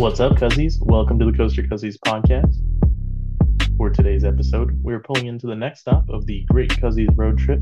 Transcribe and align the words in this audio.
What's 0.00 0.18
up, 0.18 0.32
Cuzzies? 0.32 0.80
Welcome 0.80 1.18
to 1.18 1.26
the 1.26 1.32
Coaster 1.36 1.62
Cuzzies 1.62 1.98
podcast. 2.06 2.56
For 3.76 3.90
today's 3.90 4.24
episode, 4.24 4.82
we're 4.82 5.00
pulling 5.00 5.26
into 5.26 5.46
the 5.46 5.54
next 5.54 5.80
stop 5.80 6.08
of 6.08 6.24
the 6.24 6.42
Great 6.48 6.70
Cuzzies 6.70 7.10
road 7.18 7.36
trip. 7.36 7.60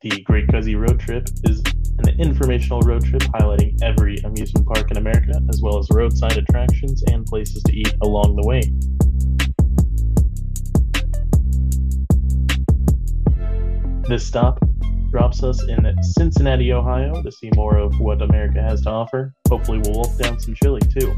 The 0.00 0.20
Great 0.22 0.48
Cuzzy 0.48 0.74
road 0.76 0.98
trip 0.98 1.28
is 1.44 1.62
an 1.98 2.20
informational 2.20 2.80
road 2.80 3.04
trip 3.04 3.22
highlighting 3.22 3.80
every 3.84 4.16
amusement 4.24 4.66
park 4.66 4.90
in 4.90 4.96
America, 4.96 5.40
as 5.48 5.62
well 5.62 5.78
as 5.78 5.86
roadside 5.92 6.36
attractions 6.36 7.04
and 7.04 7.24
places 7.24 7.62
to 7.62 7.72
eat 7.72 7.94
along 8.02 8.34
the 8.34 8.44
way. 8.44 8.62
This 14.08 14.26
stop 14.26 14.58
drops 15.12 15.44
us 15.44 15.62
in 15.62 16.02
Cincinnati, 16.02 16.72
Ohio 16.72 17.22
to 17.22 17.30
see 17.30 17.50
more 17.54 17.78
of 17.78 18.00
what 18.00 18.22
America 18.22 18.60
has 18.60 18.80
to 18.82 18.90
offer. 18.90 19.32
Hopefully, 19.48 19.78
we'll 19.84 19.94
wolf 19.94 20.18
down 20.18 20.40
some 20.40 20.56
chili 20.56 20.80
too. 20.80 21.16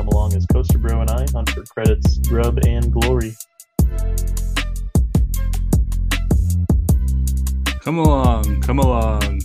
Come 0.00 0.08
along 0.08 0.34
as 0.34 0.46
Coaster 0.46 0.78
Bro 0.78 1.02
and 1.02 1.10
I 1.10 1.26
hunt 1.30 1.50
for 1.50 1.62
credits, 1.64 2.16
grub, 2.26 2.58
and 2.64 2.90
glory. 2.90 3.36
Come 7.80 7.98
along, 7.98 8.62
come 8.62 8.78
along 8.78 9.42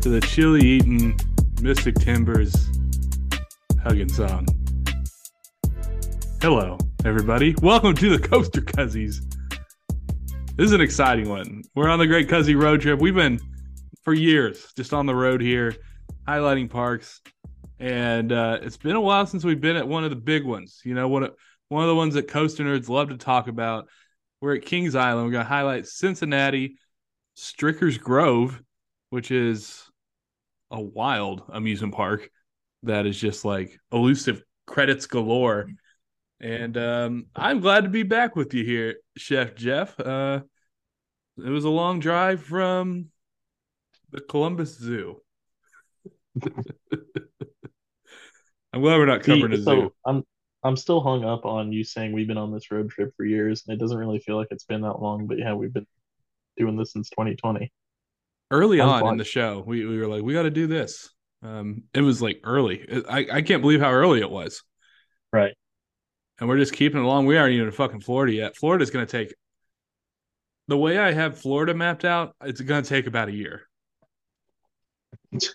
to 0.00 0.08
the 0.08 0.20
chili 0.26 0.66
eating 0.66 1.16
Mystic 1.62 1.94
Timbers 1.94 2.56
hugging 3.84 4.08
song. 4.08 4.48
Hello, 6.42 6.76
everybody. 7.04 7.54
Welcome 7.62 7.94
to 7.94 8.16
the 8.16 8.28
Coaster 8.28 8.62
Cuzzies. 8.62 9.20
This 10.56 10.66
is 10.66 10.72
an 10.72 10.80
exciting 10.80 11.28
one. 11.28 11.62
We're 11.76 11.88
on 11.88 12.00
the 12.00 12.08
Great 12.08 12.28
Cuzzy 12.28 12.60
road 12.60 12.80
trip. 12.80 12.98
We've 12.98 13.14
been 13.14 13.38
for 14.02 14.12
years 14.12 14.72
just 14.76 14.92
on 14.92 15.06
the 15.06 15.14
road 15.14 15.40
here, 15.40 15.76
highlighting 16.26 16.68
parks, 16.68 17.20
and 17.78 18.32
uh, 18.32 18.58
it's 18.62 18.76
been 18.76 18.96
a 18.96 19.00
while 19.00 19.26
since 19.26 19.44
we've 19.44 19.60
been 19.60 19.76
at 19.76 19.86
one 19.86 20.04
of 20.04 20.10
the 20.10 20.16
big 20.16 20.44
ones. 20.44 20.80
You 20.84 20.94
know, 20.94 21.08
one 21.08 21.24
of 21.24 21.34
one 21.68 21.82
of 21.82 21.88
the 21.88 21.94
ones 21.94 22.14
that 22.14 22.28
coaster 22.28 22.64
nerds 22.64 22.88
love 22.88 23.08
to 23.10 23.16
talk 23.16 23.48
about. 23.48 23.88
We're 24.40 24.56
at 24.56 24.64
Kings 24.64 24.94
Island. 24.94 25.26
We're 25.26 25.32
going 25.32 25.44
to 25.44 25.48
highlight 25.48 25.86
Cincinnati, 25.86 26.76
Stricker's 27.34 27.98
Grove, 27.98 28.60
which 29.10 29.30
is 29.30 29.84
a 30.70 30.80
wild 30.80 31.42
amusement 31.48 31.94
park 31.94 32.30
that 32.82 33.06
is 33.06 33.18
just 33.18 33.44
like 33.44 33.78
elusive 33.92 34.42
credits 34.66 35.06
galore. 35.06 35.68
And 36.40 36.76
um, 36.76 37.26
I'm 37.34 37.60
glad 37.60 37.84
to 37.84 37.90
be 37.90 38.02
back 38.02 38.36
with 38.36 38.52
you 38.52 38.64
here, 38.64 38.96
Chef 39.16 39.54
Jeff. 39.54 39.98
Uh, 39.98 40.40
it 41.38 41.48
was 41.48 41.64
a 41.64 41.70
long 41.70 41.98
drive 41.98 42.42
from 42.42 43.06
the 44.10 44.20
Columbus 44.20 44.78
Zoo. 44.78 45.20
I'm 48.76 48.82
glad 48.82 48.98
we're 48.98 49.06
not 49.06 49.22
covering 49.22 49.54
a 49.54 49.56
See, 49.56 49.62
zoo. 49.62 49.64
so 49.64 49.94
I'm 50.04 50.22
I'm 50.62 50.76
still 50.76 51.00
hung 51.00 51.24
up 51.24 51.46
on 51.46 51.72
you 51.72 51.82
saying 51.82 52.12
we've 52.12 52.26
been 52.28 52.36
on 52.36 52.52
this 52.52 52.70
road 52.70 52.90
trip 52.90 53.10
for 53.16 53.24
years, 53.24 53.64
and 53.66 53.74
it 53.74 53.80
doesn't 53.80 53.96
really 53.96 54.18
feel 54.18 54.36
like 54.36 54.48
it's 54.50 54.64
been 54.64 54.82
that 54.82 55.00
long. 55.00 55.26
But 55.26 55.38
yeah, 55.38 55.54
we've 55.54 55.72
been 55.72 55.86
doing 56.58 56.76
this 56.76 56.92
since 56.92 57.08
2020. 57.08 57.72
Early 58.50 58.80
on 58.80 59.06
in 59.08 59.16
the 59.16 59.24
show, 59.24 59.64
we, 59.66 59.86
we 59.86 59.98
were 59.98 60.06
like, 60.06 60.22
we 60.22 60.34
got 60.34 60.42
to 60.42 60.50
do 60.50 60.66
this. 60.66 61.08
Um, 61.42 61.84
it 61.94 62.02
was 62.02 62.20
like 62.20 62.40
early. 62.44 62.86
I, 63.08 63.26
I 63.32 63.42
can't 63.42 63.62
believe 63.62 63.80
how 63.80 63.92
early 63.92 64.20
it 64.20 64.30
was. 64.30 64.62
Right. 65.32 65.54
and 66.38 66.48
we're 66.48 66.58
just 66.58 66.74
keeping 66.74 67.00
it 67.00 67.04
along. 67.04 67.24
We 67.26 67.38
aren't 67.38 67.54
even 67.54 67.68
in 67.68 67.72
fucking 67.72 68.00
Florida 68.00 68.34
yet. 68.34 68.56
Florida's 68.56 68.90
going 68.90 69.06
to 69.06 69.10
take 69.10 69.34
the 70.68 70.76
way 70.76 70.98
I 70.98 71.12
have 71.12 71.38
Florida 71.40 71.72
mapped 71.72 72.04
out. 72.04 72.36
It's 72.42 72.60
going 72.60 72.82
to 72.82 72.88
take 72.88 73.06
about 73.06 73.28
a 73.28 73.32
year. 73.32 73.68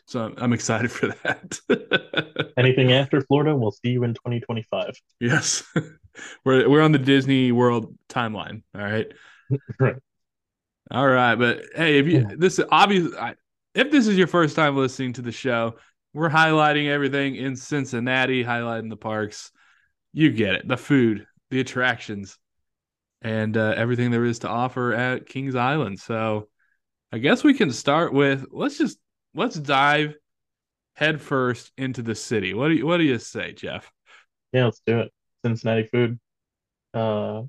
So 0.05 0.33
I'm- 0.37 0.53
excited 0.53 0.91
for 0.91 1.07
that. 1.23 2.51
Anything 2.57 2.91
after 2.91 3.21
Florida, 3.21 3.55
we'll 3.55 3.71
see 3.71 3.89
you 3.89 4.03
in 4.03 4.13
2025. 4.13 4.93
yes, 5.19 5.63
we're 6.45 6.69
we're 6.69 6.81
on 6.81 6.91
the 6.91 6.99
Disney 6.99 7.51
World 7.51 7.95
timeline. 8.09 8.63
All 8.75 8.81
right, 8.81 9.07
Right. 9.79 9.95
all 10.91 11.07
right. 11.07 11.35
But 11.35 11.63
hey, 11.75 11.97
if 11.99 12.07
you 12.07 12.27
this 12.37 12.59
is 12.59 12.65
obvious, 12.71 13.11
if 13.73 13.89
this 13.91 14.07
is 14.07 14.17
your 14.17 14.27
first 14.27 14.55
time 14.55 14.75
listening 14.77 15.13
to 15.13 15.21
the 15.21 15.31
show, 15.31 15.75
we're 16.13 16.29
highlighting 16.29 16.87
everything 16.89 17.35
in 17.35 17.55
Cincinnati, 17.55 18.43
highlighting 18.43 18.89
the 18.89 18.97
parks. 18.97 19.51
You 20.13 20.31
get 20.31 20.55
it, 20.55 20.67
the 20.67 20.77
food, 20.77 21.25
the 21.49 21.61
attractions, 21.61 22.37
and 23.21 23.55
uh, 23.55 23.73
everything 23.77 24.11
there 24.11 24.25
is 24.25 24.39
to 24.39 24.49
offer 24.49 24.93
at 24.93 25.25
Kings 25.27 25.55
Island. 25.55 25.99
So, 25.99 26.49
I 27.13 27.17
guess 27.17 27.43
we 27.43 27.53
can 27.53 27.71
start 27.71 28.13
with 28.13 28.45
let's 28.51 28.77
just 28.77 28.97
let's 29.33 29.55
dive 29.55 30.15
headfirst 30.95 31.71
into 31.77 32.01
the 32.01 32.15
city. 32.15 32.53
What 32.53 32.69
do 32.69 32.75
you 32.75 32.85
what 32.85 32.97
do 32.97 33.03
you 33.03 33.17
say, 33.19 33.53
Jeff? 33.53 33.91
Yeah, 34.53 34.65
let's 34.65 34.81
do 34.85 34.99
it. 34.99 35.11
Cincinnati 35.45 35.83
food. 35.87 36.19
Uh, 36.93 37.43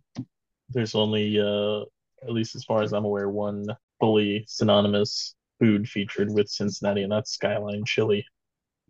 there's 0.70 0.94
only, 0.94 1.38
uh, 1.40 1.82
at 2.22 2.32
least 2.32 2.54
as 2.56 2.64
far 2.64 2.82
as 2.82 2.92
I'm 2.92 3.04
aware, 3.04 3.28
one 3.28 3.66
fully 4.00 4.44
synonymous 4.46 5.34
food 5.60 5.88
featured 5.88 6.30
with 6.32 6.48
Cincinnati, 6.48 7.02
and 7.02 7.12
that's 7.12 7.32
Skyline 7.32 7.84
Chili. 7.84 8.24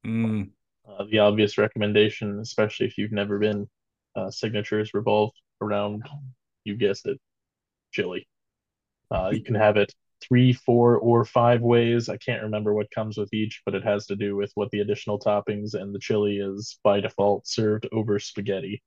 Mm, 0.04 0.52
Uh, 0.86 1.04
the 1.10 1.20
obvious 1.20 1.58
recommendation, 1.58 2.40
especially 2.40 2.86
if 2.86 2.98
you've 2.98 3.12
never 3.12 3.38
been, 3.38 3.68
uh, 4.16 4.30
signatures 4.30 4.94
revolve 4.94 5.32
around, 5.60 6.04
you 6.64 6.76
guessed 6.76 7.06
it, 7.06 7.20
chili. 7.92 8.26
Uh, 9.10 9.30
you 9.32 9.42
can 9.42 9.54
have 9.54 9.76
it 9.76 9.94
three, 10.22 10.52
four, 10.52 10.96
or 10.98 11.24
five 11.24 11.60
ways. 11.60 12.08
I 12.08 12.16
can't 12.16 12.42
remember 12.42 12.72
what 12.74 12.90
comes 12.90 13.18
with 13.18 13.32
each, 13.34 13.62
but 13.64 13.74
it 13.74 13.84
has 13.84 14.06
to 14.06 14.16
do 14.16 14.36
with 14.36 14.52
what 14.54 14.70
the 14.70 14.80
additional 14.80 15.18
toppings, 15.18 15.74
and 15.74 15.94
the 15.94 15.98
chili 15.98 16.36
is 16.36 16.78
by 16.84 17.00
default 17.00 17.46
served 17.46 17.88
over 17.92 18.18
spaghetti 18.18 18.82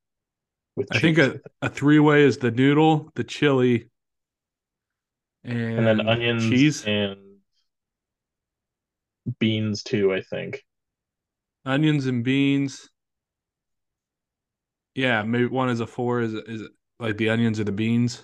with 0.75 0.87
I 0.91 0.99
think 0.99 1.17
a, 1.17 1.39
a 1.61 1.69
three 1.69 1.99
way 1.99 2.23
is 2.23 2.37
the 2.37 2.51
noodle, 2.51 3.11
the 3.15 3.23
chili, 3.23 3.89
and, 5.43 5.79
and 5.79 5.87
then 5.87 6.07
onions 6.07 6.49
cheese. 6.49 6.83
and 6.85 7.17
beans 9.39 9.83
too, 9.83 10.13
I 10.13 10.21
think. 10.21 10.63
onions 11.65 12.05
and 12.05 12.23
beans. 12.23 12.89
Yeah, 14.93 15.23
maybe 15.23 15.47
one 15.47 15.69
is 15.69 15.79
a 15.79 15.87
four. 15.87 16.21
Is 16.21 16.33
is 16.33 16.61
it 16.61 16.71
like 16.99 17.17
the 17.17 17.29
onions 17.29 17.59
or 17.59 17.63
the 17.63 17.71
beans? 17.71 18.23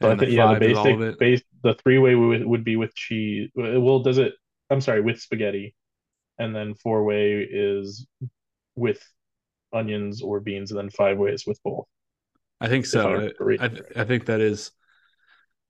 I 0.00 0.16
think 0.16 0.32
yeah, 0.32 0.46
the 0.46 0.54
five 0.54 0.62
is 0.62 0.78
all 0.78 1.02
of 1.02 1.18
basic 1.18 1.18
base 1.18 1.42
the 1.62 1.74
three 1.74 1.98
way 1.98 2.14
would 2.14 2.46
would 2.46 2.64
be 2.64 2.76
with 2.76 2.94
cheese. 2.94 3.50
Well, 3.54 4.00
does 4.00 4.18
it? 4.18 4.34
I'm 4.70 4.80
sorry, 4.80 5.00
with 5.00 5.20
spaghetti, 5.20 5.74
and 6.38 6.54
then 6.54 6.74
four 6.74 7.04
way 7.04 7.46
is 7.50 8.06
with 8.76 9.02
onions 9.72 10.22
or 10.22 10.40
beans, 10.40 10.70
and 10.70 10.78
then 10.78 10.90
five 10.90 11.18
ways 11.18 11.44
with 11.46 11.60
both. 11.62 11.86
I 12.60 12.68
think 12.68 12.84
I 12.84 12.88
so. 12.88 13.30
I, 13.38 13.42
reading 13.42 13.80
I 13.96 14.04
think 14.04 14.26
that 14.26 14.40
is 14.40 14.72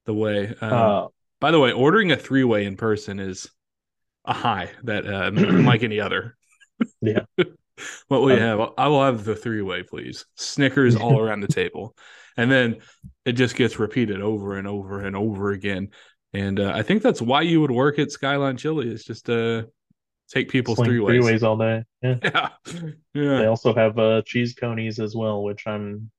the 0.06 0.15
way. 0.15 0.55
Um, 0.61 0.72
Uh, 0.72 1.06
by 1.41 1.50
the 1.50 1.61
way, 1.61 1.72
ordering 1.72 2.11
a 2.11 2.17
three 2.17 2.44
way 2.44 2.65
in 2.65 2.77
person 2.77 3.21
is 3.21 3.49
a 4.25 4.33
high 4.33 4.71
that 4.84 5.06
uh, 5.06 5.31
unlike 5.37 5.83
any 5.83 6.00
other. 6.00 6.37
Yeah. 7.00 7.25
what 8.09 8.21
will 8.22 8.33
you 8.33 8.41
have? 8.41 8.61
I 8.77 8.89
will 8.89 9.05
have 9.05 9.25
the 9.25 9.37
three 9.37 9.62
way, 9.62 9.83
please. 9.83 10.27
Snickers 10.37 10.97
all 10.97 11.19
around 11.21 11.41
the 11.41 11.49
table, 11.49 11.94
and 12.37 12.50
then 12.50 12.78
it 13.25 13.33
just 13.33 13.56
gets 13.56 13.78
repeated 13.78 14.21
over 14.21 14.56
and 14.56 14.66
over 14.66 15.00
and 15.00 15.16
over 15.16 15.50
again. 15.53 15.91
And 16.33 16.61
uh, 16.61 16.72
I 16.75 16.83
think 16.83 17.03
that's 17.03 17.22
why 17.22 17.43
you 17.43 17.61
would 17.61 17.71
work 17.71 17.99
at 17.99 18.11
Skyline 18.11 18.56
Chili 18.56 18.88
is 18.91 19.05
just 19.05 19.27
to 19.27 19.69
take 20.31 20.50
people's 20.50 20.78
three 20.78 20.99
three 20.99 21.21
ways. 21.21 21.25
ways 21.25 21.43
all 21.43 21.56
day. 21.56 21.84
Yeah. 22.03 22.50
Yeah, 23.15 23.38
They 23.38 23.47
also 23.47 23.75
have 23.75 23.99
uh 23.99 24.22
cheese 24.25 24.55
conies 24.55 24.99
as 25.00 25.15
well, 25.17 25.43
which 25.43 25.67
I'm. 25.67 26.11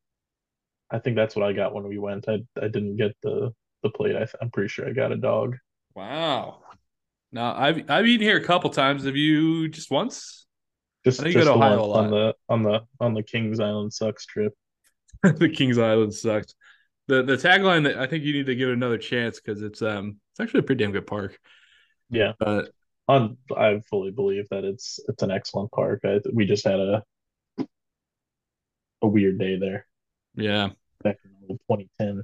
I 0.91 0.97
think 0.99 1.15
that's 1.15 1.35
what 1.35 1.45
I 1.45 1.53
got 1.53 1.73
when 1.73 1.87
we 1.87 1.99
went. 1.99 2.27
I 2.27 2.39
I 2.59 2.67
didn't 2.67 2.97
get 2.97 3.15
the 3.21 3.53
the 3.83 3.89
plate. 3.89 4.15
I, 4.15 4.27
I'm 4.41 4.49
pretty 4.49 4.69
sure 4.69 4.87
I 4.87 4.91
got 4.91 5.11
a 5.11 5.17
dog. 5.17 5.57
Wow. 5.95 6.61
Now 7.31 7.53
I've 7.55 7.89
I've 7.89 8.07
eaten 8.07 8.25
here 8.25 8.37
a 8.37 8.43
couple 8.43 8.69
times. 8.71 9.05
Have 9.05 9.15
you 9.15 9.69
just 9.69 9.91
once? 9.91 10.38
Just 11.09 11.21
I 11.21 11.23
know 11.23 11.27
you 11.29 11.33
just 11.33 11.45
the 11.45 11.53
a 11.53 11.91
on 11.91 12.11
the 12.11 12.35
on 12.47 12.63
the 12.63 12.81
on 12.99 13.13
the 13.13 13.23
Kings 13.23 13.59
Island 13.59 13.93
sucks 13.93 14.25
trip. 14.25 14.53
the 15.23 15.49
Kings 15.49 15.77
Island 15.77 16.13
sucked. 16.13 16.55
The 17.07 17.23
the 17.23 17.37
tagline 17.37 17.83
that 17.85 17.97
I 17.97 18.07
think 18.07 18.23
you 18.23 18.33
need 18.33 18.45
to 18.45 18.55
give 18.55 18.69
it 18.69 18.73
another 18.73 18.97
chance 18.97 19.39
because 19.39 19.61
it's 19.61 19.81
um 19.81 20.17
it's 20.31 20.39
actually 20.39 20.61
a 20.61 20.63
pretty 20.63 20.83
damn 20.83 20.91
good 20.91 21.07
park. 21.07 21.39
Yeah. 22.09 22.33
But 22.39 22.71
On, 23.07 23.37
I 23.55 23.81
fully 23.89 24.11
believe 24.11 24.47
that 24.49 24.63
it's 24.63 24.99
it's 25.07 25.23
an 25.23 25.31
excellent 25.31 25.71
park. 25.71 26.01
I, 26.03 26.19
we 26.33 26.45
just 26.45 26.65
had 26.65 26.79
a 26.79 27.03
a 29.01 29.07
weird 29.07 29.39
day 29.39 29.57
there 29.57 29.87
yeah, 30.35 30.69
back 31.03 31.17
in 31.23 31.57
2010. 31.57 32.23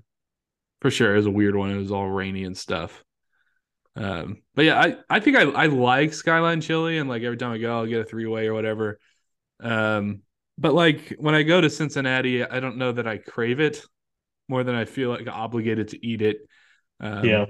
for 0.82 0.92
sure. 0.92 1.14
It 1.14 1.18
was 1.18 1.26
a 1.26 1.32
weird 1.32 1.56
one. 1.56 1.72
It 1.72 1.78
was 1.78 1.92
all 1.92 2.10
rainy 2.10 2.44
and 2.44 2.58
stuff. 2.58 3.04
Um, 3.96 4.42
but 4.56 4.66
yeah, 4.66 4.80
I, 4.80 4.98
I 5.10 5.20
think 5.20 5.38
I, 5.38 5.44
I 5.44 5.66
like 5.68 6.14
Skyline 6.14 6.62
Chili 6.62 6.98
and 6.98 7.10
like 7.10 7.24
every 7.24 7.38
time 7.38 7.52
I 7.52 7.58
go, 7.58 7.78
I'll 7.78 7.86
get 7.86 8.02
a 8.02 8.06
three 8.06 8.26
way 8.26 8.48
or 8.48 8.54
whatever. 8.54 9.00
Um, 9.62 10.22
but 10.58 10.74
like 10.74 11.16
when 11.18 11.36
I 11.36 11.44
go 11.44 11.62
to 11.62 11.70
Cincinnati, 11.70 12.44
I 12.44 12.60
don't 12.60 12.78
know 12.78 12.92
that 12.92 13.08
I 13.08 13.18
crave 13.18 13.60
it 13.60 13.82
more 14.48 14.64
than 14.64 14.76
I 14.76 14.86
feel 14.86 15.10
like 15.10 15.28
obligated 15.28 15.90
to 15.90 16.06
eat 16.06 16.22
it. 16.22 16.38
Um, 17.00 17.26
Yeah. 17.26 17.46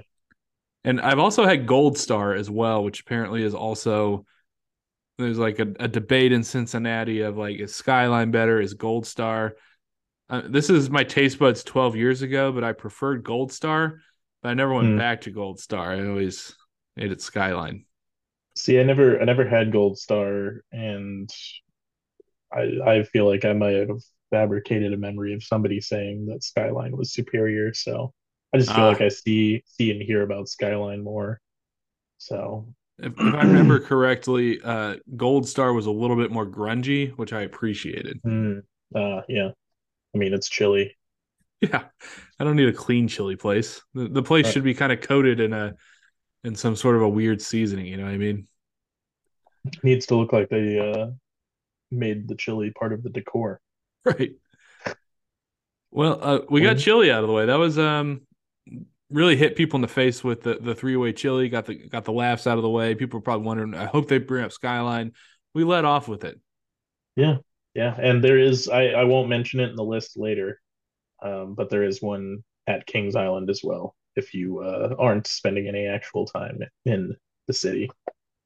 And 0.84 1.00
I've 1.00 1.18
also 1.18 1.44
had 1.44 1.66
Gold 1.66 1.98
Star 1.98 2.32
as 2.34 2.48
well, 2.48 2.84
which 2.84 3.00
apparently 3.00 3.42
is 3.42 3.54
also 3.54 4.24
there's 5.18 5.38
like 5.38 5.58
a, 5.58 5.74
a 5.80 5.88
debate 5.88 6.30
in 6.30 6.44
Cincinnati 6.44 7.22
of 7.22 7.36
like 7.36 7.58
is 7.58 7.74
Skyline 7.74 8.30
better? 8.30 8.60
Is 8.60 8.74
Gold 8.74 9.04
Star? 9.04 9.56
Uh, 10.30 10.42
this 10.44 10.70
is 10.70 10.88
my 10.88 11.02
taste 11.02 11.38
buds 11.40 11.64
12 11.64 11.96
years 11.96 12.22
ago, 12.22 12.52
but 12.52 12.62
I 12.62 12.72
preferred 12.72 13.24
Gold 13.24 13.52
Star. 13.52 14.00
But 14.42 14.50
I 14.50 14.54
never 14.54 14.72
went 14.74 14.94
Hmm. 14.94 14.96
back 14.96 15.22
to 15.22 15.30
Gold 15.30 15.60
Star. 15.60 15.92
I 15.92 16.06
always 16.08 16.54
ate 16.98 17.12
at 17.12 17.20
Skyline. 17.20 17.84
See, 18.56 18.80
I 18.80 18.82
never 18.82 19.20
I 19.20 19.24
never 19.24 19.46
had 19.46 19.70
Gold 19.72 19.98
Star, 19.98 20.62
and 20.72 21.30
I 22.52 22.78
I 22.84 23.02
feel 23.04 23.26
like 23.28 23.44
I 23.44 23.52
might 23.52 23.74
have 23.74 24.00
fabricated 24.30 24.92
a 24.92 24.96
memory 24.96 25.34
of 25.34 25.42
somebody 25.44 25.80
saying 25.80 26.26
that 26.26 26.42
Skyline 26.42 26.96
was 26.96 27.12
superior. 27.12 27.72
So 27.74 28.12
I 28.54 28.58
just 28.58 28.72
feel 28.74 28.84
Ah. 28.84 28.86
like 28.86 29.00
I 29.00 29.08
see 29.08 29.62
see 29.66 29.90
and 29.90 30.02
hear 30.02 30.22
about 30.22 30.48
Skyline 30.48 31.02
more. 31.02 31.40
So 32.18 32.74
If, 32.98 33.12
if 33.20 33.34
I 33.34 33.42
remember 33.44 33.78
correctly, 33.80 34.60
uh, 34.62 34.96
Gold 35.16 35.46
Star 35.48 35.72
was 35.72 35.86
a 35.86 35.90
little 35.90 36.16
bit 36.16 36.30
more 36.30 36.46
grungy, 36.46 37.10
which 37.16 37.32
I 37.32 37.42
appreciated. 37.42 38.20
mm, 38.26 38.62
uh, 38.94 39.22
yeah, 39.28 39.50
I 40.14 40.18
mean 40.18 40.34
it's 40.34 40.50
chili. 40.50 40.96
Yeah, 41.60 41.84
I 42.38 42.44
don't 42.44 42.56
need 42.56 42.68
a 42.68 42.72
clean 42.72 43.08
chili 43.08 43.36
place. 43.36 43.82
The, 43.94 44.08
the 44.08 44.22
place 44.22 44.46
Right. 44.46 44.52
should 44.52 44.64
be 44.64 44.74
kind 44.74 44.92
of 44.92 45.00
coated 45.00 45.40
in 45.40 45.52
a 45.52 45.74
in 46.44 46.54
some 46.54 46.76
sort 46.76 46.96
of 46.96 47.02
a 47.02 47.08
weird 47.08 47.42
seasoning. 47.42 47.86
You 47.86 47.96
know 47.96 48.04
what 48.04 48.12
I 48.12 48.18
mean? 48.18 48.48
needs 49.82 50.06
to 50.06 50.16
look 50.16 50.32
like 50.32 50.48
they 50.48 50.78
uh 50.78 51.06
made 51.90 52.28
the 52.28 52.36
chili 52.36 52.72
part 52.78 52.92
of 52.92 53.02
the 53.02 53.10
decor. 53.10 53.60
Right. 54.04 54.36
Well, 55.90 56.18
uh, 56.22 56.40
we 56.50 56.60
got 56.60 56.76
Mhm. 56.76 56.80
chili 56.80 57.10
out 57.10 57.22
of 57.22 57.28
the 57.28 57.32
way. 57.34 57.46
That 57.46 57.58
was 57.58 57.78
um 57.78 58.22
really 59.10 59.36
hit 59.36 59.56
people 59.56 59.76
in 59.78 59.82
the 59.82 59.88
face 59.88 60.22
with 60.24 60.42
the 60.42 60.56
the 60.60 60.74
three 60.74 60.96
way 60.96 61.12
chili. 61.12 61.48
Got 61.48 61.66
the 61.66 61.74
got 61.74 62.04
the 62.04 62.12
laughs 62.12 62.46
out 62.46 62.58
of 62.58 62.62
the 62.62 62.70
way. 62.70 62.94
People 62.94 63.18
are 63.18 63.22
probably 63.22 63.46
wondering. 63.46 63.74
I 63.74 63.86
hope 63.86 64.08
they 64.08 64.18
bring 64.18 64.44
up 64.44 64.52
Skyline. 64.52 65.12
We 65.54 65.64
let 65.64 65.84
off 65.84 66.08
with 66.08 66.24
it. 66.24 66.40
Yeah, 67.16 67.38
yeah, 67.74 67.94
and 67.98 68.22
there 68.22 68.38
is 68.38 68.68
I 68.68 68.88
I 68.88 69.04
won't 69.04 69.28
mention 69.28 69.60
it 69.60 69.70
in 69.70 69.76
the 69.76 69.84
list 69.84 70.16
later, 70.16 70.60
um, 71.22 71.54
but 71.54 71.70
there 71.70 71.82
is 71.84 72.02
one 72.02 72.44
at 72.66 72.86
Kings 72.86 73.16
Island 73.16 73.50
as 73.50 73.62
well. 73.64 73.96
If 74.16 74.34
you 74.34 74.60
uh, 74.60 74.94
aren't 74.98 75.26
spending 75.26 75.68
any 75.68 75.86
actual 75.86 76.26
time 76.26 76.60
in 76.84 77.16
the 77.46 77.52
city, 77.52 77.94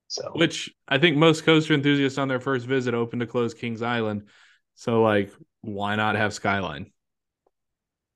so 0.08 0.42
Which 0.42 0.70
I 0.86 0.98
think 0.98 1.16
most 1.16 1.44
coaster 1.44 1.74
enthusiasts 1.74 2.18
on 2.18 2.28
their 2.28 2.40
first 2.40 2.66
visit 2.66 2.94
open 2.94 3.18
to 3.18 3.26
close 3.26 3.52
Kings 3.54 3.82
Island. 3.82 4.28
So 4.74 5.02
like, 5.02 5.32
why 5.62 5.96
not 5.96 6.14
have 6.16 6.32
Skyline 6.32 6.92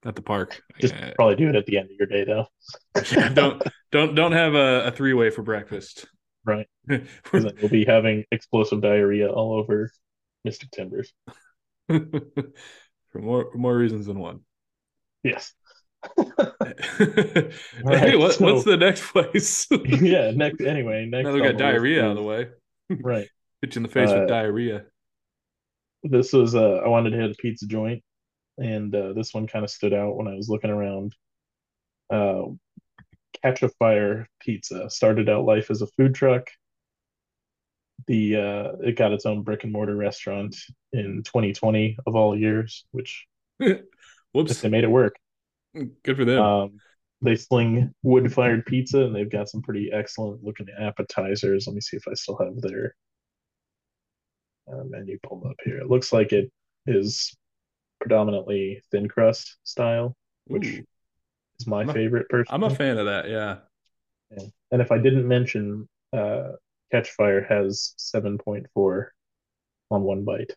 at 0.04 0.14
the 0.16 0.22
park? 0.22 0.62
just 0.80 0.94
Yeah. 0.94 1.14
probably 1.16 1.36
do 1.36 1.48
it 1.48 1.56
at 1.56 1.66
the 1.66 1.78
end 1.78 1.90
of 1.90 1.96
your 1.98 2.06
day 2.06 2.24
though, 2.24 2.46
don't 3.32 3.62
don't 3.90 4.14
don't 4.14 4.32
have 4.32 4.54
a, 4.54 4.86
a 4.86 4.90
three 4.90 5.12
way 5.12 5.30
for 5.30 5.42
breakfast. 5.42 6.06
right? 6.44 6.66
because 6.86 7.52
you'll 7.58 7.68
be 7.68 7.84
having 7.84 8.24
explosive 8.30 8.80
diarrhea 8.80 9.30
all 9.30 9.54
over 9.58 9.90
Mystic 10.44 10.70
Timbers. 10.70 11.12
for 13.14 13.20
more 13.22 13.50
more 13.55 13.76
reasons 13.76 14.06
than 14.06 14.19
one. 14.19 14.40
Yes. 15.22 15.55
hey, 16.19 16.25
right, 17.84 18.19
what, 18.19 18.34
so- 18.34 18.44
what's 18.44 18.64
the 18.64 18.76
next 18.76 19.06
place? 19.12 19.69
yeah. 19.84 20.32
Next, 20.34 20.61
anyway, 20.61 21.06
next. 21.08 21.25
now 21.25 21.32
we 21.32 21.40
got 21.40 21.56
diarrhea 21.56 22.05
out 22.05 22.11
of 22.11 22.16
the 22.16 22.22
way. 22.25 22.49
Right. 22.90 23.28
Hit 23.62 23.76
you 23.76 23.78
in 23.78 23.82
the 23.84 23.88
face 23.88 24.11
Uh, 24.11 24.19
with 24.19 24.28
diarrhea. 24.28 24.82
this 26.02 26.32
was 26.32 26.56
uh, 26.56 26.81
I 26.84 26.88
wanted 26.88 27.11
to 27.11 27.16
hit 27.19 27.31
a 27.31 27.34
pizza 27.34 27.66
joint, 27.66 28.02
and 28.58 28.93
uh, 28.94 29.12
this 29.12 29.32
one 29.32 29.46
kind 29.46 29.64
of 29.64 29.70
stood 29.70 29.94
out 29.94 30.17
when 30.17 30.26
I 30.26 30.34
was 30.34 30.49
looking 30.49 30.70
around. 30.70 31.14
Uh, 32.12 32.43
Catch 33.43 33.62
a 33.62 33.69
Fire 33.78 34.28
Pizza 34.40 34.90
started 34.90 35.28
out 35.28 35.44
life 35.44 35.70
as 35.70 35.81
a 35.82 35.87
food 35.87 36.14
truck. 36.14 36.49
The 38.06 38.37
uh, 38.37 38.73
it 38.82 38.96
got 38.96 39.12
its 39.12 39.25
own 39.26 39.43
brick 39.43 39.64
and 39.64 39.73
mortar 39.73 39.96
restaurant 39.96 40.56
in 40.93 41.23
2020 41.25 41.96
of 42.06 42.14
all 42.17 42.37
years, 42.38 42.85
which 42.91 43.26
Whoops. 43.58 44.61
they 44.61 44.69
made 44.69 44.85
it 44.85 44.91
work. 44.91 45.17
Good 46.02 46.17
for 46.17 46.25
them. 46.25 46.43
Um, 46.43 46.81
they 47.23 47.37
sling 47.37 47.94
wood 48.02 48.32
fired 48.32 48.67
pizza, 48.67 49.00
and 49.05 49.14
they've 49.14 49.31
got 49.31 49.49
some 49.49 49.62
pretty 49.62 49.91
excellent 49.93 50.44
looking 50.44 50.67
appetizers. 50.79 51.67
Let 51.67 51.75
me 51.75 51.81
see 51.81 51.96
if 51.96 52.06
I 52.06 52.14
still 52.14 52.37
have 52.38 52.61
their 52.61 52.94
uh, 54.70 54.85
menu 54.85 55.19
pulled 55.23 55.46
up 55.46 55.56
here. 55.64 55.79
It 55.79 55.88
looks 55.91 56.12
like 56.12 56.32
it 56.32 56.50
is 56.87 57.35
predominantly 58.00 58.82
thin 58.91 59.08
crust 59.08 59.56
style, 59.64 60.14
which 60.46 60.67
Ooh, 60.67 60.85
is 61.58 61.67
my 61.67 61.85
a- 61.85 61.93
favorite 61.93 62.29
Person, 62.29 62.55
I'm 62.55 62.64
a 62.64 62.70
fan 62.70 62.99
of 62.99 63.06
that. 63.06 63.29
Yeah. 63.29 63.56
And 64.70 64.82
if 64.82 64.91
I 64.91 64.99
didn't 64.99 65.26
mention, 65.29 65.88
uh, 66.12 66.52
Catchfire 66.92 67.48
has 67.48 67.94
7.4 67.98 69.06
on 69.90 70.02
one 70.02 70.25
bite. 70.25 70.52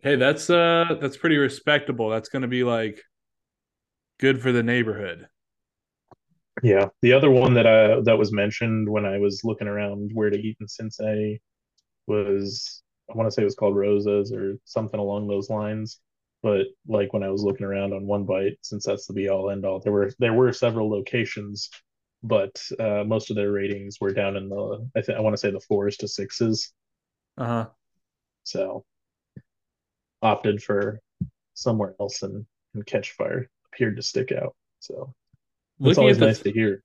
Hey, 0.00 0.16
that's 0.16 0.50
uh 0.50 0.96
that's 1.00 1.16
pretty 1.16 1.38
respectable. 1.38 2.10
That's 2.10 2.28
going 2.28 2.42
to 2.42 2.48
be 2.48 2.62
like 2.62 3.00
good 4.20 4.42
for 4.42 4.52
the 4.52 4.62
neighborhood. 4.62 5.28
Yeah, 6.62 6.88
the 7.02 7.12
other 7.14 7.30
one 7.30 7.54
that 7.54 7.66
I 7.66 8.00
that 8.02 8.18
was 8.18 8.32
mentioned 8.32 8.88
when 8.88 9.04
I 9.04 9.18
was 9.18 9.42
looking 9.44 9.66
around 9.66 10.10
where 10.14 10.30
to 10.30 10.38
eat 10.38 10.56
in 10.60 10.68
Cincinnati 10.68 11.40
was 12.06 12.82
I 13.10 13.16
want 13.16 13.28
to 13.28 13.30
say 13.34 13.42
it 13.42 13.46
was 13.46 13.54
called 13.54 13.76
Rosa's 13.76 14.32
or 14.32 14.58
something 14.64 15.00
along 15.00 15.28
those 15.28 15.50
lines. 15.50 16.00
But 16.42 16.66
like 16.86 17.12
when 17.12 17.22
I 17.22 17.30
was 17.30 17.42
looking 17.42 17.64
around 17.66 17.94
on 17.94 18.06
One 18.06 18.24
Bite, 18.24 18.58
since 18.60 18.84
that's 18.84 19.06
the 19.06 19.14
be 19.14 19.28
all 19.30 19.50
end 19.50 19.64
all, 19.64 19.80
there 19.80 19.92
were 19.92 20.12
there 20.18 20.34
were 20.34 20.52
several 20.52 20.90
locations, 20.90 21.70
but 22.24 22.60
uh, 22.80 23.04
most 23.04 23.28
of 23.28 23.36
their 23.36 23.52
ratings 23.52 24.00
were 24.00 24.12
down 24.12 24.36
in 24.36 24.48
the 24.48 24.88
I 24.96 25.02
think 25.02 25.18
I 25.18 25.20
want 25.20 25.34
to 25.34 25.38
say 25.38 25.50
the 25.50 25.60
fours 25.60 25.98
to 25.98 26.08
sixes. 26.08 26.72
Uh-huh. 27.36 27.66
So 28.44 28.84
opted 30.22 30.62
for 30.62 31.00
somewhere 31.52 31.94
else 32.00 32.22
and, 32.22 32.46
and 32.72 32.86
Catchfire 32.86 33.46
appeared 33.66 33.96
to 33.96 34.02
stick 34.02 34.32
out. 34.32 34.56
So 34.80 35.12
it's 35.80 35.98
always 35.98 36.18
nice 36.18 36.38
this, 36.38 36.44
to 36.44 36.52
hear. 36.52 36.82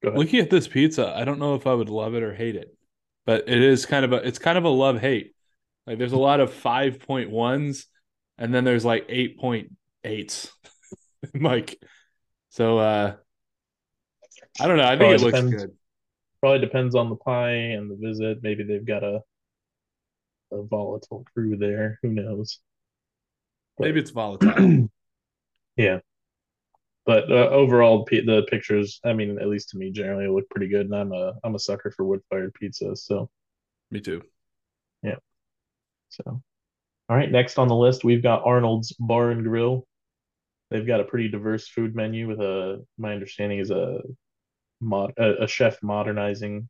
Go 0.00 0.10
ahead. 0.10 0.18
looking 0.18 0.38
at 0.38 0.50
this 0.50 0.68
pizza, 0.68 1.12
I 1.14 1.24
don't 1.24 1.40
know 1.40 1.56
if 1.56 1.66
I 1.66 1.74
would 1.74 1.88
love 1.88 2.14
it 2.14 2.22
or 2.22 2.32
hate 2.32 2.56
it. 2.56 2.76
But 3.26 3.48
it 3.48 3.62
is 3.62 3.84
kind 3.84 4.04
of 4.04 4.12
a 4.12 4.16
it's 4.16 4.38
kind 4.38 4.56
of 4.56 4.64
a 4.64 4.68
love 4.68 5.00
hate. 5.00 5.34
Like 5.88 5.98
there's 5.98 6.12
a 6.12 6.18
lot 6.18 6.38
of 6.38 6.52
5.1s 6.52 7.86
and 8.38 8.54
then 8.54 8.62
there's 8.62 8.84
like 8.84 9.08
8.8s. 9.08 10.50
like 11.34 11.82
so 12.50 12.78
uh 12.78 13.14
I 14.60 14.68
don't 14.68 14.76
know. 14.76 14.84
I 14.84 14.90
think 14.90 15.00
Probably 15.00 15.14
it 15.16 15.20
looks 15.22 15.38
depends. 15.38 15.62
good. 15.64 15.76
Probably 16.40 16.58
depends 16.60 16.94
on 16.94 17.08
the 17.08 17.16
pie 17.16 17.50
and 17.52 17.90
the 17.90 17.96
visit. 17.96 18.38
Maybe 18.42 18.64
they've 18.64 18.84
got 18.84 19.02
a 19.04 19.20
a 20.52 20.62
volatile 20.62 21.24
crew 21.32 21.56
there. 21.56 21.98
Who 22.02 22.10
knows? 22.10 22.58
But- 23.78 23.84
Maybe 23.86 24.00
it's 24.00 24.10
volatile. 24.10 24.88
yeah. 25.76 26.00
But 27.04 27.32
uh, 27.32 27.48
overall, 27.48 28.04
p- 28.04 28.20
the 28.24 28.42
pictures, 28.44 29.00
I 29.04 29.12
mean, 29.12 29.38
at 29.40 29.48
least 29.48 29.70
to 29.70 29.78
me, 29.78 29.90
generally 29.90 30.28
look 30.28 30.48
pretty 30.50 30.68
good. 30.68 30.86
And 30.86 30.94
I'm 30.94 31.12
a 31.12 31.32
I'm 31.42 31.54
a 31.54 31.58
sucker 31.58 31.90
for 31.90 32.04
wood 32.04 32.20
fired 32.30 32.54
pizza. 32.54 32.94
So 32.94 33.28
Me 33.90 34.00
too. 34.00 34.22
Yeah. 35.02 35.16
So, 36.10 36.22
all 36.26 37.16
right. 37.16 37.30
Next 37.30 37.58
on 37.58 37.66
the 37.68 37.74
list, 37.74 38.04
we've 38.04 38.22
got 38.22 38.44
Arnold's 38.44 38.92
Bar 38.92 39.30
and 39.30 39.42
Grill. 39.42 39.86
They've 40.70 40.86
got 40.86 41.00
a 41.00 41.04
pretty 41.04 41.28
diverse 41.28 41.66
food 41.68 41.96
menu 41.96 42.28
with 42.28 42.40
a 42.40 42.84
my 42.98 43.12
understanding 43.14 43.58
is 43.58 43.70
a 43.70 44.00
mod 44.82 45.12
a, 45.16 45.44
a 45.44 45.48
chef 45.48 45.82
modernizing 45.82 46.68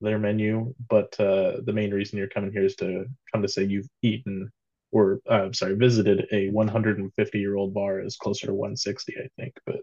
their 0.00 0.18
menu. 0.18 0.74
But 0.88 1.18
uh, 1.18 1.58
the 1.64 1.72
main 1.72 1.92
reason 1.92 2.18
you're 2.18 2.28
coming 2.28 2.52
here 2.52 2.64
is 2.64 2.76
to 2.76 3.06
come 3.32 3.42
to 3.42 3.48
say 3.48 3.64
you've 3.64 3.88
eaten 4.02 4.50
or 4.92 5.20
uh, 5.30 5.44
I'm 5.44 5.54
sorry, 5.54 5.76
visited 5.76 6.26
a 6.32 6.48
150 6.50 7.38
year 7.38 7.54
old 7.54 7.72
bar 7.72 8.00
is 8.00 8.16
closer 8.16 8.46
to 8.48 8.54
160, 8.54 9.14
I 9.18 9.28
think. 9.40 9.54
But 9.64 9.76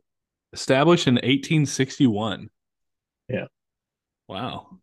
Established 0.53 1.07
in 1.07 1.15
1861. 1.15 2.49
Yeah. 3.29 3.45
Wow. 4.27 4.79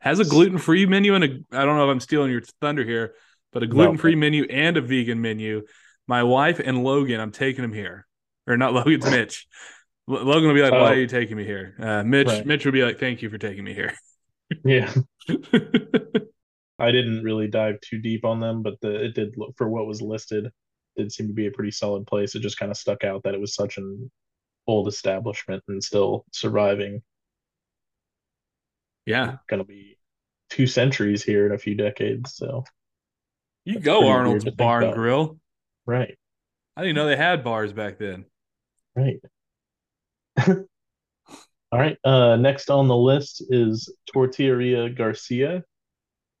Has 0.00 0.20
a 0.20 0.24
gluten-free 0.24 0.86
menu 0.86 1.14
and 1.14 1.24
a 1.24 1.28
I 1.52 1.64
don't 1.64 1.76
know 1.76 1.88
if 1.88 1.92
I'm 1.92 2.00
stealing 2.00 2.30
your 2.30 2.42
thunder 2.60 2.84
here, 2.84 3.14
but 3.52 3.62
a 3.62 3.66
gluten-free 3.66 4.14
menu 4.14 4.44
and 4.44 4.76
a 4.76 4.80
vegan 4.80 5.20
menu. 5.20 5.62
My 6.06 6.22
wife 6.22 6.60
and 6.60 6.84
Logan, 6.84 7.20
I'm 7.20 7.32
taking 7.32 7.62
them 7.62 7.72
here. 7.72 8.06
Or 8.46 8.56
not 8.56 8.72
Logan's 8.72 9.04
Mitch. 9.10 9.46
Logan 10.08 10.48
will 10.48 10.54
be 10.54 10.62
like, 10.62 10.72
"Why 10.72 10.78
Oh. 10.78 10.84
are 10.86 10.94
you 10.98 11.06
taking 11.06 11.36
me 11.36 11.44
here?" 11.44 11.74
Uh, 11.78 12.02
Mitch, 12.02 12.26
Right. 12.28 12.46
Mitch 12.46 12.64
will 12.64 12.72
be 12.72 12.82
like, 12.84 12.98
"Thank 12.98 13.20
you 13.22 13.28
for 13.30 13.36
taking 13.38 13.62
me 13.64 13.74
here." 13.74 13.94
yeah, 14.64 14.92
I 16.78 16.90
didn't 16.92 17.22
really 17.22 17.48
dive 17.48 17.80
too 17.80 17.98
deep 17.98 18.24
on 18.24 18.40
them, 18.40 18.62
but 18.62 18.80
the 18.80 19.04
it 19.04 19.14
did 19.14 19.36
look 19.36 19.54
for 19.58 19.68
what 19.68 19.86
was 19.86 20.00
listed. 20.00 20.50
Did 20.96 21.12
seem 21.12 21.28
to 21.28 21.34
be 21.34 21.46
a 21.46 21.50
pretty 21.50 21.70
solid 21.70 22.06
place. 22.06 22.34
It 22.34 22.40
just 22.40 22.58
kind 22.58 22.70
of 22.70 22.76
stuck 22.78 23.04
out 23.04 23.22
that 23.24 23.34
it 23.34 23.40
was 23.40 23.54
such 23.54 23.76
an 23.78 24.10
old 24.66 24.88
establishment 24.88 25.62
and 25.68 25.82
still 25.84 26.24
surviving. 26.32 27.02
yeah, 29.06 29.36
Going 29.48 29.58
to 29.62 29.64
be 29.66 29.98
two 30.50 30.66
centuries 30.66 31.22
here 31.22 31.46
in 31.46 31.52
a 31.52 31.58
few 31.58 31.74
decades. 31.74 32.34
So 32.34 32.64
you 33.64 33.78
go 33.80 34.08
Arnold's 34.08 34.44
Bar 34.50 34.82
and. 34.82 34.94
Grill. 34.94 35.38
right, 35.86 36.18
I 36.76 36.82
didn't 36.82 36.96
know 36.96 37.06
they 37.06 37.16
had 37.16 37.44
bars 37.44 37.72
back 37.72 37.98
then. 37.98 38.24
right. 38.96 39.20
All 41.72 41.78
right. 41.78 41.98
Uh, 42.04 42.36
next 42.36 42.70
on 42.70 42.88
the 42.88 42.96
list 42.96 43.42
is 43.50 43.92
Tortilleria 44.14 44.94
Garcia. 44.96 45.64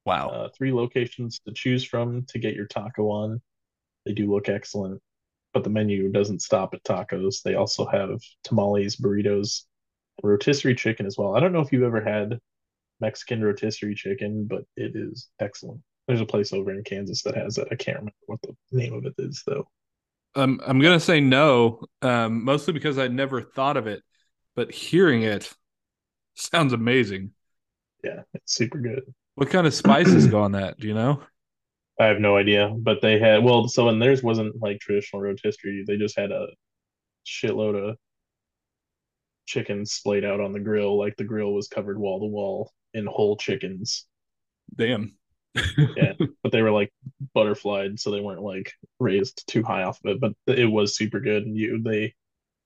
Wow. 0.06 0.28
Uh, 0.28 0.48
three 0.56 0.72
locations 0.72 1.40
to 1.40 1.52
choose 1.52 1.84
from 1.84 2.24
to 2.28 2.38
get 2.38 2.54
your 2.54 2.66
taco 2.66 3.10
on. 3.10 3.40
They 4.06 4.14
do 4.14 4.32
look 4.32 4.48
excellent, 4.48 5.02
but 5.52 5.64
the 5.64 5.70
menu 5.70 6.10
doesn't 6.10 6.42
stop 6.42 6.72
at 6.72 6.82
tacos. 6.84 7.42
They 7.42 7.56
also 7.56 7.86
have 7.86 8.20
tamales, 8.44 8.96
burritos, 8.96 9.64
rotisserie 10.22 10.74
chicken 10.74 11.04
as 11.06 11.18
well. 11.18 11.36
I 11.36 11.40
don't 11.40 11.52
know 11.52 11.60
if 11.60 11.72
you've 11.72 11.82
ever 11.82 12.02
had 12.02 12.38
Mexican 13.00 13.42
rotisserie 13.42 13.94
chicken, 13.94 14.46
but 14.46 14.64
it 14.76 14.92
is 14.96 15.28
excellent. 15.40 15.82
There's 16.06 16.22
a 16.22 16.26
place 16.26 16.54
over 16.54 16.72
in 16.72 16.82
Kansas 16.84 17.22
that 17.24 17.36
has 17.36 17.58
it. 17.58 17.68
I 17.70 17.74
can't 17.74 17.98
remember 17.98 18.14
what 18.26 18.40
the 18.42 18.56
name 18.72 18.94
of 18.94 19.04
it 19.04 19.14
is 19.18 19.42
though. 19.46 19.68
Um, 20.38 20.60
I'm 20.64 20.80
gonna 20.80 21.00
say 21.00 21.20
no, 21.20 21.82
um, 22.00 22.44
mostly 22.44 22.72
because 22.72 22.96
I 22.96 23.08
never 23.08 23.42
thought 23.42 23.76
of 23.76 23.88
it, 23.88 24.02
but 24.54 24.70
hearing 24.70 25.22
it 25.22 25.52
sounds 26.34 26.72
amazing. 26.72 27.32
Yeah, 28.04 28.22
it's 28.34 28.54
super 28.54 28.78
good. 28.78 29.02
What 29.34 29.50
kind 29.50 29.66
of 29.66 29.74
spices 29.74 30.28
go 30.28 30.40
on 30.40 30.52
that? 30.52 30.78
Do 30.78 30.86
you 30.86 30.94
know? 30.94 31.22
I 31.98 32.06
have 32.06 32.20
no 32.20 32.36
idea, 32.36 32.72
but 32.78 33.02
they 33.02 33.18
had 33.18 33.42
well, 33.42 33.66
so 33.66 33.88
and 33.88 34.00
theirs 34.00 34.22
wasn't 34.22 34.54
like 34.62 34.78
traditional 34.78 35.22
rotisserie. 35.22 35.84
They 35.84 35.96
just 35.96 36.16
had 36.16 36.30
a 36.30 36.46
shitload 37.26 37.90
of 37.90 37.96
chicken 39.46 39.84
splayed 39.84 40.24
out 40.24 40.40
on 40.40 40.52
the 40.52 40.60
grill. 40.60 40.96
Like 40.96 41.16
the 41.16 41.24
grill 41.24 41.52
was 41.52 41.66
covered 41.66 41.98
wall 41.98 42.20
to 42.20 42.26
wall 42.26 42.72
in 42.94 43.06
whole 43.06 43.36
chickens. 43.36 44.06
Damn. 44.76 45.17
Yeah, 45.54 46.12
but 46.42 46.52
they 46.52 46.62
were 46.62 46.70
like 46.70 46.92
butterflied, 47.34 47.98
so 48.00 48.10
they 48.10 48.20
weren't 48.20 48.42
like 48.42 48.72
raised 49.00 49.44
too 49.48 49.62
high 49.62 49.82
off 49.84 49.98
of 50.04 50.16
it. 50.16 50.20
But 50.20 50.58
it 50.58 50.66
was 50.66 50.96
super 50.96 51.20
good. 51.20 51.44
And 51.44 51.56
you 51.56 51.82
they 51.82 52.14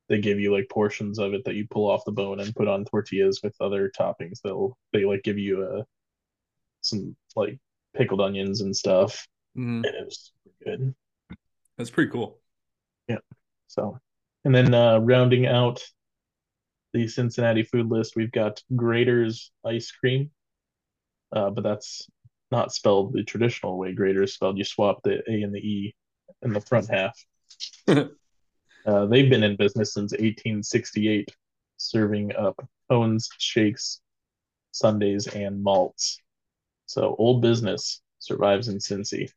they 0.09 0.21
give 0.21 0.41
you 0.41 0.53
like 0.55 0.69
portions 0.69 1.19
of 1.19 1.35
it 1.35 1.45
that 1.45 1.55
you 1.55 1.67
pull 1.71 1.91
off 1.91 2.05
the 2.05 2.13
bone 2.13 2.41
and 2.41 2.55
put 2.55 2.69
on 2.69 2.85
tortillas 2.85 3.41
with 3.43 3.55
other 3.61 3.91
toppings. 3.99 4.41
They'll 4.43 4.77
they 4.93 5.05
like 5.05 5.23
give 5.23 5.39
you 5.39 5.63
a 5.63 5.81
uh, 5.81 5.83
some 6.81 7.17
like 7.37 7.59
pickled 7.95 8.21
onions 8.21 8.61
and 8.61 8.77
stuff, 8.77 9.27
Mhm. 9.57 9.85
and 9.87 9.87
it 9.87 10.05
was 10.05 10.33
super 10.45 10.65
good. 10.65 10.95
That's 11.79 11.91
pretty 11.91 12.11
cool. 12.11 12.39
Yeah. 13.09 13.19
So, 13.69 13.99
and 14.45 14.55
then 14.55 14.75
uh, 14.75 14.99
rounding 14.99 15.47
out 15.47 15.83
the 16.93 17.09
Cincinnati 17.09 17.63
food 17.63 17.89
list, 17.89 18.17
we've 18.17 18.33
got 18.33 18.63
Graeter's 18.75 19.51
ice 19.65 19.91
cream, 19.91 20.31
uh, 21.33 21.51
but 21.51 21.65
that's 21.65 22.09
not 22.53 22.73
spelled 22.73 23.15
the 23.15 23.25
traditional 23.25 23.77
way. 23.77 23.93
Grater 23.93 24.23
is 24.23 24.35
spelled. 24.35 24.59
You 24.59 24.65
swap 24.65 25.03
the 25.03 25.23
A 25.29 25.43
and 25.43 25.53
the 25.53 25.59
E 25.59 25.95
in 26.43 26.53
the 26.53 26.61
front 26.61 26.89
half. 26.89 27.19
uh, 27.89 29.07
they've 29.07 29.29
been 29.29 29.43
in 29.43 29.57
business 29.57 29.95
since 29.95 30.13
1868, 30.13 31.29
serving 31.79 32.37
up 32.37 32.65
cones, 32.89 33.29
shakes, 33.39 34.01
sundays, 34.71 35.27
and 35.27 35.63
malts. 35.63 36.21
So 36.87 37.17
old 37.19 37.43
business 37.43 38.01
survives 38.21 38.69
in 38.69 38.77
Cincy. 38.77 39.31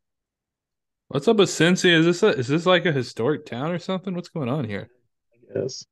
What's 1.07 1.27
up 1.27 1.37
with 1.37 1.49
Cincy? 1.49 1.91
Is 1.91 2.05
this 2.05 2.21
a, 2.21 2.27
is 2.37 2.47
this 2.47 2.65
like 2.65 2.85
a 2.85 2.91
historic 2.91 3.45
town 3.45 3.71
or 3.71 3.79
something? 3.79 4.13
What's 4.13 4.29
going 4.29 4.49
on 4.49 4.65
here? 4.65 4.89
I 5.33 5.59
guess. 5.59 5.85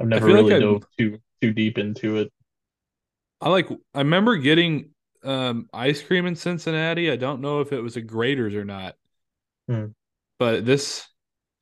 I've 0.00 0.08
never 0.08 0.28
like 0.28 0.34
really 0.34 0.54
I- 0.54 0.60
dove 0.60 0.84
too 0.98 1.18
too 1.40 1.52
deep 1.52 1.78
into 1.78 2.16
it. 2.16 2.32
I 3.40 3.50
like 3.50 3.68
I 3.94 3.98
remember 3.98 4.36
getting 4.36 4.90
um 5.24 5.68
ice 5.72 6.02
cream 6.02 6.26
in 6.26 6.36
Cincinnati. 6.36 7.10
I 7.10 7.16
don't 7.16 7.40
know 7.40 7.60
if 7.60 7.72
it 7.72 7.80
was 7.80 7.96
a 7.96 8.02
Graeter's 8.02 8.54
or 8.54 8.64
not. 8.64 8.94
Hmm. 9.68 9.86
But 10.38 10.64
this 10.64 11.06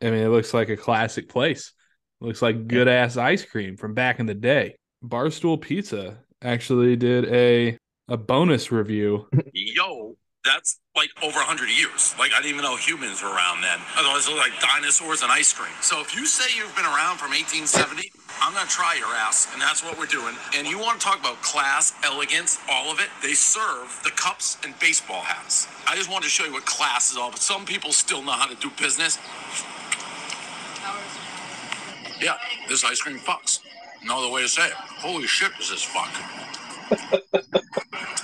I 0.02 0.10
mean 0.10 0.22
it 0.22 0.28
looks 0.28 0.54
like 0.54 0.68
a 0.68 0.76
classic 0.76 1.28
place. 1.28 1.72
It 2.20 2.24
looks 2.24 2.42
like 2.42 2.66
good 2.66 2.88
ass 2.88 3.16
ice 3.16 3.44
cream 3.44 3.76
from 3.76 3.94
back 3.94 4.20
in 4.20 4.26
the 4.26 4.34
day. 4.34 4.76
Barstool 5.04 5.60
Pizza 5.60 6.18
actually 6.42 6.96
did 6.96 7.26
a 7.26 7.78
a 8.08 8.16
bonus 8.16 8.70
review. 8.70 9.28
yo, 9.52 10.16
that's 10.46 10.78
like 10.94 11.10
over 11.22 11.36
100 11.36 11.68
years. 11.68 12.14
Like, 12.18 12.32
I 12.32 12.40
didn't 12.40 12.56
even 12.56 12.62
know 12.62 12.76
humans 12.76 13.22
were 13.22 13.28
around 13.28 13.60
then. 13.60 13.78
Otherwise, 13.98 14.26
it 14.26 14.30
looked 14.30 14.48
like 14.48 14.60
dinosaurs 14.62 15.22
and 15.22 15.30
ice 15.30 15.52
cream. 15.52 15.74
So, 15.82 16.00
if 16.00 16.14
you 16.16 16.24
say 16.24 16.46
you've 16.56 16.74
been 16.76 16.86
around 16.86 17.18
from 17.18 17.34
1870, 17.34 18.08
I'm 18.40 18.54
going 18.54 18.64
to 18.64 18.72
try 18.72 18.94
your 18.94 19.12
ass, 19.12 19.52
and 19.52 19.60
that's 19.60 19.82
what 19.84 19.98
we're 19.98 20.06
doing. 20.06 20.34
And 20.54 20.66
you 20.66 20.78
want 20.78 21.00
to 21.00 21.04
talk 21.04 21.20
about 21.20 21.42
class, 21.42 21.92
elegance, 22.04 22.58
all 22.70 22.92
of 22.92 23.00
it? 23.00 23.08
They 23.22 23.34
serve 23.34 24.00
the 24.04 24.10
cups 24.10 24.56
and 24.64 24.78
baseball 24.78 25.20
hats. 25.20 25.68
I 25.86 25.96
just 25.96 26.10
wanted 26.10 26.24
to 26.24 26.30
show 26.30 26.44
you 26.44 26.52
what 26.52 26.64
class 26.64 27.10
is 27.10 27.16
all 27.16 27.28
about. 27.28 27.40
Some 27.40 27.66
people 27.66 27.92
still 27.92 28.22
know 28.22 28.32
how 28.32 28.46
to 28.46 28.54
do 28.56 28.70
business. 28.78 29.18
Yeah, 32.20 32.36
this 32.68 32.84
ice 32.84 33.02
cream 33.02 33.18
fucks. 33.18 33.60
No 34.04 34.18
other 34.18 34.32
way 34.32 34.42
to 34.42 34.48
say 34.48 34.66
it. 34.66 34.72
Holy 34.72 35.26
shit, 35.26 35.50
does 35.58 35.70
this 35.70 35.82
fuck. 35.82 36.12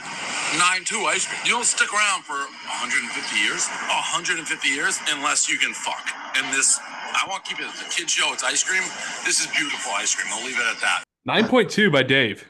Nine 0.59 0.85
two 0.85 1.04
ice 1.09 1.26
cream. 1.26 1.40
You 1.44 1.52
don't 1.52 1.64
stick 1.64 1.92
around 1.92 2.23
for 2.25 2.35
150 2.35 3.37
years, 3.40 3.66
150 3.68 4.68
years, 4.68 4.99
unless 5.11 5.49
you 5.49 5.59
can 5.59 5.73
fuck. 5.73 6.11
And 6.37 6.52
this, 6.52 6.78
I 6.82 7.25
want 7.28 7.44
to 7.44 7.54
keep 7.54 7.61
it 7.64 7.68
as 7.73 7.80
a 7.80 7.85
kid 7.88 8.11
show. 8.11 8.32
It's 8.32 8.44
ice 8.44 8.62
cream. 8.62 8.82
This 9.25 9.40
is 9.40 9.47
beautiful 9.47 9.92
ice 9.97 10.14
cream. 10.14 10.32
I'll 10.35 10.44
leave 10.44 10.59
it 10.59 10.66
at 10.76 10.80
that. 10.80 11.04
9.2 11.28 11.90
by 11.90 12.02
Dave. 12.02 12.44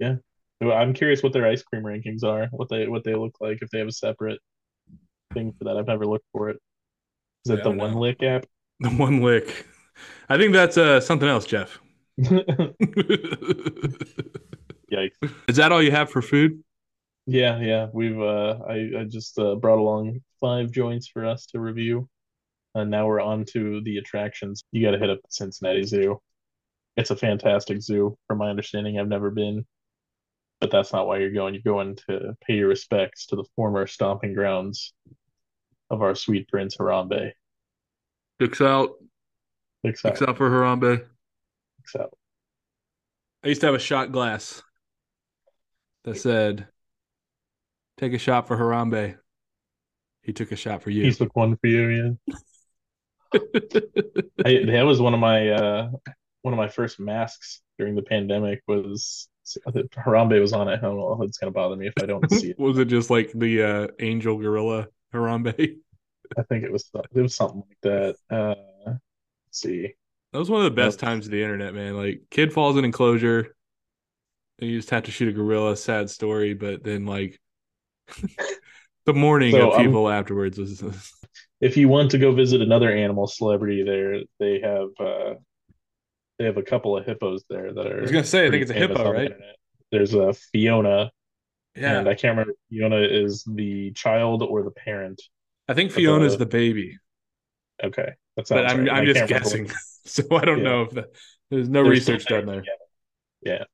Yeah. 0.00 0.16
I'm 0.62 0.92
curious 0.94 1.22
what 1.22 1.32
their 1.32 1.46
ice 1.46 1.62
cream 1.62 1.82
rankings 1.82 2.24
are, 2.24 2.46
what 2.52 2.68
they 2.68 2.86
what 2.88 3.02
they 3.04 3.14
look 3.14 3.34
like 3.40 3.58
if 3.62 3.70
they 3.70 3.78
have 3.78 3.88
a 3.88 3.92
separate 3.92 4.38
thing 5.34 5.52
for 5.58 5.64
that. 5.64 5.76
I've 5.76 5.86
never 5.88 6.06
looked 6.06 6.26
for 6.32 6.50
it. 6.50 6.56
Is 7.44 7.50
Yeah, 7.50 7.54
it 7.54 7.56
the 7.58 7.62
don't 7.64 7.78
one 7.78 7.92
know. 7.92 8.00
lick 8.00 8.22
app? 8.22 8.46
The 8.80 8.90
one 8.90 9.20
lick. 9.22 9.66
I 10.28 10.38
think 10.38 10.52
that's 10.52 10.76
uh 10.76 11.00
something 11.00 11.28
else, 11.28 11.46
Jeff. 11.46 11.80
Yikes. 14.92 15.12
Is 15.48 15.56
that 15.56 15.72
all 15.72 15.82
you 15.82 15.90
have 15.90 16.10
for 16.10 16.22
food? 16.22 16.62
Yeah, 17.26 17.60
yeah. 17.60 17.86
We've 17.92 18.20
uh 18.20 18.58
I, 18.68 18.90
I 19.00 19.04
just 19.08 19.38
uh, 19.38 19.54
brought 19.54 19.78
along 19.78 20.20
five 20.40 20.70
joints 20.70 21.08
for 21.08 21.24
us 21.24 21.46
to 21.46 21.60
review. 21.60 22.08
And 22.74 22.90
now 22.90 23.06
we're 23.06 23.20
on 23.20 23.44
to 23.52 23.80
the 23.82 23.98
attractions. 23.98 24.64
You 24.72 24.84
gotta 24.84 24.98
hit 24.98 25.10
up 25.10 25.18
the 25.18 25.28
Cincinnati 25.30 25.84
Zoo. 25.84 26.20
It's 26.96 27.10
a 27.10 27.16
fantastic 27.16 27.80
zoo, 27.80 28.18
from 28.26 28.38
my 28.38 28.50
understanding. 28.50 28.98
I've 28.98 29.08
never 29.08 29.30
been, 29.30 29.64
but 30.60 30.70
that's 30.70 30.92
not 30.92 31.06
why 31.06 31.18
you're 31.18 31.32
going. 31.32 31.54
You're 31.54 31.62
going 31.64 31.96
to 32.08 32.36
pay 32.46 32.54
your 32.56 32.68
respects 32.68 33.26
to 33.26 33.36
the 33.36 33.44
former 33.56 33.86
stomping 33.86 34.34
grounds 34.34 34.92
of 35.88 36.02
our 36.02 36.14
sweet 36.14 36.48
Prince 36.48 36.76
Harambe. 36.76 37.32
Dicks 38.38 38.60
out. 38.60 38.90
Dicks 39.84 40.04
out. 40.04 40.10
Dicks 40.10 40.22
out 40.22 40.36
for 40.36 40.50
Harambe. 40.50 40.98
Dicks 41.78 41.96
out. 41.98 42.12
I 43.42 43.48
used 43.48 43.62
to 43.62 43.68
have 43.68 43.74
a 43.74 43.78
shot 43.78 44.12
glass 44.12 44.62
that 46.04 46.18
said, 46.18 46.66
"Take 48.02 48.14
a 48.14 48.18
shot 48.18 48.48
for 48.48 48.56
Harambe." 48.56 49.16
He 50.22 50.32
took 50.32 50.50
a 50.50 50.56
shot 50.56 50.82
for 50.82 50.90
you. 50.90 51.04
He 51.04 51.12
took 51.12 51.36
one 51.36 51.56
for 51.56 51.68
you, 51.68 52.16
yeah. 52.26 52.34
I, 54.44 54.64
that 54.66 54.82
was 54.84 55.00
one 55.00 55.14
of 55.14 55.20
my 55.20 55.50
uh 55.50 55.88
one 56.40 56.52
of 56.52 56.58
my 56.58 56.66
first 56.66 56.98
masks 56.98 57.62
during 57.78 57.94
the 57.94 58.02
pandemic 58.02 58.60
was 58.66 59.28
Harambe 59.96 60.40
was 60.40 60.52
on 60.52 60.66
it. 60.66 60.78
I 60.78 60.82
don't 60.82 60.96
know 60.96 61.16
if 61.22 61.28
it's 61.28 61.38
gonna 61.38 61.52
bother 61.52 61.76
me 61.76 61.86
if 61.86 61.94
I 62.02 62.06
don't 62.06 62.28
see 62.28 62.50
it. 62.50 62.58
Was 62.60 62.78
it 62.78 62.86
just 62.86 63.08
like 63.08 63.30
the 63.34 63.62
uh, 63.62 63.88
angel 64.00 64.36
gorilla 64.36 64.88
Harambe? 65.14 65.76
I 66.36 66.42
think 66.42 66.64
it 66.64 66.72
was 66.72 66.90
it 67.14 67.20
was 67.20 67.36
something 67.36 67.62
like 67.68 67.78
that. 67.82 68.16
Uh 68.28 68.94
let's 69.46 69.60
see. 69.60 69.94
That 70.32 70.40
was 70.40 70.50
one 70.50 70.60
of 70.60 70.64
the 70.64 70.74
best 70.74 70.98
times 70.98 71.26
of 71.26 71.30
the 71.30 71.42
internet, 71.42 71.72
man. 71.72 71.96
Like, 71.96 72.22
kid 72.30 72.52
falls 72.52 72.76
in 72.76 72.84
enclosure, 72.84 73.54
and 74.58 74.70
you 74.70 74.78
just 74.78 74.90
have 74.90 75.04
to 75.04 75.12
shoot 75.12 75.28
a 75.28 75.32
gorilla. 75.32 75.76
Sad 75.76 76.10
story, 76.10 76.54
but 76.54 76.82
then 76.82 77.06
like 77.06 77.38
the 79.06 79.12
morning 79.14 79.52
So, 79.52 79.70
of 79.72 79.78
um, 79.78 79.84
people 79.86 80.08
afterwards 80.08 80.58
was. 80.58 80.82
If 81.60 81.76
you 81.76 81.88
want 81.88 82.10
to 82.10 82.18
go 82.18 82.32
visit 82.32 82.60
another 82.60 82.90
animal 82.90 83.26
celebrity 83.28 83.84
there, 83.84 84.22
they 84.40 84.60
have 84.60 84.88
uh 84.98 85.34
they 86.38 86.44
have 86.46 86.56
a 86.56 86.62
couple 86.62 86.96
of 86.96 87.06
hippos 87.06 87.44
there 87.48 87.72
that 87.72 87.86
are 87.86 87.98
I 87.98 88.02
was 88.02 88.10
gonna 88.10 88.24
say, 88.24 88.46
I 88.46 88.50
think 88.50 88.62
it's 88.62 88.70
a 88.70 88.74
hippo, 88.74 88.98
on 88.98 89.04
the 89.04 89.12
right? 89.12 89.32
There's 89.92 90.12
a 90.14 90.32
Fiona, 90.32 91.12
Yeah, 91.76 91.98
and 92.00 92.08
I 92.08 92.14
can't 92.14 92.32
remember 92.32 92.52
if 92.52 92.56
Fiona 92.68 92.96
is 93.00 93.44
the 93.46 93.92
child 93.92 94.42
or 94.42 94.62
the 94.64 94.72
parent. 94.72 95.22
I 95.68 95.74
think 95.74 95.90
but 95.90 95.96
Fiona's 95.96 96.32
the- 96.32 96.38
the 96.40 96.46
baby, 96.46 96.98
Okay, 97.84 98.12
that 98.36 98.46
but 98.48 98.66
I'm 98.66 98.80
right. 98.80 98.90
I'm 98.90 99.06
just 99.06 99.28
guessing, 99.28 99.70
so 100.04 100.24
I 100.32 100.44
don't 100.44 100.58
Yeah. 100.58 100.64
know 100.64 100.82
if 100.82 100.90
the, 100.90 101.08
there's 101.50 101.68
no 101.68 101.82
They're 101.84 101.92
research 101.92 102.24
done 102.26 102.46
there. 102.46 102.60
together. 102.60 102.78
Yeah. 103.42 103.64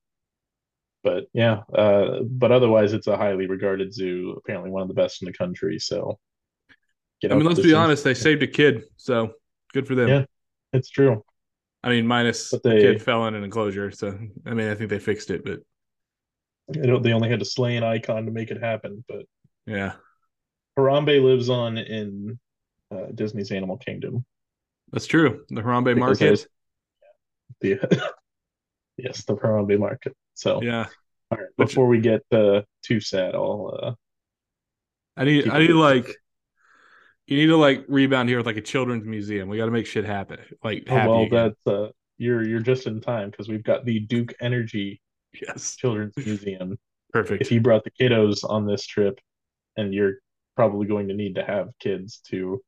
But 1.08 1.24
yeah, 1.32 1.62
uh, 1.74 2.20
but 2.22 2.52
otherwise, 2.52 2.92
it's 2.92 3.06
a 3.06 3.16
highly 3.16 3.46
regarded 3.46 3.94
zoo. 3.94 4.34
Apparently, 4.36 4.70
one 4.70 4.82
of 4.82 4.88
the 4.88 4.94
best 4.94 5.22
in 5.22 5.26
the 5.26 5.32
country. 5.32 5.78
So, 5.78 6.18
I 7.24 7.28
mean, 7.28 7.44
let's 7.46 7.60
be 7.60 7.72
honest, 7.72 8.04
they 8.04 8.12
saved 8.12 8.42
a 8.42 8.46
kid, 8.46 8.84
so 8.98 9.32
good 9.72 9.86
for 9.86 9.94
them. 9.94 10.08
Yeah. 10.08 10.24
It's 10.74 10.90
true. 10.90 11.24
I 11.82 11.88
mean, 11.88 12.06
minus 12.06 12.50
But 12.50 12.62
the 12.62 12.68
they- 12.70 12.80
kid 12.82 13.02
fell 13.02 13.26
in 13.26 13.34
an 13.34 13.42
enclosure, 13.42 13.90
so 13.90 14.18
I 14.44 14.52
mean, 14.52 14.68
I 14.68 14.74
think 14.74 14.90
they 14.90 14.98
fixed 14.98 15.30
it, 15.30 15.46
but 15.46 15.60
They 16.68 16.82
don't- 16.86 17.02
they 17.02 17.14
only 17.14 17.30
had 17.30 17.38
to 17.38 17.46
slay 17.46 17.76
an 17.78 17.84
icon 17.84 18.26
to 18.26 18.30
make 18.30 18.50
it 18.50 18.60
happen. 18.62 19.02
But 19.08 19.24
yeah, 19.64 19.94
Harambe 20.78 21.22
lives 21.24 21.48
on 21.48 21.78
in 21.78 22.38
uh, 22.90 23.06
Disney's 23.14 23.50
Animal 23.50 23.78
Kingdom. 23.78 24.26
that's 24.92 25.06
true. 25.06 25.46
The 25.48 25.62
Harambe 25.62 25.94
Because 25.94 26.20
Market, 26.20 26.46
The 27.62 28.12
yes, 28.98 29.24
the 29.24 29.36
Harambe 29.36 29.78
Market. 29.78 30.14
So 30.38 30.62
yeah, 30.62 30.86
All 31.32 31.38
right, 31.38 31.48
before 31.56 31.88
we 31.88 32.00
get 32.00 32.22
uh, 32.30 32.62
too 32.84 33.00
sad, 33.00 33.34
I'll 33.34 33.76
uh, 33.82 33.92
I 35.16 35.24
need 35.24 35.48
I 35.48 35.58
need 35.58 35.70
like 35.70 36.06
you 37.26 37.36
need 37.38 37.46
to 37.48 37.56
like 37.56 37.84
rebound 37.88 38.28
here 38.28 38.38
with 38.38 38.46
like 38.46 38.56
a 38.56 38.62
children's 38.62 39.04
museum. 39.04 39.48
We 39.48 39.56
got 39.56 39.64
to 39.64 39.72
make 39.72 39.86
shit 39.86 40.04
happen. 40.04 40.38
Like 40.62 40.84
oh, 40.88 40.94
happy 40.94 41.08
well, 41.08 41.22
again. 41.22 41.54
that's 41.64 41.66
uh, 41.66 41.88
you're 42.18 42.46
you're 42.46 42.60
just 42.60 42.86
in 42.86 43.00
time 43.00 43.30
because 43.30 43.48
we've 43.48 43.64
got 43.64 43.84
the 43.84 43.98
Duke 43.98 44.32
Energy 44.40 45.02
yes, 45.42 45.74
Children's 45.74 46.14
Museum. 46.16 46.78
perfect. 47.12 47.42
If 47.42 47.50
you 47.50 47.60
brought 47.60 47.82
the 47.82 47.90
kiddos 47.90 48.48
on 48.48 48.64
this 48.64 48.86
trip, 48.86 49.18
and 49.76 49.92
you're 49.92 50.14
probably 50.54 50.86
going 50.86 51.08
to 51.08 51.14
need 51.14 51.34
to 51.34 51.44
have 51.44 51.70
kids 51.80 52.20
to 52.30 52.62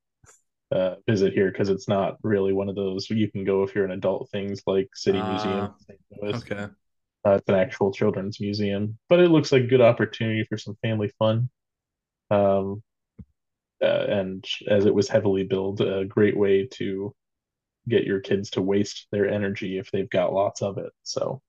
uh, 0.72 0.96
visit 1.06 1.34
here 1.34 1.52
because 1.52 1.68
it's 1.68 1.86
not 1.88 2.16
really 2.24 2.52
one 2.52 2.68
of 2.68 2.74
those 2.74 3.08
you 3.10 3.30
can 3.30 3.44
go 3.44 3.62
if 3.62 3.76
you're 3.76 3.84
an 3.84 3.90
adult 3.92 4.28
things 4.30 4.60
like 4.66 4.88
City 4.94 5.18
Ah, 5.20 5.30
Museum. 5.32 5.74
St. 5.86 6.00
Louis. 6.20 6.34
okay, 6.34 6.72
Uh, 7.26 7.32
it's 7.32 7.48
an 7.48 7.54
actual 7.54 7.92
children's 7.92 8.40
museum, 8.40 8.98
but 9.08 9.20
it 9.20 9.30
looks 9.30 9.52
like 9.52 9.62
a 9.62 9.66
good 9.66 9.82
opportunity 9.82 10.44
for 10.44 10.56
some 10.56 10.76
family 10.82 11.12
fun. 11.18 11.50
Um, 12.30 12.82
uh, 13.82 13.86
and 14.08 14.44
as 14.68 14.86
it 14.86 14.94
was 14.94 15.08
heavily 15.08 15.44
built, 15.44 15.80
a 15.80 16.04
great 16.04 16.36
way 16.36 16.66
to 16.66 17.14
get 17.88 18.04
your 18.04 18.20
kids 18.20 18.50
to 18.50 18.62
waste 18.62 19.06
their 19.10 19.28
energy 19.28 19.78
if 19.78 19.90
they've 19.90 20.10
got 20.10 20.32
lots 20.32 20.62
of 20.62 20.78
it. 20.78 20.92
So 21.02 21.42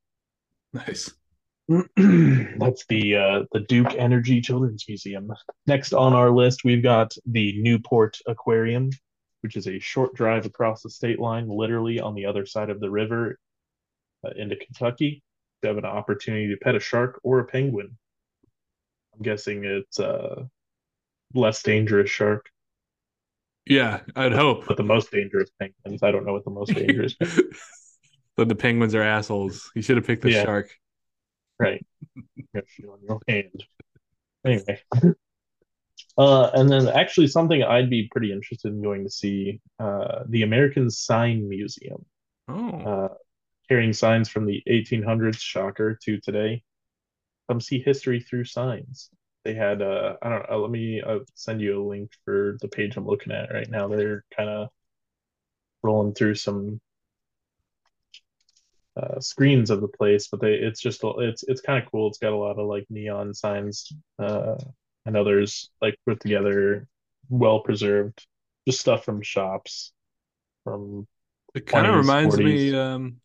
nice. 0.74 1.12
that's 1.68 2.86
the 2.88 3.16
uh, 3.16 3.44
the 3.54 3.62
Duke 3.68 3.96
Energy 3.98 4.42
Children's 4.42 4.86
Museum. 4.88 5.32
Next 5.68 5.94
on 5.94 6.14
our 6.14 6.30
list, 6.30 6.64
we've 6.66 6.84
got 6.84 7.14
the 7.26 7.62
Newport 7.62 8.18
Aquarium, 8.28 8.90
which 9.42 9.56
is 9.56 9.68
a 9.68 9.80
short 9.80 10.14
drive 10.16 10.46
across 10.46 10.82
the 10.82 10.90
state 10.90 11.20
line, 11.20 11.48
literally 11.48 12.00
on 12.00 12.16
the 12.16 12.26
other 12.26 12.46
side 12.46 12.70
of 12.70 12.80
the 12.82 12.90
river 12.90 13.38
uh, 14.26 14.32
into 14.36 14.56
Kentucky. 14.58 15.24
You 15.62 15.70
have 15.70 15.78
an 15.78 15.86
opportunity 15.86 16.48
to 16.50 16.58
pet 16.58 16.76
a 16.76 16.80
shark 16.80 17.20
or 17.24 17.40
a 17.40 17.46
penguin. 17.46 17.98
I'm 19.16 19.22
guessing 19.22 19.64
it's 19.64 20.00
a 20.00 20.50
less 21.34 21.62
dangerous 21.62 22.10
shark, 22.10 22.50
Yeah, 23.66 24.02
I'd 24.16 24.34
hope. 24.34 24.66
but 24.68 24.78
the 24.78 24.84
most 24.84 25.12
dangerous 25.12 25.50
penguins. 25.60 26.02
I 26.04 26.12
don't 26.12 26.26
know 26.26 26.34
what 26.34 26.46
the 26.46 26.52
most 26.52 26.74
dangerous. 26.74 27.16
but 28.36 28.48
the 28.50 28.56
penguins 28.56 28.96
are 28.96 29.04
assholes. 29.04 29.72
You 29.76 29.82
should 29.82 29.98
have 29.98 30.06
picked 30.08 30.24
the 30.24 30.32
Yeah. 30.32 30.44
shark. 30.44 30.70
Right. 31.60 31.86
Shit 32.66 32.86
on 32.90 33.00
your 33.08 33.20
hand. 33.28 33.64
Anyway. 34.46 34.82
Uh, 36.18 36.50
and 36.54 36.70
then 36.70 36.90
actually 36.90 37.26
something 37.28 37.64
I'd 37.64 37.90
be 37.90 38.10
pretty 38.12 38.34
interested 38.34 38.74
in 38.74 38.82
going 38.82 39.06
to 39.06 39.10
see, 39.10 39.62
uh, 39.80 40.24
the 40.28 40.44
American 40.44 40.90
Sign 40.90 41.48
Museum, 41.48 42.06
Oh, 42.50 42.70
uh, 42.82 43.08
carrying 43.72 43.94
signs 43.94 44.28
from 44.28 44.46
the 44.46 44.62
1800s, 44.68 45.40
shocker, 45.40 45.98
to 46.04 46.20
today. 46.20 46.62
Come 47.48 47.62
see 47.62 47.80
history 47.80 48.20
through 48.20 48.44
signs. 48.44 49.10
They 49.46 49.54
had, 49.54 49.82
uh, 49.82 50.18
I 50.22 50.28
don't 50.28 50.50
know, 50.50 50.60
let 50.60 50.70
me 50.70 51.02
uh, 51.02 51.20
send 51.36 51.62
you 51.62 51.82
a 51.82 51.88
link 51.88 52.12
for 52.26 52.58
the 52.60 52.68
page 52.68 52.98
I'm 52.98 53.08
looking 53.08 53.32
at 53.32 53.54
right 53.54 53.70
now. 53.70 53.88
They're 53.88 54.26
kind 54.36 54.50
of 54.50 54.68
rolling 55.84 56.14
through 56.14 56.36
some 56.36 56.82
uh, 58.98 59.22
screens 59.22 59.70
of 59.70 59.80
the 59.80 59.88
place, 59.88 60.28
but 60.28 60.42
they 60.42 60.56
it's 60.56 60.82
just 60.82 61.00
it's 61.04 61.44
it's 61.44 61.62
kind 61.62 61.82
of 61.82 61.90
cool. 61.90 62.10
It's 62.10 62.18
got 62.18 62.34
a 62.34 62.38
lot 62.38 62.60
of 62.60 62.68
like 62.68 62.86
neon 62.90 63.34
signs 63.34 63.90
uh, 64.20 64.58
and 65.06 65.16
others 65.16 65.70
like 65.82 65.96
put 66.06 66.20
together, 66.20 66.90
well 67.30 67.62
preserved, 67.62 68.28
just 68.68 68.82
stuff 68.82 69.06
from 69.06 69.22
shops, 69.22 69.94
from 70.66 71.08
it 71.56 71.66
kind 71.66 71.88
of 71.88 71.96
reminds 71.96 72.36
40s. 72.36 72.44
me 72.44 72.76
um 72.78 73.22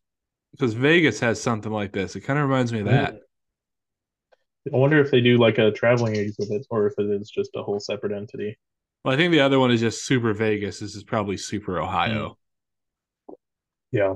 because 0.56 0.74
Vegas 0.74 1.20
has 1.20 1.40
something 1.40 1.72
like 1.72 1.92
this. 1.92 2.16
It 2.16 2.22
kind 2.22 2.38
of 2.38 2.48
reminds 2.48 2.72
me 2.72 2.80
of 2.80 2.86
that. 2.86 3.20
I 4.72 4.76
wonder 4.76 4.98
if 5.00 5.10
they 5.10 5.20
do 5.20 5.38
like 5.38 5.58
a 5.58 5.70
traveling 5.70 6.16
exhibit 6.16 6.66
or 6.70 6.86
if 6.86 6.94
it 6.98 7.08
is 7.10 7.30
just 7.30 7.50
a 7.54 7.62
whole 7.62 7.78
separate 7.78 8.12
entity. 8.12 8.58
Well, 9.04 9.14
I 9.14 9.16
think 9.16 9.32
the 9.32 9.40
other 9.40 9.60
one 9.60 9.70
is 9.70 9.80
just 9.80 10.04
Super 10.04 10.32
Vegas. 10.32 10.80
This 10.80 10.96
is 10.96 11.04
probably 11.04 11.36
Super 11.36 11.80
Ohio. 11.80 12.36
Yeah, 13.92 14.14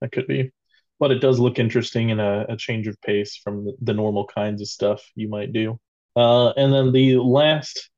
that 0.00 0.12
could 0.12 0.26
be. 0.26 0.52
But 0.98 1.10
it 1.10 1.18
does 1.18 1.38
look 1.38 1.58
interesting 1.58 2.10
and 2.10 2.20
a, 2.20 2.46
a 2.48 2.56
change 2.56 2.86
of 2.86 3.00
pace 3.02 3.36
from 3.36 3.66
the, 3.66 3.76
the 3.82 3.94
normal 3.94 4.26
kinds 4.26 4.62
of 4.62 4.68
stuff 4.68 5.02
you 5.14 5.28
might 5.28 5.52
do. 5.52 5.78
Uh, 6.16 6.50
and 6.50 6.72
then 6.72 6.92
the 6.92 7.18
last 7.18 7.90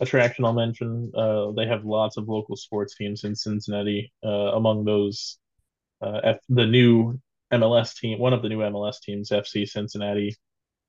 attraction 0.00 0.44
I'll 0.44 0.54
mention, 0.54 1.12
uh, 1.14 1.50
they 1.52 1.66
have 1.66 1.84
lots 1.84 2.16
of 2.16 2.28
local 2.28 2.56
sports 2.56 2.94
teams 2.96 3.24
in 3.24 3.36
Cincinnati. 3.36 4.12
Uh, 4.24 4.52
among 4.54 4.84
those, 4.84 5.38
uh, 6.02 6.20
F- 6.24 6.40
the 6.48 6.66
new 6.66 7.20
MLS 7.52 7.96
team, 7.96 8.18
one 8.18 8.32
of 8.32 8.42
the 8.42 8.48
new 8.48 8.58
MLS 8.58 9.00
teams, 9.00 9.30
FC 9.30 9.68
Cincinnati. 9.68 10.36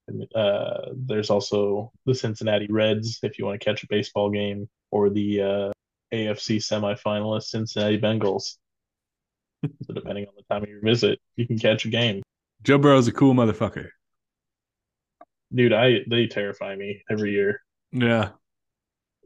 And, 0.08 0.26
uh, 0.36 0.91
there's 0.95 1.30
also 1.30 1.91
the 2.06 2.15
Cincinnati 2.15 2.67
Reds, 2.69 3.19
if 3.24 3.38
you 3.38 3.45
want 3.45 3.60
to 3.60 3.65
catch 3.65 3.84
a 3.84 3.88
baseball 3.88 4.30
game, 4.30 4.69
or 4.91 5.10
the 5.10 5.41
uh, 5.41 5.71
AFC 6.13 6.58
semifinalist 6.58 7.43
Cincinnati 7.43 8.00
Bengals. 8.00 8.58
So 9.84 9.93
depending 9.93 10.26
on 10.26 10.34
the 10.36 10.41
time 10.52 10.63
of 10.63 10.69
your 10.69 10.82
visit, 10.82 11.19
you 11.36 11.45
can 11.45 11.60
catch 11.60 11.86
a 11.86 11.89
game. 11.89 12.24
Joe 12.63 12.80
Burrow's 12.80 13.08
a 13.08 13.12
cool 13.12 13.36
motherfucker. 13.36 13.89
Dude, 15.54 15.71
I 15.71 16.00
they 16.08 16.26
terrify 16.26 16.76
me 16.76 17.04
every 17.12 17.34
year. 17.34 17.62
Yeah. 17.91 18.30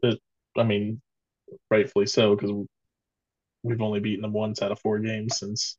It, 0.02 0.20
I 0.54 0.64
mean, 0.64 1.00
rightfully 1.70 2.04
so 2.04 2.34
because 2.34 2.50
we've 3.66 3.82
only 3.82 4.00
beaten 4.00 4.22
them 4.22 4.32
once 4.32 4.62
out 4.62 4.72
of 4.72 4.80
four 4.80 4.98
games 5.00 5.38
since 5.38 5.78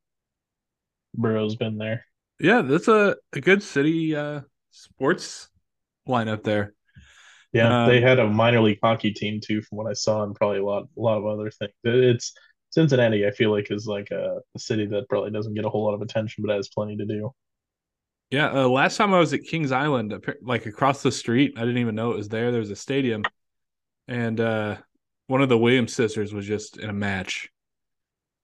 Burrow's 1.14 1.56
been 1.58 1.78
there. 1.78 2.06
Yeah, 2.40 2.62
that's 2.62 2.88
a, 2.88 3.16
a 3.34 3.42
good 3.42 3.64
city 3.64 4.16
uh 4.16 4.42
sports 4.72 5.50
lineup 6.08 6.44
there. 6.44 6.74
Yeah, 7.54 7.76
Um, 7.86 7.88
they 7.88 8.02
had 8.02 8.20
a 8.20 8.28
minor 8.28 8.62
league 8.62 8.80
hockey 8.84 9.12
team 9.12 9.40
too, 9.42 9.62
from 9.62 9.78
what 9.78 9.88
I 9.88 9.94
saw, 9.94 10.24
and 10.24 10.36
probably 10.36 10.60
a 10.60 10.66
lot, 10.66 10.84
a 10.98 11.00
lot 11.02 11.18
of 11.18 11.26
other 11.26 11.50
things. 11.50 11.72
It's 11.84 12.34
Cincinnati. 12.72 13.26
I 13.26 13.32
feel 13.32 13.52
like 13.52 13.72
is 13.72 13.88
like 13.88 14.12
a, 14.12 14.40
a 14.56 14.60
city 14.60 14.86
that 14.88 15.10
probably 15.10 15.32
doesn't 15.32 15.54
get 15.54 15.66
a 15.66 15.70
whole 15.70 15.86
lot 15.86 15.94
of 15.94 16.02
attention, 16.02 16.44
but 16.46 16.56
has 16.56 16.70
plenty 16.70 16.98
to 16.98 17.06
do. 17.06 17.32
Yeah, 18.30 18.52
uh, 18.52 18.68
last 18.68 18.98
time 18.98 19.14
I 19.14 19.20
was 19.20 19.34
at 19.34 19.44
Kings 19.44 19.72
Island, 19.72 20.14
like 20.42 20.66
across 20.66 21.02
the 21.02 21.12
street, 21.12 21.54
I 21.56 21.62
didn't 21.62 21.78
even 21.78 21.96
know 21.96 22.12
it 22.12 22.18
was 22.18 22.28
there. 22.28 22.52
There 22.52 22.60
was 22.60 22.72
a 22.72 22.76
stadium, 22.76 23.24
and 24.08 24.40
uh, 24.40 24.78
one 25.28 25.42
of 25.42 25.50
the 25.50 25.58
Williams 25.58 25.94
sisters 25.94 26.34
was 26.34 26.48
just 26.48 26.78
in 26.78 26.90
a 26.90 26.94
match. 26.94 27.50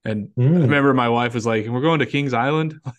And 0.05 0.29
I 0.37 0.41
Mm. 0.41 0.61
remember 0.63 0.93
my 0.93 1.09
wife 1.09 1.33
was 1.33 1.45
like, 1.45 1.65
"We're 1.67 1.81
going 1.81 1.99
to 1.99 2.05
Kings 2.05 2.33
Island." 2.33 2.79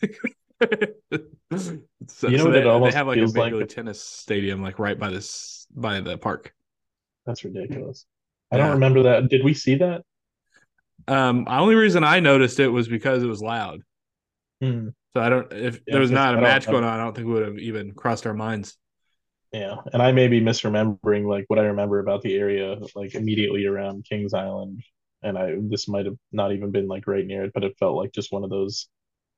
so, 0.60 2.30
You 2.30 2.38
know 2.38 2.44
so 2.44 2.50
they, 2.50 2.62
they 2.62 2.96
have 2.96 3.06
like 3.06 3.18
a 3.18 3.26
big 3.26 3.36
like? 3.36 3.52
like 3.52 3.68
tennis 3.68 4.02
stadium, 4.02 4.62
like 4.62 4.78
right 4.78 4.98
by 4.98 5.10
this 5.10 5.66
by 5.74 6.00
the 6.00 6.16
park. 6.16 6.54
That's 7.26 7.44
ridiculous. 7.44 8.06
I 8.50 8.56
Yeah. 8.56 8.64
don't 8.64 8.74
remember 8.74 9.02
that. 9.04 9.28
Did 9.28 9.44
we 9.44 9.54
see 9.54 9.76
that? 9.76 10.02
Um, 11.06 11.44
the 11.44 11.52
only 11.58 11.74
reason 11.74 12.04
I 12.04 12.20
noticed 12.20 12.60
it 12.60 12.68
was 12.68 12.88
because 12.88 13.22
it 13.22 13.26
was 13.26 13.42
loud. 13.42 13.82
Hmm. 14.62 14.88
So 15.14 15.22
I 15.22 15.28
don't 15.28 15.52
if 15.52 15.76
Yeah, 15.86 15.92
there 15.92 16.00
was 16.00 16.10
not 16.10 16.34
a 16.34 16.40
match 16.40 16.66
going 16.66 16.84
on, 16.84 16.98
I 16.98 17.02
don't 17.02 17.14
think 17.14 17.26
we 17.28 17.34
would 17.34 17.46
have 17.46 17.58
even 17.58 17.92
crossed 17.92 18.26
our 18.26 18.34
minds. 18.34 18.76
Yeah, 19.52 19.76
and 19.92 20.02
I 20.02 20.10
may 20.12 20.26
be 20.26 20.40
misremembering 20.40 21.28
like 21.28 21.44
what 21.48 21.58
I 21.60 21.66
remember 21.66 22.00
about 22.00 22.22
the 22.22 22.34
area, 22.36 22.76
like 22.96 23.14
immediately 23.14 23.66
around 23.66 24.04
Kings 24.04 24.34
Island, 24.34 24.82
and 25.24 25.38
I 25.38 25.56
this 25.60 25.88
might 25.88 26.06
have 26.06 26.18
not 26.32 26.52
even 26.52 26.70
been 26.72 26.88
like 26.88 27.06
right 27.08 27.26
near 27.26 27.44
it, 27.44 27.52
but 27.54 27.64
it 27.64 27.78
felt 27.78 27.96
like 27.96 28.12
just 28.12 28.32
one 28.32 28.44
of 28.44 28.50
those 28.50 28.88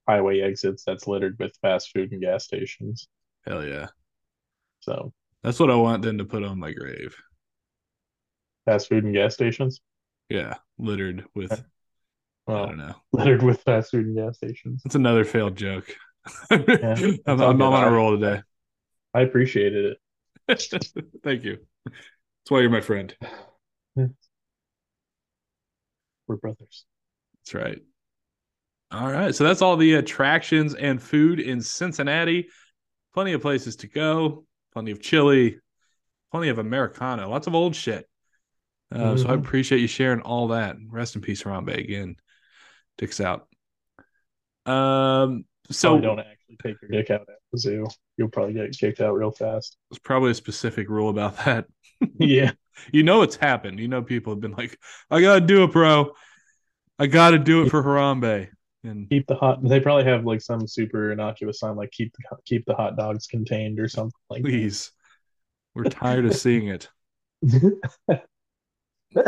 highway 0.09 0.40
exits 0.42 0.85
that's 0.85 1.07
littered 1.09 1.37
with 1.38 1.57
fast 1.62 1.92
food 1.92 2.12
and 2.12 2.22
gas 2.22 2.44
stations. 2.44 3.09
Hell 3.46 3.64
yeah. 3.64 3.88
So 4.81 5.12
That's 5.42 5.61
what 5.61 5.70
I 5.70 5.77
want 5.77 6.03
them 6.03 6.18
to 6.18 6.25
put 6.25 6.44
on 6.44 6.59
my 6.59 6.72
grave. 6.72 7.16
fast 8.64 8.88
food 8.88 9.05
and 9.05 9.14
gas 9.14 9.35
stations, 9.35 9.81
Yeah, 10.29 10.55
littered 10.79 11.25
with 11.35 11.53
I 12.49 12.53
well, 12.53 12.66
don't 12.66 12.79
know. 12.79 12.94
littered 13.12 13.42
with 13.42 13.62
fast 13.62 13.90
food 13.90 14.07
and 14.07 14.16
gas 14.16 14.37
stations. 14.37 14.83
That's 14.85 14.94
another 14.94 15.25
failed 15.25 15.57
joke. 15.57 15.96
it's 16.51 17.27
I'm, 17.27 17.40
I'm 17.40 17.62
on 17.62 17.85
a 17.85 17.90
roll 17.90 18.18
today. 18.18 18.42
I 19.14 19.22
appreciated 19.22 19.85
it. 19.87 19.99
Thank 21.25 21.44
you. 21.44 21.59
That's 21.85 22.51
why 22.51 22.61
you're 22.61 22.70
my 22.70 22.81
friend. 22.81 23.14
We're 26.27 26.37
brothers. 26.37 26.85
That's 27.41 27.55
right. 27.55 27.79
All 28.91 29.11
right. 29.11 29.35
So 29.35 29.45
that's 29.45 29.62
all 29.62 29.77
the 29.77 29.95
attractions 29.95 30.75
and 30.75 31.03
food 31.03 31.41
in 31.41 31.61
Cincinnati. 31.61 32.49
Plenty 33.15 33.33
of 33.33 33.41
places 33.43 33.77
to 33.77 33.89
go, 33.89 34.45
plenty 34.73 34.91
of 34.91 35.01
chili, 35.01 35.59
plenty 36.31 36.49
of 36.49 36.59
Americana, 36.59 37.29
lots 37.29 37.47
of 37.47 37.55
old 37.55 37.75
shit. 37.75 38.09
Uh, 38.93 39.17
So 39.17 39.29
I 39.29 39.33
Mhm. 39.33 39.41
appreciate 39.41 39.81
you 39.81 39.89
sharing 39.89 40.21
all 40.21 40.49
that. 40.49 40.77
Rest 40.89 41.17
in 41.17 41.23
peace, 41.23 41.43
Harambe 41.43 41.77
again. 41.77 42.17
Dicks 42.99 43.21
out. 43.21 43.49
Um, 44.65 45.45
so 45.70 45.98
don't 46.00 46.18
actually 46.18 46.57
take 46.62 46.76
your 46.83 46.90
dick 46.90 47.11
out 47.11 47.22
at 47.22 47.37
the 47.52 47.59
zoo. 47.59 47.87
You'll 48.16 48.29
probably 48.29 48.55
get 48.55 48.76
kicked 48.76 49.00
out 49.00 49.14
real 49.14 49.31
fast. 49.31 49.76
there's 49.90 49.98
probably 49.98 50.31
a 50.31 50.35
specific 50.35 50.88
rule 50.88 51.11
about 51.11 51.37
that. 51.44 51.66
yeah. 52.18 52.52
You 52.92 53.02
know 53.02 53.22
it's 53.22 53.37
happened. 53.37 53.79
You 53.81 53.88
know 53.88 54.02
people 54.02 54.33
have 54.33 54.40
been 54.40 54.52
like, 54.52 54.79
I 55.11 55.20
gotta 55.20 55.40
do 55.40 55.64
it, 55.64 55.72
bro. 55.72 56.12
I 56.98 57.07
gotta 57.07 57.38
do 57.38 57.62
it 57.62 57.70
for 57.70 57.83
Harambe. 57.83 58.48
And 58.85 59.09
Keep 59.09 59.26
the 59.26 59.35
hot. 59.35 59.62
They 59.62 59.81
probably 59.81 60.05
have 60.05 60.24
like 60.24 60.40
some 60.40 60.66
super 60.66 61.12
innocuous 61.12 61.59
sign 61.59 61.76
like 61.76 61.90
keep 61.90 62.12
the 62.12 62.37
keep 62.44 62.64
the 62.66 62.74
hot 62.74 62.96
dogs 62.96 63.26
contained 63.26 63.81
or 63.81 63.88
something 63.88 64.12
like. 64.31 64.42
that. 64.42 64.48
please, 64.48 64.92
we're 65.74 65.85
tired 65.85 66.26
of 66.26 66.35
seeing 66.37 66.68
it. 66.68 66.88
All 69.16 69.22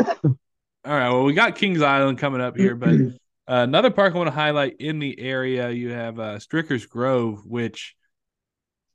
right. 0.85 1.09
Well, 1.09 1.23
we 1.23 1.33
got 1.33 1.55
Kings 1.55 1.81
Island 1.81 2.19
coming 2.19 2.41
up 2.41 2.55
here, 2.55 2.75
but 2.75 2.95
another 3.49 3.89
park 3.89 4.13
I 4.13 4.17
want 4.17 4.27
to 4.27 4.35
highlight 4.35 4.77
in 4.79 4.99
the 4.99 5.19
area, 5.19 5.69
you 5.71 5.89
have 5.89 6.19
uh, 6.19 6.37
Stricker's 6.37 6.85
Grove, 6.85 7.45
which 7.45 7.95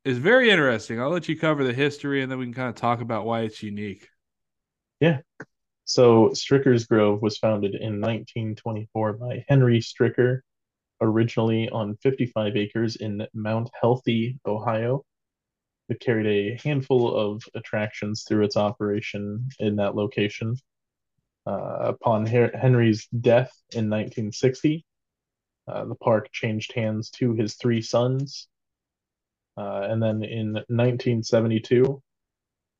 is 0.04 0.18
very 0.18 0.50
interesting. 0.50 1.00
I'll 1.00 1.10
let 1.10 1.28
you 1.28 1.38
cover 1.38 1.64
the 1.64 1.72
history, 1.72 2.22
and 2.22 2.30
then 2.30 2.38
we 2.38 2.46
can 2.46 2.54
kind 2.54 2.68
of 2.68 2.76
talk 2.76 3.00
about 3.00 3.26
why 3.26 3.40
it's 3.40 3.62
unique. 3.62 4.08
Yeah. 5.00 5.18
So 5.84 6.28
Stricker's 6.30 6.86
Grove 6.86 7.20
was 7.20 7.38
founded 7.38 7.74
in 7.74 8.00
1924 8.00 9.14
by 9.14 9.44
Henry 9.48 9.80
Stricker, 9.80 10.40
originally 11.00 11.68
on 11.68 11.96
55 11.96 12.56
acres 12.56 12.96
in 12.96 13.26
Mount 13.34 13.70
Healthy, 13.78 14.38
Ohio. 14.46 15.04
It 15.88 16.00
carried 16.00 16.26
a 16.26 16.58
handful 16.62 17.14
of 17.14 17.42
attractions 17.54 18.24
through 18.26 18.44
its 18.44 18.56
operation 18.56 19.48
in 19.58 19.76
that 19.76 19.94
location. 19.94 20.56
Uh, 21.46 21.92
upon 21.92 22.24
Henry's 22.24 23.06
death 23.08 23.52
in 23.72 23.90
1960, 23.90 24.84
uh, 25.68 25.84
the 25.84 25.94
park 25.94 26.30
changed 26.32 26.72
hands 26.72 27.10
to 27.10 27.34
his 27.34 27.56
three 27.56 27.82
sons. 27.82 28.48
Uh, 29.56 29.86
and 29.90 30.02
then 30.02 30.22
in 30.22 30.52
1972, 30.52 32.02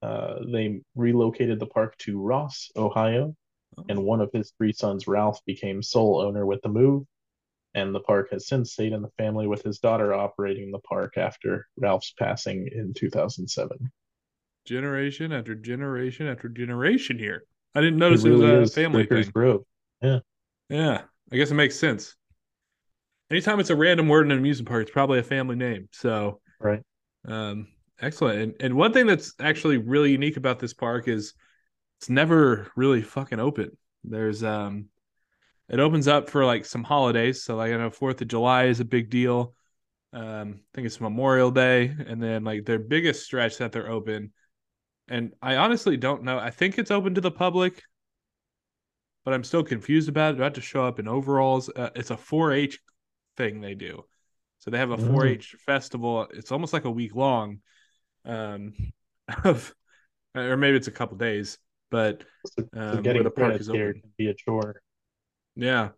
uh, 0.02 0.34
they 0.50 0.80
relocated 0.94 1.60
the 1.60 1.66
park 1.66 1.96
to 1.98 2.20
Ross, 2.20 2.70
Ohio, 2.76 3.34
and 3.88 4.02
one 4.02 4.20
of 4.20 4.30
his 4.32 4.52
three 4.56 4.72
sons, 4.72 5.06
Ralph, 5.06 5.40
became 5.44 5.82
sole 5.82 6.20
owner 6.20 6.46
with 6.46 6.62
the 6.62 6.68
move. 6.68 7.04
And 7.74 7.94
the 7.94 8.00
park 8.00 8.30
has 8.30 8.46
since 8.46 8.72
stayed 8.72 8.92
in 8.92 9.02
the 9.02 9.10
family 9.18 9.46
with 9.46 9.62
his 9.62 9.78
daughter 9.78 10.14
operating 10.14 10.70
the 10.70 10.78
park 10.78 11.16
after 11.16 11.66
Ralph's 11.76 12.14
passing 12.18 12.68
in 12.72 12.94
2007. 12.94 13.90
Generation 14.64 15.32
after 15.32 15.54
generation 15.54 16.26
after 16.28 16.48
generation 16.48 17.18
here. 17.18 17.44
I 17.74 17.80
didn't 17.80 17.98
notice 17.98 18.24
it, 18.24 18.30
really 18.30 18.60
was 18.60 18.70
a 18.70 18.74
family 18.74 19.04
Stricker's 19.04 19.26
thing. 19.26 19.32
Grove. 19.32 19.64
Yeah, 20.68 21.02
I 21.32 21.36
guess 21.36 21.50
it 21.50 21.54
makes 21.54 21.78
sense. 21.78 22.16
Anytime 23.30 23.58
it's 23.60 23.70
a 23.70 23.76
random 23.76 24.08
word 24.08 24.26
in 24.26 24.32
an 24.32 24.38
amusement 24.38 24.68
park, 24.68 24.82
it's 24.82 24.90
probably 24.90 25.18
a 25.18 25.24
family 25.24 25.56
name. 25.56 25.88
So, 25.92 26.40
Right. 26.60 26.82
um, 27.26 27.68
excellent. 28.00 28.38
And 28.38 28.54
and 28.60 28.74
one 28.74 28.92
thing 28.92 29.06
that's 29.06 29.34
actually 29.40 29.78
really 29.78 30.12
unique 30.12 30.36
about 30.36 30.58
this 30.58 30.74
park 30.74 31.08
is 31.08 31.34
it's 31.98 32.08
never 32.08 32.70
really 32.76 33.02
fucking 33.02 33.40
open. 33.40 33.76
There's 34.04 34.44
um, 34.44 34.86
it 35.68 35.80
opens 35.80 36.06
up 36.06 36.28
for 36.28 36.44
like 36.44 36.64
some 36.64 36.84
holidays. 36.84 37.42
So 37.42 37.56
like 37.56 37.72
I 37.72 37.76
know 37.76 37.90
Fourth 37.90 38.20
of 38.20 38.28
July 38.28 38.64
is 38.64 38.80
a 38.80 38.84
big 38.84 39.10
deal. 39.10 39.54
Um, 40.12 40.60
I 40.60 40.66
think 40.74 40.86
it's 40.86 41.00
Memorial 41.00 41.50
Day, 41.50 41.94
and 42.06 42.22
then 42.22 42.44
like 42.44 42.64
their 42.64 42.78
biggest 42.78 43.24
stretch 43.24 43.58
that 43.58 43.72
they're 43.72 43.90
open. 43.90 44.32
And 45.08 45.34
I 45.42 45.56
honestly 45.56 45.96
don't 45.96 46.22
know. 46.24 46.38
I 46.38 46.50
think 46.50 46.78
it's 46.78 46.90
open 46.90 47.14
to 47.14 47.20
the 47.20 47.30
public, 47.30 47.82
but 49.24 49.34
I'm 49.34 49.44
still 49.44 49.62
confused 49.62 50.08
about 50.08 50.34
it. 50.34 50.36
Do 50.36 50.42
I 50.42 50.46
have 50.46 50.52
to 50.54 50.60
show 50.60 50.84
up 50.84 50.98
in 50.98 51.08
overalls? 51.08 51.68
Uh, 51.74 51.90
it's 51.94 52.10
a 52.10 52.16
4-H 52.16 52.80
thing 53.36 53.60
they 53.60 53.74
do. 53.74 54.04
So 54.58 54.70
they 54.70 54.78
have 54.78 54.90
a 54.90 54.96
Mm. 54.96 54.98
4-H 54.98 55.56
festival. 55.66 56.26
It's 56.32 56.52
almost 56.52 56.72
like 56.72 56.84
a 56.84 56.90
week 56.90 57.14
long, 57.14 57.60
um, 58.24 58.74
of, 59.44 59.74
or 60.34 60.56
maybe 60.56 60.76
it's 60.76 60.88
a 60.88 60.92
couple 60.92 61.16
days. 61.18 61.58
But 61.90 62.24
So, 62.44 62.62
so 62.62 62.96
Um, 62.96 63.04
where 63.04 63.04
getting 63.04 63.24
the 63.24 63.30
park 63.30 63.60
is 63.60 63.68
here 63.68 63.92
can 63.94 64.10
be 64.18 64.28
a 64.28 64.34
chore. 64.34 64.80
yeah, 65.56 65.90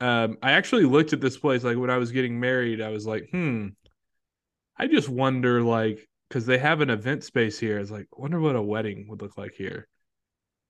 um, 0.00 0.38
I 0.42 0.52
actually 0.52 0.84
looked 0.84 1.12
at 1.12 1.20
this 1.20 1.38
place 1.38 1.64
like 1.64 1.78
when 1.78 1.90
I 1.90 1.98
was 1.98 2.12
getting 2.12 2.40
married. 2.40 2.80
I 2.80 2.90
was 2.90 3.06
like, 3.06 3.28
hmm, 3.30 3.68
I 4.76 4.86
just 4.86 5.08
wonder 5.08 5.62
like 5.62 6.06
because 6.32 6.46
they 6.46 6.56
have 6.56 6.80
an 6.80 6.88
event 6.88 7.22
space 7.22 7.58
here. 7.58 7.76
I 7.76 7.80
was 7.80 7.90
like, 7.90 8.06
wonder 8.16 8.40
what 8.40 8.56
a 8.56 8.62
wedding 8.62 9.06
would 9.08 9.20
look 9.20 9.36
like 9.36 9.52
here. 9.52 9.86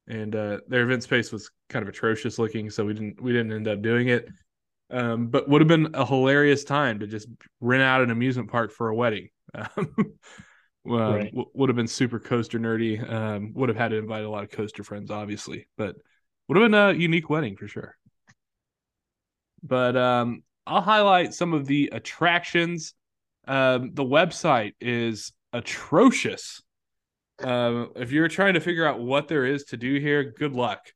And 0.08 0.34
uh, 0.34 0.58
their 0.66 0.82
event 0.82 1.04
space 1.04 1.30
was 1.30 1.52
kind 1.68 1.84
of 1.84 1.88
atrocious 1.88 2.36
looking, 2.36 2.68
so 2.68 2.84
we 2.84 2.94
didn't 2.94 3.22
we 3.22 3.30
didn't 3.30 3.52
end 3.52 3.68
up 3.68 3.80
doing 3.80 4.08
it. 4.08 4.28
Um, 4.90 5.28
but 5.28 5.48
would 5.48 5.60
have 5.60 5.68
been 5.68 5.94
a 5.94 6.04
hilarious 6.04 6.64
time 6.64 6.98
to 6.98 7.06
just 7.06 7.28
rent 7.60 7.84
out 7.84 8.02
an 8.02 8.10
amusement 8.10 8.50
park 8.50 8.72
for 8.72 8.88
a 8.88 8.94
wedding. 8.94 9.28
Um, 9.54 9.94
well, 10.84 11.12
Right. 11.12 11.30
w- 11.30 11.48
would 11.54 11.68
have 11.68 11.76
been 11.76 11.86
super 11.86 12.18
coaster 12.18 12.58
nerdy. 12.58 12.98
Um, 13.08 13.52
would 13.54 13.68
have 13.68 13.78
had 13.78 13.90
to 13.90 13.98
invite 13.98 14.24
a 14.24 14.28
lot 14.28 14.42
of 14.42 14.50
coaster 14.50 14.82
friends, 14.82 15.12
obviously, 15.12 15.68
but 15.76 15.94
would 16.48 16.56
have 16.58 16.64
been 16.64 16.74
a 16.74 16.92
unique 16.92 17.30
wedding 17.30 17.56
for 17.56 17.68
sure. 17.68 17.94
But 19.62 19.96
um, 19.96 20.42
I'll 20.66 20.80
highlight 20.80 21.34
some 21.34 21.52
of 21.52 21.66
the 21.66 21.90
attractions. 21.92 22.94
Um, 23.46 23.92
the 23.94 24.04
website 24.04 24.72
is 24.80 25.32
atrocious. 25.52 26.62
Um, 27.42 27.92
if 27.96 28.12
you're 28.12 28.28
trying 28.28 28.54
to 28.54 28.60
figure 28.60 28.86
out 28.86 29.00
what 29.00 29.28
there 29.28 29.44
is 29.44 29.64
to 29.64 29.76
do 29.76 29.98
here, 29.98 30.32
good 30.36 30.52
luck. 30.52 30.92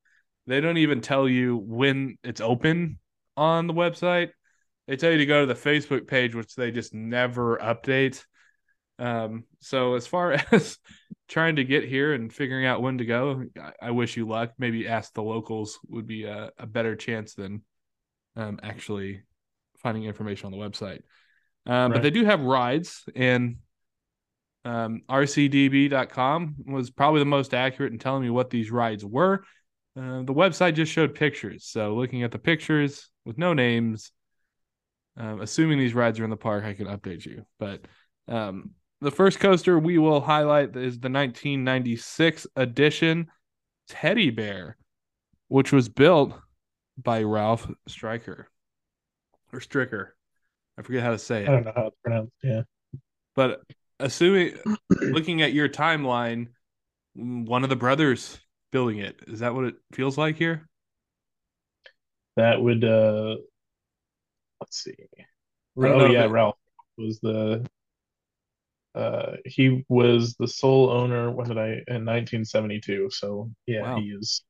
They 0.47 0.61
don't 0.61 0.79
even 0.79 1.01
tell 1.01 1.29
you 1.29 1.57
when 1.57 2.19
it's 2.23 2.41
open 2.41 2.99
on 3.37 3.67
the 3.67 3.75
website. 3.75 4.31
They 4.87 4.97
tell 4.97 5.11
you 5.11 5.19
to 5.19 5.27
go 5.27 5.41
to 5.41 5.53
the 5.53 5.61
Facebook 5.61 6.07
page, 6.07 6.35
which 6.35 6.55
they 6.55 6.71
just 6.71 6.95
never 6.95 7.59
update. 7.59 8.25
Um, 8.99 9.45
so 9.61 9.95
as 9.95 10.07
far 10.07 10.33
as 10.53 10.79
trying 11.29 11.57
to 11.57 11.65
get 11.65 11.85
here 11.85 12.15
and 12.15 12.33
figuring 12.33 12.67
out 12.67 12.83
when 12.83 12.99
to 12.99 13.05
go, 13.05 13.45
I, 13.61 13.89
I 13.89 13.91
wish 13.91 14.17
you 14.17 14.29
luck. 14.29 14.53
Maybe 14.59 14.87
ask 14.87 15.13
the 15.13 15.23
locals 15.23 15.79
would 15.89 16.07
be 16.07 16.25
a, 16.25 16.51
a 16.59 16.67
better 16.67 16.95
chance 16.95 17.35
than 17.35 17.63
um, 18.37 18.61
actually 18.63 19.23
finding 19.79 20.05
information 20.05 20.47
on 20.47 20.53
the 20.53 20.59
website. 20.59 21.01
Um, 21.67 21.93
But 21.93 22.03
they 22.03 22.11
do 22.11 22.25
have 22.25 22.41
rides, 22.41 23.03
and 23.17 23.57
um, 24.67 25.03
RCDB.com 25.09 26.57
was 26.67 26.91
probably 26.91 27.21
the 27.21 27.25
most 27.25 27.55
accurate 27.55 27.93
in 27.93 28.01
telling 28.01 28.25
me 28.25 28.31
what 28.31 28.51
these 28.51 28.73
rides 28.73 29.05
were. 29.05 29.45
Uh, 29.97 30.23
the 30.23 30.35
website 30.35 30.75
just 30.75 30.91
showed 30.91 31.15
pictures. 31.15 31.65
So 31.67 31.95
looking 31.95 32.25
at 32.25 32.33
the 32.33 32.41
pictures 32.41 33.09
with 33.25 33.39
no 33.39 33.55
names, 33.55 34.11
um, 35.17 35.41
assuming 35.41 35.79
these 35.79 35.95
rides 35.95 36.19
are 36.19 36.25
in 36.25 36.31
the 36.31 36.37
park, 36.37 36.65
I 36.65 36.75
can 36.75 36.89
update 36.89 37.25
you. 37.25 37.47
But 37.61 37.83
um, 38.27 38.73
the 39.01 39.13
first 39.13 39.39
coaster 39.39 39.79
we 39.79 39.99
will 39.99 40.21
highlight 40.21 40.71
is 40.71 40.99
the 40.99 41.11
1996 41.11 42.49
edition 42.57 43.29
Teddy 43.89 44.31
Bear, 44.31 44.77
which 45.47 45.71
was 45.71 45.89
built 45.89 46.35
by 46.99 47.23
Ralph 47.23 47.71
Stryker 47.87 48.49
or 49.53 49.61
Stricker. 49.61 50.09
I 50.77 50.83
forget 50.83 51.05
how 51.05 51.13
to 51.13 51.19
say 51.19 51.45
it. 51.45 51.49
I 51.49 51.53
don't 51.53 51.67
know 51.67 51.73
how 51.75 51.87
it's 51.87 51.97
pronounced. 52.03 52.33
Yeah. 52.43 52.63
But 53.37 53.63
assuming, 54.01 54.55
looking 54.91 55.43
at 55.43 55.53
your 55.53 55.69
timeline, 55.69 56.49
one 57.15 57.63
of 57.65 57.71
the 57.71 57.77
brothers 57.77 58.39
building 58.73 58.99
it. 58.99 59.17
Is 59.27 59.41
that 59.41 59.55
what 59.55 59.65
it 59.65 59.75
feels 59.93 60.19
like 60.19 60.37
here? 60.37 60.69
That 62.37 62.61
would 62.61 62.85
uh 62.85 63.37
let's 64.61 64.83
see. 64.85 64.95
Oh 65.79 66.07
yeah, 66.07 66.27
Ralph 66.27 66.57
was 66.99 67.19
the 67.21 67.67
uh 68.95 69.37
he 69.45 69.85
was 69.89 70.35
the 70.39 70.49
sole 70.49 70.91
owner 70.91 71.31
when 71.31 71.49
did 71.49 71.59
I 71.59 71.69
in 71.89 72.05
1972. 72.05 73.09
So 73.11 73.51
yeah, 73.67 73.83
Wow. 73.83 74.01
he 74.01 74.09
is 74.09 74.43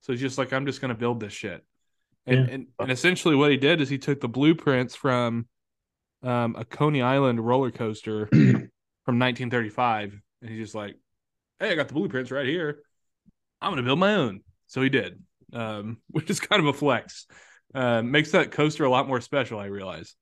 So 0.00 0.12
he's 0.12 0.20
just 0.20 0.38
like, 0.38 0.52
I'm 0.52 0.66
just 0.66 0.80
going 0.80 0.90
to 0.90 0.98
build 0.98 1.20
this 1.20 1.32
shit. 1.32 1.64
And, 2.26 2.36
Yeah. 2.36 2.54
and 2.54 2.66
and 2.78 2.90
essentially 2.90 3.36
what 3.36 3.50
he 3.50 3.56
did 3.56 3.80
is 3.80 3.88
he 3.88 3.98
took 3.98 4.20
the 4.20 4.28
blueprints 4.28 4.94
from 4.94 5.46
um, 6.22 6.56
a 6.58 6.64
Coney 6.64 7.02
Island 7.02 7.44
roller 7.44 7.70
coaster 7.70 8.26
from 8.32 9.18
1935, 9.18 10.20
and 10.42 10.50
he's 10.50 10.60
just 10.60 10.74
like, 10.74 10.96
"Hey, 11.58 11.70
I 11.70 11.74
got 11.74 11.88
the 11.88 11.94
blueprints 11.94 12.30
right 12.30 12.46
here. 12.46 12.82
I'm 13.60 13.70
going 13.70 13.82
to 13.82 13.86
build 13.86 13.98
my 13.98 14.14
own." 14.14 14.40
So 14.66 14.82
he 14.82 14.88
did, 14.88 15.22
um, 15.52 15.98
which 16.10 16.30
is 16.30 16.40
kind 16.40 16.60
of 16.60 16.66
a 16.66 16.72
flex. 16.72 17.26
Uh, 17.74 18.02
makes 18.02 18.30
that 18.30 18.50
coaster 18.50 18.84
a 18.84 18.90
lot 18.90 19.06
more 19.06 19.20
special, 19.20 19.58
I 19.58 19.66
realize. 19.66 20.14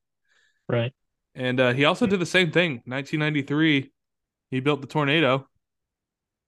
right. 0.69 0.93
And 1.35 1.61
uh, 1.61 1.75
he 1.75 1.85
also 1.85 2.07
did 2.07 2.19
the 2.19 2.27
same 2.27 2.51
thing. 2.51 2.83
1993, 2.87 3.93
he 4.51 4.61
built 4.61 4.81
the 4.81 4.87
tornado. 4.87 5.47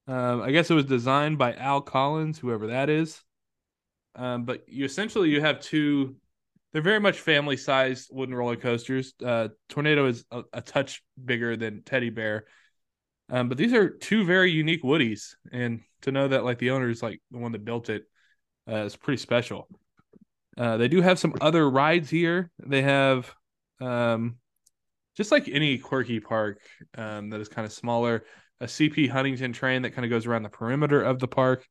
Um, 0.06 0.40
I 0.40 0.50
guess 0.50 0.70
it 0.70 0.74
was 0.74 0.86
designed 0.86 1.36
by 1.36 1.52
Al 1.52 1.82
Collins, 1.82 2.38
whoever 2.38 2.68
that 2.68 2.88
is. 2.88 3.22
Um, 4.14 4.44
but 4.44 4.64
you 4.66 4.84
essentially 4.84 5.28
you 5.28 5.40
have 5.40 5.60
two. 5.60 6.16
They're 6.72 6.82
very 6.82 7.00
much 7.00 7.18
family-sized 7.20 8.10
wooden 8.12 8.34
roller 8.34 8.56
coasters. 8.56 9.14
Uh, 9.24 9.48
tornado 9.68 10.06
is 10.06 10.24
a, 10.30 10.42
a 10.52 10.60
touch 10.60 11.02
bigger 11.22 11.56
than 11.56 11.82
Teddy 11.82 12.10
Bear, 12.10 12.44
um, 13.30 13.48
but 13.48 13.58
these 13.58 13.72
are 13.72 13.88
two 13.88 14.24
very 14.24 14.50
unique 14.50 14.82
Woodies. 14.82 15.34
And 15.50 15.80
to 16.02 16.12
know 16.12 16.28
that 16.28 16.44
like 16.44 16.58
the 16.58 16.70
owner 16.70 16.88
is 16.88 17.02
like 17.02 17.20
the 17.30 17.38
one 17.38 17.52
that 17.52 17.64
built 17.64 17.88
it 17.88 18.04
uh, 18.68 18.84
is 18.84 18.96
pretty 18.96 19.20
special. 19.20 19.68
Uh, 20.56 20.76
they 20.76 20.88
do 20.88 21.00
have 21.00 21.18
some 21.18 21.34
other 21.40 21.68
rides 21.68 22.10
here. 22.10 22.50
They 22.58 22.82
have 22.82 23.32
um, 23.80 24.38
just 25.16 25.30
like 25.30 25.48
any 25.48 25.78
quirky 25.78 26.20
park 26.20 26.60
um, 26.96 27.30
that 27.30 27.40
is 27.40 27.48
kind 27.48 27.66
of 27.66 27.72
smaller, 27.72 28.24
a 28.60 28.66
CP 28.66 29.08
Huntington 29.08 29.52
train 29.52 29.82
that 29.82 29.90
kind 29.90 30.04
of 30.04 30.10
goes 30.10 30.26
around 30.26 30.42
the 30.42 30.48
perimeter 30.48 31.00
of 31.00 31.18
the 31.18 31.28
park. 31.28 31.66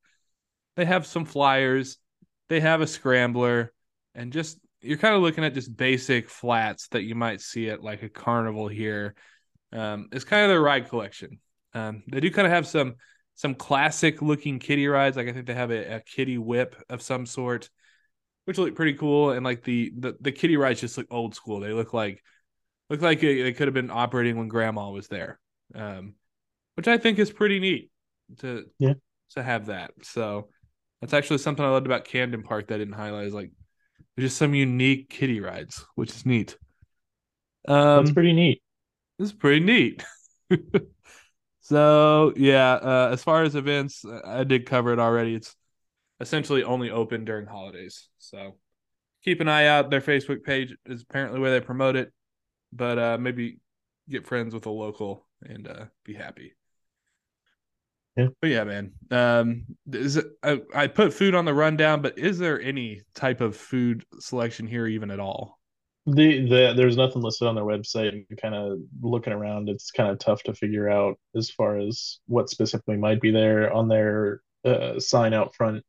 They 0.76 0.86
have 0.86 1.06
some 1.06 1.26
flyers, 1.26 1.98
they 2.50 2.60
have 2.60 2.82
a 2.82 2.88
scrambler, 2.88 3.74
and 4.16 4.32
just 4.32 4.58
you're 4.82 4.98
kind 4.98 5.16
of 5.16 5.22
looking 5.22 5.44
at 5.44 5.54
just 5.54 5.76
basic 5.76 6.30
flats 6.30 6.88
that 6.90 7.04
you 7.04 7.16
might 7.16 7.42
see 7.42 7.70
at 7.70 7.84
like 7.84 8.04
a 8.04 8.10
carnival 8.10 8.68
here. 8.68 9.16
Um, 9.72 10.10
it's 10.12 10.24
kind 10.24 10.44
of 10.44 10.50
their 10.50 10.62
ride 10.62 10.90
collection. 10.90 11.40
Um, 11.74 12.04
they 12.08 12.20
do 12.20 12.32
kind 12.32 12.46
of 12.46 12.54
have 12.54 12.68
some 12.68 12.96
some 13.36 13.54
classic 13.54 14.22
looking 14.22 14.60
kitty 14.60 14.88
rides. 14.88 15.18
Like 15.18 15.28
I 15.28 15.34
think 15.34 15.46
they 15.46 15.54
have 15.54 15.72
a, 15.72 15.96
a 15.96 16.00
kitty 16.02 16.38
whip 16.38 16.76
of 16.90 17.02
some 17.02 17.26
sort, 17.26 17.70
which 18.46 18.58
look 18.58 18.76
pretty 18.76 18.94
cool. 18.94 19.32
And 19.32 19.44
like 19.44 19.64
the 19.64 19.92
the, 19.98 20.16
the 20.22 20.32
kitty 20.32 20.58
rides 20.58 20.82
just 20.82 20.98
look 20.98 21.08
old 21.12 21.36
school. 21.36 21.60
They 21.60 21.74
look 21.74 21.94
like 21.94 22.24
look 22.90 23.02
like 23.02 23.20
they 23.20 23.54
could 23.54 23.68
have 23.68 23.74
been 23.74 23.92
operating 23.92 24.38
when 24.38 24.48
grandma 24.48 24.90
was 24.90 25.08
there. 25.08 25.40
Um, 25.76 26.16
which 26.76 26.88
I 26.88 26.98
think 26.98 27.20
is 27.20 27.32
pretty 27.32 27.60
neat 27.60 27.92
to 28.40 28.66
Yeah. 28.80 28.94
to 29.36 29.44
have 29.44 29.68
that. 29.68 29.92
So 30.04 30.50
that's 31.02 31.14
actually 31.14 31.40
something 31.40 31.66
I 31.66 31.70
loved 31.70 31.86
about 31.86 32.06
Camden 32.06 32.44
Park 32.44 32.68
that 32.68 32.76
I 32.76 32.78
didn't 32.78 32.94
highlight 32.94 33.28
is 33.28 33.34
like 33.34 33.52
just 34.20 34.38
some 34.38 34.54
unique 34.54 35.10
kitty 35.10 35.40
rides, 35.40 35.86
which 35.96 36.12
is 36.12 36.26
neat. 36.26 36.58
Um, 37.68 38.06
That's 38.06 38.14
pretty 38.14 38.34
neat. 38.34 38.62
It's 39.20 39.34
pretty 39.34 39.60
neat. 39.60 40.04
so 41.62 42.34
yeah, 42.36 42.74
uh, 42.74 43.10
as 43.12 43.24
far 43.24 43.44
as 43.44 43.56
events, 43.56 44.06
uh, 44.06 44.22
I 44.26 44.44
did 44.44 44.66
cover 44.66 44.94
it 44.94 45.00
already. 45.00 45.36
It's 45.36 45.56
essentially 46.20 46.64
only 46.64 46.90
open 46.90 47.26
during 47.26 47.46
holidays. 47.46 48.10
So 48.18 48.58
keep 49.24 49.42
an 49.42 49.50
eye 49.50 49.68
out. 49.68 49.90
Their 49.90 50.02
Facebook 50.02 50.44
page 50.44 50.76
is 50.86 51.04
apparently 51.04 51.40
where 51.40 51.52
they 51.52 51.66
promote 51.66 51.96
it, 51.96 52.12
but 52.74 52.98
uh, 52.98 53.18
maybe 53.20 53.60
get 54.10 54.26
friends 54.26 54.54
with 54.54 54.66
a 54.66 54.72
local 54.72 55.28
and 55.44 55.68
uh, 55.68 55.86
be 56.04 56.14
happy. 56.14 56.57
Yeah. 58.18 58.28
But 58.42 58.50
yeah, 58.50 58.64
man. 58.64 58.92
Um, 59.12 59.66
is 59.92 60.18
it, 60.18 60.26
I, 60.44 60.62
I 60.74 60.88
put 60.88 61.14
food 61.14 61.36
on 61.36 61.46
the 61.46 61.54
rundown, 61.54 62.02
but 62.02 62.18
is 62.18 62.40
there 62.40 62.60
any 62.60 63.02
type 63.14 63.42
of 63.42 63.56
food 63.56 64.04
selection 64.20 64.66
here 64.68 64.88
even 64.88 65.12
at 65.12 65.20
all? 65.20 65.60
The, 66.08 66.48
the 66.48 66.74
there's 66.76 66.96
nothing 66.96 67.22
listed 67.22 67.50
on 67.50 67.56
their 67.56 67.66
website 67.66 68.10
and 68.10 68.26
kind 68.42 68.56
of 68.56 68.80
looking 69.02 69.34
around 69.34 69.68
it's 69.68 69.92
kind 69.92 70.10
of 70.10 70.18
tough 70.20 70.42
to 70.44 70.54
figure 70.54 70.90
out 70.90 71.20
as 71.36 71.50
far 71.50 71.78
as 71.78 72.20
what 72.28 72.50
specifically 72.50 72.96
might 72.96 73.20
be 73.20 73.30
there 73.30 73.74
on 73.74 73.90
their 73.90 74.40
uh, 74.64 75.02
sign 75.02 75.34
out 75.34 75.54
front 75.54 75.84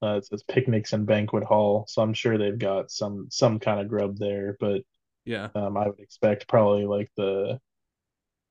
uh, 0.00 0.14
it 0.14 0.26
says 0.26 0.44
picnics 0.44 0.92
and 0.92 1.06
banquet 1.08 1.42
hall 1.42 1.84
so 1.88 2.00
i'm 2.02 2.14
sure 2.14 2.38
they've 2.38 2.56
got 2.60 2.88
some 2.92 3.26
some 3.32 3.58
kind 3.58 3.80
of 3.80 3.88
grub 3.88 4.16
there 4.16 4.56
but 4.60 4.82
Yeah. 5.24 5.48
um, 5.56 5.76
i 5.76 5.88
would 5.88 5.98
expect 5.98 6.46
probably 6.46 6.86
like 6.86 7.10
the 7.16 7.58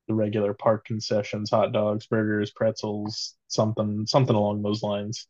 the 0.08 0.14
regular 0.14 0.54
park 0.54 0.86
concessions 0.86 1.50
hot 1.50 1.72
dogs 1.74 2.08
burgers 2.08 2.52
pretzels 2.52 3.36
something 3.48 4.06
something 4.08 4.36
along 4.36 4.62
those 4.62 4.84
lines 4.84 5.28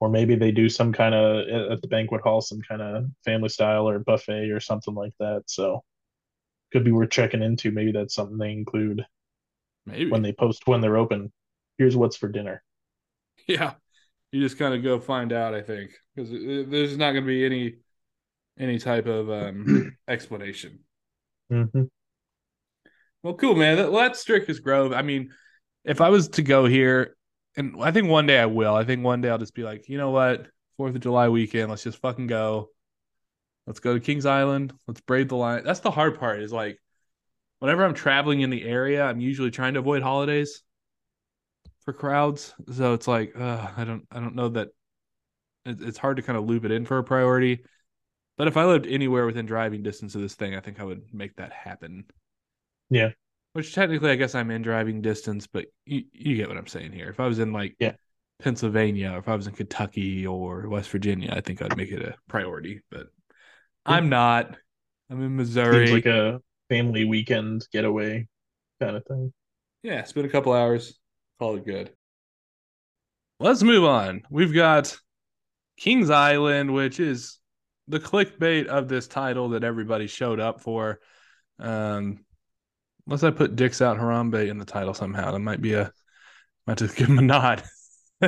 or 0.00 0.08
maybe 0.10 0.36
they 0.36 0.52
do 0.52 0.68
some 0.68 0.92
kind 0.92 1.14
of 1.14 1.72
at 1.72 1.82
the 1.82 1.88
banquet 1.88 2.22
hall 2.22 2.40
some 2.40 2.60
kind 2.68 2.82
of 2.82 3.06
family 3.24 3.48
style 3.50 3.88
or 3.88 3.98
buffet 4.00 4.50
or 4.50 4.60
something 4.60 4.94
like 4.94 5.14
that 5.20 5.42
so 5.46 5.82
could 6.72 6.84
be 6.84 6.92
worth 6.92 7.10
checking 7.10 7.42
into 7.42 7.70
maybe 7.72 7.92
that's 7.92 8.14
something 8.14 8.38
they 8.38 8.52
include 8.52 9.04
Maybe. 9.86 10.06
when 10.08 10.22
they 10.22 10.32
post 10.32 10.66
when 10.66 10.80
they're 10.80 10.96
open 10.96 11.30
here's 11.78 11.94
what's 11.96 12.16
for 12.16 12.28
dinner 12.28 12.62
Yeah, 13.48 13.74
you 14.32 14.42
just 14.42 14.58
kind 14.58 14.74
of 14.74 14.82
go 14.82 15.00
find 15.00 15.32
out. 15.32 15.54
I 15.54 15.62
think 15.62 15.92
because 16.14 16.30
there's 16.30 16.96
not 16.96 17.12
going 17.12 17.24
to 17.24 17.28
be 17.28 17.44
any 17.44 17.76
any 18.58 18.78
type 18.78 19.06
of 19.06 19.30
um 19.30 19.70
explanation. 20.08 20.80
mm-hmm. 21.50 21.84
Well, 23.24 23.34
cool, 23.34 23.56
man. 23.56 23.78
Well, 23.78 24.02
that's 24.02 24.20
Stricker's 24.20 24.60
Grove. 24.60 24.92
I 24.92 25.00
mean, 25.00 25.30
if 25.82 26.02
I 26.02 26.10
was 26.10 26.28
to 26.28 26.42
go 26.42 26.66
here, 26.66 27.16
and 27.56 27.74
I 27.80 27.90
think 27.90 28.06
one 28.06 28.26
day 28.26 28.38
I 28.38 28.44
will. 28.44 28.74
I 28.74 28.84
think 28.84 29.02
one 29.02 29.22
day 29.22 29.30
I'll 29.30 29.38
just 29.38 29.54
be 29.54 29.62
like, 29.62 29.88
you 29.88 29.96
know 29.96 30.10
what, 30.10 30.46
Fourth 30.76 30.94
of 30.94 31.00
July 31.00 31.30
weekend, 31.30 31.70
let's 31.70 31.82
just 31.82 32.02
fucking 32.02 32.26
go. 32.26 32.68
Let's 33.66 33.80
go 33.80 33.94
to 33.94 34.00
Kings 34.00 34.26
Island. 34.26 34.74
Let's 34.86 35.00
brave 35.00 35.28
the 35.28 35.36
line. 35.36 35.64
That's 35.64 35.80
the 35.80 35.90
hard 35.90 36.20
part. 36.20 36.42
Is 36.42 36.52
like, 36.52 36.78
whenever 37.60 37.82
I'm 37.82 37.94
traveling 37.94 38.42
in 38.42 38.50
the 38.50 38.62
area, 38.62 39.02
I'm 39.02 39.20
usually 39.20 39.50
trying 39.50 39.72
to 39.72 39.80
avoid 39.80 40.02
holidays 40.02 40.60
for 41.86 41.94
crowds. 41.94 42.52
So 42.74 42.92
it's 42.92 43.08
like, 43.08 43.34
uh, 43.40 43.68
I 43.74 43.84
don't, 43.84 44.06
I 44.12 44.20
don't 44.20 44.34
know 44.34 44.50
that. 44.50 44.68
It, 45.64 45.80
it's 45.80 45.96
hard 45.96 46.18
to 46.18 46.22
kind 46.22 46.36
of 46.36 46.44
loop 46.44 46.66
it 46.66 46.72
in 46.72 46.84
for 46.84 46.98
a 46.98 47.04
priority. 47.04 47.64
But 48.36 48.48
if 48.48 48.58
I 48.58 48.66
lived 48.66 48.86
anywhere 48.86 49.24
within 49.24 49.46
driving 49.46 49.82
distance 49.82 50.14
of 50.14 50.20
this 50.20 50.34
thing, 50.34 50.54
I 50.54 50.60
think 50.60 50.78
I 50.78 50.84
would 50.84 51.04
make 51.14 51.36
that 51.36 51.52
happen. 51.52 52.04
Yeah. 52.90 53.10
Which 53.52 53.74
technically, 53.74 54.10
I 54.10 54.16
guess 54.16 54.34
I'm 54.34 54.50
in 54.50 54.62
driving 54.62 55.00
distance, 55.00 55.46
but 55.46 55.66
you, 55.86 56.04
you 56.12 56.36
get 56.36 56.48
what 56.48 56.58
I'm 56.58 56.66
saying 56.66 56.92
here. 56.92 57.08
If 57.08 57.20
I 57.20 57.26
was 57.26 57.38
in 57.38 57.52
like 57.52 57.76
Yeah. 57.78 57.92
Pennsylvania, 58.40 59.12
or 59.12 59.18
if 59.18 59.28
I 59.28 59.36
was 59.36 59.46
in 59.46 59.54
Kentucky 59.54 60.26
or 60.26 60.68
West 60.68 60.90
Virginia, 60.90 61.32
I 61.32 61.40
think 61.40 61.62
I'd 61.62 61.76
make 61.76 61.90
it 61.90 62.02
a 62.02 62.16
priority. 62.28 62.80
But 62.90 63.08
I'm 63.86 64.08
not. 64.08 64.56
I'm 65.10 65.22
in 65.22 65.36
Missouri. 65.36 65.86
seems 65.86 65.92
like 65.92 66.06
a 66.06 66.40
family 66.68 67.04
weekend 67.04 67.66
getaway 67.72 68.26
kind 68.80 68.96
of 68.96 69.04
thing 69.04 69.32
Yeah, 69.82 70.02
spend 70.04 70.26
a 70.26 70.30
couple 70.30 70.52
hours, 70.52 70.98
call 71.38 71.56
it 71.56 71.64
good. 71.64 71.92
Let's 73.40 73.62
move 73.62 73.84
on. 73.84 74.22
We've 74.30 74.54
got 74.54 74.96
Kings 75.76 76.10
Island, 76.10 76.72
which 76.72 77.00
is 77.00 77.38
the 77.88 78.00
clickbait 78.00 78.66
of 78.66 78.88
this 78.88 79.06
title 79.06 79.50
that 79.50 79.64
everybody 79.64 80.06
showed 80.06 80.40
up 80.40 80.60
for. 80.60 81.00
Um, 81.58 82.23
unless 83.06 83.22
I 83.22 83.30
put 83.30 83.56
Dicks 83.56 83.82
Out 83.82 83.98
Harambe 83.98 84.48
in 84.48 84.58
the 84.58 84.64
title 84.64 84.94
somehow, 84.94 85.32
that 85.32 85.38
might 85.38 85.60
be 85.60 85.74
a 85.74 85.92
might 86.66 86.78
just 86.78 86.96
give 86.98 87.08
him 87.08 87.18
a 87.18 87.22
nod. 87.22 87.62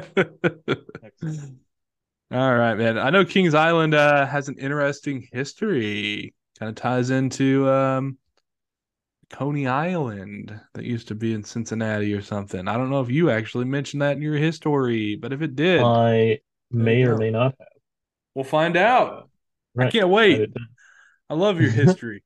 All 2.32 2.56
right, 2.56 2.74
man. 2.74 2.98
I 2.98 3.10
know 3.10 3.24
Kings 3.24 3.54
Island 3.54 3.94
uh, 3.94 4.26
has 4.26 4.48
an 4.48 4.58
interesting 4.58 5.28
history. 5.32 6.34
Kind 6.58 6.70
of 6.70 6.74
ties 6.74 7.10
into 7.10 7.68
um, 7.68 8.18
Coney 9.30 9.66
Island 9.66 10.58
that 10.74 10.84
used 10.84 11.08
to 11.08 11.14
be 11.14 11.34
in 11.34 11.44
Cincinnati 11.44 12.14
or 12.14 12.22
something. 12.22 12.66
I 12.66 12.76
don't 12.76 12.90
know 12.90 13.00
if 13.00 13.10
you 13.10 13.30
actually 13.30 13.66
mentioned 13.66 14.02
that 14.02 14.16
in 14.16 14.22
your 14.22 14.36
history, 14.36 15.16
but 15.16 15.32
if 15.32 15.42
it 15.42 15.54
did, 15.54 15.80
i 15.82 16.40
may 16.70 17.04
or 17.04 17.16
may 17.16 17.30
not 17.30 17.54
have 17.58 17.68
we'll 18.34 18.44
find 18.44 18.76
out. 18.76 19.28
I 19.78 19.90
can't 19.90 20.08
wait. 20.08 20.38
did- 20.38 20.56
I 21.28 21.34
love 21.34 21.60
your 21.60 21.70
history. 21.70 22.22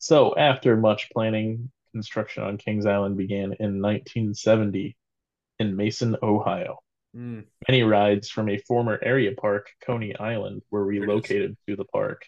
So, 0.00 0.34
after 0.34 0.76
much 0.76 1.10
planning, 1.10 1.70
construction 1.92 2.42
on 2.42 2.58
Kings 2.58 2.86
Island 2.86 3.16
began 3.16 3.54
in 3.60 3.80
1970 3.80 4.96
in 5.60 5.76
Mason, 5.76 6.16
Ohio. 6.22 6.78
Mm, 7.16 7.44
Many 7.68 7.82
rides 7.82 8.30
from 8.30 8.48
a 8.48 8.58
former 8.58 8.98
area 9.02 9.32
park, 9.34 9.70
Coney 9.84 10.16
Island, 10.16 10.62
were 10.70 10.84
relocated 10.84 11.56
to 11.68 11.76
the 11.76 11.84
park. 11.84 12.24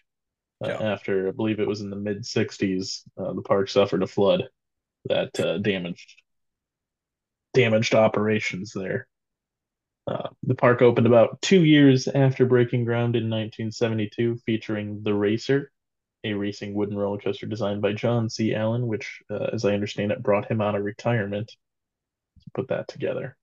Uh, 0.63 0.69
Yeah. 0.69 0.93
After, 0.93 1.29
I 1.29 1.33
believe 1.33 1.61
it 1.61 1.67
was 1.69 1.81
in 1.81 1.91
the 1.91 1.97
mid 1.97 2.27
60s, 2.27 3.05
uh, 3.17 3.33
the 3.33 3.43
park 3.43 3.71
suffered 3.71 4.03
a 4.05 4.07
flood 4.07 4.49
that 5.07 5.41
uh, 5.41 5.59
damaged 5.59 6.23
damaged 7.55 7.95
operations 7.95 8.73
there. 8.75 9.09
Uh, 10.07 10.29
the 10.43 10.55
park 10.55 10.83
opened 10.83 11.07
about 11.07 11.41
two 11.43 11.65
years 11.65 12.09
after 12.09 12.45
breaking 12.45 12.85
ground 12.85 13.17
in 13.17 13.31
1972, 13.31 14.37
featuring 14.45 15.03
the 15.03 15.15
Racer, 15.15 15.72
a 16.25 16.35
racing 16.35 16.75
wooden 16.75 16.97
roller 16.97 17.19
coaster 17.19 17.47
designed 17.47 17.83
by 17.83 17.93
John 17.93 18.29
C. 18.31 18.55
Allen, 18.55 18.87
which, 18.87 19.23
uh, 19.31 19.49
as 19.53 19.65
I 19.65 19.75
understand 19.75 20.13
it, 20.13 20.23
brought 20.23 20.51
him 20.51 20.61
out 20.61 20.75
of 20.75 20.85
retirement 20.85 21.49
to 21.49 22.51
put 22.55 22.69
that 22.69 22.89
together. 22.89 23.37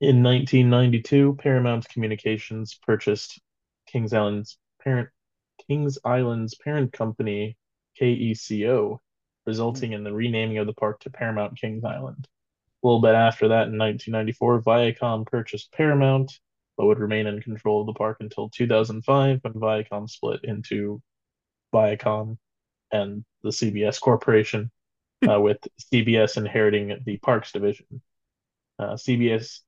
In 0.00 0.22
1992, 0.22 1.36
Paramount 1.36 1.88
Communications 1.88 2.78
purchased 2.82 3.40
Kings 3.86 4.12
Island's 4.12 4.58
parent 4.82 5.10
Kings 5.68 5.98
Island's 6.04 6.54
parent 6.54 6.92
company, 6.92 7.56
KECO, 8.00 8.98
resulting 9.46 9.92
in 9.92 10.04
the 10.04 10.12
renaming 10.12 10.58
of 10.58 10.66
the 10.66 10.72
park 10.72 11.00
to 11.00 11.10
Paramount 11.10 11.58
Kings 11.60 11.84
Island. 11.84 12.26
A 12.82 12.86
little 12.86 13.02
bit 13.02 13.14
after 13.14 13.48
that, 13.48 13.68
in 13.68 13.76
1994, 13.76 14.62
Viacom 14.62 15.26
purchased 15.26 15.70
Paramount, 15.72 16.32
but 16.78 16.86
would 16.86 16.98
remain 16.98 17.26
in 17.26 17.42
control 17.42 17.82
of 17.82 17.86
the 17.86 17.92
park 17.92 18.16
until 18.20 18.48
2005 18.48 19.40
when 19.42 19.52
Viacom 19.52 20.08
split 20.08 20.40
into 20.44 21.02
Viacom 21.74 22.38
and 22.92 23.24
the 23.42 23.50
CBS 23.50 24.00
Corporation, 24.00 24.70
uh, 25.28 25.40
with 25.40 25.58
CBS 25.92 26.36
inheriting 26.36 27.00
the 27.04 27.16
Parks 27.18 27.52
division. 27.52 28.00
Uh, 28.78 28.94
CBS 28.94 29.60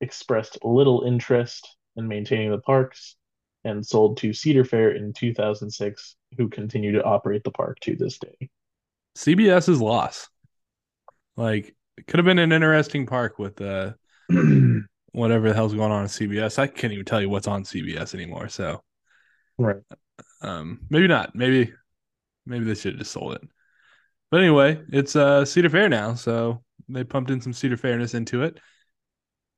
expressed 0.00 0.58
little 0.64 1.02
interest 1.02 1.76
in 1.96 2.08
maintaining 2.08 2.50
the 2.50 2.58
parks 2.58 3.16
and 3.64 3.84
sold 3.84 4.16
to 4.18 4.32
Cedar 4.32 4.64
Fair 4.64 4.92
in 4.92 5.12
2006, 5.12 6.16
who 6.36 6.48
continue 6.48 6.92
to 6.92 7.02
operate 7.02 7.44
the 7.44 7.50
park 7.50 7.78
to 7.80 7.96
this 7.96 8.18
day. 8.18 8.48
CBS's 9.16 9.80
loss. 9.80 10.28
Like, 11.36 11.74
it 11.96 12.06
could 12.06 12.18
have 12.18 12.24
been 12.24 12.38
an 12.38 12.52
interesting 12.52 13.06
park 13.06 13.38
with 13.38 13.60
uh, 13.60 13.92
whatever 15.12 15.48
the 15.48 15.54
hell's 15.54 15.74
going 15.74 15.90
on 15.90 16.04
at 16.04 16.10
CBS. 16.10 16.58
I 16.58 16.68
can't 16.68 16.92
even 16.92 17.04
tell 17.04 17.20
you 17.20 17.28
what's 17.28 17.48
on 17.48 17.64
CBS 17.64 18.14
anymore. 18.14 18.48
So, 18.48 18.82
right. 19.58 19.82
um, 20.42 20.80
maybe 20.90 21.08
not. 21.08 21.34
Maybe, 21.34 21.72
maybe 22.46 22.64
they 22.64 22.74
should 22.74 22.94
have 22.94 23.00
just 23.00 23.12
sold 23.12 23.34
it. 23.34 23.42
But 24.30 24.40
anyway, 24.40 24.82
it's 24.92 25.16
uh 25.16 25.44
Cedar 25.44 25.70
Fair 25.70 25.88
now, 25.88 26.14
so 26.14 26.62
they 26.88 27.04
pumped 27.04 27.30
in 27.30 27.40
some 27.40 27.52
Cedar 27.52 27.76
Fairness 27.76 28.14
into 28.14 28.42
it. 28.42 28.60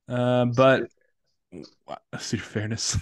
Uh, 0.08 0.46
but 0.46 0.90
Wow, 1.86 1.98
Cedar 2.18 2.42
Fairness. 2.42 2.96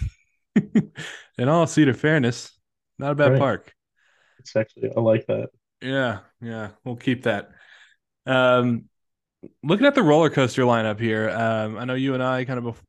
In 1.37 1.47
all 1.47 1.67
Cedar 1.67 1.93
fairness, 1.93 2.51
not 2.97 3.11
a 3.13 3.15
bad 3.15 3.31
Right. 3.31 3.39
park. 3.39 3.73
It's 4.39 4.55
actually 4.55 4.91
I 4.95 4.99
like 4.99 5.25
that. 5.27 5.49
Yeah, 5.81 6.19
yeah, 6.41 6.71
we'll 6.83 6.97
keep 6.97 7.23
that. 7.23 7.51
Um, 8.25 8.85
looking 9.63 9.85
at 9.87 9.95
the 9.95 10.03
roller 10.03 10.29
coaster 10.29 10.63
lineup 10.63 10.99
here, 10.99 11.29
um, 11.29 11.77
I 11.77 11.85
know 11.85 11.95
you 11.95 12.13
and 12.13 12.23
I 12.23 12.45
kind 12.45 12.65
of 12.65 12.83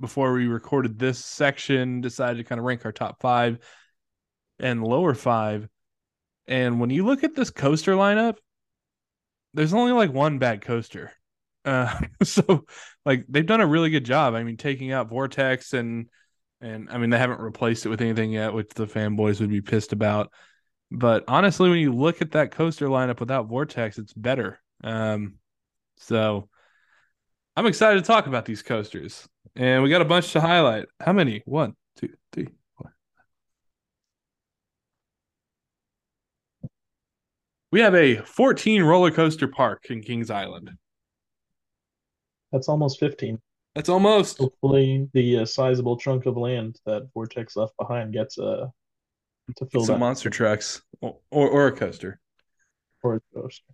before 0.00 0.32
we 0.32 0.46
recorded 0.46 0.98
this 0.98 1.24
section 1.24 2.00
decided 2.00 2.38
to 2.38 2.44
kind 2.44 2.58
of 2.58 2.64
rank 2.64 2.84
our 2.84 2.92
top 2.92 3.20
five 3.20 3.58
and 4.58 4.82
lower 4.82 5.14
five. 5.14 5.68
And 6.46 6.80
when 6.80 6.90
you 6.90 7.04
look 7.04 7.24
at 7.24 7.34
this 7.34 7.50
coaster 7.50 7.94
lineup, 7.94 8.36
there's 9.54 9.72
only 9.72 9.92
like 9.92 10.12
one 10.12 10.38
bad 10.38 10.60
coaster. 10.62 11.12
Uh, 11.64 11.98
so 12.22 12.66
like 13.04 13.24
they've 13.28 13.46
done 13.46 13.60
a 13.60 13.66
really 13.66 13.90
good 13.90 14.04
job. 14.04 14.34
I 14.34 14.42
mean, 14.42 14.56
taking 14.56 14.92
out 14.92 15.08
Vortex 15.08 15.72
and 15.72 16.08
and 16.60 16.88
I 16.90 16.98
mean 16.98 17.10
they 17.10 17.18
haven't 17.18 17.40
replaced 17.40 17.86
it 17.86 17.90
with 17.90 18.00
anything 18.00 18.32
yet, 18.32 18.52
which 18.52 18.70
the 18.74 18.86
fanboys 18.86 19.40
would 19.40 19.50
be 19.50 19.60
pissed 19.60 19.92
about. 19.92 20.32
But 20.90 21.24
honestly, 21.28 21.70
when 21.70 21.78
you 21.78 21.92
look 21.92 22.22
at 22.22 22.32
that 22.32 22.52
coaster 22.52 22.88
lineup 22.88 23.20
without 23.20 23.48
Vortex, 23.48 23.98
it's 23.98 24.12
better. 24.12 24.60
Um, 24.82 25.34
so 25.96 26.48
I'm 27.56 27.66
excited 27.66 28.00
to 28.00 28.06
talk 28.06 28.26
about 28.26 28.44
these 28.44 28.62
coasters, 28.62 29.28
and 29.56 29.82
we 29.82 29.90
got 29.90 30.02
a 30.02 30.04
bunch 30.04 30.32
to 30.32 30.40
highlight. 30.40 30.86
How 31.00 31.12
many? 31.12 31.42
One, 31.44 31.74
two, 31.96 32.10
three, 32.32 32.48
four. 32.76 32.94
We 37.70 37.80
have 37.80 37.94
a 37.94 38.16
14 38.16 38.82
roller 38.82 39.10
coaster 39.10 39.48
park 39.48 39.86
in 39.90 40.02
Kings 40.02 40.30
Island. 40.30 40.70
That's 42.52 42.68
almost 42.68 43.00
15. 43.00 43.40
That's 43.74 43.88
almost 43.88 44.38
Hopefully, 44.38 45.08
the 45.12 45.38
uh, 45.38 45.44
sizable 45.44 45.96
chunk 45.96 46.26
of 46.26 46.36
land 46.36 46.78
that 46.86 47.08
Vortex 47.12 47.56
left 47.56 47.76
behind 47.76 48.12
gets 48.12 48.38
uh 48.38 48.66
to 49.56 49.66
fill 49.66 49.84
some 49.84 49.94
that 49.94 49.98
monster 49.98 50.30
trucks 50.30 50.82
or, 51.00 51.18
or, 51.30 51.48
or 51.48 51.66
a 51.66 51.72
coaster. 51.72 52.20
for 53.00 53.16
a 53.16 53.20
coaster. 53.34 53.64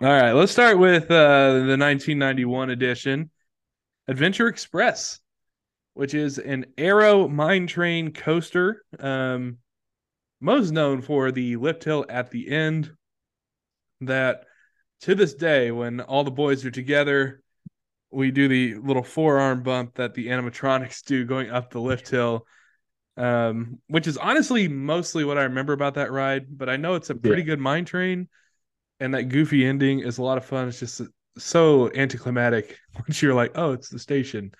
All 0.00 0.08
right, 0.08 0.32
let's 0.32 0.52
start 0.52 0.78
with 0.78 1.04
uh, 1.04 1.52
the 1.52 1.76
1991 1.76 2.70
edition, 2.70 3.30
Adventure 4.08 4.48
Express, 4.48 5.20
which 5.94 6.14
is 6.14 6.38
an 6.38 6.66
Arrow 6.76 7.28
Mine 7.28 7.66
Train 7.66 8.12
coaster, 8.12 8.84
um, 8.98 9.58
most 10.40 10.70
known 10.70 11.02
for 11.02 11.30
the 11.30 11.56
lift 11.56 11.84
hill 11.84 12.06
at 12.08 12.30
the 12.30 12.50
end. 12.50 12.90
That 14.00 14.44
to 15.02 15.14
this 15.14 15.34
day, 15.34 15.70
when 15.70 16.00
all 16.00 16.24
the 16.24 16.30
boys 16.30 16.64
are 16.64 16.70
together, 16.70 17.42
we 18.10 18.30
do 18.30 18.48
the 18.48 18.76
little 18.76 19.02
forearm 19.02 19.62
bump 19.62 19.94
that 19.96 20.14
the 20.14 20.28
animatronics 20.28 21.04
do 21.04 21.24
going 21.24 21.50
up 21.50 21.70
the 21.70 21.80
lift 21.80 22.08
hill. 22.08 22.46
Um, 23.16 23.80
which 23.88 24.06
is 24.06 24.16
honestly 24.16 24.68
mostly 24.68 25.24
what 25.24 25.38
I 25.38 25.42
remember 25.42 25.72
about 25.72 25.94
that 25.94 26.12
ride, 26.12 26.46
but 26.56 26.68
I 26.68 26.76
know 26.76 26.94
it's 26.94 27.10
a 27.10 27.16
pretty 27.16 27.42
Yeah. 27.42 27.46
good 27.46 27.58
mine 27.58 27.84
train 27.84 28.28
and 29.00 29.14
that 29.14 29.24
goofy 29.24 29.66
ending 29.66 30.00
is 30.00 30.18
a 30.18 30.22
lot 30.22 30.38
of 30.38 30.44
fun. 30.44 30.68
It's 30.68 30.78
just 30.78 31.02
so 31.38 31.90
anticlimactic 31.94 32.78
once 32.94 33.22
you're 33.22 33.34
like, 33.34 33.52
oh, 33.54 33.72
it's 33.72 33.88
the 33.88 33.98
station. 33.98 34.52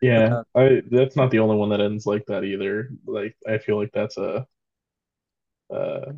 Yeah, 0.00 0.42
I 0.54 0.82
that's 0.90 1.16
not 1.16 1.30
the 1.30 1.40
only 1.40 1.56
one 1.56 1.70
that 1.70 1.80
ends 1.80 2.06
like 2.06 2.24
that 2.26 2.44
either. 2.44 2.90
Like 3.06 3.36
I 3.46 3.58
feel 3.58 3.76
like 3.76 3.90
that's 3.92 4.16
a 4.16 4.46
uh 5.74 6.12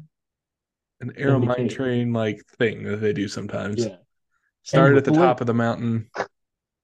An 1.01 1.13
Arrow 1.17 1.39
mine 1.39 1.69
train 1.69 2.13
like 2.13 2.45
thing 2.59 2.85
that 2.85 2.99
they 2.99 3.13
do 3.13 3.27
sometimes. 3.27 3.85
yeah. 3.85 3.97
Start 4.63 4.97
at 4.97 5.05
the 5.05 5.13
top 5.13 5.41
of 5.41 5.47
the 5.47 5.55
mountain, 5.55 6.11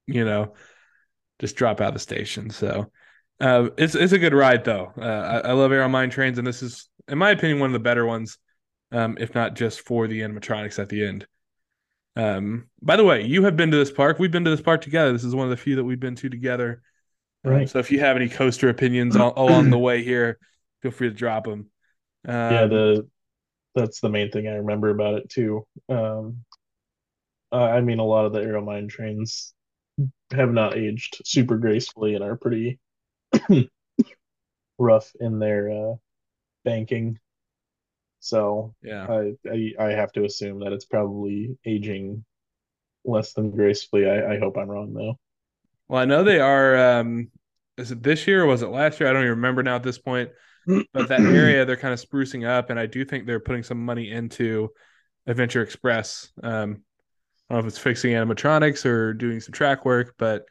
you 0.06 0.24
know, 0.24 0.54
just 1.38 1.56
drop 1.56 1.80
out 1.82 1.88
of 1.88 1.94
the 1.94 2.00
station. 2.00 2.48
So 2.48 2.90
uh, 3.40 3.68
it's 3.76 3.94
it's 3.94 4.14
a 4.14 4.18
good 4.18 4.32
ride 4.32 4.64
though. 4.64 4.92
Uh, 4.96 5.42
I, 5.44 5.48
I 5.50 5.52
love 5.52 5.90
mine 5.90 6.10
trains, 6.10 6.38
and 6.38 6.46
this 6.46 6.62
is, 6.62 6.88
in 7.08 7.18
my 7.18 7.30
opinion, 7.30 7.60
one 7.60 7.68
of 7.68 7.74
the 7.74 7.78
better 7.78 8.06
ones, 8.06 8.38
um, 8.92 9.18
if 9.20 9.34
not 9.34 9.54
just 9.54 9.82
for 9.82 10.08
the 10.08 10.20
animatronics 10.20 10.78
at 10.78 10.88
the 10.88 11.06
end. 11.06 11.26
Um, 12.16 12.68
by 12.82 12.96
the 12.96 13.04
way, 13.04 13.22
you 13.24 13.42
have 13.44 13.56
been 13.56 13.70
to 13.70 13.76
this 13.76 13.90
park. 13.92 14.18
We've 14.18 14.30
been 14.30 14.44
to 14.44 14.50
this 14.50 14.62
park 14.62 14.80
together. 14.80 15.12
This 15.12 15.24
is 15.24 15.34
one 15.34 15.44
of 15.44 15.50
the 15.50 15.56
few 15.56 15.76
that 15.76 15.84
we've 15.84 16.00
been 16.00 16.16
to 16.16 16.28
together. 16.28 16.82
Um, 17.44 17.52
Right. 17.52 17.66
so 17.66 17.78
if 17.78 17.90
you 17.90 18.00
have 18.00 18.16
any 18.16 18.28
coaster 18.28 18.68
opinions 18.68 19.16
along 19.16 19.70
the 19.70 19.78
way 19.78 20.02
here, 20.02 20.38
feel 20.82 20.90
free 20.90 21.08
to 21.08 21.14
drop 21.14 21.44
them. 21.44 21.70
Um, 22.26 22.32
Yeah, 22.50 22.66
the 22.66 23.08
that's 23.74 24.00
the 24.00 24.10
main 24.10 24.30
thing 24.30 24.48
I 24.48 24.56
remember 24.56 24.90
about 24.90 25.14
it 25.16 25.30
too. 25.30 25.66
Um, 25.88 26.44
uh, 27.52 27.56
I 27.56 27.80
mean, 27.80 27.98
a 27.98 28.04
lot 28.04 28.26
of 28.26 28.32
the 28.32 28.40
Arrow 28.40 28.64
Mine 28.64 28.88
trains 28.88 29.54
have 30.32 30.52
not 30.52 30.76
aged 30.76 31.22
super 31.26 31.58
gracefully 31.58 32.14
and 32.14 32.24
are 32.24 32.36
pretty 32.36 32.80
rough 34.78 35.12
in 35.20 35.38
their 35.38 35.70
uh, 35.70 35.94
banking. 36.64 37.18
So 38.26 38.74
yeah. 38.82 39.06
I, 39.08 39.34
I 39.48 39.72
I 39.78 39.90
have 39.92 40.10
to 40.12 40.24
assume 40.24 40.58
that 40.60 40.72
it's 40.72 40.84
probably 40.84 41.56
aging 41.64 42.24
less 43.04 43.32
than 43.34 43.52
gracefully. 43.52 44.10
I, 44.10 44.34
I 44.34 44.38
hope 44.40 44.56
I'm 44.58 44.68
wrong 44.68 44.92
though. 44.92 45.16
Well, 45.88 46.02
I 46.02 46.06
know 46.06 46.24
they 46.24 46.40
are. 46.40 46.98
Um, 46.98 47.30
is 47.78 47.92
it 47.92 48.02
this 48.02 48.26
year 48.26 48.42
or 48.42 48.46
was 48.46 48.62
it 48.62 48.68
last 48.68 48.98
year? 48.98 49.08
I 49.08 49.12
don't 49.12 49.22
even 49.22 49.36
remember 49.36 49.62
now 49.62 49.76
at 49.76 49.82
this 49.82 49.98
point. 49.98 50.30
But 50.92 51.06
that 51.06 51.20
area 51.20 51.64
they're 51.64 51.76
kind 51.76 51.94
of 51.94 52.04
sprucing 52.04 52.44
up, 52.44 52.70
and 52.70 52.80
I 52.80 52.86
do 52.86 53.04
think 53.04 53.24
they're 53.24 53.38
putting 53.38 53.62
some 53.62 53.84
money 53.84 54.10
into 54.10 54.70
Adventure 55.28 55.62
Express. 55.62 56.32
Um, 56.42 56.82
I 57.48 57.54
don't 57.54 57.62
know 57.62 57.68
if 57.68 57.72
it's 57.72 57.78
fixing 57.78 58.14
animatronics 58.14 58.84
or 58.84 59.14
doing 59.14 59.38
some 59.38 59.52
track 59.52 59.84
work, 59.84 60.16
but 60.18 60.44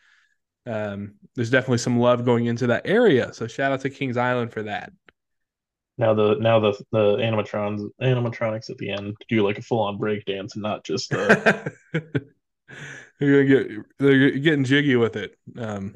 um, 0.66 1.16
there's 1.36 1.50
definitely 1.50 1.80
some 1.80 2.00
love 2.00 2.24
going 2.24 2.46
into 2.46 2.68
that 2.68 2.84
area. 2.86 3.34
So 3.34 3.46
shout 3.46 3.74
out 3.74 3.82
to 3.82 3.90
Kings 3.90 4.16
Island 4.16 4.54
for 4.54 4.64
that. 4.64 4.94
Now 5.98 6.14
the 6.14 6.36
now 6.36 6.60
the 6.60 6.74
the 6.92 7.18
animatrons 7.18 7.88
animatronics 8.02 8.70
at 8.70 8.78
the 8.78 8.92
end 8.92 9.16
do 9.30 9.46
like 9.46 9.58
a 9.58 9.62
full 9.62 9.82
on 9.82 9.98
break 9.98 10.26
dance 10.26 10.56
and 10.56 10.64
not 10.64 10.84
just 10.84 11.14
uh, 11.14 11.70
They're 13.20 13.46
get 13.46 13.86
they're 13.98 14.32
getting 14.32 14.66
jiggy 14.66 14.96
with 14.96 15.16
it. 15.16 15.38
Um, 15.58 15.96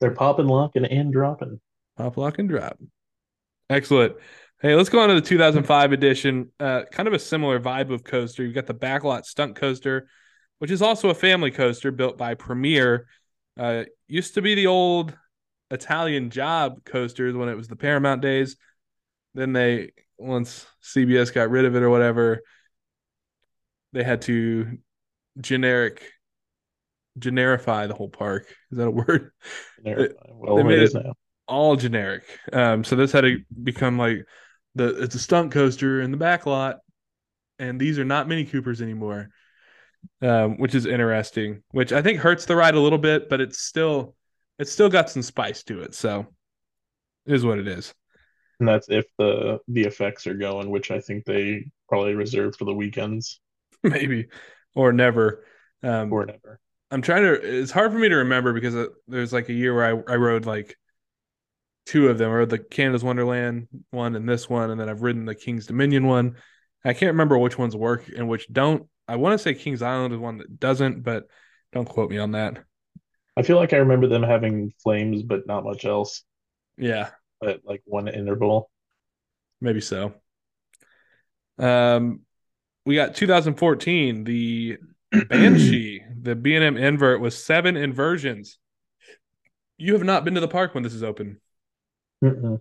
they're 0.00 0.14
popping, 0.14 0.46
locking, 0.46 0.84
and 0.84 1.12
dropping. 1.12 1.60
Pop, 1.96 2.16
lock, 2.16 2.38
and 2.38 2.48
drop. 2.48 2.78
Excellent. 3.68 4.16
Hey, 4.60 4.74
let's 4.74 4.88
go 4.88 5.00
on 5.00 5.08
to 5.08 5.14
the 5.14 5.20
2005 5.20 5.92
edition. 5.92 6.50
Uh, 6.58 6.82
kind 6.90 7.06
of 7.06 7.12
a 7.12 7.18
similar 7.18 7.60
vibe 7.60 7.92
of 7.92 8.04
coaster. 8.04 8.42
You've 8.42 8.54
got 8.54 8.66
the 8.66 8.74
backlot 8.74 9.24
stunt 9.24 9.56
coaster, 9.56 10.08
which 10.58 10.70
is 10.70 10.80
also 10.80 11.10
a 11.10 11.14
family 11.14 11.50
coaster 11.50 11.90
built 11.90 12.16
by 12.16 12.34
Premier. 12.34 13.06
Uh, 13.58 13.84
used 14.08 14.34
to 14.34 14.42
be 14.42 14.54
the 14.54 14.66
old 14.66 15.16
Italian 15.70 16.30
job 16.30 16.84
coasters 16.84 17.34
when 17.34 17.48
it 17.48 17.56
was 17.56 17.68
the 17.68 17.76
Paramount 17.76 18.22
days. 18.22 18.56
Then 19.36 19.52
they, 19.52 19.92
once 20.18 20.66
CBS 20.82 21.32
got 21.32 21.50
rid 21.50 21.66
of 21.66 21.76
it 21.76 21.82
or 21.82 21.90
whatever, 21.90 22.40
they 23.92 24.02
had 24.02 24.22
to 24.22 24.78
generic, 25.40 26.10
generify 27.18 27.86
the 27.86 27.94
whole 27.94 28.08
park. 28.08 28.46
Is 28.70 28.78
that 28.78 28.86
a 28.88 28.90
word? 28.90 29.30
Well, 30.28 30.56
they 30.56 30.62
made 30.62 30.78
it- 30.82 30.92
all 31.48 31.76
generic. 31.76 32.24
Um, 32.52 32.82
so 32.82 32.96
this 32.96 33.12
had 33.12 33.20
to 33.20 33.38
become 33.62 33.98
like 33.98 34.26
the 34.74 35.02
it's 35.02 35.14
a 35.14 35.18
stunt 35.18 35.52
coaster 35.52 36.00
in 36.00 36.10
the 36.10 36.16
back 36.16 36.44
lot, 36.46 36.78
and 37.58 37.80
these 37.80 37.98
are 37.98 38.04
not 38.04 38.26
Mini 38.26 38.44
Coopers 38.44 38.82
anymore, 38.82 39.28
um, 40.22 40.58
which 40.58 40.74
is 40.74 40.86
interesting. 40.86 41.62
Which 41.70 41.92
I 41.92 42.02
think 42.02 42.18
hurts 42.18 42.46
the 42.46 42.56
ride 42.56 42.74
a 42.74 42.80
little 42.80 42.98
bit, 42.98 43.28
but 43.28 43.40
it's 43.40 43.60
still 43.60 44.16
it's 44.58 44.72
still 44.72 44.88
got 44.88 45.08
some 45.10 45.22
spice 45.22 45.62
to 45.64 45.82
it. 45.82 45.94
So 45.94 46.26
it 47.26 47.34
is 47.34 47.44
what 47.44 47.58
it 47.58 47.68
is. 47.68 47.94
And 48.58 48.68
that's 48.68 48.88
if 48.88 49.04
the 49.18 49.58
the 49.68 49.82
effects 49.82 50.26
are 50.26 50.34
going, 50.34 50.70
which 50.70 50.90
I 50.90 51.00
think 51.00 51.24
they 51.24 51.70
probably 51.88 52.14
reserve 52.14 52.56
for 52.56 52.64
the 52.64 52.74
weekends 52.74 53.40
Maybe 53.82 54.28
or 54.74 54.92
never. 54.92 55.44
Um, 55.82 56.12
or 56.12 56.26
never. 56.26 56.60
I'm 56.90 57.02
trying 57.02 57.22
to. 57.22 57.32
It's 57.34 57.70
hard 57.70 57.92
for 57.92 57.98
me 57.98 58.08
to 58.08 58.16
remember 58.16 58.52
because 58.52 58.74
uh, 58.74 58.86
there's 59.08 59.32
like 59.32 59.48
a 59.48 59.52
year 59.52 59.74
where 59.74 59.84
I, 59.84 60.12
I 60.12 60.16
rode 60.16 60.46
like 60.46 60.76
two 61.86 62.08
of 62.08 62.18
them, 62.18 62.30
or 62.30 62.46
the 62.46 62.58
Canada's 62.58 63.04
Wonderland 63.04 63.68
one 63.90 64.14
and 64.16 64.28
this 64.28 64.48
one, 64.48 64.70
and 64.70 64.80
then 64.80 64.88
I've 64.88 65.02
ridden 65.02 65.24
the 65.24 65.34
King's 65.34 65.66
Dominion 65.66 66.06
one. 66.06 66.36
I 66.84 66.92
can't 66.92 67.12
remember 67.12 67.36
which 67.38 67.58
ones 67.58 67.74
work 67.74 68.08
and 68.16 68.28
which 68.28 68.46
don't. 68.52 68.88
I 69.08 69.16
want 69.16 69.34
to 69.34 69.38
say 69.38 69.54
King's 69.54 69.82
Island 69.82 70.14
is 70.14 70.20
one 70.20 70.38
that 70.38 70.60
doesn't, 70.60 71.02
but 71.02 71.26
don't 71.72 71.88
quote 71.88 72.10
me 72.10 72.18
on 72.18 72.32
that. 72.32 72.64
I 73.36 73.42
feel 73.42 73.56
like 73.56 73.72
I 73.72 73.78
remember 73.78 74.06
them 74.06 74.22
having 74.22 74.72
flames, 74.82 75.22
but 75.22 75.46
not 75.46 75.64
much 75.64 75.84
else 75.84 76.24
Yeah, 76.78 77.10
at 77.44 77.64
like 77.64 77.82
one 77.84 78.08
interval. 78.08 78.70
maybe 79.60 79.80
so. 79.80 80.14
Um, 81.58 82.20
we 82.84 82.94
got 82.94 83.14
2014, 83.14 84.24
the 84.24 84.78
Banshee, 85.28 86.02
the 86.20 86.34
B&M 86.34 86.76
invert 86.76 87.20
was 87.20 87.42
seven 87.42 87.76
inversions. 87.76 88.58
You 89.78 89.94
have 89.94 90.04
not 90.04 90.24
been 90.24 90.34
to 90.34 90.40
the 90.40 90.48
park 90.48 90.74
when 90.74 90.82
this 90.82 90.94
is 90.94 91.02
open. 91.02 91.40
Mm-mm. 92.22 92.60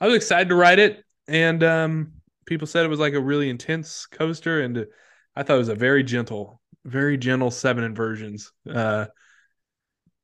I 0.00 0.06
was 0.06 0.16
excited 0.16 0.48
to 0.48 0.54
ride 0.54 0.78
it, 0.78 1.04
and 1.26 1.62
um, 1.62 2.12
people 2.46 2.66
said 2.66 2.84
it 2.84 2.88
was 2.88 3.00
like 3.00 3.14
a 3.14 3.20
really 3.20 3.50
intense 3.50 4.06
coaster, 4.06 4.60
and 4.60 4.86
I 5.34 5.42
thought 5.42 5.56
it 5.56 5.58
was 5.58 5.68
a 5.68 5.74
very 5.74 6.02
gentle, 6.02 6.60
very 6.84 7.16
gentle 7.16 7.50
seven 7.50 7.84
inversions. 7.84 8.52
Uh, 8.68 9.06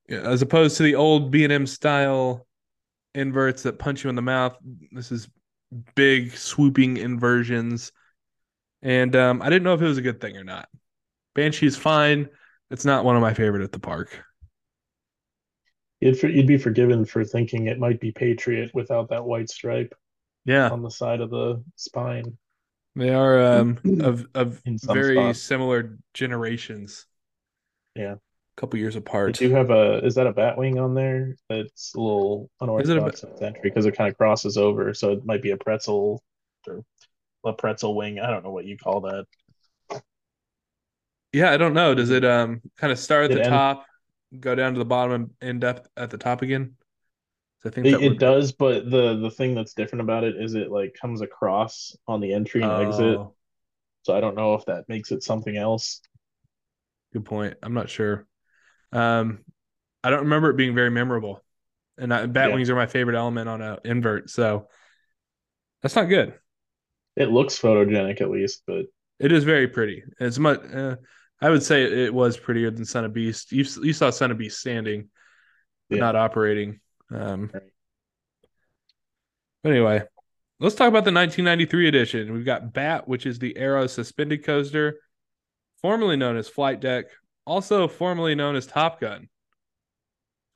as 0.08 0.42
opposed 0.42 0.76
to 0.76 0.82
the 0.82 0.94
old 0.94 1.30
B 1.30 1.44
and 1.44 1.52
M 1.52 1.66
style 1.66 2.46
inverts 3.14 3.62
that 3.64 3.78
punch 3.78 4.04
you 4.04 4.10
in 4.10 4.16
the 4.16 4.22
mouth. 4.22 4.56
This 4.92 5.12
is 5.12 5.28
big 5.94 6.32
swooping 6.36 6.96
inversions, 6.98 7.92
and 8.82 9.14
um, 9.16 9.42
I 9.42 9.50
didn't 9.50 9.64
know 9.64 9.74
if 9.74 9.82
it 9.82 9.86
was 9.86 9.98
a 9.98 10.02
good 10.02 10.20
thing 10.20 10.36
or 10.36 10.44
not. 10.44 10.68
Banshee's 11.34 11.76
fine. 11.76 12.28
It's 12.70 12.84
not 12.84 13.04
one 13.04 13.16
of 13.16 13.22
my 13.22 13.34
favorite 13.34 13.62
at 13.62 13.72
the 13.72 13.78
park. 13.80 14.24
You'd, 16.00 16.22
you'd 16.22 16.46
be 16.46 16.58
forgiven 16.58 17.04
for 17.04 17.24
thinking 17.24 17.66
it 17.66 17.78
might 17.78 18.00
be 18.00 18.12
Patriot 18.12 18.70
without 18.74 19.08
that 19.08 19.24
white 19.24 19.48
stripe 19.48 19.94
Yeah, 20.44 20.70
on 20.70 20.82
the 20.82 20.90
side 20.90 21.20
of 21.20 21.30
the 21.30 21.62
spine. 21.76 22.36
they 22.96 23.10
are 23.10 23.40
um, 23.42 23.78
of 24.00 24.26
of 24.34 24.60
very 24.82 25.16
spots. 25.16 25.38
similar 25.40 25.98
generations. 26.12 27.06
Yeah. 27.96 28.16
A 28.56 28.60
couple 28.60 28.78
years 28.78 28.94
They 28.94 29.00
apart. 29.00 29.34
do 29.34 29.50
have 29.50 29.70
a 29.70 30.04
is 30.04 30.14
that 30.14 30.26
a 30.26 30.32
batwing 30.32 30.82
on 30.82 30.94
there? 30.94 31.36
That's 31.48 31.94
a 31.94 32.00
little 32.00 32.50
Is 32.78 32.88
it 32.88 32.98
a 32.98 33.00
unorthodox 33.00 33.22
in 33.24 33.42
entry 33.42 33.60
because 33.64 33.86
it 33.86 33.96
kind 33.96 34.10
of 34.10 34.16
crosses 34.16 34.56
over, 34.56 34.94
so 34.94 35.12
it 35.12 35.24
might 35.24 35.42
be 35.42 35.50
a 35.50 35.56
pretzel 35.56 36.22
or 36.68 36.84
a 37.44 37.52
pretzel 37.52 37.94
wing. 37.94 38.20
I 38.20 38.30
don't 38.30 38.44
know 38.44 38.50
what 38.52 38.64
you 38.64 38.76
call 38.78 39.00
that. 39.02 39.26
Yeah, 41.32 41.50
I 41.50 41.56
don't 41.56 41.74
know. 41.74 41.94
Does 41.94 42.10
it 42.10 42.24
um 42.24 42.62
kind 42.76 42.92
of 42.92 42.98
start 42.98 43.24
at 43.24 43.32
It 43.32 43.34
the 43.34 43.40
end- 43.42 43.50
top, 43.50 43.86
go 44.40 44.54
down 44.54 44.74
to 44.74 44.78
the 44.78 44.84
bottom, 44.84 45.12
and 45.14 45.30
end 45.42 45.64
up 45.64 45.88
at 45.96 46.10
the 46.10 46.18
top 46.18 46.42
again? 46.42 46.76
So 47.62 47.70
I 47.70 47.72
think 47.72 47.86
It, 47.86 48.02
it 48.02 48.18
does, 48.18 48.52
but 48.52 48.88
the 48.90 49.16
the 49.16 49.30
thing 49.30 49.54
that's 49.54 49.74
different 49.74 50.02
about 50.02 50.22
it 50.22 50.36
is 50.36 50.54
it 50.54 50.70
like 50.70 50.94
comes 51.00 51.22
across 51.22 51.96
on 52.06 52.20
the 52.20 52.32
entry 52.32 52.62
and 52.62 52.70
exit. 52.72 53.18
Oh, 53.18 53.34
So 54.02 54.14
I 54.16 54.20
don't 54.20 54.36
know 54.36 54.54
if 54.54 54.64
that 54.66 54.88
makes 54.88 55.10
it 55.10 55.22
something 55.24 55.56
else. 55.56 56.00
good 57.12 57.24
point. 57.24 57.56
I'm 57.62 57.74
not 57.74 57.88
sure. 57.90 58.26
Um, 58.94 59.44
I 60.02 60.10
don't 60.10 60.20
remember 60.20 60.50
it 60.50 60.56
being 60.56 60.74
very 60.74 60.90
memorable, 60.90 61.42
and 61.98 62.12
I, 62.12 62.26
bat 62.26 62.48
Yeah. 62.48 62.54
wings 62.54 62.70
are 62.70 62.74
my 62.76 62.86
favorite 62.86 63.16
element 63.16 63.48
on 63.48 63.60
a 63.62 63.78
invert. 63.84 64.30
So 64.30 64.68
that's 65.82 65.96
not 65.96 66.04
good. 66.04 66.34
It 67.16 67.30
looks 67.30 67.58
photogenic 67.58 68.20
at 68.20 68.30
least, 68.30 68.62
but 68.66 68.86
It 69.18 69.32
is 69.32 69.44
very 69.44 69.68
pretty. 69.68 70.02
It's 70.18 70.38
much. 70.38 70.60
Uh, 70.64 70.96
I 71.40 71.50
would 71.50 71.62
say 71.62 71.82
it 72.04 72.14
was 72.14 72.36
prettier 72.36 72.70
than 72.70 72.84
Son 72.84 73.04
of 73.04 73.12
Beast. 73.12 73.52
You 73.52 73.64
you 73.82 73.92
saw 73.92 74.10
Son 74.10 74.30
of 74.30 74.38
Beast 74.38 74.58
standing, 74.60 75.10
Yeah. 75.90 75.98
not 76.00 76.16
operating. 76.16 76.80
Um, 77.10 77.50
Right. 77.52 77.62
but 79.62 79.72
anyway, 79.72 80.02
let's 80.60 80.74
talk 80.74 80.88
about 80.88 81.04
the 81.04 81.12
1993 81.12 81.88
edition. 81.88 82.32
We've 82.32 82.44
got 82.44 82.72
Bat, 82.72 83.08
which 83.08 83.26
is 83.26 83.38
the 83.38 83.56
Arrow 83.56 83.86
suspended 83.86 84.44
coaster, 84.44 84.98
formerly 85.80 86.16
known 86.16 86.36
as 86.36 86.48
Flight 86.48 86.80
Deck, 86.80 87.06
also 87.46 87.88
formerly 87.88 88.34
known 88.34 88.56
as 88.56 88.66
Top 88.66 89.00
Gun. 89.00 89.28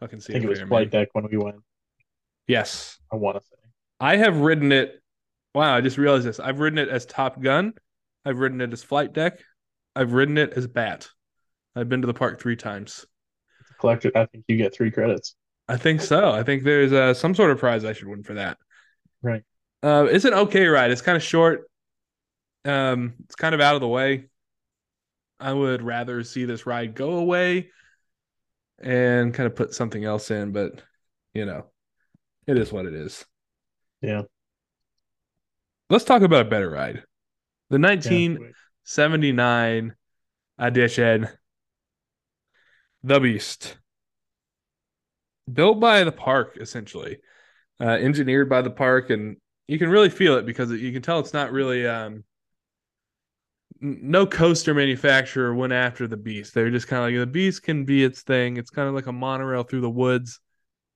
Fucking 0.01 0.19
I 0.19 0.21
see 0.21 0.33
think 0.33 0.45
it 0.45 0.49
was 0.49 0.61
flight 0.61 0.91
deck 0.91 1.09
when 1.13 1.27
we 1.31 1.37
went. 1.37 1.57
Yes, 2.47 2.99
I 3.13 3.17
want 3.17 3.39
to 3.39 3.43
say. 3.45 3.57
I 4.01 4.17
have 4.17 4.39
ridden 4.39 4.73
it. 4.73 5.03
Wow, 5.55 5.75
I 5.75 5.81
just 5.81 5.99
realized 5.99 6.27
this. 6.27 6.39
I've 6.41 6.61
ridden 6.61 6.79
it 6.79 6.89
as 6.89 7.05
Top 7.05 7.41
Gun. 7.41 7.75
I've 8.25 8.39
ridden 8.39 8.61
it 8.61 8.73
as 8.73 8.83
Flight 8.83 9.13
Deck. 9.13 9.41
I've 9.97 10.13
ridden 10.13 10.39
it 10.39 10.53
as 10.53 10.67
Bat. 10.67 11.09
I've 11.75 11.89
been 11.89 12.03
to 12.03 12.07
the 12.07 12.15
park 12.15 12.41
three 12.41 12.57
times. 12.57 13.07
Collector, 13.81 14.13
I 14.15 14.27
think 14.27 14.45
you 14.49 14.57
get 14.57 14.75
three 14.75 14.91
credits. 14.91 15.35
I 15.69 15.77
think 15.77 16.01
so. 16.01 16.31
I 16.31 16.43
think 16.43 16.63
there's 16.63 16.93
uh, 16.93 17.15
some 17.15 17.35
sort 17.35 17.51
of 17.51 17.59
prize 17.59 17.85
I 17.85 17.93
should 17.93 18.09
win 18.09 18.23
for 18.23 18.35
that. 18.35 18.59
Right. 19.23 19.43
Uh, 19.83 20.07
it's 20.11 20.25
an 20.25 20.35
okay 20.35 20.67
ride. 20.67 20.91
It's 20.91 21.03
kind 21.03 21.17
of 21.17 21.23
short. 21.23 21.71
Um, 22.65 23.15
it's 23.25 23.37
kind 23.37 23.55
of 23.55 23.61
out 23.61 23.75
of 23.75 23.81
the 23.81 23.89
way. 23.89 24.27
I 25.41 25.53
would 25.53 25.83
rather 25.83 26.23
see 26.25 26.45
this 26.45 26.67
ride 26.67 26.95
go 26.95 27.13
away 27.13 27.71
and 28.81 29.35
kind 29.35 29.47
of 29.47 29.57
put 29.57 29.75
something 29.75 30.05
else 30.05 30.31
in, 30.31 30.53
but 30.53 30.83
you 31.35 31.45
know, 31.45 31.67
it 32.47 32.57
is 32.59 32.73
what 32.73 32.87
it 32.87 32.95
is. 32.95 33.25
Yeah. 34.01 34.23
Let's 35.91 36.05
talk 36.05 36.23
about 36.23 36.47
a 36.47 36.51
better 36.51 36.71
ride. 36.71 37.03
The 37.71 37.77
Yeah. 37.77 37.81
1979 37.81 39.95
edition, 40.59 41.29
The 43.03 43.21
Beast. 43.21 43.79
Built 45.53 45.81
by 45.81 46.05
the 46.05 46.13
park, 46.13 46.59
essentially. 46.61 47.19
Uh, 47.81 47.91
engineered 47.91 48.49
by 48.49 48.61
the 48.61 48.71
park, 48.71 49.11
and 49.11 49.37
you 49.67 49.79
can 49.79 49.89
really 49.89 50.11
feel 50.11 50.37
it 50.37 50.47
because 50.47 50.71
you 50.73 50.93
can 50.93 51.01
tell 51.01 51.21
it's 51.21 51.33
not 51.33 51.53
really 51.53 51.87
um, 51.87 52.25
no 53.81 54.27
coaster 54.27 54.75
manufacturer 54.75 55.55
went 55.55 55.73
after 55.73 56.07
the 56.07 56.17
beast. 56.17 56.55
They're 56.55 56.71
just 56.71 56.89
kind 56.89 57.03
of 57.03 57.11
like 57.11 57.21
the 57.21 57.31
beast 57.31 57.63
can 57.63 57.85
be 57.85 58.05
its 58.05 58.23
thing. 58.23 58.57
It's 58.57 58.71
kind 58.71 58.89
of 58.89 58.95
like 58.95 59.07
a 59.07 59.13
monorail 59.13 59.63
through 59.63 59.83
the 59.83 59.91
woods. 59.91 60.41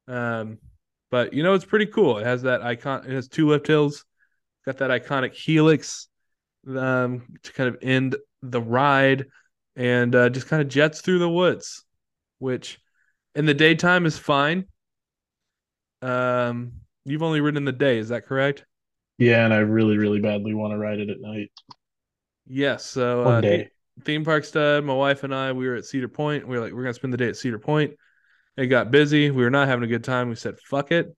Um, 0.08 0.58
but 1.10 1.32
you 1.32 1.42
know 1.42 1.54
it's 1.54 1.64
pretty 1.64 1.86
cool. 1.86 2.18
It 2.18 2.26
has 2.26 2.42
that 2.42 2.62
icon. 2.62 3.04
It 3.06 3.12
has 3.12 3.28
two 3.28 3.48
lift 3.48 3.66
hills. 3.66 4.04
Got 4.64 4.78
that 4.78 4.90
iconic 4.90 5.34
helix 5.34 6.08
um, 6.68 7.26
to 7.42 7.52
kind 7.52 7.68
of 7.68 7.78
end 7.82 8.16
the 8.42 8.60
ride, 8.60 9.26
and 9.76 10.14
uh, 10.14 10.28
just 10.28 10.48
kind 10.48 10.62
of 10.62 10.68
jets 10.68 11.00
through 11.00 11.18
the 11.18 11.28
woods, 11.28 11.84
which 12.38 12.78
in 13.34 13.46
the 13.46 13.54
daytime 13.54 14.06
is 14.06 14.18
fine. 14.18 14.66
Um, 16.00 16.72
you've 17.04 17.22
only 17.22 17.40
ridden 17.40 17.64
the 17.64 17.72
day, 17.72 17.98
is 17.98 18.08
that 18.08 18.26
correct? 18.26 18.64
Yeah, 19.18 19.44
and 19.44 19.54
I 19.54 19.58
really, 19.58 19.98
really 19.98 20.20
badly 20.20 20.54
want 20.54 20.72
to 20.72 20.78
ride 20.78 20.98
it 20.98 21.10
at 21.10 21.20
night. 21.20 21.50
Yes. 22.46 22.84
So 22.86 23.24
One 23.24 23.34
uh, 23.34 23.40
day. 23.40 23.70
theme 24.04 24.24
park 24.24 24.44
stud. 24.44 24.84
My 24.84 24.94
wife 24.94 25.24
and 25.24 25.34
I, 25.34 25.52
we 25.52 25.66
were 25.66 25.76
at 25.76 25.84
Cedar 25.84 26.08
Point. 26.08 26.46
We 26.46 26.56
were 26.56 26.62
like, 26.62 26.72
we're 26.72 26.82
gonna 26.82 26.94
spend 26.94 27.12
the 27.12 27.18
day 27.18 27.28
at 27.28 27.36
Cedar 27.36 27.58
Point. 27.58 27.94
It 28.56 28.66
got 28.66 28.90
busy. 28.90 29.30
We 29.30 29.42
were 29.42 29.50
not 29.50 29.68
having 29.68 29.84
a 29.84 29.88
good 29.88 30.04
time. 30.04 30.28
We 30.28 30.34
said, 30.34 30.58
fuck 30.60 30.92
it. 30.92 31.14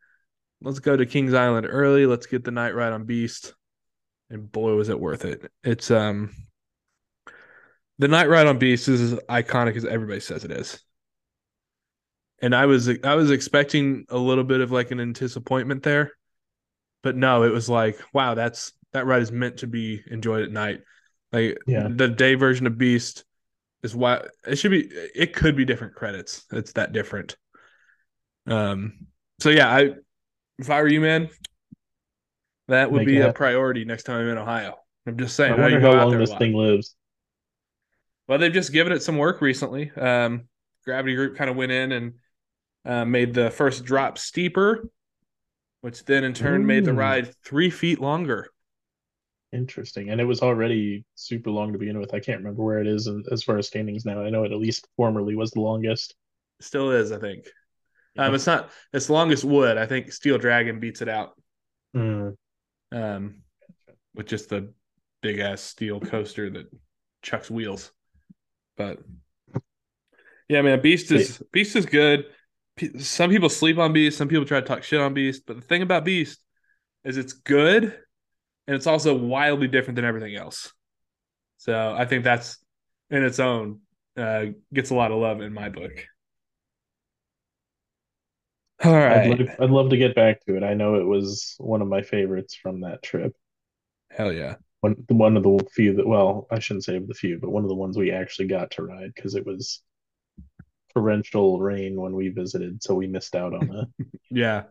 Let's 0.61 0.79
go 0.79 0.97
to 0.97 1.05
Kings 1.05 1.35
Island 1.35 1.67
early. 1.69 2.07
Let's 2.07 2.27
get 2.27 2.45
the 2.45 2.51
night 2.51 2.75
ride 2.75 2.93
on 2.93 3.05
Beast. 3.05 3.55
And 4.31 4.51
boy, 4.51 4.75
was 4.75 4.89
it 4.89 4.99
worth 4.99 5.25
it. 5.25 5.51
It's 5.63 5.91
um 5.91 6.31
the 7.99 8.09
night 8.09 8.29
ride 8.29 8.47
on 8.47 8.59
Beast 8.59 8.89
is 8.89 9.13
as 9.13 9.19
iconic 9.29 9.77
as 9.77 9.85
everybody 9.85 10.21
says 10.21 10.45
it 10.45 10.51
is. 10.51 10.81
And 12.41 12.55
I 12.55 12.67
was 12.67 12.89
I 13.05 13.15
was 13.15 13.31
expecting 13.31 14.07
a 14.09 14.19
little 14.19 14.45
bit 14.45 14.61
of 14.61 14.73
like 14.73 14.91
an 14.91 15.13
disappointment 15.13 15.83
there. 15.83 16.13
But 17.03 17.17
no, 17.17 17.43
it 17.43 17.53
was 17.53 17.69
like, 17.69 17.99
wow, 18.13 18.35
that's 18.35 18.73
that 18.93 19.07
ride 19.07 19.23
is 19.23 19.31
meant 19.31 19.59
to 19.59 19.67
be 19.67 20.03
enjoyed 20.11 20.43
at 20.43 20.51
night. 20.51 20.81
Like 21.35 21.59
Yeah. 21.67 21.89
the 21.91 22.09
day 22.09 22.35
version 22.35 22.67
of 22.67 22.79
Beast 22.79 23.25
is 23.83 23.95
why 23.95 24.23
it 24.47 24.57
should 24.57 24.71
be 24.71 24.89
it 25.15 25.35
could 25.35 25.57
be 25.57 25.65
different 25.65 25.95
credits. 25.95 26.45
It's 26.53 26.73
that 26.75 26.93
different. 26.93 27.37
Um 28.47 29.07
so 29.41 29.51
yeah, 29.51 29.69
I 29.69 29.91
if 30.59 30.71
I 30.71 30.81
were 30.81 30.89
you, 30.89 31.01
man, 31.01 31.29
that 32.69 32.91
would 32.93 32.99
Make 33.01 33.07
be 33.09 33.19
a 33.19 33.23
happen. 33.23 33.35
priority 33.35 33.85
next 33.85 34.05
time 34.05 34.21
I'm 34.21 34.29
in 34.29 34.39
Ohio. 34.39 34.77
I'm 35.07 35.19
just 35.19 35.37
saying. 35.37 35.53
I 35.55 35.61
wonder 35.61 35.81
how 35.81 35.93
out 35.93 36.09
long 36.09 36.19
this 36.19 36.33
thing 36.35 36.55
lives. 36.55 36.95
Well, 38.27 38.39
they've 38.39 38.53
just 38.53 38.73
given 38.73 38.93
it 38.93 39.03
some 39.03 39.19
work 39.19 39.43
recently. 39.43 39.91
Um, 39.91 40.49
Gravity 40.87 41.15
Group 41.15 41.37
kind 41.37 41.51
of 41.51 41.57
went 41.57 41.73
in 41.73 41.93
and 41.93 42.15
uh, 42.87 43.05
made 43.05 43.35
the 43.35 43.51
first 43.51 43.85
drop 43.85 44.17
steeper, 44.17 44.89
which 45.83 46.05
then 46.05 46.25
in 46.25 46.33
turn 46.33 46.65
made 46.65 46.85
the 46.87 46.95
ride 46.95 47.35
three 47.45 47.69
feet 47.69 48.01
longer. 48.01 48.49
Interesting. 49.55 50.11
And 50.11 50.21
it 50.21 50.25
was 50.25 50.43
already 50.43 51.05
super 51.15 51.51
long 51.51 51.73
to 51.73 51.79
begin 51.79 51.99
with. 52.01 52.13
I 52.13 52.19
can't 52.19 52.39
remember 52.39 52.65
where 52.65 52.81
it 52.81 52.89
is 52.89 53.09
as 53.31 53.45
far 53.45 53.57
as 53.57 53.69
standings 53.69 54.05
now. 54.05 54.21
I 54.21 54.29
know 54.29 54.43
it 54.43 54.51
at 54.51 54.59
least 54.59 54.89
formerly 54.97 55.37
was 55.37 55.53
the 55.53 55.61
longest. 55.61 56.17
Still 56.61 56.91
is, 56.91 57.13
I 57.13 57.19
think. 57.19 57.47
Um, 58.19 58.35
it's 58.35 58.47
not 58.47 58.71
it's 58.93 59.07
the 59.07 59.13
longest 59.13 59.45
wood. 59.45 59.79
I 59.79 59.87
think 59.87 60.13
Steel 60.13 60.39
Dragon 60.39 60.81
beats 60.81 61.03
it 61.03 61.09
out. 61.09 61.41
Mm, 61.97 62.35
Um, 62.91 63.37
with 64.15 64.27
just 64.27 64.49
the 64.49 64.73
big 65.23 65.39
ass 65.39 65.61
steel 65.61 66.01
coaster 66.01 66.51
that 66.51 66.67
chucks 67.23 67.51
wheels. 67.51 67.93
But 68.77 68.99
yeah, 70.49 70.63
man, 70.63 70.81
Beast 70.81 71.13
is 71.13 71.43
Beast 71.53 71.77
is 71.77 71.87
good. 71.87 72.27
P- 72.77 72.99
Some 72.99 73.31
people 73.31 73.49
sleep 73.49 73.79
on 73.79 73.93
Beast. 73.93 74.19
Some 74.19 74.29
people 74.29 74.45
try 74.45 74.61
to 74.61 74.67
talk 74.67 74.83
shit 74.83 75.01
on 75.01 75.15
Beast. 75.15 75.43
But 75.47 75.57
the 75.57 75.63
thing 75.63 75.83
about 75.83 76.05
Beast 76.05 76.41
is 77.05 77.17
it's 77.17 77.33
good, 77.33 77.97
and 78.67 78.77
it's 78.77 78.87
also 78.87 79.15
wildly 79.15 79.69
different 79.69 79.97
than 79.97 80.05
everything 80.05 80.37
else. 80.37 80.73
So 81.59 81.95
I 81.97 82.05
think 82.05 82.25
that's 82.25 82.59
in 83.11 83.25
its 83.25 83.41
own 83.41 83.81
uh, 84.17 84.47
gets 84.73 84.91
a 84.91 84.95
lot 84.95 85.13
of 85.13 85.19
love 85.19 85.41
in 85.41 85.53
my 85.53 85.69
book. 85.69 85.93
All 88.85 88.93
right. 88.93 89.33
I'd, 89.33 89.39
love, 89.39 89.49
I'd 89.61 89.71
love 89.71 89.91
to 89.91 89.97
get 89.97 90.15
back 90.15 90.45
to 90.47 90.57
it. 90.57 90.63
I 90.63 90.75
know 90.75 90.97
it 90.97 91.07
was 91.07 91.55
one 91.59 91.81
of 91.83 91.89
my 91.89 92.03
favorites 92.03 92.55
from 92.55 92.81
that 92.83 93.03
trip. 93.03 93.35
hell 94.11 94.33
yeah. 94.33 94.57
One, 94.81 94.97
one 95.09 95.37
of 95.37 95.43
the 95.43 95.67
few 95.73 95.95
that, 95.95 96.07
well, 96.07 96.47
I 96.51 96.59
shouldn't 96.59 96.85
say 96.85 96.97
of 96.97 97.09
the 97.09 97.15
few, 97.15 97.39
but 97.41 97.51
one 97.51 97.63
of 97.63 97.71
the 97.71 97.75
ones 97.75 97.97
we 97.97 98.11
actually 98.11 98.49
got 98.49 98.73
to 98.73 98.83
ride 98.83 99.13
because 99.15 99.35
it 99.35 99.47
was 99.47 99.83
torrential 100.93 101.61
rain 101.61 102.01
when 102.01 102.15
we 102.15 102.29
visited, 102.29 102.83
so 102.83 102.95
we 102.95 103.07
missed 103.07 103.35
out 103.35 103.55
on 103.55 103.67
the 103.67 104.07
Yeah, 104.31 104.65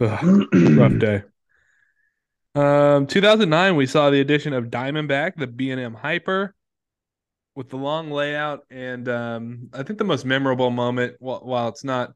rough 0.00 0.98
day. 0.98 1.22
Um, 2.54 3.06
2009, 3.06 3.76
we 3.76 3.86
saw 3.86 4.10
the 4.10 4.20
addition 4.20 4.52
of 4.52 4.66
Diamondback, 4.66 5.36
the 5.36 5.46
B&M 5.46 5.94
Hyper. 5.94 6.54
with 7.54 7.68
the 7.68 7.76
long 7.76 8.10
layout, 8.10 8.60
and 8.70 9.08
um, 9.08 9.68
I 9.72 9.82
think 9.82 9.98
the 9.98 10.04
most 10.04 10.24
memorable 10.24 10.70
moment, 10.70 11.16
while, 11.18 11.40
while 11.40 11.68
it's 11.68 11.84
not 11.84 12.12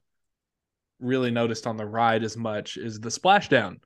really 0.99 1.31
noticed 1.31 1.67
on 1.67 1.77
the 1.77 1.85
ride 1.85 2.25
as 2.25 2.37
much, 2.37 2.77
is 2.77 3.01
the 3.01 3.11
splashdown. 3.11 3.77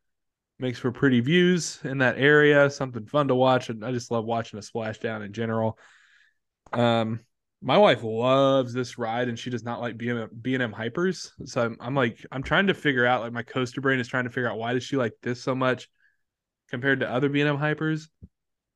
Makes 0.58 0.78
for 0.78 0.92
pretty 0.92 1.20
views 1.20 1.80
in 1.84 1.98
that 1.98 2.18
area, 2.18 2.70
something 2.70 3.06
fun 3.06 3.28
to 3.28 3.34
watch, 3.34 3.70
and 3.70 3.84
I 3.84 3.92
just 3.92 4.10
love 4.10 4.24
watching 4.24 4.58
a 4.58 4.62
splashdown 4.62 5.24
in 5.24 5.32
general. 5.32 5.78
Um, 6.72 7.20
my 7.62 7.78
wife 7.78 8.02
loves 8.02 8.72
this 8.72 8.98
ride, 8.98 9.28
and 9.28 9.38
she 9.38 9.50
does 9.50 9.64
not 9.64 9.80
like 9.80 9.96
B 9.96 10.08
and 10.10 10.62
M 10.62 10.72
hypers. 10.72 11.30
So 11.46 11.62
I'm, 11.62 11.76
I'm 11.80 11.94
like, 11.94 12.24
I'm 12.30 12.42
trying 12.42 12.68
to 12.68 12.74
figure 12.74 13.06
out, 13.06 13.22
like, 13.22 13.32
my 13.32 13.42
coaster 13.42 13.80
brain 13.80 14.00
is 14.00 14.08
trying 14.08 14.24
to 14.24 14.30
figure 14.30 14.50
out 14.50 14.58
why 14.58 14.74
does 14.74 14.84
she 14.84 14.96
like 14.96 15.14
this 15.22 15.42
so 15.42 15.54
much 15.54 15.88
compared 16.70 17.00
to 17.00 17.10
other 17.10 17.28
B 17.28 17.40
and 17.40 17.48
M 17.50 17.58
hypers. 17.58 18.08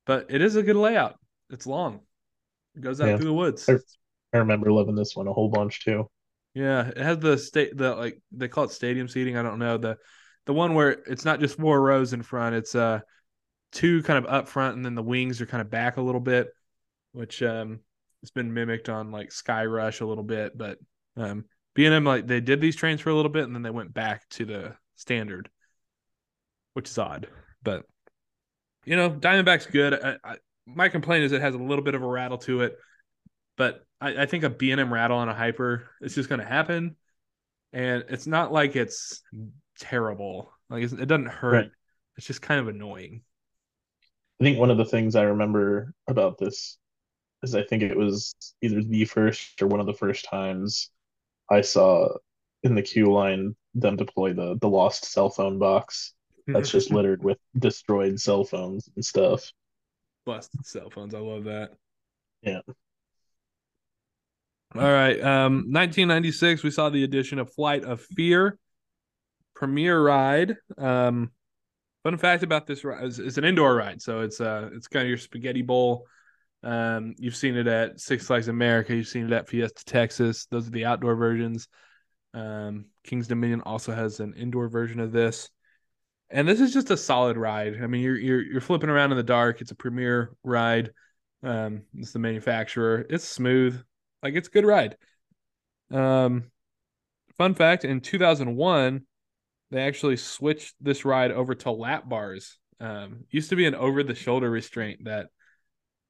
But 0.07 0.27
it 0.29 0.43
is 0.43 0.57
a 0.57 0.63
good 0.63 0.77
layout. 0.77 1.19
It's 1.51 1.67
long. 1.67 2.01
It 2.75 2.81
goes 2.83 3.01
out 3.01 3.09
Yeah. 3.09 3.17
through 3.17 3.27
the 3.27 3.35
woods. 3.35 3.69
I- 3.69 3.79
I 4.33 4.39
remember 4.39 4.73
loving 4.73 4.97
this 4.97 5.15
one 5.15 5.29
a 5.29 5.33
whole 5.33 5.49
bunch 5.49 5.85
too. 5.85 6.11
Yeah, 6.55 6.89
it 6.89 6.97
has 6.99 7.19
the 7.21 7.39
state 7.39 7.77
the 7.77 7.95
like 7.95 8.21
they 8.33 8.49
call 8.49 8.65
it 8.65 8.71
stadium 8.73 9.07
seating. 9.09 9.37
I 9.37 9.43
don't 9.43 9.59
know 9.61 9.79
the 9.79 9.97
the 10.47 10.53
one 10.53 10.75
where 10.75 10.91
it's 10.91 11.25
not 11.25 11.39
just 11.41 11.57
four 11.57 11.81
rows 11.81 12.13
in 12.13 12.23
front. 12.23 12.55
It's 12.57 12.75
uh 12.75 13.01
two 13.73 14.03
kind 14.03 14.19
of 14.25 14.31
up 14.33 14.49
front, 14.49 14.77
and 14.77 14.85
then 14.85 14.95
the 14.97 15.03
wings 15.03 15.41
are 15.41 15.47
kind 15.47 15.61
of 15.61 15.71
back 15.71 15.97
a 15.97 16.03
little 16.03 16.21
bit, 16.21 16.49
which 17.13 17.43
um 17.43 17.81
it's 18.23 18.31
been 18.33 18.53
mimicked 18.53 18.89
on 18.89 19.13
like 19.13 19.31
Sky 19.31 19.67
Rush 19.67 20.01
a 20.01 20.07
little 20.07 20.25
bit. 20.25 20.57
But 20.59 20.79
um 21.17 21.45
B 21.75 21.87
and 21.87 21.95
M 21.95 22.05
like 22.05 22.27
they 22.27 22.41
did 22.41 22.61
these 22.61 22.77
trains 22.77 23.01
for 23.01 23.11
a 23.11 23.15
little 23.15 23.31
bit, 23.31 23.45
and 23.45 23.55
then 23.55 23.63
they 23.63 23.71
went 23.71 23.95
back 23.95 24.29
to 24.31 24.45
the 24.45 24.77
standard, 24.97 25.49
which 26.73 26.89
is 26.89 26.99
odd. 26.99 27.29
But 27.65 27.85
you 28.85 28.97
know, 28.97 29.11
Diamondback's 29.11 29.67
good. 29.67 29.95
I, 29.95 30.17
I, 30.23 30.37
my 30.67 30.89
complaint 30.89 31.25
is 31.25 31.33
it 31.33 31.41
has 31.41 31.55
a 31.55 31.59
little 31.59 31.85
bit 31.85 31.95
of 31.95 32.03
a 32.03 32.07
rattle 32.07 32.39
to 32.39 32.63
it, 32.63 32.79
but 33.57 33.85
I, 34.01 34.23
I 34.23 34.27
think 34.27 34.45
a 34.45 34.51
B 34.51 34.71
and 34.71 34.81
M 34.81 34.93
rattle 34.93 35.17
on 35.17 35.29
a 35.29 35.35
hyper 35.35 35.89
is 36.01 36.15
just 36.15 36.29
going 36.29 36.41
to 36.41 36.47
happen, 36.47 36.97
and 37.73 38.05
it's 38.09 38.27
not 38.27 38.53
like 38.53 38.77
it's 38.77 39.23
terrible. 39.79 40.53
Like 40.71 40.85
it's, 40.85 40.93
it 40.93 41.07
doesn't 41.07 41.27
hurt. 41.27 41.53
Right. 41.53 41.71
It's 42.17 42.27
just 42.27 42.43
kind 42.43 42.61
of 42.61 42.69
annoying. 42.69 43.23
I 44.41 44.45
think 44.45 44.59
one 44.59 44.71
of 44.71 44.79
the 44.79 44.85
things 44.85 45.17
I 45.17 45.23
remember 45.23 45.95
about 46.07 46.39
this 46.39 46.79
is 47.43 47.55
I 47.55 47.63
think 47.63 47.83
it 47.83 47.97
was 47.97 48.35
either 48.63 48.83
the 48.83 49.05
first 49.05 49.61
or 49.63 49.67
one 49.67 49.81
of 49.81 49.87
the 49.87 49.95
first 49.95 50.25
times 50.25 50.91
I 51.51 51.61
saw 51.61 52.09
in 52.63 52.75
the 52.75 52.83
queue 52.83 53.13
line 53.13 53.55
them 53.75 53.97
deploy 53.97 54.33
the 54.33 54.57
the 54.61 54.69
lost 54.69 55.05
cell 55.05 55.31
phone 55.31 55.59
box 55.59 56.15
that's 56.47 56.71
just 56.71 56.91
littered 56.93 57.23
with 57.23 57.39
destroyed 57.59 58.21
cell 58.21 58.45
phones 58.45 58.89
and 58.95 59.05
stuff. 59.05 59.51
busted 60.27 60.67
cell 60.67 60.91
phones. 60.91 61.15
I 61.15 61.19
love 61.19 61.45
that. 61.45 61.71
Yeah. 62.43 62.61
All 64.77 64.83
right. 64.83 65.21
Um, 65.21 65.67
1996, 65.71 66.65
we 66.65 66.71
saw 66.71 66.91
the 66.91 67.05
addition 67.05 67.39
of 67.39 67.53
Flight 67.53 67.85
of 67.85 68.01
Fear, 68.01 68.59
Premier 69.55 70.01
ride. 70.03 70.57
Um, 70.77 71.31
fun 72.03 72.19
fact 72.19 72.43
about 72.43 72.67
this 72.67 72.85
ride 72.85 73.05
is 73.05 73.19
it's 73.19 73.39
an 73.39 73.45
indoor 73.45 73.75
ride, 73.75 74.03
so 74.03 74.21
it's 74.21 74.41
uh 74.41 74.71
it's 74.75 74.89
kind 74.89 75.05
of 75.05 75.09
your 75.09 75.19
spaghetti 75.19 75.63
bowl. 75.63 76.07
Um, 76.65 77.15
you've 77.19 77.37
seen 77.37 77.57
it 77.57 77.67
at 77.67 78.01
Six 78.01 78.27
Flags 78.27 78.49
America. 78.49 78.95
You've 78.95 79.07
seen 79.07 79.27
it 79.27 79.33
at 79.33 79.49
Fiesta 79.49 79.85
Texas. 79.85 80.47
Those 80.47 80.67
are 80.67 80.73
the 80.73 80.87
outdoor 80.87 81.15
versions. 81.15 81.69
Um, 82.33 82.87
King's 83.05 83.29
Dominion 83.29 83.61
also 83.61 83.93
has 83.93 84.19
an 84.19 84.35
indoor 84.35 84.69
version 84.69 84.99
of 84.99 85.13
this. 85.13 85.51
And 86.35 86.49
this 86.49 86.61
is 86.61 86.75
just 86.75 86.91
a 86.91 86.97
solid 86.97 87.37
ride. 87.37 87.81
I 87.81 87.87
mean, 87.87 88.03
you're 88.03 88.19
you're 88.19 88.43
you're 88.43 88.61
flipping 88.61 88.91
around 88.91 89.13
in 89.13 89.17
the 89.17 89.23
dark. 89.23 89.61
It's 89.61 89.71
a 89.71 89.77
premier 89.77 90.35
ride. 90.43 90.91
Um, 91.45 91.83
it's 91.97 92.11
the 92.11 92.19
manufacturer. 92.19 93.07
It's 93.09 93.25
smooth. 93.25 93.81
Like 94.21 94.35
it's 94.35 94.49
a 94.49 94.51
good 94.51 94.67
ride. 94.67 94.97
Um, 95.93 96.51
fun 97.39 97.55
fact: 97.55 97.85
in 97.85 98.01
2001, 98.01 99.03
they 99.71 99.81
actually 99.83 100.17
switched 100.17 100.75
this 100.81 101.05
ride 101.05 101.31
over 101.31 101.55
to 101.55 101.71
lap 101.71 102.09
bars. 102.09 102.59
Um, 102.81 103.27
used 103.31 103.51
to 103.51 103.57
be 103.57 103.67
an 103.67 103.77
over-the-shoulder 103.77 104.51
restraint 104.51 105.05
that 105.05 105.29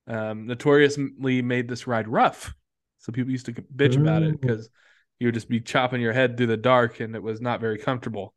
um, 0.07 0.47
notoriously 0.47 1.43
made 1.43 1.69
this 1.69 1.87
ride 1.87 2.09
rough. 2.09 2.55
So 2.97 3.13
people 3.13 3.31
used 3.31 3.47
to 3.47 3.53
bitch 3.53 4.01
about 4.01 4.23
it 4.23 4.41
because 4.41 4.71
you 5.19 5.27
would 5.27 5.35
just 5.35 5.51
be 5.51 5.61
chopping 5.61 6.01
your 6.01 6.15
head 6.15 6.39
through 6.39 6.47
the 6.47 6.57
dark, 6.57 7.01
and 7.01 7.15
it 7.15 7.23
was 7.23 7.43
not 7.43 7.61
very 7.61 7.77
comfortable. 7.77 8.35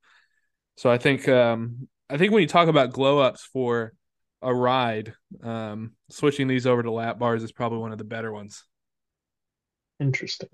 So 0.77 0.91
I 0.91 0.99
think 0.99 1.27
um, 1.27 1.87
I 2.09 2.17
think 2.17 2.31
when 2.31 2.41
you 2.41 2.47
talk 2.47 2.67
about 2.67 2.93
glow 2.93 3.19
ups 3.19 3.43
for 3.51 3.93
a 4.43 4.53
ride, 4.53 5.13
um, 5.43 5.93
switching 6.09 6.47
these 6.47 6.67
over 6.67 6.83
to 6.83 6.91
lap 6.91 7.17
bars 7.17 7.43
is 7.43 7.51
probably 7.51 7.79
one 7.79 7.91
of 7.91 7.97
the 7.97 8.03
better 8.03 8.31
ones. 8.31 8.63
Interesting. 9.99 10.49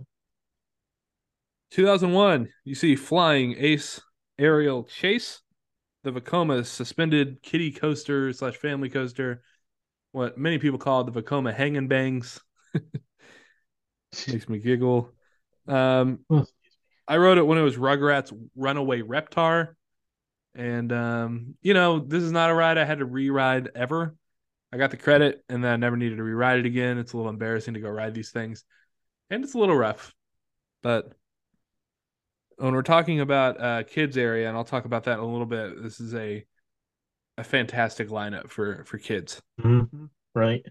2001, 1.72 2.48
you 2.64 2.74
see 2.74 2.96
Flying 2.96 3.56
Ace 3.58 4.00
Aerial 4.40 4.86
Chase, 4.86 5.42
the 6.04 6.12
Vekoma 6.12 6.66
suspended 6.66 7.42
kiddie 7.42 7.72
coaster 7.72 8.32
slash 8.32 8.56
family 8.56 8.90
coaster, 8.90 9.44
what 10.14 10.38
many 10.38 10.58
people 10.58 10.80
call 10.80 11.04
the 11.04 11.22
Vekoma 11.22 11.54
hanging 11.54 11.90
Bangs. 11.90 12.40
Makes 14.28 14.48
me 14.48 14.60
giggle. 14.60 15.12
Um, 15.68 16.20
I 17.08 17.18
wrote 17.18 17.40
it 17.40 17.46
when 17.46 17.58
it 17.58 17.64
was 17.64 17.76
Rugrats 17.76 18.32
Runaway 18.56 19.02
Reptar. 19.02 19.74
And 20.56 20.92
um, 20.92 21.56
you 21.62 21.74
know, 21.74 22.00
this 22.00 22.24
is 22.24 22.32
not 22.32 22.50
a 22.50 22.54
ride 22.54 22.78
I 22.78 22.86
had 22.86 23.00
to 23.00 23.06
re-ride 23.06 23.70
ever. 23.76 24.16
I 24.72 24.78
got 24.78 24.92
the 24.92 24.98
credit 24.98 25.44
and 25.50 25.64
then 25.64 25.72
I 25.72 25.76
never 25.76 25.98
needed 25.98 26.18
to 26.18 26.24
re-ride 26.24 26.60
it 26.60 26.66
again. 26.66 26.98
It's 26.98 27.14
a 27.14 27.18
little 27.18 27.30
embarrassing 27.30 27.76
to 27.76 27.80
go 27.80 27.90
ride 27.90 28.14
these 28.14 28.32
things. 28.32 28.64
And 29.30 29.44
it's 29.44 29.54
a 29.54 29.60
little 29.60 29.76
rough. 29.76 30.14
But 30.82 31.14
when 32.58 32.74
we're 32.74 32.82
talking 32.82 33.20
about 33.20 33.60
uh 33.60 33.84
kids 33.84 34.18
area, 34.18 34.48
and 34.48 34.58
I'll 34.58 34.64
talk 34.64 34.86
about 34.86 35.06
that 35.06 35.14
in 35.14 35.20
a 35.20 35.32
little 35.32 35.46
bit, 35.46 35.82
this 35.82 36.00
is 36.00 36.14
a 36.14 36.46
a 37.38 37.44
fantastic 37.44 38.10
lineup 38.10 38.50
for 38.50 38.84
for 38.86 38.98
kids. 38.98 39.42
Mhm. 39.60 40.10
Right. 40.36 40.64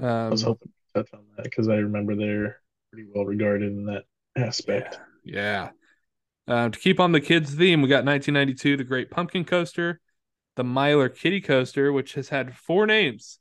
I 0.00 0.28
was 0.28 0.42
Um 0.42 0.48
hoping 0.48 0.68
to 0.68 1.02
touch 1.02 1.14
on 1.14 1.24
that 1.36 1.44
because 1.44 1.68
I 1.68 1.76
remember 1.76 2.16
they're 2.16 2.60
pretty 2.92 3.08
well 3.14 3.24
regarded 3.24 3.70
in 3.70 3.84
that 3.86 4.04
aspect. 4.36 4.98
Yeah. 5.24 5.70
Uh, 6.48 6.68
to 6.68 6.78
keep 6.78 6.98
on 6.98 7.12
the 7.12 7.20
kids 7.20 7.54
theme, 7.54 7.80
we 7.82 7.88
got 7.88 8.04
1992, 8.04 8.76
the 8.76 8.84
Great 8.84 9.10
Pumpkin 9.10 9.44
Coaster, 9.44 10.00
the 10.56 10.64
Miler 10.64 11.08
Kiddie 11.08 11.40
Coaster, 11.40 11.92
which 11.92 12.14
has 12.14 12.28
had 12.30 12.56
four 12.56 12.86
names. 12.86 13.38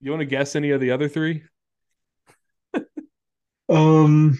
You 0.00 0.10
want 0.10 0.20
to 0.20 0.26
guess 0.26 0.56
any 0.56 0.70
of 0.70 0.80
the 0.80 0.90
other 0.90 1.08
three? 1.08 1.44
Um, 3.68 4.38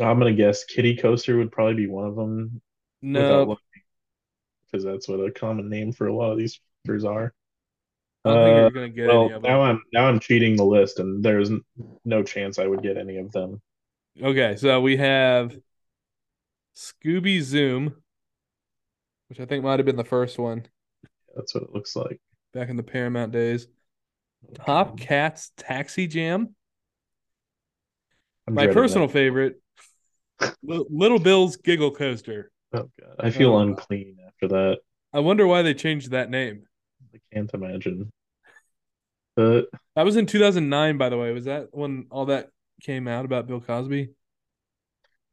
I'm 0.00 0.18
gonna 0.18 0.34
guess 0.34 0.64
Kiddie 0.64 0.96
Coaster 0.96 1.38
would 1.38 1.52
probably 1.52 1.74
be 1.74 1.88
one 1.88 2.06
of 2.06 2.16
them 2.16 2.60
No, 3.02 3.58
because 4.70 4.84
that's 4.84 5.08
what 5.08 5.20
a 5.20 5.30
common 5.30 5.68
name 5.68 5.92
for 5.92 6.06
a 6.06 6.14
lot 6.14 6.32
of 6.32 6.38
these 6.38 6.60
coasters 6.86 7.04
are. 7.04 7.32
I 8.26 8.30
don't 8.30 8.42
think 8.42 8.56
Uh, 8.56 8.62
you're 8.62 8.72
gonna 8.72 8.88
get 8.90 9.10
well, 9.10 9.24
any 9.24 9.30
of 9.32 9.42
now 9.42 9.60
them. 9.60 9.62
I'm 9.62 9.82
now 9.92 10.06
I'm 10.06 10.20
cheating 10.20 10.56
the 10.56 10.64
list, 10.64 10.98
and 10.98 11.22
there's 11.24 11.50
no 12.04 12.22
chance 12.22 12.58
I 12.58 12.66
would 12.66 12.82
get 12.82 12.96
any 12.96 13.16
of 13.18 13.32
them. 13.32 13.62
Okay, 14.20 14.56
so 14.56 14.80
we 14.80 14.96
have 14.96 15.56
Scooby 16.78 17.42
Zoom, 17.42 17.96
which 19.28 19.40
I 19.40 19.46
think 19.46 19.64
might 19.64 19.80
have 19.80 19.86
been 19.86 19.96
the 19.96 20.04
first 20.04 20.38
one 20.38 20.64
That's 21.34 21.52
what 21.54 21.64
it 21.64 21.72
looks 21.74 21.96
like. 21.96 22.20
back 22.54 22.68
in 22.68 22.76
the 22.76 22.84
Paramount 22.84 23.32
days. 23.32 23.66
Oh, 24.48 24.52
Top 24.64 24.96
Cats 24.98 25.50
Taxi 25.56 26.06
Jam. 26.06 26.54
I'm 28.46 28.54
My 28.54 28.68
personal 28.68 29.08
that. 29.08 29.12
favorite, 29.12 29.60
Little 30.62 31.18
Bill's 31.18 31.56
Giggle 31.56 31.90
Coaster. 31.90 32.50
Oh 32.72 32.88
God, 33.00 33.16
I 33.18 33.30
feel 33.30 33.54
Oh. 33.54 33.58
unclean 33.58 34.16
after 34.26 34.46
that. 34.48 34.78
I 35.12 35.18
wonder 35.20 35.46
why 35.46 35.62
they 35.62 35.74
changed 35.74 36.12
that 36.12 36.30
name. 36.30 36.66
I 37.12 37.18
can't 37.34 37.50
imagine. 37.52 38.12
But 39.34 39.66
That 39.96 40.04
was 40.04 40.16
in 40.16 40.26
2009, 40.26 40.96
by 40.98 41.08
the 41.08 41.18
way. 41.18 41.32
Was 41.32 41.46
that 41.46 41.68
when 41.72 42.06
all 42.10 42.26
that 42.26 42.50
came 42.82 43.08
out 43.08 43.24
about 43.24 43.46
Bill 43.48 43.60
Cosby? 43.60 44.10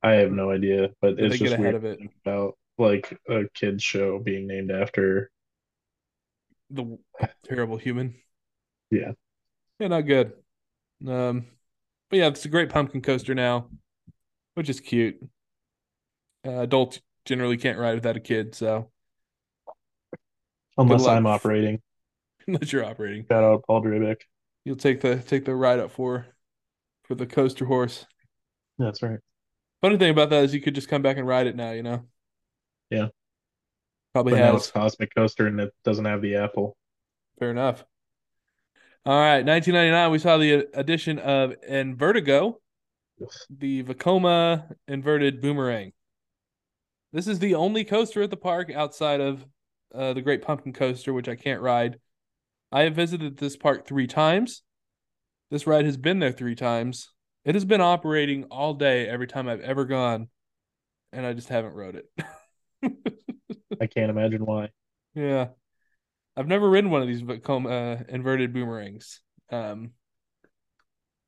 I 0.05 0.13
have 0.15 0.31
no 0.31 0.51
idea. 0.51 0.89
But 1.01 1.17
Did 1.17 1.31
it's 1.31 1.39
just 1.39 1.57
weird 1.57 1.75
of 1.75 1.83
it? 1.83 1.99
about 2.23 2.57
like 2.77 3.17
a 3.27 3.43
kids 3.55 3.83
show 3.83 4.19
being 4.19 4.47
named 4.47 4.71
after. 4.71 5.31
The 6.69 6.97
terrible 7.43 7.77
human. 7.77 8.15
Yeah. 8.91 9.11
Yeah, 9.79 9.87
not 9.87 10.01
good. 10.01 10.33
Um, 11.07 11.47
but 12.09 12.19
yeah, 12.19 12.27
it's 12.27 12.45
a 12.45 12.49
great 12.49 12.69
pumpkin 12.69 13.01
coaster 13.01 13.33
now, 13.33 13.69
which 14.53 14.69
is 14.69 14.79
cute. 14.79 15.17
Uh, 16.45 16.61
adults 16.61 17.01
generally 17.25 17.57
can't 17.57 17.79
ride 17.79 17.95
without 17.95 18.15
a 18.15 18.19
kid, 18.19 18.53
so 18.53 18.91
Unless. 20.77 21.07
I'm 21.07 21.25
operating. 21.25 21.81
unless 22.47 22.71
you're 22.71 22.85
operating, 22.85 23.25
Shout 23.29 23.43
out 23.43 23.63
Paul 23.65 23.81
Drabick. 23.81 24.21
you'll 24.65 24.75
take 24.75 25.01
the 25.01 25.17
take 25.17 25.45
the 25.45 25.55
ride 25.55 25.79
up 25.79 25.91
for 25.91 26.27
for 27.05 27.15
the 27.15 27.25
coaster 27.25 27.65
horse. 27.65 28.05
That's 28.77 29.01
right. 29.01 29.19
Funny 29.81 29.97
thing 29.97 30.11
about 30.11 30.29
that 30.31 30.43
is 30.43 30.53
you 30.53 30.61
could 30.61 30.75
just 30.75 30.87
come 30.89 31.01
back 31.01 31.17
and 31.17 31.27
ride 31.27 31.47
it 31.47 31.55
now. 31.55 31.71
You 31.71 31.83
know. 31.83 32.05
Yeah. 32.89 33.07
Probably 34.13 34.33
But 34.33 34.39
now 34.39 34.53
has. 34.53 34.63
it's 34.63 34.71
Cosmic 34.71 35.13
Coaster 35.13 35.47
and 35.47 35.59
it 35.59 35.73
doesn't 35.83 36.05
have 36.05 36.21
the 36.21 36.35
apple. 36.35 36.77
Fair 37.39 37.51
enough. 37.51 37.83
All 39.05 39.19
right, 39.19 39.45
1999, 39.45 40.11
we 40.11 40.17
saw 40.17 40.37
the 40.37 40.67
addition 40.73 41.19
of 41.19 41.53
Invertigo, 41.69 42.55
the 43.51 43.83
Vekoma 43.83 44.71
inverted 44.87 45.41
boomerang. 45.41 45.91
This 47.13 47.27
is 47.27 47.37
the 47.37 47.53
only 47.53 47.83
coaster 47.83 48.23
at 48.23 48.31
the 48.31 48.37
park 48.37 48.71
outside 48.73 49.21
of 49.21 49.45
uh, 49.93 50.13
the 50.13 50.21
Great 50.23 50.41
Pumpkin 50.41 50.73
Coaster, 50.73 51.13
which 51.13 51.29
I 51.29 51.35
can't 51.35 51.61
ride. 51.61 51.99
I 52.71 52.81
have 52.83 52.95
visited 52.95 53.37
this 53.37 53.55
park 53.55 53.85
three 53.85 54.07
times. 54.07 54.63
This 55.51 55.67
ride 55.67 55.85
has 55.85 55.97
been 55.97 56.17
there 56.19 56.31
three 56.31 56.55
times. 56.55 57.11
It 57.45 57.53
has 57.53 57.63
been 57.63 57.81
operating 57.81 58.45
all 58.45 58.73
day 58.73 59.07
every 59.07 59.27
time 59.27 59.47
I've 59.47 59.61
ever 59.61 59.85
gone, 59.85 60.29
and 61.13 61.25
I 61.25 61.33
just 61.33 61.47
haven't 61.47 61.75
rode 61.75 61.95
it. 61.95 62.09
I 63.81 63.85
can't 63.85 64.09
imagine 64.09 64.43
why. 64.45 64.69
Yeah. 65.13 65.49
I've 66.35 66.47
never 66.47 66.67
ridden 66.67 66.89
one 66.89 67.03
of 67.03 67.07
these 67.07 67.21
uh, 67.23 68.03
inverted 68.09 68.51
boomerangs. 68.51 69.21
Um, 69.51 69.91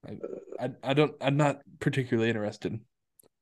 I, 0.05 0.17
I, 0.59 0.69
I 0.83 0.93
don't. 0.95 1.13
I'm 1.21 1.37
not 1.37 1.61
particularly 1.79 2.29
interested. 2.29 2.79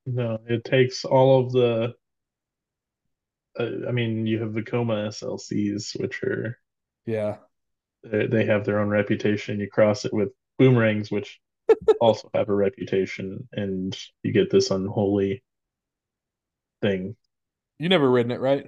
No, 0.04 0.38
it 0.46 0.64
takes 0.64 1.04
all 1.04 1.44
of 1.44 1.52
the. 1.52 1.94
Uh, 3.58 3.88
I 3.88 3.92
mean, 3.92 4.26
you 4.26 4.40
have 4.40 4.52
Vekoma 4.52 5.08
SLCs, 5.08 5.98
which 5.98 6.22
are 6.22 6.58
yeah, 7.06 7.36
they, 8.04 8.26
they 8.26 8.44
have 8.44 8.64
their 8.64 8.80
own 8.80 8.88
reputation. 8.88 9.60
You 9.60 9.68
cross 9.70 10.04
it 10.04 10.12
with 10.12 10.28
boomerangs, 10.58 11.10
which 11.10 11.40
also 12.00 12.30
have 12.34 12.48
a 12.48 12.54
reputation, 12.54 13.48
and 13.52 13.96
you 14.22 14.32
get 14.32 14.50
this 14.50 14.70
unholy 14.70 15.42
thing. 16.82 17.16
You 17.78 17.88
never 17.88 18.10
ridden 18.10 18.32
it, 18.32 18.40
right? 18.40 18.66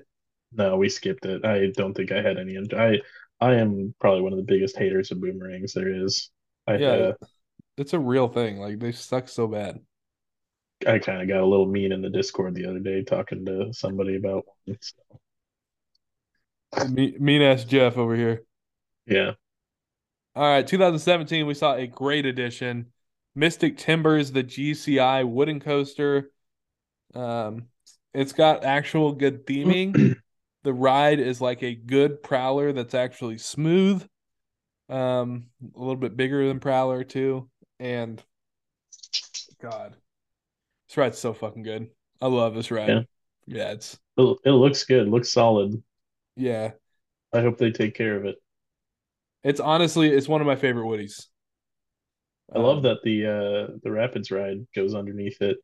No, 0.53 0.77
we 0.77 0.89
skipped 0.89 1.27
it. 1.27 1.45
I 1.45 1.71
don't 1.77 1.95
think 1.95 2.13
I 2.13 2.23
had 2.23 2.39
any. 2.39 2.59
I 2.75 3.01
I 3.41 3.55
am 3.55 3.95
probably 4.01 4.23
one 4.23 4.33
of 4.33 4.39
the 4.39 4.45
biggest 4.45 4.77
haters 4.77 5.11
of 5.11 5.21
boomerangs 5.21 5.73
there 5.73 6.05
is. 6.05 6.31
I, 6.67 6.77
yeah, 6.77 6.89
uh, 6.89 7.13
it's 7.77 7.93
a 7.93 7.99
real 7.99 8.29
thing. 8.29 8.59
Like 8.59 8.79
they 8.79 8.93
suck 8.93 9.29
so 9.29 9.47
bad. 9.47 9.81
I 10.87 10.99
kind 10.99 11.23
of 11.23 11.29
got 11.29 11.41
a 11.41 11.47
little 11.47 11.67
mean 11.67 11.93
in 11.93 12.03
the 12.03 12.11
Discord 12.11 12.55
the 12.55 12.67
other 12.67 12.79
day 12.79 13.03
talking 13.03 13.45
to 13.47 13.73
somebody 13.73 14.17
about 14.17 14.45
one. 14.65 14.79
So. 14.81 16.89
mean 16.89 17.43
ass 17.43 17.65
Jeff 17.65 17.97
over 17.97 18.15
here. 18.15 18.45
Yeah. 19.07 19.33
All 20.37 20.45
right, 20.45 20.67
2017, 20.67 21.47
we 21.47 21.55
saw 21.55 21.75
a 21.75 21.87
great 21.87 22.27
addition. 22.27 22.87
Mystic 23.35 23.77
Timbers, 23.77 24.33
the 24.33 24.45
GCI 24.45 25.29
wooden 25.29 25.61
coaster. 25.61 26.31
Um, 27.15 27.67
it's 28.15 28.33
got 28.33 28.65
actual 28.65 29.13
good 29.13 29.47
theming. 29.47 30.17
the 30.63 30.73
ride 30.73 31.21
is 31.21 31.41
like 31.41 31.63
a 31.63 31.75
good 31.75 32.23
prowler 32.23 32.73
that's 32.73 32.95
actually 32.95 33.39
smooth 33.39 34.07
um 34.91 35.45
a 35.77 35.79
little 35.79 35.97
bit 35.97 36.17
bigger 36.17 36.49
than 36.49 36.61
prowler 36.61 37.05
too. 37.05 37.49
And 37.79 38.23
god 39.61 39.95
this 40.89 40.97
ride's 40.97 41.19
so 41.19 41.35
fucking 41.35 41.63
good. 41.63 41.89
I 42.21 42.27
love 42.27 42.55
this 42.55 42.71
ride. 42.71 42.89
Yeah, 42.89 43.01
yeah 43.47 43.71
it's 43.73 43.99
it, 44.17 44.39
it 44.45 44.53
looks 44.53 44.85
good. 44.85 45.09
Looks 45.09 45.31
solid. 45.31 45.83
Yeah. 46.37 46.73
I 47.33 47.43
hope 47.43 47.59
they 47.59 47.71
take 47.71 47.95
care 47.95 48.17
of 48.17 48.25
it 48.25 48.37
it's 49.45 49.61
honestly 49.61 50.09
it's 50.09 50.29
one 50.29 50.41
of 50.41 50.47
my 50.47 50.57
favorite 50.57 50.85
woodies 50.85 51.27
i 52.55 52.59
love 52.59 52.83
that 52.83 52.99
the 53.05 53.27
uh 53.27 53.77
the 53.83 53.91
rapids 53.91 54.31
ride 54.31 54.67
goes 54.75 54.95
underneath 54.95 55.41
it 55.41 55.59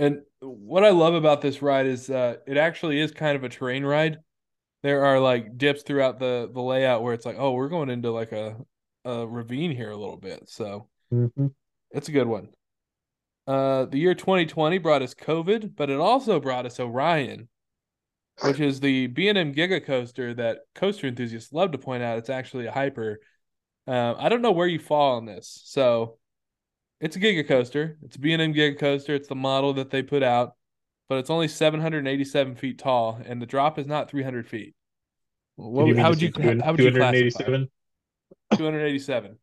and 0.00 0.22
what 0.40 0.82
I 0.82 0.90
love 0.90 1.12
about 1.12 1.42
this 1.42 1.60
ride 1.60 1.84
is 1.84 2.08
uh, 2.08 2.36
it 2.46 2.56
actually 2.56 2.98
is 3.00 3.12
kind 3.12 3.36
of 3.36 3.44
a 3.44 3.50
terrain 3.50 3.84
ride. 3.84 4.16
There 4.82 5.04
are 5.04 5.20
like 5.20 5.58
dips 5.58 5.82
throughout 5.82 6.18
the 6.18 6.50
the 6.50 6.62
layout 6.62 7.02
where 7.02 7.12
it's 7.12 7.26
like, 7.26 7.36
oh, 7.38 7.52
we're 7.52 7.68
going 7.68 7.90
into 7.90 8.10
like 8.10 8.32
a 8.32 8.56
a 9.04 9.26
ravine 9.26 9.76
here 9.76 9.90
a 9.90 9.96
little 9.96 10.16
bit. 10.16 10.48
So 10.48 10.88
mm-hmm. 11.12 11.48
it's 11.90 12.08
a 12.08 12.12
good 12.12 12.26
one. 12.26 12.48
Uh, 13.46 13.84
the 13.84 13.98
year 13.98 14.14
2020 14.14 14.78
brought 14.78 15.02
us 15.02 15.12
COVID, 15.14 15.76
but 15.76 15.90
it 15.90 16.00
also 16.00 16.40
brought 16.40 16.64
us 16.64 16.80
Orion, 16.80 17.48
which 18.42 18.60
is 18.60 18.80
the 18.80 19.06
B&M 19.08 19.54
Giga 19.54 19.84
Coaster 19.84 20.34
that 20.34 20.60
coaster 20.74 21.06
enthusiasts 21.06 21.52
love 21.52 21.72
to 21.72 21.78
point 21.78 22.02
out. 22.02 22.18
It's 22.18 22.30
actually 22.30 22.66
a 22.66 22.72
hyper. 22.72 23.20
Uh, 23.86 24.14
I 24.18 24.28
don't 24.28 24.42
know 24.42 24.52
where 24.52 24.66
you 24.66 24.78
fall 24.78 25.16
on 25.16 25.26
this. 25.26 25.60
So 25.64 26.18
it's 27.00 27.16
a 27.16 27.20
Giga 27.20 27.46
Coaster. 27.46 27.98
It's 28.02 28.16
a 28.16 28.18
B&M 28.18 28.52
Giga 28.52 28.78
Coaster. 28.78 29.14
It's 29.14 29.28
the 29.28 29.34
model 29.34 29.74
that 29.74 29.90
they 29.90 30.02
put 30.02 30.22
out, 30.22 30.54
but 31.08 31.18
it's 31.18 31.30
only 31.30 31.48
787 31.48 32.56
feet 32.56 32.78
tall, 32.78 33.20
and 33.24 33.40
the 33.40 33.46
drop 33.46 33.78
is 33.78 33.86
not 33.86 34.10
300 34.10 34.46
feet. 34.46 34.74
What, 35.56 35.96
how, 35.96 36.08
would 36.10 36.22
you, 36.22 36.32
how 36.32 36.72
would 36.72 36.80
you 36.80 36.90
287? 36.90 37.68
287. 38.56 39.38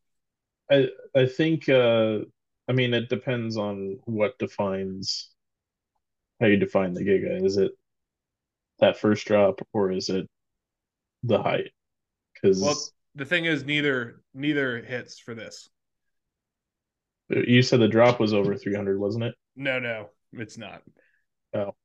I 0.69 0.87
I 1.15 1.25
think 1.25 1.69
uh 1.69 2.19
I 2.67 2.73
mean 2.73 2.93
it 2.93 3.09
depends 3.09 3.57
on 3.57 3.99
what 4.05 4.37
defines 4.37 5.29
how 6.39 6.47
you 6.47 6.57
define 6.57 6.93
the 6.93 7.03
giga. 7.03 7.43
Is 7.43 7.57
it 7.57 7.71
that 8.79 8.97
first 8.97 9.25
drop 9.25 9.59
or 9.73 9.91
is 9.91 10.09
it 10.09 10.27
the 11.23 11.41
height? 11.41 11.71
Because 12.33 12.61
well, 12.61 12.77
the 13.15 13.25
thing 13.25 13.45
is, 13.45 13.65
neither 13.65 14.21
neither 14.33 14.81
hits 14.81 15.19
for 15.19 15.33
this. 15.33 15.69
You 17.29 17.61
said 17.61 17.79
the 17.79 17.87
drop 17.87 18.19
was 18.19 18.33
over 18.33 18.55
300, 18.55 18.99
wasn't 18.99 19.25
it? 19.25 19.35
No, 19.55 19.79
no, 19.79 20.09
it's 20.33 20.57
not. 20.57 20.81
Oh. 21.53 21.75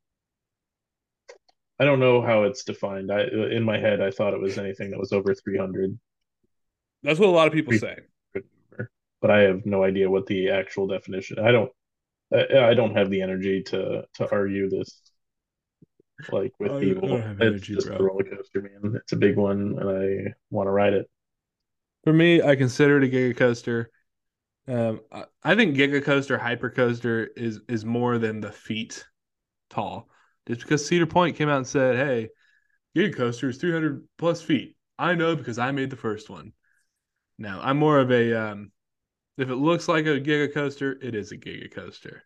I 1.81 1.85
don't 1.85 1.99
know 1.99 2.23
how 2.23 2.45
it's 2.45 2.65
defined. 2.65 3.11
I 3.11 3.23
in 3.23 3.65
my 3.65 3.79
head 3.79 4.01
I 4.01 4.11
thought 4.11 4.35
it 4.35 4.41
was 4.41 4.59
anything 4.59 4.91
that 4.91 5.01
was 5.01 5.13
over 5.13 5.35
300. 5.35 5.99
That's 7.03 7.19
what 7.19 7.29
a 7.29 7.33
lot 7.33 7.49
of 7.49 7.53
people 7.53 7.77
say. 7.77 7.97
But 9.21 9.31
I 9.31 9.41
have 9.43 9.67
no 9.67 9.83
idea 9.83 10.11
what 10.11 10.27
the 10.27 10.51
actual 10.51 10.87
definition. 10.87 11.39
I 11.39 11.51
don't 11.51 11.71
I, 12.33 12.71
I 12.71 12.75
don't 12.75 12.97
have 12.97 13.11
the 13.11 13.23
energy 13.23 13.63
to 13.65 14.05
to 14.15 14.31
argue 14.31 14.69
this 14.69 15.12
like 16.31 16.53
with 16.59 16.81
people. 16.81 17.23
It's 17.41 17.67
just 17.67 17.87
bro. 17.87 17.97
a 17.97 18.03
roller 18.03 18.25
coaster, 18.25 18.63
man. 18.63 18.97
It's 18.97 19.13
a 19.13 19.17
big 19.17 19.37
one 19.37 19.79
and 19.79 19.89
I 19.89 20.35
want 20.51 20.67
to 20.67 20.71
ride 20.71 20.93
it. 20.93 21.09
For 22.05 22.13
me, 22.13 22.43
I 22.43 22.57
consider 22.57 23.01
it 23.01 23.05
a 23.05 23.09
giga 23.09 23.37
coaster. 23.37 23.91
Um, 24.69 25.01
I 25.43 25.57
think 25.57 25.77
Giga 25.77 26.05
Coaster 26.05 26.39
Hyper 26.39 26.71
Coaster 26.71 27.25
is 27.37 27.61
is 27.69 27.85
more 27.85 28.19
than 28.19 28.41
the 28.41 28.53
feet 28.53 29.05
tall. 29.71 30.09
Just 30.47 30.63
because 30.63 30.87
Cedar 30.87 31.07
Point 31.07 31.37
came 31.37 31.49
out 31.49 31.59
and 31.59 31.67
said, 31.67 31.97
"Hey, 31.97 32.29
Giga 32.97 33.17
Coaster 33.17 33.49
is 33.49 33.59
300 33.59 34.07
plus 34.19 34.41
feet." 34.41 34.77
I 34.99 35.15
know 35.15 35.35
because 35.35 35.59
I 35.59 35.73
made 35.73 35.91
the 35.91 35.97
first 35.97 36.31
one. 36.31 36.53
Now 37.39 37.61
I'm 37.61 37.79
more 37.79 37.99
of 37.99 38.13
a 38.13 38.35
um, 38.35 38.73
if 39.37 39.49
it 39.49 39.57
looks 39.57 39.89
like 39.89 40.07
a 40.07 40.21
Giga 40.21 40.53
Coaster, 40.55 40.97
it 41.03 41.15
is 41.15 41.33
a 41.33 41.37
Giga 41.37 41.73
Coaster. 41.73 42.23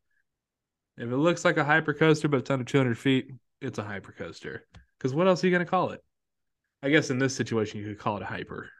If 0.99 1.11
it 1.11 1.16
looks 1.16 1.44
like 1.44 1.57
a 1.57 1.64
Hyper 1.64 1.94
Coaster 1.94 2.28
but 2.28 2.38
it's 2.38 2.51
under 2.51 2.64
200 2.64 2.99
feet, 2.99 3.30
it's 3.61 3.78
a 3.78 3.84
Hyper 3.84 4.12
Coaster. 4.12 4.66
Because 4.98 5.14
what 5.14 5.26
else 5.26 5.42
are 5.42 5.46
you 5.46 5.52
gonna 5.52 5.64
call 5.64 5.90
it? 5.90 6.02
I 6.82 6.90
guess 6.90 7.11
in 7.11 7.18
this 7.18 7.34
situation 7.34 7.80
you 7.80 7.86
could 7.86 7.98
call 7.98 8.16
it 8.16 8.22
a 8.22 8.26
Hyper. 8.26 8.70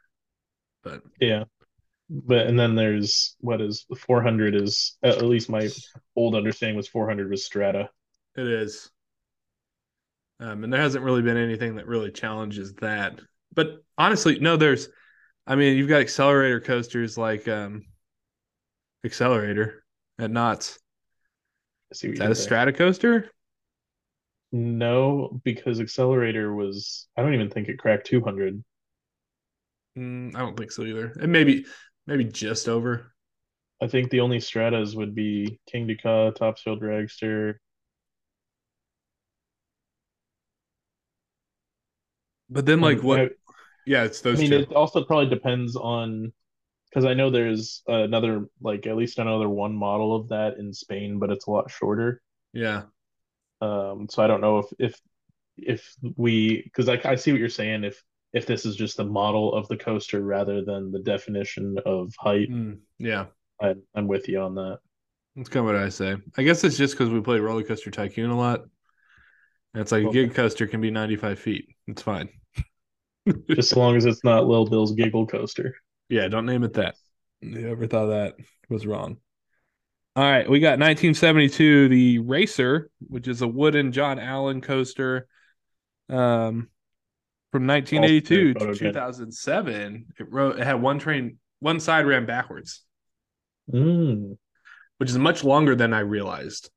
But 0.83 1.01
yeah, 1.19 1.43
but 2.09 2.47
and 2.47 2.57
then 2.59 2.75
there's 2.75 3.35
what 3.39 3.61
is 3.61 3.85
400 3.97 4.55
is 4.55 4.97
at 5.03 5.21
least 5.21 5.49
my 5.49 5.67
old 6.15 6.35
understanding 6.35 6.77
was 6.77 6.87
400 6.87 7.29
was 7.29 7.45
strata 7.45 7.89
it 8.35 8.47
is 8.47 8.89
um, 10.39 10.63
and 10.63 10.71
there 10.71 10.81
hasn't 10.81 11.03
really 11.03 11.21
been 11.21 11.37
anything 11.37 11.75
that 11.75 11.87
really 11.87 12.11
challenges 12.11 12.73
that 12.75 13.19
but 13.53 13.83
honestly 13.97 14.39
no 14.39 14.55
there's 14.55 14.87
i 15.45 15.55
mean 15.55 15.77
you've 15.77 15.89
got 15.89 16.01
accelerator 16.01 16.61
coasters 16.61 17.17
like 17.17 17.47
um 17.47 17.83
Xcelerator 19.05 19.75
at 20.19 20.31
Knott's. 20.31 20.79
is 21.91 22.19
that 22.19 22.31
a 22.31 22.35
strata 22.35 22.73
coaster 22.73 23.29
no 24.51 25.39
because 25.43 25.79
Xcelerator 25.79 26.55
was 26.55 27.07
i 27.17 27.21
don't 27.21 27.33
even 27.33 27.49
think 27.49 27.67
it 27.67 27.77
cracked 27.77 28.07
200 28.07 28.63
mm, 29.97 30.35
i 30.35 30.39
don't 30.39 30.57
think 30.57 30.71
so 30.71 30.83
either 30.83 31.13
and 31.19 31.31
maybe 31.31 31.65
maybe 32.07 32.23
just 32.23 32.67
over. 32.67 33.13
I 33.81 33.87
think 33.87 34.09
the 34.09 34.21
only 34.21 34.39
stratas 34.39 34.95
would 34.95 35.13
be 35.13 35.59
Kingda 35.71 36.01
Ka, 36.01 36.31
Top 36.31 36.57
Thrill 36.57 36.79
Dragster. 36.79 37.55
But 42.49 42.65
then, 42.65 42.81
like, 42.81 43.03
what? 43.03 43.19
I, 43.19 43.29
yeah, 43.85 44.03
it's 44.03 44.21
those. 44.21 44.39
I 44.39 44.41
mean, 44.41 44.51
two. 44.51 44.57
it 44.59 44.73
also 44.73 45.03
probably 45.03 45.29
depends 45.29 45.75
on 45.75 46.33
because 46.89 47.05
I 47.05 47.13
know 47.13 47.29
there's 47.29 47.83
another, 47.87 48.45
like, 48.61 48.87
at 48.87 48.95
least 48.95 49.19
another 49.19 49.49
one 49.49 49.75
model 49.75 50.15
of 50.15 50.29
that 50.29 50.57
in 50.57 50.73
Spain, 50.73 51.19
but 51.19 51.29
it's 51.29 51.45
a 51.45 51.51
lot 51.51 51.69
shorter. 51.69 52.21
Yeah. 52.53 52.83
Um. 53.61 54.07
So 54.09 54.23
I 54.23 54.27
don't 54.27 54.41
know 54.41 54.59
if 54.59 54.73
if 54.79 55.01
if 55.57 55.95
we 56.15 56.61
because 56.63 56.89
I 56.89 56.99
I 57.05 57.15
see 57.15 57.31
what 57.31 57.39
you're 57.39 57.49
saying. 57.49 57.83
If 57.83 58.01
if 58.33 58.45
this 58.45 58.65
is 58.65 58.75
just 58.75 58.97
the 58.97 59.03
model 59.03 59.53
of 59.53 59.67
the 59.67 59.77
coaster 59.77 60.21
rather 60.21 60.63
than 60.63 60.91
the 60.91 60.99
definition 60.99 61.77
of 61.85 62.13
height. 62.19 62.49
Mm, 62.49 62.79
yeah, 62.99 63.25
I, 63.61 63.75
I'm 63.95 64.07
with 64.07 64.27
you 64.27 64.41
on 64.41 64.55
that. 64.55 64.79
That's 65.35 65.49
kind 65.49 65.67
of 65.67 65.73
what 65.73 65.81
I 65.81 65.89
say. 65.89 66.15
I 66.37 66.43
guess 66.43 66.63
it's 66.63 66.77
just 66.77 66.95
because 66.95 67.11
we 67.11 67.21
play 67.21 67.39
Roller 67.39 67.63
Coaster 67.63 67.91
Tycoon 67.91 68.31
a 68.31 68.37
lot. 68.37 68.61
And 69.73 69.81
it's 69.81 69.91
like 69.91 70.05
a 70.05 70.09
gig 70.09 70.33
coaster 70.33 70.65
can 70.65 70.81
be 70.81 70.89
95 70.89 71.37
feet. 71.37 71.67
It's 71.87 72.01
fine. 72.01 72.29
just 73.49 73.71
as 73.71 73.75
long 73.75 73.95
as 73.95 74.05
it's 74.05 74.23
not 74.23 74.47
Lil 74.47 74.65
Bill's 74.65 74.93
Giggle 74.93 75.27
Coaster. 75.27 75.75
Yeah, 76.09 76.27
don't 76.27 76.47
name 76.47 76.63
it 76.63 76.73
that. 76.73 76.95
You 77.41 77.69
ever 77.69 77.85
thought 77.85 78.07
that 78.07 78.35
was 78.69 78.87
wrong. 78.87 79.17
All 80.17 80.23
right, 80.23 80.49
we 80.49 80.59
got 80.59 80.79
1972, 80.79 81.89
the 81.89 82.17
Racer, 82.17 82.89
which 83.07 83.27
is 83.27 83.43
a 83.43 83.47
wooden 83.47 83.91
John 83.91 84.17
Allen 84.17 84.61
coaster. 84.61 85.27
Um, 86.09 86.69
from 87.51 87.67
1982 87.67 88.55
to 88.55 88.73
2007, 88.73 90.07
it 90.19 90.27
wrote 90.31 90.57
it 90.57 90.65
had 90.65 90.81
one 90.81 90.97
train, 90.97 91.37
one 91.59 91.79
side 91.79 92.07
ran 92.07 92.25
backwards, 92.25 92.81
Mm. 93.71 94.39
which 94.97 95.11
is 95.11 95.19
much 95.19 95.43
longer 95.43 95.75
than 95.75 95.93
I 95.93 95.99
realized. 95.99 96.71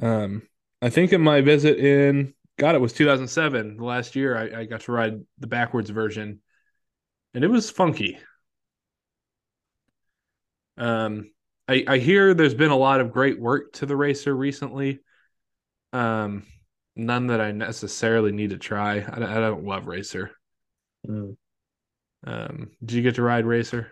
Um, 0.00 0.42
I 0.80 0.90
think 0.90 1.12
in 1.12 1.22
my 1.22 1.40
visit 1.40 1.78
in 1.80 2.32
God, 2.60 2.76
it 2.76 2.80
was 2.80 2.92
2007. 2.92 3.76
The 3.76 3.84
last 3.84 4.14
year 4.14 4.38
I, 4.38 4.60
I 4.60 4.64
got 4.66 4.82
to 4.82 4.92
ride 4.92 5.20
the 5.40 5.48
backwards 5.48 5.90
version, 5.90 6.40
and 7.34 7.42
it 7.42 7.48
was 7.48 7.70
funky. 7.70 8.20
Um, 10.76 11.32
I, 11.68 11.84
I 11.86 11.98
hear 11.98 12.32
there's 12.34 12.54
been 12.54 12.70
a 12.70 12.76
lot 12.76 13.00
of 13.00 13.12
great 13.12 13.40
work 13.40 13.72
to 13.74 13.86
the 13.86 13.96
racer 13.96 14.34
recently. 14.34 15.00
Um, 15.92 16.44
none 16.94 17.28
that 17.28 17.40
I 17.40 17.52
necessarily 17.52 18.32
need 18.32 18.50
to 18.50 18.58
try. 18.58 19.00
I, 19.00 19.16
I 19.16 19.40
don't 19.40 19.64
love 19.64 19.86
racer. 19.86 20.30
Mm. 21.08 21.36
Um, 22.26 22.70
did 22.84 22.96
you 22.96 23.02
get 23.02 23.16
to 23.16 23.22
ride 23.22 23.46
racer? 23.46 23.90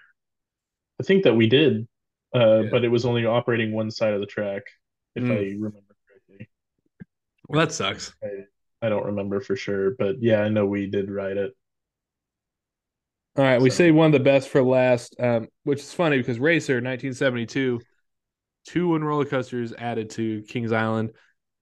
I 1.00 1.04
think 1.04 1.24
that 1.24 1.34
we 1.34 1.48
did, 1.48 1.88
uh, 2.34 2.62
Yeah. 2.62 2.68
but 2.70 2.84
it 2.84 2.88
was 2.88 3.04
only 3.04 3.26
operating 3.26 3.72
one 3.72 3.90
side 3.90 4.14
of 4.14 4.20
the 4.20 4.26
track, 4.26 4.62
if 5.14 5.24
Mm. 5.24 5.30
I 5.30 5.40
remember 5.54 5.94
correctly. 6.06 6.48
Well, 7.48 7.60
that 7.60 7.72
sucks. 7.72 8.14
I 8.82 8.88
don't 8.88 9.06
remember 9.06 9.40
for 9.40 9.56
sure, 9.56 9.92
but 9.98 10.20
yeah, 10.20 10.42
I 10.42 10.48
know 10.48 10.66
we 10.66 10.86
did 10.88 11.10
ride 11.10 11.36
it. 11.38 11.52
All 13.36 13.44
right, 13.44 13.60
we 13.60 13.70
So- 13.70 13.76
say 13.76 13.90
one 13.90 14.06
of 14.06 14.12
the 14.12 14.20
best 14.20 14.48
for 14.48 14.62
last, 14.62 15.16
um, 15.18 15.48
which 15.64 15.80
is 15.80 15.92
funny 15.92 16.18
because 16.18 16.38
Racer 16.38 16.80
1972, 16.80 17.80
two 18.66 18.88
wooden 18.88 19.06
roller 19.06 19.24
coasters 19.24 19.72
added 19.76 20.10
to 20.10 20.42
Kings 20.42 20.72
Island. 20.72 21.10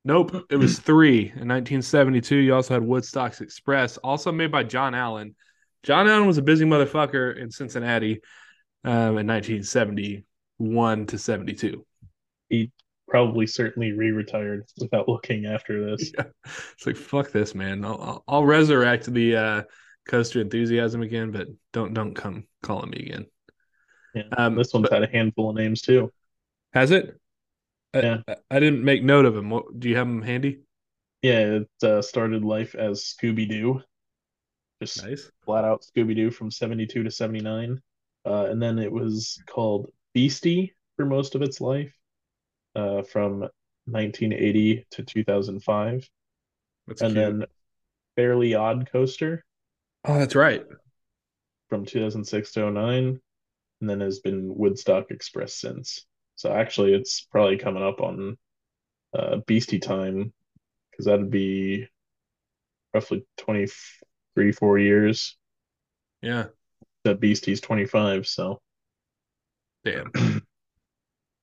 Nope, 0.04 0.46
it 0.50 0.56
was 0.56 0.78
three 0.80 1.20
in 1.20 1.48
1972. 1.48 2.36
You 2.36 2.54
also 2.54 2.74
had 2.74 2.82
Woodstock's 2.82 3.40
Express, 3.40 3.96
also 3.98 4.32
made 4.32 4.52
by 4.52 4.64
John 4.64 4.94
Allen. 4.94 5.34
John 5.82 6.08
Allen 6.08 6.26
was 6.26 6.38
a 6.38 6.42
busy 6.42 6.64
motherfucker 6.64 7.36
in 7.36 7.50
Cincinnati 7.50 8.20
um, 8.84 9.16
in 9.18 9.26
1971 9.26 11.06
to 11.06 11.18
72. 11.18 11.86
He 12.48 12.70
Probably 13.08 13.46
certainly 13.46 13.92
re-retired 13.92 14.64
without 14.80 15.06
looking 15.06 15.44
after 15.44 15.90
this. 15.90 16.12
Yeah. 16.18 16.24
It's 16.72 16.86
like 16.86 16.96
fuck 16.96 17.30
this, 17.30 17.54
man. 17.54 17.84
I'll, 17.84 18.00
I'll, 18.00 18.24
I'll 18.26 18.44
resurrect 18.44 19.12
the 19.12 19.36
uh, 19.36 19.62
coaster 20.06 20.40
enthusiasm 20.40 21.02
again, 21.02 21.30
but 21.30 21.48
don't 21.72 21.94
don't 21.94 22.14
come 22.14 22.46
calling 22.62 22.90
me 22.90 22.98
again. 22.98 23.26
Yeah. 24.14 24.22
Um, 24.36 24.56
this 24.56 24.72
one's 24.74 24.90
had 24.90 25.02
a 25.02 25.08
handful 25.08 25.50
of 25.50 25.56
names 25.56 25.80
too. 25.82 26.12
Has 26.72 26.90
it? 26.90 27.18
I, 27.94 27.98
Yeah. 28.00 28.18
I, 28.28 28.36
I 28.50 28.60
didn't 28.60 28.84
make 28.84 29.02
note 29.02 29.24
of 29.24 29.34
them. 29.34 29.50
What 29.50 29.78
do 29.78 29.88
you 29.88 29.96
have 29.96 30.06
them 30.06 30.22
handy? 30.22 30.60
Yeah, 31.22 31.60
it 31.60 31.84
uh, 31.84 32.02
started 32.02 32.44
life 32.44 32.74
as 32.74 33.02
Scooby 33.04 33.48
Doo, 33.48 33.82
just 34.82 35.02
Nice. 35.04 35.30
flat 35.44 35.64
out 35.64 35.82
Scooby 35.82 36.16
Doo 36.16 36.30
from 36.30 36.50
72 36.50 37.02
to 37.04 37.10
79. 37.10 37.80
Uh, 38.24 38.46
and 38.50 38.60
then 38.62 38.78
it 38.78 38.90
was 38.90 39.40
called 39.46 39.90
Beastie 40.14 40.74
for 40.96 41.06
most 41.06 41.34
of 41.34 41.42
its 41.42 41.60
life, 41.60 41.92
uh, 42.74 43.02
from 43.02 43.48
1980 43.86 44.86
to 44.92 45.02
2005. 45.04 46.08
That's 46.86 47.02
and 47.02 47.14
cute. 47.14 47.24
then 47.40 47.46
Fairly 48.16 48.54
Odd 48.54 48.88
Coaster 48.90 49.44
oh, 50.04 50.18
that's 50.18 50.34
right. 50.34 50.64
from 51.68 51.84
2006 51.86 52.52
to 52.52 52.70
09, 52.70 53.20
and 53.80 53.90
then 53.90 54.00
has 54.00 54.20
been 54.20 54.54
Woodstock 54.56 55.10
Express 55.10 55.54
since. 55.54 56.06
So 56.36 56.52
actually, 56.52 56.94
it's 56.94 57.22
probably 57.30 57.56
coming 57.58 57.82
up 57.82 58.00
on 58.00 58.36
uh, 59.16 59.36
Beastie 59.46 59.78
time 59.78 60.32
because 60.90 61.06
that'd 61.06 61.30
be 61.30 61.88
roughly 62.94 63.24
23, 63.38 64.52
four 64.52 64.78
years. 64.78 65.36
Yeah. 66.20 66.46
That 67.04 67.20
Beastie's 67.20 67.60
25, 67.60 68.26
so 68.26 68.60
Damn. 69.84 70.12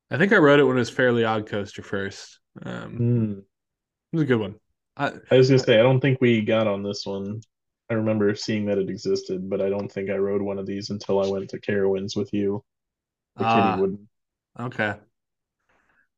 I 0.09 0.17
think 0.17 0.31
I 0.31 0.37
wrote 0.37 0.59
it 0.59 0.63
when 0.63 0.77
it 0.77 0.79
was 0.79 0.89
Fairly 0.89 1.25
Odd 1.25 1.47
Coaster 1.47 1.83
first. 1.83 2.39
Um, 2.63 2.91
Hmm. 2.95 3.31
it 3.33 4.15
was 4.15 4.23
a 4.23 4.25
good 4.25 4.39
one. 4.39 4.55
I, 4.95 5.11
I 5.29 5.37
was 5.37 5.49
gonna 5.49 5.59
say 5.59 5.77
I 5.79 5.83
don't 5.83 5.99
think 5.99 6.19
we 6.21 6.41
got 6.41 6.67
on 6.67 6.81
this 6.83 7.05
one. 7.05 7.41
I 7.89 7.95
remember 7.95 8.33
seeing 8.35 8.65
that 8.65 8.77
it 8.77 8.89
existed, 8.89 9.49
but 9.49 9.61
I 9.61 9.69
don't 9.69 9.91
think 9.91 10.09
I 10.09 10.17
rode 10.17 10.41
one 10.41 10.59
of 10.59 10.65
these 10.65 10.91
until 10.91 11.23
I 11.23 11.27
went 11.27 11.49
to 11.49 11.59
Carowinds 11.59 12.15
with 12.15 12.31
you. 12.33 12.63
The 13.35 13.45
Ah. 13.45 13.75
kiddie 13.77 13.97
okay. 14.59 14.95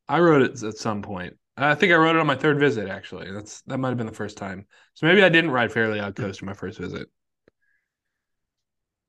I 0.09 0.19
rode 0.19 0.41
it 0.41 0.63
at 0.63 0.77
some 0.77 1.01
point. 1.01 1.37
I 1.55 1.75
think 1.75 1.93
I 1.93 1.95
rode 1.95 2.15
it 2.15 2.19
on 2.19 2.27
my 2.27 2.35
third 2.35 2.59
visit. 2.59 2.89
Actually, 2.89 3.31
that's 3.31 3.61
that 3.63 3.77
might 3.77 3.89
have 3.89 3.97
been 3.97 4.07
the 4.07 4.13
first 4.13 4.37
time. 4.37 4.67
So 4.95 5.05
maybe 5.05 5.23
I 5.23 5.29
didn't 5.29 5.51
ride 5.51 5.71
Fairly 5.71 5.99
Odd 5.99 6.15
Coaster 6.15 6.45
my 6.45 6.53
first 6.53 6.79
visit. 6.79 7.07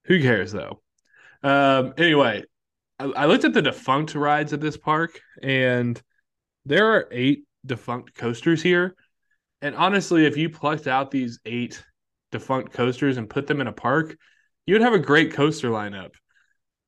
Who 0.04 0.20
cares 0.20 0.52
though? 0.52 0.82
Um, 1.42 1.94
anyway, 1.96 2.44
I, 2.98 3.04
I 3.04 3.26
looked 3.26 3.44
at 3.44 3.54
the 3.54 3.62
defunct 3.62 4.14
rides 4.14 4.52
at 4.52 4.60
this 4.60 4.76
park, 4.76 5.20
and 5.42 6.00
there 6.64 6.92
are 6.92 7.08
eight 7.10 7.44
defunct 7.66 8.14
coasters 8.14 8.62
here. 8.62 8.94
And 9.60 9.74
honestly, 9.74 10.26
if 10.26 10.36
you 10.36 10.50
plucked 10.50 10.86
out 10.86 11.10
these 11.10 11.40
eight 11.44 11.82
defunct 12.32 12.72
coasters 12.72 13.16
and 13.16 13.30
put 13.30 13.46
them 13.46 13.60
in 13.60 13.68
a 13.68 13.72
park, 13.72 14.16
you 14.66 14.74
would 14.74 14.82
have 14.82 14.94
a 14.94 14.98
great 14.98 15.32
coaster 15.32 15.70
lineup. 15.70 16.14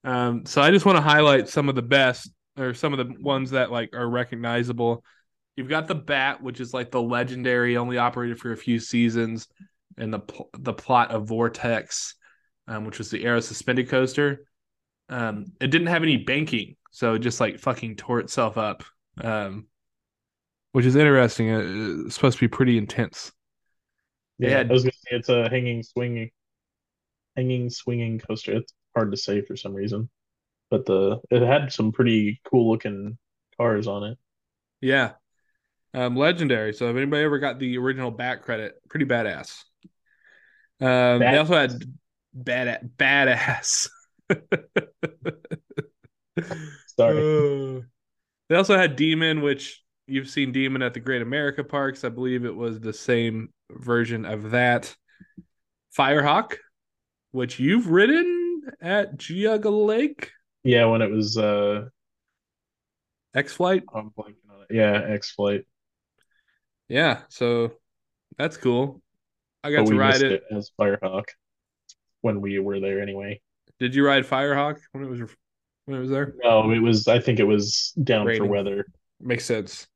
Um, 0.02 0.44
so 0.44 0.60
I 0.60 0.70
just 0.70 0.84
want 0.84 0.96
to 0.96 1.02
highlight 1.02 1.48
some 1.48 1.68
of 1.68 1.76
the 1.76 1.82
best 1.82 2.30
or 2.58 2.74
some 2.74 2.92
of 2.92 2.98
the 2.98 3.14
ones 3.20 3.50
that 3.52 3.70
like 3.70 3.94
are 3.94 4.08
recognizable. 4.08 5.04
You've 5.56 5.68
got 5.68 5.86
the 5.86 5.94
Bat, 5.94 6.42
which 6.42 6.60
is 6.60 6.74
like 6.74 6.90
the 6.90 7.00
legendary, 7.00 7.76
only 7.76 7.96
operated 7.96 8.40
for 8.40 8.50
a 8.50 8.56
few 8.56 8.80
seasons, 8.80 9.46
and 9.96 10.12
the 10.12 10.18
pl- 10.18 10.50
the 10.58 10.72
plot 10.72 11.12
of 11.12 11.28
Vortex, 11.28 12.16
um, 12.66 12.84
which 12.84 12.98
was 12.98 13.10
the 13.10 13.24
Arrow 13.24 13.40
suspended 13.40 13.88
coaster. 13.88 14.46
Um, 15.08 15.52
it 15.60 15.68
didn't 15.68 15.88
have 15.88 16.02
any 16.02 16.16
banking, 16.16 16.76
so 16.90 17.14
it 17.14 17.20
just 17.20 17.40
like 17.40 17.60
fucking 17.60 17.96
tore 17.96 18.20
itself 18.20 18.58
up, 18.58 18.82
um, 19.20 19.66
which 20.72 20.86
is 20.86 20.96
interesting. 20.96 21.50
Uh, 21.50 22.04
It's 22.06 22.16
supposed 22.16 22.38
to 22.38 22.44
be 22.44 22.48
pretty 22.48 22.76
intense. 22.76 23.32
They 24.38 24.50
Yeah, 24.50 24.58
had- 24.58 24.70
I 24.70 24.72
was 24.72 24.82
gonna 24.82 24.92
say 24.92 25.16
it's 25.16 25.28
a 25.28 25.48
hanging 25.48 25.82
swinging, 25.82 26.30
hanging 27.36 27.70
swinging 27.70 28.18
coaster. 28.18 28.56
It's 28.56 28.72
hard 28.94 29.10
to 29.12 29.16
say 29.16 29.42
for 29.42 29.56
some 29.56 29.74
reason, 29.74 30.10
but 30.70 30.86
the 30.86 31.20
it 31.30 31.42
had 31.42 31.72
some 31.72 31.92
pretty 31.92 32.40
cool 32.44 32.70
looking 32.70 33.18
cars 33.56 33.86
on 33.86 34.04
it. 34.04 34.18
Yeah. 34.80 35.12
Um, 35.94 36.16
legendary. 36.16 36.72
So 36.74 36.90
if 36.90 36.96
anybody 36.96 37.22
ever 37.22 37.38
got 37.38 37.60
the 37.60 37.78
original 37.78 38.10
Bat 38.10 38.42
credit, 38.42 38.74
pretty 38.88 39.06
badass. 39.06 39.62
Um, 40.80 41.20
they 41.20 41.38
also 41.38 41.54
had 41.54 41.84
bad 42.32 42.90
badass. 42.96 43.88
Sorry. 46.98 47.78
Uh, 47.78 47.80
they 48.48 48.56
also 48.56 48.76
had 48.76 48.96
Demon, 48.96 49.40
which 49.40 49.82
you've 50.08 50.28
seen 50.28 50.50
Demon 50.52 50.82
at 50.82 50.94
the 50.94 51.00
Great 51.00 51.22
America 51.22 51.62
Parks. 51.62 52.04
I 52.04 52.08
believe 52.08 52.44
it 52.44 52.54
was 52.54 52.80
the 52.80 52.92
same 52.92 53.53
version 53.70 54.24
of 54.24 54.50
that. 54.52 54.94
Firehawk, 55.96 56.56
which 57.30 57.60
you've 57.60 57.88
ridden 57.88 58.62
at 58.80 59.16
Geauga 59.16 59.70
Lake. 59.86 60.30
Yeah, 60.64 60.86
when 60.86 61.02
it 61.02 61.10
was 61.10 61.38
uh, 61.38 61.86
X 63.34 63.52
Flight. 63.52 63.84
I'm 63.94 64.10
blanking 64.10 64.50
on 64.50 64.62
it. 64.68 64.74
Yeah, 64.74 65.02
X 65.06 65.30
Flight. 65.30 65.66
Yeah, 66.88 67.22
so 67.28 67.74
that's 68.38 68.56
cool. 68.56 69.00
I 69.62 69.70
got 69.70 69.84
But 69.84 69.84
to 69.86 69.90
we 69.92 69.98
ride 69.98 70.22
it. 70.22 70.32
it 70.32 70.42
as 70.50 70.70
Firehawk 70.78 71.24
when 72.20 72.40
we 72.40 72.58
were 72.58 72.80
there 72.80 73.00
anyway. 73.00 73.40
Did 73.78 73.94
you 73.94 74.04
ride 74.04 74.24
Firehawk 74.24 74.78
when 74.92 75.04
it 75.04 75.08
was 75.08 75.20
when 75.86 75.96
it 75.98 76.00
was 76.00 76.10
there? 76.10 76.34
No, 76.42 76.70
it 76.70 76.78
was. 76.80 77.08
I 77.08 77.20
think 77.20 77.38
it 77.38 77.44
was 77.44 77.92
down 78.02 78.26
Raining. 78.26 78.42
for 78.42 78.48
weather. 78.48 78.86
Makes 79.20 79.44
sense. 79.44 79.86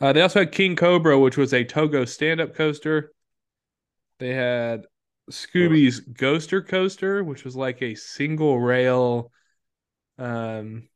Uh, 0.00 0.12
they 0.12 0.20
also 0.20 0.40
had 0.40 0.52
King 0.52 0.76
Cobra, 0.76 1.18
which 1.18 1.36
was 1.36 1.52
a 1.54 1.64
Togo 1.64 2.04
stand-up 2.04 2.54
coaster. 2.54 3.12
They 4.18 4.34
had 4.34 4.86
Scooby's 5.30 6.00
Ghoster 6.00 6.66
coaster, 6.66 7.22
which 7.24 7.44
was 7.44 7.56
like 7.56 7.82
a 7.82 7.94
single 7.94 8.58
rail. 8.58 9.30
Um, 10.18 10.88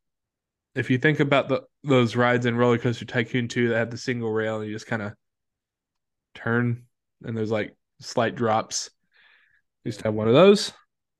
if 0.75 0.91
you 0.91 0.99
think 0.99 1.21
about 1.21 1.49
the 1.49 1.63
those 1.83 2.17
rides 2.17 2.47
in 2.47 2.57
Roller 2.57 2.79
Coaster 2.79 3.05
Tycoon 3.05 3.49
2 3.49 3.69
that 3.69 3.77
had 3.77 3.91
the 3.91 3.99
single 3.99 4.31
rail 4.31 4.59
and 4.59 4.67
you 4.67 4.75
just 4.75 4.87
kind 4.87 5.03
of 5.03 5.13
turn 6.35 6.85
and 7.25 7.37
there's 7.37 7.51
like 7.51 7.77
slight 8.01 8.35
drops. 8.35 8.91
Used 9.85 10.01
to 10.01 10.05
have 10.07 10.15
one 10.15 10.29
of 10.29 10.35
those. 10.35 10.73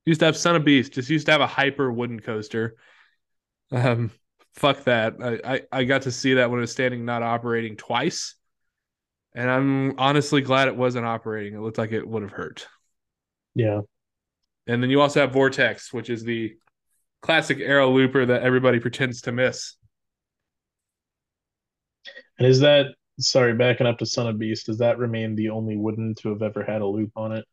Used 0.05 0.19
to 0.19 0.27
have 0.27 0.37
Son 0.37 0.55
of 0.55 0.63
Beast. 0.63 0.93
Just 0.93 1.09
used 1.09 1.25
to 1.25 1.31
have 1.31 1.41
a 1.41 1.47
hyper 1.47 1.91
wooden 1.91 2.19
coaster. 2.19 2.75
Um, 3.71 4.11
fuck 4.59 4.83
that. 4.85 5.15
I, 5.21 5.55
I 5.55 5.61
I 5.71 5.83
got 5.85 6.03
to 6.03 6.11
see 6.11 6.35
that 6.35 6.49
when 6.49 6.59
it 6.59 6.61
was 6.61 6.71
standing, 6.71 7.05
not 7.05 7.23
operating 7.23 7.75
twice, 7.77 8.35
and 9.33 9.49
I'm 9.49 9.99
honestly 9.99 10.41
glad 10.41 10.67
it 10.67 10.75
wasn't 10.75 11.05
operating. 11.05 11.55
It 11.55 11.61
looked 11.61 11.77
like 11.77 11.91
it 11.91 12.07
would 12.07 12.23
have 12.23 12.31
hurt. 12.31 12.67
Yeah, 13.55 13.81
And 14.67 14.81
then 14.81 14.89
you 14.89 15.01
also 15.01 15.21
have 15.21 15.33
Vortex, 15.33 15.91
which 15.91 16.09
is 16.09 16.23
the 16.23 16.55
classic 17.21 17.59
arrow 17.59 17.91
looper 17.91 18.25
that 18.25 18.43
everybody 18.43 18.79
pretends 18.79 19.21
to 19.23 19.31
miss. 19.31 19.75
And 22.37 22.47
is 22.47 22.59
that 22.61 22.87
sorry, 23.19 23.53
backing 23.53 23.85
up 23.87 23.97
to 23.99 24.05
Son 24.05 24.27
of 24.27 24.39
Beast, 24.39 24.65
does 24.67 24.77
that 24.77 24.97
remain 24.97 25.35
the 25.35 25.49
only 25.49 25.75
wooden 25.77 26.15
to 26.15 26.29
have 26.29 26.41
ever 26.41 26.63
had 26.63 26.81
a 26.81 26.87
loop 26.87 27.11
on 27.15 27.33
it? 27.33 27.45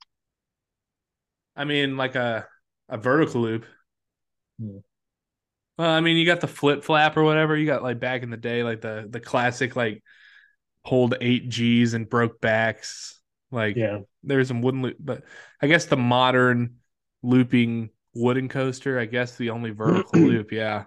I 1.56 1.64
mean, 1.64 1.96
like 1.96 2.14
a 2.14 2.48
a 2.88 2.98
vertical 2.98 3.40
loop. 3.42 3.64
Hmm. 4.58 4.78
Well, 5.78 5.90
I 5.90 6.00
mean, 6.00 6.16
you 6.16 6.24
got 6.24 6.40
the 6.40 6.48
flip 6.48 6.84
flap 6.84 7.16
or 7.16 7.22
whatever. 7.24 7.56
You 7.56 7.66
got 7.66 7.82
like 7.82 8.00
back 8.00 8.22
in 8.22 8.30
the 8.30 8.36
day, 8.36 8.62
like 8.62 8.80
the 8.80 9.06
the 9.08 9.20
classic 9.20 9.76
like 9.76 10.02
hold 10.84 11.14
eight 11.20 11.48
G's 11.48 11.94
and 11.94 12.08
broke 12.08 12.40
backs. 12.40 13.20
Like 13.50 13.76
Yeah. 13.76 14.00
there's 14.22 14.48
some 14.48 14.62
wooden 14.62 14.82
loop, 14.82 14.96
but 14.98 15.22
I 15.60 15.66
guess 15.66 15.84
the 15.86 15.96
modern 15.96 16.76
looping 17.22 17.90
wooden 18.14 18.48
coaster, 18.48 18.98
I 18.98 19.04
guess 19.04 19.36
the 19.36 19.50
only 19.50 19.70
vertical 19.70 20.20
loop, 20.20 20.50
yeah. 20.52 20.86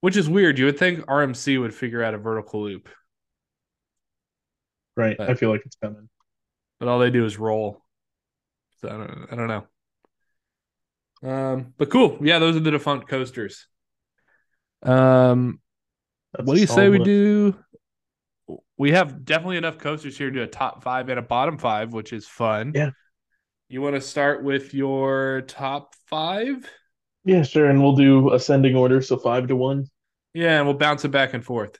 Which 0.00 0.16
is 0.16 0.28
weird. 0.28 0.58
You 0.58 0.64
would 0.66 0.78
think 0.78 1.00
RMC 1.06 1.60
would 1.60 1.74
figure 1.74 2.02
out 2.02 2.14
a 2.14 2.18
vertical 2.18 2.62
loop, 2.64 2.88
Right. 4.96 5.16
But- 5.16 5.30
I 5.30 5.34
feel 5.34 5.50
like 5.50 5.62
it's 5.64 5.76
coming. 5.76 6.08
but 6.78 6.88
all 6.88 6.98
they 6.98 7.10
do 7.10 7.24
is 7.24 7.38
roll. 7.38 7.82
So 8.80 8.88
I 8.88 8.92
don't, 8.92 9.28
I 9.32 9.36
don't 9.36 9.46
know. 9.48 9.66
Um, 11.22 11.74
but 11.78 11.90
cool. 11.90 12.18
Yeah, 12.20 12.38
those 12.38 12.56
are 12.56 12.60
the 12.60 12.70
defunct 12.70 13.08
coasters. 13.08 13.66
Um, 14.82 15.60
That's 16.32 16.46
what 16.46 16.54
do 16.54 16.60
you 16.60 16.66
say 16.66 16.88
we 16.88 16.98
do? 16.98 17.56
We 18.76 18.92
have 18.92 19.24
definitely 19.24 19.58
enough 19.58 19.78
coasters 19.78 20.18
here 20.18 20.30
to 20.30 20.36
do 20.36 20.42
a 20.42 20.46
top 20.46 20.82
five 20.82 21.08
and 21.08 21.18
a 21.18 21.22
bottom 21.22 21.58
five, 21.58 21.92
which 21.92 22.12
is 22.12 22.26
fun. 22.26 22.72
Yeah. 22.74 22.90
You 23.68 23.80
want 23.80 23.94
to 23.94 24.00
start 24.00 24.42
with 24.42 24.74
your 24.74 25.42
top 25.42 25.94
five? 26.06 26.68
Yeah, 27.24 27.42
sure. 27.42 27.70
And 27.70 27.80
we'll 27.80 27.94
do 27.94 28.32
ascending 28.32 28.74
order, 28.74 29.00
so 29.00 29.16
five 29.16 29.46
to 29.48 29.56
one. 29.56 29.86
Yeah, 30.34 30.58
and 30.58 30.66
we'll 30.66 30.76
bounce 30.76 31.04
it 31.04 31.10
back 31.10 31.34
and 31.34 31.44
forth. 31.44 31.78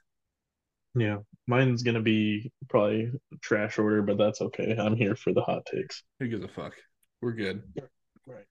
Yeah. 0.94 1.18
Mine's 1.48 1.82
gonna 1.82 2.00
be 2.00 2.52
probably 2.68 3.10
trash 3.40 3.78
order, 3.78 4.02
but 4.02 4.16
that's 4.16 4.40
okay. 4.40 4.76
I'm 4.78 4.94
here 4.94 5.16
for 5.16 5.32
the 5.32 5.42
hot 5.42 5.66
takes. 5.66 6.04
Who 6.20 6.28
gives 6.28 6.44
a 6.44 6.48
fuck? 6.48 6.74
We're 7.20 7.32
good. 7.32 7.62
Right. 8.26 8.44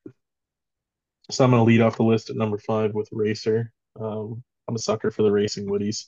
So 1.29 1.43
I'm 1.43 1.51
gonna 1.51 1.63
lead 1.63 1.81
off 1.81 1.97
the 1.97 2.03
list 2.03 2.29
at 2.29 2.35
number 2.35 2.57
five 2.57 2.93
with 2.93 3.09
Racer. 3.11 3.71
Um, 3.99 4.43
I'm 4.67 4.75
a 4.75 4.79
sucker 4.79 5.11
for 5.11 5.23
the 5.23 5.31
racing 5.31 5.67
woodies. 5.67 6.07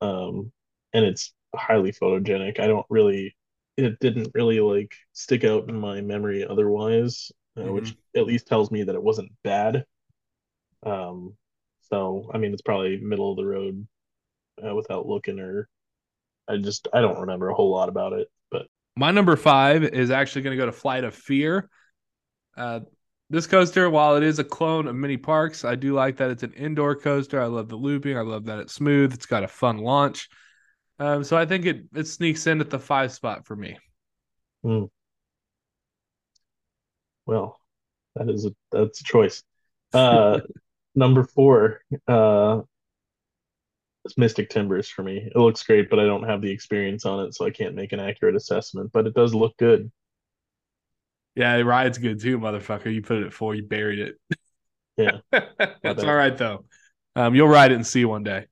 Um, 0.00 0.52
and 0.92 1.04
it's 1.04 1.32
highly 1.54 1.92
photogenic. 1.92 2.60
I 2.60 2.66
don't 2.66 2.86
really, 2.90 3.36
it 3.76 3.98
didn't 4.00 4.30
really 4.34 4.60
like 4.60 4.94
stick 5.12 5.44
out 5.44 5.68
in 5.68 5.78
my 5.78 6.00
memory 6.00 6.44
otherwise, 6.46 7.32
uh, 7.58 7.72
which 7.72 7.96
at 8.16 8.26
least 8.26 8.46
tells 8.46 8.70
me 8.70 8.84
that 8.84 8.94
it 8.94 9.02
wasn't 9.02 9.32
bad. 9.42 9.84
Um, 10.84 11.36
so 11.82 12.30
I 12.32 12.38
mean, 12.38 12.52
it's 12.52 12.62
probably 12.62 12.98
middle 12.98 13.30
of 13.32 13.36
the 13.36 13.46
road, 13.46 13.86
uh, 14.64 14.74
without 14.74 15.06
looking, 15.06 15.40
or 15.40 15.68
I 16.48 16.58
just 16.58 16.88
I 16.92 17.00
don't 17.00 17.20
remember 17.20 17.48
a 17.50 17.54
whole 17.54 17.70
lot 17.72 17.88
about 17.88 18.12
it, 18.14 18.28
but 18.50 18.66
My 18.96 19.10
number 19.10 19.36
five 19.36 19.84
is 19.84 20.10
actually 20.10 20.42
going 20.42 20.56
to 20.56 20.62
go 20.62 20.66
to 20.66 20.72
Flight 20.72 21.04
of 21.04 21.14
Fear. 21.14 21.68
Uh, 22.56 22.80
this 23.30 23.46
coaster, 23.46 23.88
while 23.88 24.16
it 24.16 24.22
is 24.22 24.38
a 24.38 24.44
clone 24.44 24.86
of 24.86 24.94
Mini 24.94 25.16
Parks, 25.16 25.64
I 25.64 25.74
do 25.74 25.94
like 25.94 26.16
that 26.18 26.30
it's 26.30 26.42
an 26.42 26.52
indoor 26.52 26.94
coaster. 26.94 27.40
I 27.40 27.46
love 27.46 27.68
the 27.68 27.76
looping. 27.76 28.16
I 28.16 28.20
love 28.22 28.44
that 28.46 28.58
it's 28.58 28.74
smooth. 28.74 29.14
It's 29.14 29.26
got 29.26 29.44
a 29.44 29.48
fun 29.48 29.78
launch. 29.78 30.28
Um, 30.98 31.24
so 31.24 31.36
I 31.36 31.46
think 31.46 31.66
it 31.66 31.84
it 31.94 32.06
sneaks 32.06 32.46
in 32.46 32.60
at 32.60 32.70
the 32.70 32.78
five 32.78 33.12
spot 33.12 33.46
for 33.46 33.56
me. 33.56 33.76
Well, 37.26 37.58
that 38.14 38.28
is 38.30 38.46
a 38.46 38.50
that's 38.70 39.00
a 39.00 39.04
choice. 39.04 39.42
Uh, 39.92 40.40
number 40.94 41.24
four, 41.24 41.80
uh, 42.06 42.60
it's 44.04 44.18
Mystic 44.18 44.50
Timbers 44.50 44.88
for 44.88 45.02
me. 45.02 45.30
It 45.34 45.38
looks 45.38 45.62
great, 45.62 45.88
but 45.88 45.98
I 45.98 46.04
don't 46.04 46.24
have 46.28 46.42
the 46.42 46.50
experience 46.50 47.06
on 47.06 47.26
it, 47.26 47.34
so 47.34 47.46
I 47.46 47.50
can't 47.50 47.74
make 47.74 47.92
an 47.92 48.00
accurate 48.00 48.36
assessment. 48.36 48.90
But 48.92 49.06
it 49.06 49.14
does 49.14 49.34
look 49.34 49.56
good. 49.56 49.90
Yeah, 51.34 51.54
it 51.56 51.62
rides 51.64 51.98
good 51.98 52.20
too, 52.20 52.38
motherfucker. 52.38 52.92
You 52.92 53.02
put 53.02 53.18
it 53.18 53.26
at 53.26 53.32
four, 53.32 53.54
you 53.54 53.62
buried 53.62 53.98
it. 53.98 54.38
Yeah. 54.96 55.18
That's 55.82 56.04
all 56.04 56.14
right 56.14 56.36
though. 56.36 56.64
Um, 57.16 57.34
you'll 57.34 57.48
ride 57.48 57.72
it 57.72 57.76
and 57.76 57.86
see 57.86 58.04
one 58.04 58.22
day. 58.22 58.46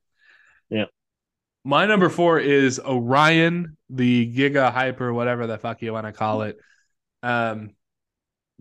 Yeah. 0.69 0.85
My 1.63 1.85
number 1.85 2.09
four 2.09 2.39
is 2.39 2.79
Orion, 2.79 3.77
the 3.89 4.33
Giga 4.33 4.71
Hyper, 4.71 5.13
whatever 5.13 5.47
the 5.47 5.57
fuck 5.57 5.81
you 5.81 5.93
want 5.93 6.05
to 6.05 6.11
call 6.11 6.41
it. 6.41 6.57
Um, 7.21 7.71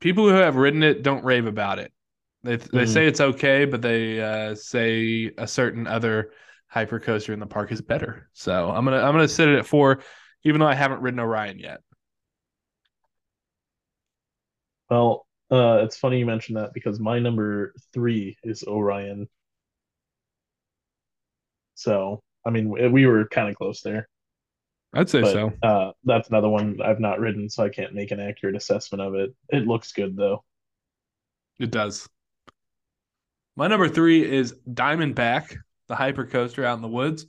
people 0.00 0.28
who 0.28 0.34
have 0.34 0.54
ridden 0.56 0.82
it 0.84 1.02
don't 1.02 1.24
rave 1.24 1.46
about 1.46 1.78
it. 1.80 1.92
They 2.44 2.56
they 2.56 2.84
Mhm. 2.84 2.88
say 2.92 3.06
it's 3.06 3.20
okay, 3.20 3.64
but 3.64 3.82
they 3.82 4.20
uh, 4.20 4.54
say 4.54 5.32
a 5.38 5.46
certain 5.46 5.86
other 5.86 6.32
hyper 6.68 6.98
coaster 7.00 7.32
in 7.32 7.40
the 7.40 7.46
park 7.46 7.70
is 7.72 7.80
better. 7.82 8.28
So 8.32 8.70
I'm 8.70 8.84
gonna 8.84 8.98
I'm 8.98 9.12
gonna 9.12 9.28
sit 9.28 9.48
it 9.48 9.58
at 9.58 9.66
four, 9.66 10.02
even 10.44 10.60
though 10.60 10.66
I 10.66 10.74
haven't 10.74 11.02
ridden 11.02 11.20
Orion 11.20 11.58
yet. 11.58 11.80
Well, 14.92 15.26
uh, 15.50 15.80
it's 15.84 15.96
funny 15.96 16.18
you 16.18 16.26
mentioned 16.26 16.58
that 16.58 16.74
because 16.74 17.00
my 17.00 17.18
number 17.18 17.72
three 17.94 18.36
is 18.44 18.62
Orion. 18.62 19.26
So, 21.76 22.22
I 22.44 22.50
mean, 22.50 22.68
we 22.68 22.86
we 22.88 23.06
were 23.06 23.26
kind 23.26 23.48
of 23.48 23.54
close 23.54 23.80
there, 23.80 24.06
I'd 24.92 25.08
say 25.08 25.22
but 25.22 25.32
so. 25.32 25.52
uh, 25.62 25.92
that's 26.04 26.28
another 26.28 26.50
one 26.50 26.82
I've 26.84 27.00
not 27.00 27.20
ridden, 27.20 27.48
so 27.48 27.64
I 27.64 27.70
can't 27.70 27.94
make 27.94 28.10
an 28.10 28.20
accurate 28.20 28.54
assessment 28.54 29.00
of 29.00 29.14
it. 29.14 29.34
It 29.48 29.66
looks 29.66 29.92
good 29.92 30.14
though. 30.14 30.44
It 31.58 31.70
does. 31.70 32.06
My 33.56 33.68
number 33.68 33.88
three 33.88 34.30
is 34.30 34.54
Diamondback, 34.68 35.56
the 35.88 35.96
hyper 35.96 36.26
coaster 36.26 36.66
out 36.66 36.76
in 36.76 36.82
the 36.82 36.88
woods. 36.88 37.24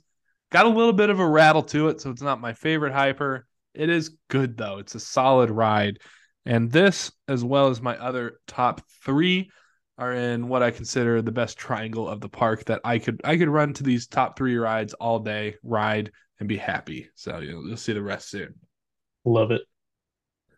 Got 0.52 0.66
a 0.66 0.68
little 0.68 0.92
bit 0.92 1.08
of 1.08 1.18
a 1.18 1.26
rattle 1.26 1.62
to 1.62 1.88
it, 1.88 2.02
so 2.02 2.10
it's 2.10 2.20
not 2.20 2.42
my 2.42 2.52
favorite 2.52 2.92
hyper. 2.92 3.46
It 3.72 3.88
is 3.88 4.18
good 4.28 4.58
though. 4.58 4.76
It's 4.80 4.94
a 4.94 5.00
solid 5.00 5.48
ride. 5.50 6.00
And 6.46 6.70
this, 6.70 7.10
as 7.28 7.42
well 7.44 7.68
as 7.68 7.80
my 7.80 7.96
other 7.96 8.40
top 8.46 8.82
three, 9.04 9.50
are 9.96 10.12
in 10.12 10.48
what 10.48 10.62
I 10.62 10.70
consider 10.70 11.22
the 11.22 11.32
best 11.32 11.56
triangle 11.56 12.08
of 12.08 12.20
the 12.20 12.28
park 12.28 12.64
that 12.64 12.80
I 12.84 12.98
could 12.98 13.20
I 13.24 13.36
could 13.36 13.48
run 13.48 13.72
to 13.74 13.84
these 13.84 14.08
top 14.08 14.36
three 14.36 14.56
rides 14.56 14.92
all 14.94 15.20
day, 15.20 15.54
ride, 15.62 16.10
and 16.40 16.48
be 16.48 16.56
happy. 16.56 17.10
So 17.14 17.38
you'll, 17.38 17.66
you'll 17.66 17.76
see 17.76 17.92
the 17.92 18.02
rest 18.02 18.28
soon. 18.28 18.54
Love 19.24 19.52
it. 19.52 19.62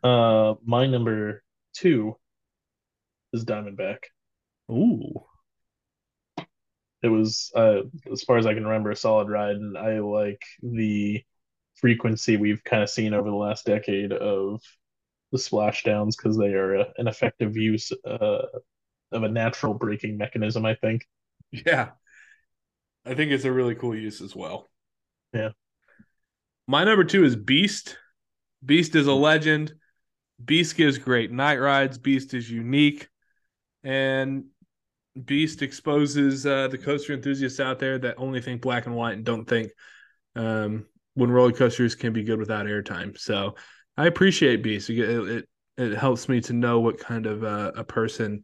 Uh, 0.03 0.55
my 0.65 0.87
number 0.87 1.43
two 1.75 2.17
is 3.33 3.45
Diamondback. 3.45 3.99
Ooh. 4.71 5.25
It 7.03 7.09
was, 7.09 7.53
uh, 7.55 7.83
as 8.11 8.23
far 8.23 8.39
as 8.39 8.47
I 8.47 8.55
can 8.55 8.65
remember, 8.65 8.91
a 8.91 8.97
solid 8.97 9.29
ride, 9.29 9.57
and 9.57 9.77
I 9.77 10.01
like 10.01 10.43
the 10.63 11.23
frequency 11.75 12.37
we've 12.37 12.65
kind 12.65 12.83
of 12.83 12.91
seen 12.91 13.13
over 13.15 13.29
the 13.29 13.37
last 13.37 13.67
decade 13.67 14.13
of 14.13 14.63
the 15.37 15.43
splashdowns 15.43 16.17
because 16.17 16.37
they 16.37 16.55
are 16.55 16.77
a, 16.77 16.87
an 16.99 17.09
effective 17.09 17.57
use 17.57 17.93
uh, 18.05 18.43
of 19.13 19.23
a 19.23 19.29
natural 19.29 19.75
braking 19.75 20.17
mechanism, 20.17 20.65
I 20.65 20.75
think. 20.75 21.07
Yeah. 21.51 21.91
I 23.05 23.15
think 23.15 23.31
it's 23.31 23.45
a 23.45 23.53
really 23.53 23.75
cool 23.75 23.95
use 23.95 24.21
as 24.21 24.35
well. 24.35 24.69
Yeah. 25.33 25.51
My 26.67 26.85
number 26.85 27.05
two 27.05 27.25
is 27.25 27.37
Beast. 27.37 27.97
Beast 28.65 28.97
is 28.97 29.07
a 29.07 29.13
legend. 29.13 29.73
Beast 30.45 30.77
gives 30.77 30.99
great 30.99 31.31
night 31.31 31.59
rides. 31.59 31.99
Beast 31.99 32.35
is 32.35 32.51
unique. 32.51 33.09
And 33.85 34.47
Beast 35.25 35.63
exposes 35.63 36.45
uh, 36.45 36.69
the 36.69 36.79
coaster 36.79 37.13
enthusiasts 37.13 37.61
out 37.61 37.79
there 37.79 37.99
that 37.99 38.17
only 38.19 38.41
think 38.41 38.61
black 38.61 38.87
and 38.87 38.97
white 38.97 39.15
and 39.15 39.25
don't 39.25 39.47
think 39.47 39.71
um, 40.35 40.87
when 41.15 41.31
roller 41.31 41.53
coasters 41.53 41.95
can 41.95 42.13
be 42.13 42.25
good 42.25 42.39
without 42.39 42.67
airtime. 42.67 43.17
So 43.17 43.55
I 43.97 44.07
appreciate 44.07 44.63
Beast. 44.63 44.91
It, 44.91 44.99
it, 44.99 45.49
it 45.77 45.97
helps 45.97 46.29
me 46.29 46.41
to 46.43 46.53
know 46.53 46.81
what 46.81 46.99
kind 46.99 47.27
of 47.27 47.45
uh, 47.45 47.73
a 47.75 47.85
person 47.85 48.43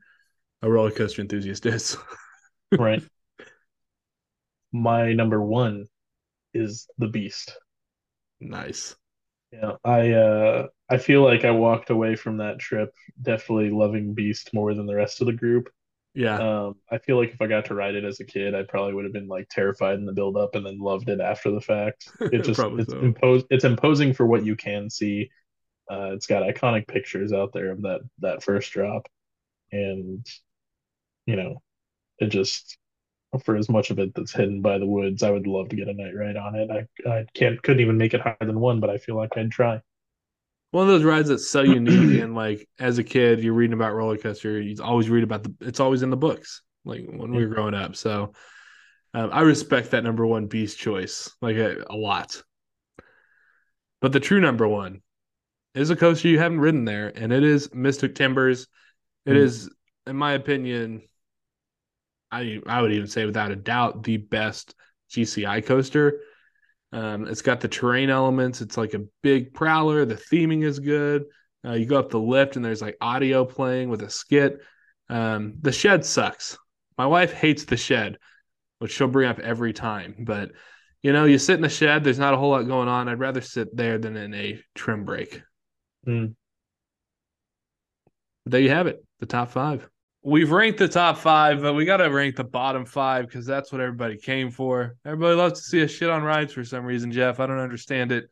a 0.63 0.71
roller 0.71 0.91
coaster 0.91 1.23
enthusiast 1.23 1.67
is. 1.67 1.97
Right. 2.77 3.03
My 4.73 5.13
number 5.13 5.41
one 5.41 5.87
is 6.55 6.89
the 6.99 7.09
Beast. 7.09 7.59
nice. 8.41 8.95
Yeah, 9.53 9.73
I 9.85 10.13
uh 10.13 10.69
I 10.89 10.97
feel 10.99 11.23
like 11.23 11.45
I 11.45 11.51
walked 11.51 11.91
away 11.91 12.17
from 12.17 12.39
that 12.39 12.59
trip 12.59 12.95
definitely 13.21 13.71
loving 13.71 14.15
Beast 14.15 14.55
more 14.55 14.75
than 14.75 14.87
the 14.87 14.95
rest 14.97 15.21
of 15.21 15.27
the 15.27 15.33
group. 15.33 15.69
Yeah. 16.15 16.39
Um, 16.39 16.77
I 16.91 16.99
feel 16.99 17.17
like 17.17 17.31
if 17.33 17.41
I 17.41 17.47
got 17.47 17.67
to 17.67 17.75
ride 17.75 17.95
it 17.95 18.05
as 18.05 18.21
a 18.21 18.25
kid, 18.25 18.55
I 18.55 18.63
probably 18.63 18.95
would 18.95 19.05
have 19.05 19.13
been 19.13 19.29
like 19.29 19.49
terrified 19.51 19.95
in 19.99 20.07
the 20.07 20.13
build 20.13 20.37
up 20.37 20.55
and 20.55 20.65
then 20.65 20.79
loved 20.79 21.09
it 21.09 21.21
after 21.21 21.51
the 21.51 21.61
fact. 21.61 22.09
It 22.21 22.45
just 22.45 22.61
it's 22.61 22.91
so. 22.91 22.99
imposed 23.01 23.47
it's 23.51 23.65
imposing 23.65 24.15
for 24.15 24.27
what 24.27 24.45
you 24.45 24.57
can 24.57 24.89
see. 24.89 25.31
Uh, 25.93 26.13
it's 26.15 26.27
got 26.27 26.43
iconic 26.43 26.89
pictures 26.89 27.35
out 27.35 27.53
there 27.53 27.71
of 27.71 27.83
that 27.83 28.01
that 28.21 28.43
first 28.43 28.73
drop, 28.73 29.07
and 29.71 30.27
you 31.27 31.37
know, 31.37 31.61
it 32.19 32.29
just 32.29 32.79
for 33.45 33.57
as 33.57 33.69
much 33.69 33.91
of 33.91 33.99
it 33.99 34.15
that's 34.15 34.33
hidden 34.33 34.63
by 34.63 34.79
the 34.79 34.87
woods, 34.87 35.23
I 35.23 35.31
would 35.31 35.47
love 35.47 35.69
to 35.69 35.77
get 35.77 35.89
a 35.89 35.93
night 35.95 36.15
ride 36.17 36.37
on 36.37 36.55
it. 36.55 36.71
I 36.71 37.09
I 37.11 37.27
can't 37.35 37.63
couldn't 37.63 37.83
even 37.83 37.99
make 37.99 38.15
it 38.15 38.23
higher 38.23 38.37
than 38.41 38.59
one, 38.59 38.81
but 38.81 38.89
I 38.89 38.97
feel 38.97 39.17
like 39.17 39.37
I'd 39.37 39.51
try. 39.51 39.83
one 40.71 40.85
of 40.85 40.89
those 40.89 41.05
rides 41.05 41.29
that's 41.29 41.51
so 41.51 41.63
unique 41.63 42.21
and 42.23 42.35
like 42.35 42.67
as 42.79 42.97
a 42.99 43.05
kid 43.05 43.43
you're 43.43 43.53
reading 43.53 43.75
about 43.75 43.93
roller 43.93 44.17
coaster 44.17 44.59
you 44.61 44.75
always 44.83 45.11
read 45.11 45.25
about 45.25 45.43
the 45.43 45.55
it's 45.61 45.81
always 45.81 46.03
in 46.03 46.09
the 46.09 46.17
books 46.17 46.63
like 46.87 47.05
when 47.07 47.31
we 47.31 47.45
were 47.45 47.55
growing 47.55 47.75
up 47.75 47.95
so 47.95 48.33
um, 49.13 49.29
i 49.33 49.43
respect 49.43 49.91
that 49.91 50.03
number 50.03 50.27
one 50.27 50.47
beast 50.47 50.79
choice 50.79 51.31
like 51.43 51.57
a, 51.57 51.85
a, 51.91 51.95
lot 51.95 52.43
but 54.01 54.13
the 54.13 54.21
true 54.21 54.41
number 54.41 54.67
one 54.67 55.03
is 55.75 55.91
a 55.91 55.97
coaster 55.97 56.29
you 56.29 56.39
haven't 56.39 56.61
ridden 56.61 56.85
there 56.85 57.13
and 57.15 57.33
it 57.33 57.43
is 57.43 57.73
mystic 57.75 58.15
timbers 58.15 58.67
It 59.27 59.33
mm. 59.33 59.37
is, 59.37 59.71
in 60.07 60.17
my 60.17 60.33
opinion 60.33 61.03
i 62.31 62.61
i 62.67 62.81
would 62.81 62.93
even 62.93 63.07
say 63.07 63.25
without 63.25 63.51
a 63.51 63.57
doubt 63.57 64.03
the 64.03 64.17
best 64.17 64.75
gci 65.11 65.65
coaster 65.65 66.21
um, 66.93 67.27
it's 67.27 67.43
got 67.43 67.61
the 67.61 67.69
terrain 67.69 68.11
elements. 68.11 68.61
It's 68.61 68.77
like 68.77 68.95
a 68.95 69.05
big 69.23 69.55
prowler. 69.55 70.05
The 70.05 70.15
theming 70.15 70.63
is 70.63 70.79
good. 70.79 71.25
Uh, 71.65 71.73
you 71.73 71.87
go 71.87 71.99
up 71.99 72.11
the 72.11 72.21
lift 72.21 72.57
and 72.57 72.65
there's 72.65 72.83
like 72.83 72.97
audio 73.01 73.45
playing 73.45 73.89
with 73.89 74.03
a 74.03 74.11
skit. 74.11 74.61
Um, 75.09 75.55
the 75.61 75.73
shed 75.73 76.05
sucks. 76.05 76.59
My 76.99 77.07
wife 77.07 77.33
hates 77.33 77.65
the 77.65 77.77
shed, 77.77 78.19
which 78.79 78.93
she'll 78.93 79.09
bring 79.09 79.29
up 79.29 79.39
every 79.39 79.73
time. 79.73 80.17
But 80.21 80.53
you 81.03 81.13
know, 81.13 81.25
you 81.25 81.39
sit 81.39 81.57
in 81.57 81.63
the 81.63 81.69
shed. 81.69 82.05
There's 82.05 82.19
not 82.19 82.35
a 82.35 82.37
whole 82.37 82.51
lot 82.51 82.67
going 82.67 82.89
on. 82.89 83.09
I'd 83.09 83.19
rather 83.19 83.41
sit 83.41 83.75
there 83.75 83.99
than 83.99 84.17
in 84.17 84.35
a 84.35 84.61
trim 84.75 85.05
break. 85.05 85.43
Mm. 86.07 86.35
There 88.47 88.61
you 88.61 88.71
have 88.71 88.87
it. 88.87 89.05
The 89.21 89.27
top 89.27 89.51
five 89.51 89.89
we've 90.23 90.51
ranked 90.51 90.79
the 90.79 90.89
top 90.89 91.19
five, 91.19 91.61
but 91.61 91.75
we 91.75 91.85
got 91.85 91.99
to 91.99 92.07
rank 92.07 92.37
the 92.37 92.45
bottom 92.45 92.85
five 92.85 93.27
because 93.27 93.47
that's 93.47 93.73
what 93.73 93.81
everybody 93.81 94.17
came 94.17 94.51
for. 94.51 94.97
Everybody 95.05 95.37
loves 95.37 95.61
to 95.61 95.67
see 95.67 95.83
us 95.83 95.91
shit 95.91 96.11
on 96.11 96.23
rides 96.23 96.53
for 96.53 96.65
some 96.65 96.85
reason, 96.85 97.13
Jeff. 97.13 97.41
I 97.41 97.47
don't 97.47 97.59
understand 97.59 98.13
it. 98.13 98.31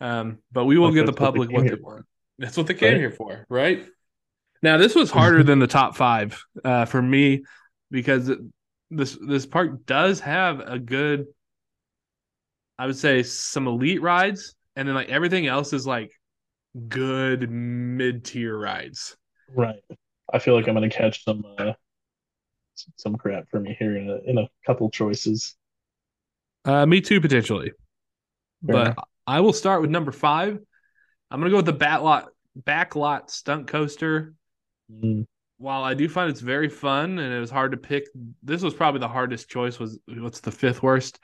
Um, 0.00 0.38
but 0.52 0.64
we 0.64 0.78
will 0.78 0.92
give 0.92 1.06
the 1.06 1.12
public 1.12 1.50
what 1.50 1.66
they, 1.66 1.74
want. 1.74 2.06
That's 2.38 2.56
what 2.56 2.66
they 2.66 2.74
came 2.74 2.92
right? 2.92 3.00
here 3.00 3.10
for, 3.10 3.46
right? 3.48 3.84
Now, 4.62 4.76
this 4.76 4.94
was 4.94 5.10
harder 5.10 5.42
than 5.42 5.58
the 5.58 5.66
top 5.66 5.96
five 5.96 6.40
uh, 6.64 6.84
for 6.84 7.00
me 7.00 7.44
because 7.90 8.30
this 8.90 9.18
this 9.20 9.46
park 9.46 9.86
does 9.86 10.20
have 10.20 10.60
a 10.60 10.78
good, 10.78 11.26
I 12.78 12.86
would 12.86 12.96
say, 12.96 13.22
some 13.24 13.66
elite 13.66 14.02
rides, 14.02 14.54
and 14.76 14.86
then 14.86 14.94
like 14.94 15.08
everything 15.08 15.46
else 15.46 15.72
is 15.72 15.86
like 15.86 16.12
good 16.88 17.50
mid 17.50 18.24
tier 18.24 18.56
rides. 18.56 19.16
Right. 19.54 19.80
I 20.32 20.38
feel 20.38 20.54
like 20.54 20.68
I'm 20.68 20.74
gonna 20.74 20.90
catch 20.90 21.24
some 21.24 21.44
uh, 21.58 21.72
some 22.96 23.16
crap 23.16 23.48
from 23.50 23.66
you 23.66 23.74
here 23.78 23.96
in 23.96 24.08
a, 24.10 24.30
in 24.30 24.38
a 24.38 24.48
couple 24.66 24.90
choices. 24.90 25.56
Uh, 26.64 26.86
me 26.86 27.00
too, 27.00 27.20
potentially. 27.20 27.72
Fair. 28.66 28.94
But 28.94 29.04
I 29.26 29.40
will 29.40 29.52
start 29.52 29.80
with 29.80 29.90
number 29.90 30.12
five. 30.12 30.58
I'm 31.30 31.40
gonna 31.40 31.50
go 31.50 31.56
with 31.56 31.66
the 31.66 31.72
backlot 31.72 32.26
backlot 32.58 33.30
stunt 33.30 33.68
coaster. 33.68 34.34
Mm. 34.92 35.26
While 35.58 35.82
I 35.82 35.94
do 35.94 36.08
find 36.08 36.30
it's 36.30 36.40
very 36.40 36.68
fun 36.68 37.18
and 37.18 37.34
it 37.34 37.40
was 37.40 37.50
hard 37.50 37.72
to 37.72 37.78
pick, 37.78 38.06
this 38.42 38.62
was 38.62 38.74
probably 38.74 39.00
the 39.00 39.08
hardest 39.08 39.48
choice. 39.48 39.78
Was 39.78 39.98
what's 40.06 40.40
the 40.40 40.52
fifth 40.52 40.82
worst? 40.82 41.18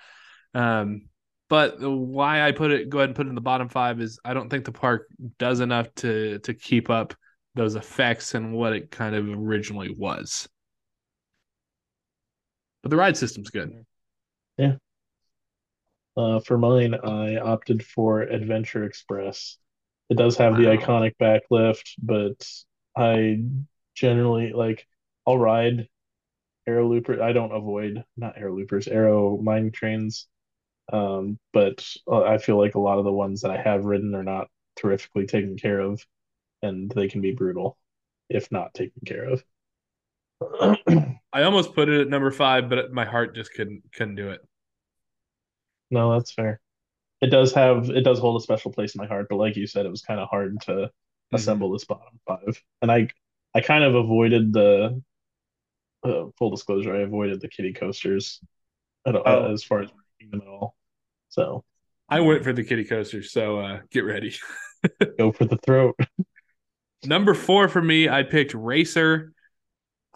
Um, 0.54 1.08
but 1.48 1.80
why 1.80 2.42
I 2.42 2.52
put 2.52 2.70
it, 2.70 2.88
go 2.88 2.98
ahead 2.98 3.10
and 3.10 3.16
put 3.16 3.26
it 3.26 3.28
in 3.28 3.34
the 3.34 3.40
bottom 3.40 3.68
five 3.68 4.00
is 4.00 4.18
I 4.24 4.34
don't 4.34 4.48
think 4.48 4.64
the 4.64 4.72
park 4.72 5.08
does 5.38 5.60
enough 5.60 5.94
to 5.96 6.38
to 6.40 6.54
keep 6.54 6.90
up 6.90 7.14
those 7.54 7.76
effects 7.76 8.34
and 8.34 8.52
what 8.54 8.72
it 8.72 8.90
kind 8.90 9.14
of 9.14 9.28
originally 9.28 9.94
was. 9.96 10.48
But 12.82 12.90
the 12.90 12.96
ride 12.96 13.16
system's 13.16 13.50
good. 13.50 13.72
Yeah. 14.58 14.74
Uh, 16.16 16.40
for 16.40 16.58
mine, 16.58 16.94
I 16.94 17.38
opted 17.38 17.84
for 17.84 18.22
Adventure 18.22 18.84
Express. 18.84 19.58
It 20.10 20.16
does 20.16 20.36
have 20.36 20.52
wow. 20.52 20.58
the 20.58 20.64
iconic 20.66 21.12
backlift, 21.20 21.94
but 22.00 22.46
I 22.96 23.42
generally 23.94 24.52
like 24.52 24.86
I'll 25.26 25.38
ride 25.38 25.88
Arrow 26.66 26.88
Looper. 26.88 27.22
I 27.22 27.32
don't 27.32 27.52
avoid 27.52 28.04
not 28.16 28.36
Arrow 28.36 28.54
Loopers, 28.54 28.86
Arrow 28.86 29.38
mine 29.38 29.72
trains. 29.72 30.28
Um, 30.92 31.38
but 31.52 31.86
uh, 32.06 32.22
I 32.22 32.38
feel 32.38 32.58
like 32.58 32.74
a 32.74 32.80
lot 32.80 32.98
of 32.98 33.04
the 33.04 33.12
ones 33.12 33.40
that 33.40 33.50
I 33.50 33.60
have 33.60 33.84
ridden 33.84 34.14
are 34.14 34.22
not 34.22 34.48
terrifically 34.76 35.26
taken 35.26 35.56
care 35.56 35.80
of 35.80 36.04
and 36.62 36.90
they 36.90 37.08
can 37.08 37.20
be 37.20 37.32
brutal 37.32 37.78
if 38.28 38.50
not 38.50 38.74
taken 38.74 39.02
care 39.06 39.24
of. 39.24 39.44
I 41.32 41.42
almost 41.42 41.74
put 41.74 41.88
it 41.88 42.00
at 42.00 42.08
number 42.08 42.30
five, 42.30 42.68
but 42.68 42.92
my 42.92 43.04
heart 43.04 43.34
just 43.34 43.52
couldn't 43.54 43.82
couldn't 43.92 44.16
do 44.16 44.30
it. 44.30 44.40
No, 45.90 46.12
that's 46.12 46.32
fair. 46.32 46.60
It 47.20 47.28
does 47.28 47.52
have 47.54 47.90
it 47.90 48.02
does 48.02 48.18
hold 48.18 48.40
a 48.40 48.42
special 48.42 48.72
place 48.72 48.94
in 48.94 49.00
my 49.00 49.06
heart, 49.06 49.26
but 49.30 49.36
like 49.36 49.56
you 49.56 49.66
said, 49.66 49.86
it 49.86 49.90
was 49.90 50.02
kind 50.02 50.20
of 50.20 50.28
hard 50.28 50.60
to 50.62 50.72
mm-hmm. 50.72 51.36
assemble 51.36 51.70
this 51.70 51.84
bottom 51.84 52.20
five, 52.26 52.60
and 52.82 52.90
I 52.90 53.08
I 53.54 53.60
kind 53.60 53.84
of 53.84 53.94
avoided 53.94 54.52
the 54.52 55.02
uh, 56.02 56.24
full 56.38 56.50
disclosure. 56.50 56.94
I 56.94 57.02
avoided 57.02 57.40
the 57.40 57.48
kiddie 57.48 57.72
coasters 57.72 58.40
at, 59.06 59.14
oh. 59.14 59.52
as 59.52 59.62
far 59.62 59.82
as 59.82 59.90
ranking 60.24 60.38
them 60.38 60.46
at 60.46 60.52
all. 60.52 60.76
So 61.28 61.64
I 62.08 62.20
went 62.20 62.44
for 62.44 62.52
the 62.52 62.64
kiddie 62.64 62.84
coaster. 62.84 63.22
So 63.22 63.58
uh, 63.58 63.80
get 63.90 64.04
ready. 64.04 64.34
Go 65.18 65.32
for 65.32 65.44
the 65.44 65.58
throat. 65.58 65.96
Number 67.04 67.34
four 67.34 67.68
for 67.68 67.82
me, 67.82 68.08
I 68.08 68.22
picked 68.22 68.54
Racer. 68.54 69.32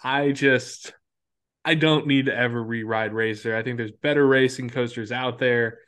I 0.03 0.33
just 0.33 0.93
I 1.65 1.75
don't 1.75 2.07
need 2.07 2.27
to 2.27 2.37
ever 2.37 2.63
re-ride 2.63 3.13
Racer. 3.13 3.57
I 3.57 3.63
think 3.63 3.77
there's 3.77 3.93
better 3.93 4.27
racing 4.27 4.71
coasters 4.71 5.13
out 5.13 5.39
there, 5.39 5.79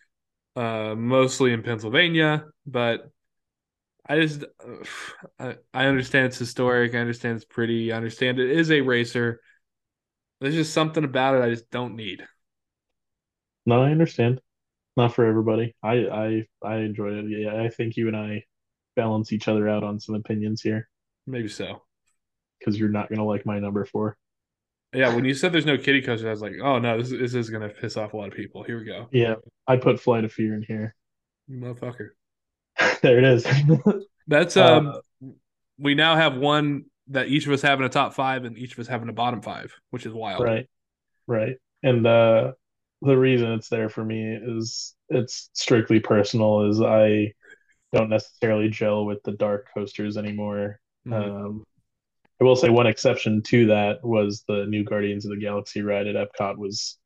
uh, 0.56 0.94
mostly 0.96 1.52
in 1.52 1.62
Pennsylvania. 1.62 2.44
But 2.66 3.10
I 4.06 4.20
just 4.20 4.44
I, 5.38 5.56
I 5.72 5.86
understand 5.86 6.26
it's 6.26 6.38
historic. 6.38 6.94
I 6.94 6.98
understand 6.98 7.36
it's 7.36 7.44
pretty. 7.44 7.92
I 7.92 7.96
understand 7.96 8.38
it 8.38 8.50
is 8.50 8.70
a 8.70 8.80
racer. 8.80 9.40
There's 10.40 10.54
just 10.54 10.72
something 10.72 11.04
about 11.04 11.36
it 11.36 11.42
I 11.42 11.50
just 11.50 11.70
don't 11.70 11.96
need. 11.96 12.24
No, 13.66 13.82
I 13.82 13.90
understand. 13.90 14.40
Not 14.96 15.14
for 15.14 15.24
everybody. 15.24 15.74
I 15.82 15.92
I 15.92 16.46
I 16.62 16.76
enjoy 16.78 17.10
it. 17.14 17.26
Yeah, 17.28 17.62
I 17.62 17.68
think 17.68 17.96
you 17.96 18.08
and 18.08 18.16
I 18.16 18.44
balance 18.96 19.32
each 19.32 19.48
other 19.48 19.68
out 19.68 19.84
on 19.84 20.00
some 20.00 20.14
opinions 20.14 20.62
here. 20.62 20.88
Maybe 21.26 21.48
so. 21.48 21.82
Because 22.58 22.78
you're 22.78 22.88
not 22.88 23.08
gonna 23.08 23.24
like 23.24 23.46
my 23.46 23.58
number 23.58 23.84
four. 23.84 24.16
Yeah, 24.92 25.14
when 25.14 25.24
you 25.24 25.34
said 25.34 25.52
there's 25.52 25.66
no 25.66 25.78
kiddie 25.78 26.02
coaster, 26.02 26.26
I 26.26 26.30
was 26.32 26.42
like, 26.42 26.54
oh 26.62 26.78
no, 26.80 26.98
this, 26.98 27.10
this 27.10 27.34
is 27.34 27.50
gonna 27.50 27.68
piss 27.68 27.96
off 27.96 28.12
a 28.12 28.16
lot 28.16 28.28
of 28.28 28.34
people. 28.34 28.64
Here 28.64 28.78
we 28.78 28.84
go. 28.84 29.06
Yeah, 29.12 29.36
I 29.66 29.76
put 29.76 30.00
Flight 30.00 30.24
of 30.24 30.32
Fear 30.32 30.54
in 30.54 30.62
here. 30.62 30.94
You 31.46 31.58
motherfucker. 31.58 32.10
there 33.02 33.18
it 33.18 33.24
is. 33.24 33.46
That's 34.26 34.56
um. 34.56 34.88
Uh, 34.88 35.28
we 35.78 35.94
now 35.94 36.16
have 36.16 36.36
one 36.36 36.84
that 37.08 37.28
each 37.28 37.46
of 37.46 37.52
us 37.52 37.62
having 37.62 37.86
a 37.86 37.88
top 37.88 38.14
five 38.14 38.44
and 38.44 38.56
each 38.58 38.72
of 38.72 38.78
us 38.78 38.86
having 38.86 39.08
a 39.08 39.12
bottom 39.12 39.42
five, 39.42 39.72
which 39.90 40.06
is 40.06 40.12
wild. 40.12 40.42
Right. 40.42 40.68
Right. 41.26 41.56
And 41.82 42.06
uh 42.06 42.52
the 43.02 43.16
reason 43.16 43.52
it's 43.52 43.68
there 43.68 43.88
for 43.88 44.04
me 44.04 44.34
is 44.34 44.94
it's 45.08 45.50
strictly 45.54 46.00
personal 46.00 46.68
is 46.68 46.80
I 46.80 47.32
don't 47.92 48.10
necessarily 48.10 48.68
gel 48.68 49.04
with 49.04 49.22
the 49.22 49.32
dark 49.32 49.68
coasters 49.74 50.16
anymore. 50.16 50.80
Mm-hmm. 51.06 51.14
Um, 51.14 51.64
I 52.40 52.44
will 52.44 52.56
say 52.56 52.68
one 52.68 52.86
exception 52.86 53.42
to 53.48 53.66
that 53.66 54.04
was 54.04 54.44
the 54.48 54.66
new 54.66 54.84
Guardians 54.84 55.24
of 55.24 55.30
the 55.30 55.40
Galaxy 55.40 55.82
ride 55.82 56.06
at 56.06 56.16
Epcot 56.16 56.56
was 56.56 56.98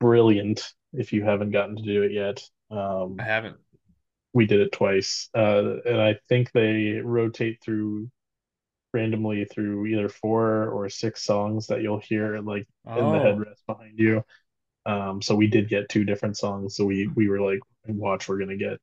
brilliant. 0.00 0.72
If 0.92 1.12
you 1.12 1.22
haven't 1.22 1.50
gotten 1.50 1.76
to 1.76 1.82
do 1.82 2.02
it 2.02 2.12
yet, 2.12 2.42
um, 2.70 3.16
I 3.18 3.24
haven't. 3.24 3.56
We 4.32 4.46
did 4.46 4.60
it 4.60 4.72
twice, 4.72 5.28
uh, 5.34 5.80
and 5.84 6.00
I 6.00 6.18
think 6.28 6.52
they 6.52 7.00
rotate 7.02 7.60
through 7.62 8.10
randomly 8.94 9.44
through 9.44 9.86
either 9.86 10.08
four 10.08 10.68
or 10.70 10.88
six 10.88 11.22
songs 11.22 11.66
that 11.66 11.82
you'll 11.82 12.00
hear 12.00 12.38
like 12.38 12.66
oh. 12.86 12.98
in 12.98 13.12
the 13.12 13.18
oh. 13.18 13.34
headrest 13.34 13.66
behind 13.66 13.98
you. 13.98 14.24
Um, 14.88 15.20
so 15.20 15.34
we 15.34 15.46
did 15.46 15.68
get 15.68 15.90
two 15.90 16.04
different 16.04 16.38
songs. 16.38 16.74
So 16.74 16.86
we 16.86 17.08
we 17.08 17.28
were 17.28 17.40
like, 17.40 17.60
watch, 17.86 18.26
we're 18.26 18.38
gonna 18.38 18.56
get 18.56 18.78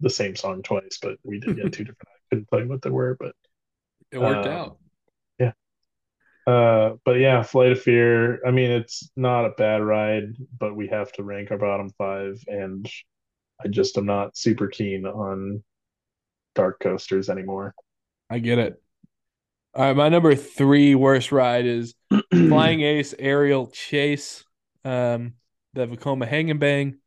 the 0.00 0.08
same 0.08 0.36
song 0.36 0.62
twice, 0.62 0.98
but 1.02 1.16
we 1.24 1.40
did 1.40 1.56
get 1.56 1.72
two 1.72 1.84
different. 1.84 2.08
I 2.08 2.28
couldn't 2.30 2.48
tell 2.48 2.60
you 2.60 2.68
what 2.68 2.82
they 2.82 2.90
were, 2.90 3.16
but 3.18 3.34
it 4.12 4.20
worked 4.20 4.46
uh, 4.46 4.50
out. 4.50 4.78
Yeah. 5.40 5.52
Uh, 6.46 6.94
but 7.04 7.18
yeah, 7.18 7.42
Flight 7.42 7.72
of 7.72 7.82
Fear. 7.82 8.46
I 8.46 8.52
mean, 8.52 8.70
it's 8.70 9.10
not 9.16 9.46
a 9.46 9.50
bad 9.50 9.82
ride, 9.82 10.36
but 10.56 10.76
we 10.76 10.86
have 10.88 11.10
to 11.12 11.24
rank 11.24 11.50
our 11.50 11.58
bottom 11.58 11.90
five, 11.98 12.40
and 12.46 12.88
I 13.62 13.66
just 13.66 13.98
am 13.98 14.06
not 14.06 14.36
super 14.36 14.68
keen 14.68 15.06
on 15.06 15.64
dark 16.54 16.78
coasters 16.78 17.28
anymore. 17.28 17.74
I 18.30 18.38
get 18.38 18.58
it. 18.58 18.80
All 19.74 19.84
right, 19.84 19.96
my 19.96 20.08
number 20.08 20.36
three 20.36 20.94
worst 20.94 21.32
ride 21.32 21.66
is 21.66 21.94
Flying 22.32 22.80
Ace 22.82 23.14
Aerial 23.18 23.66
Chase, 23.68 24.44
um, 24.84 25.34
the 25.74 25.86
Vekoma 25.86 26.26
Hang 26.26 26.50
and 26.50 26.60
Bang. 26.60 26.98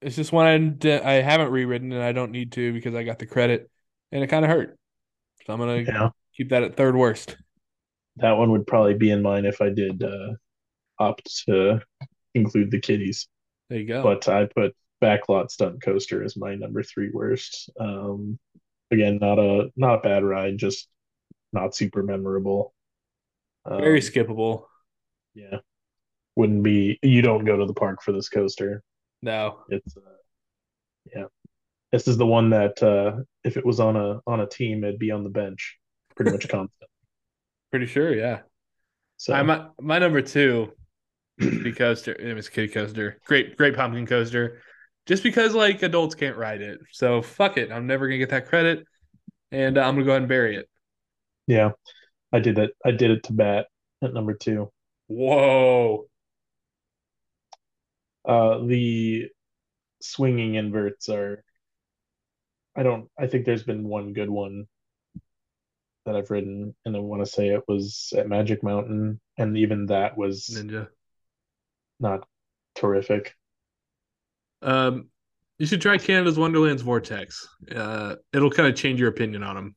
It's 0.00 0.16
just 0.16 0.32
one 0.32 0.78
I, 0.84 1.00
I 1.00 1.12
haven't 1.22 1.50
rewritten 1.50 1.92
and 1.92 2.02
I 2.02 2.12
don't 2.12 2.30
need 2.30 2.52
to 2.52 2.72
because 2.72 2.94
I 2.94 3.04
got 3.04 3.18
the 3.18 3.26
credit, 3.26 3.70
and 4.12 4.22
it 4.22 4.26
kind 4.26 4.44
of 4.44 4.50
hurt. 4.50 4.78
So 5.46 5.52
I'm 5.52 5.58
gonna 5.58 5.86
yeah. 5.86 6.10
keep 6.36 6.50
that 6.50 6.62
at 6.62 6.76
third 6.76 6.96
worst. 6.96 7.36
That 8.16 8.32
one 8.32 8.50
would 8.52 8.66
probably 8.66 8.94
be 8.94 9.10
in 9.10 9.22
mine 9.22 9.44
if 9.44 9.60
I 9.60 9.70
did 9.70 10.02
uh, 10.02 10.34
opt 10.98 11.44
to 11.46 11.80
include 12.34 12.70
the 12.70 12.80
kiddies. 12.80 13.28
There 13.68 13.78
you 13.78 13.86
go. 13.86 14.02
But 14.02 14.28
I 14.28 14.46
put 14.46 14.76
backlot 15.02 15.50
stunt 15.50 15.82
coaster 15.82 16.22
as 16.22 16.36
my 16.36 16.54
number 16.54 16.82
three 16.82 17.10
worst. 17.12 17.70
Um, 17.80 18.38
again, 18.90 19.18
not 19.20 19.38
a 19.38 19.70
not 19.76 19.96
a 20.00 20.02
bad 20.02 20.24
ride, 20.24 20.58
just 20.58 20.88
not 21.52 21.74
super 21.74 22.02
memorable. 22.02 22.74
Very 23.78 24.00
Um, 24.00 24.00
skippable. 24.00 24.66
yeah, 25.34 25.58
wouldn't 26.36 26.62
be. 26.62 26.98
You 27.02 27.22
don't 27.22 27.44
go 27.44 27.56
to 27.56 27.66
the 27.66 27.74
park 27.74 28.02
for 28.02 28.12
this 28.12 28.28
coaster. 28.28 28.82
No. 29.22 29.60
It's 29.68 29.96
uh, 29.96 30.00
yeah. 31.14 31.24
This 31.92 32.08
is 32.08 32.16
the 32.16 32.26
one 32.26 32.50
that 32.50 32.82
uh, 32.82 33.22
if 33.44 33.56
it 33.56 33.64
was 33.64 33.80
on 33.80 33.96
a 33.96 34.20
on 34.26 34.40
a 34.40 34.46
team, 34.46 34.84
it'd 34.84 34.98
be 34.98 35.10
on 35.12 35.22
the 35.22 35.30
bench, 35.30 35.78
pretty 36.16 36.32
much 36.32 36.48
constant. 36.48 36.90
Pretty 37.70 37.86
sure, 37.86 38.14
yeah. 38.14 38.40
So 39.16 39.32
I, 39.32 39.42
my, 39.42 39.66
my 39.80 39.98
number 39.98 40.20
two 40.22 40.72
kiddie 41.40 41.72
coaster. 41.72 42.12
It 42.12 42.34
was 42.34 42.48
kiddie 42.48 42.68
coaster. 42.68 43.20
Great, 43.26 43.56
great 43.56 43.76
pumpkin 43.76 44.06
coaster. 44.06 44.60
Just 45.06 45.22
because 45.22 45.54
like 45.54 45.82
adults 45.82 46.14
can't 46.14 46.36
ride 46.36 46.62
it, 46.62 46.80
so 46.92 47.22
fuck 47.22 47.56
it. 47.58 47.70
I'm 47.70 47.86
never 47.86 48.06
gonna 48.08 48.18
get 48.18 48.30
that 48.30 48.46
credit, 48.48 48.86
and 49.52 49.78
uh, 49.78 49.82
I'm 49.82 49.94
gonna 49.94 50.04
go 50.04 50.10
ahead 50.12 50.22
and 50.22 50.28
bury 50.28 50.56
it. 50.56 50.68
yeah, 51.46 51.72
I 52.32 52.40
did 52.40 52.58
it. 52.58 52.72
I 52.84 52.90
did 52.90 53.10
it 53.10 53.22
to 53.24 53.32
bat 53.32 53.66
at 54.02 54.14
number 54.14 54.34
two. 54.34 54.72
Whoa. 55.08 56.06
Uh, 58.24 58.58
the 58.64 59.28
swinging 60.00 60.54
inverts 60.54 61.08
are. 61.08 61.44
I 62.76 62.82
don't. 62.82 63.08
I 63.18 63.26
think 63.26 63.44
there's 63.44 63.62
been 63.62 63.86
one 63.88 64.12
good 64.12 64.30
one 64.30 64.66
that 66.06 66.16
I've 66.16 66.30
ridden, 66.30 66.74
and 66.84 66.96
I 66.96 66.98
want 66.98 67.24
to 67.24 67.30
say 67.30 67.48
it 67.48 67.64
was 67.68 68.12
at 68.16 68.28
Magic 68.28 68.62
Mountain, 68.62 69.20
and 69.38 69.56
even 69.56 69.86
that 69.86 70.16
was 70.16 70.50
Ninja. 70.52 70.88
not 72.00 72.26
terrific. 72.74 73.34
Um, 74.62 75.08
you 75.58 75.66
should 75.66 75.80
try 75.80 75.98
Canada's 75.98 76.38
Wonderland's 76.38 76.82
Vortex. 76.82 77.48
Uh, 77.74 78.16
it'll 78.32 78.50
kind 78.50 78.68
of 78.68 78.74
change 78.74 78.98
your 78.98 79.08
opinion 79.08 79.42
on 79.42 79.54
them. 79.54 79.76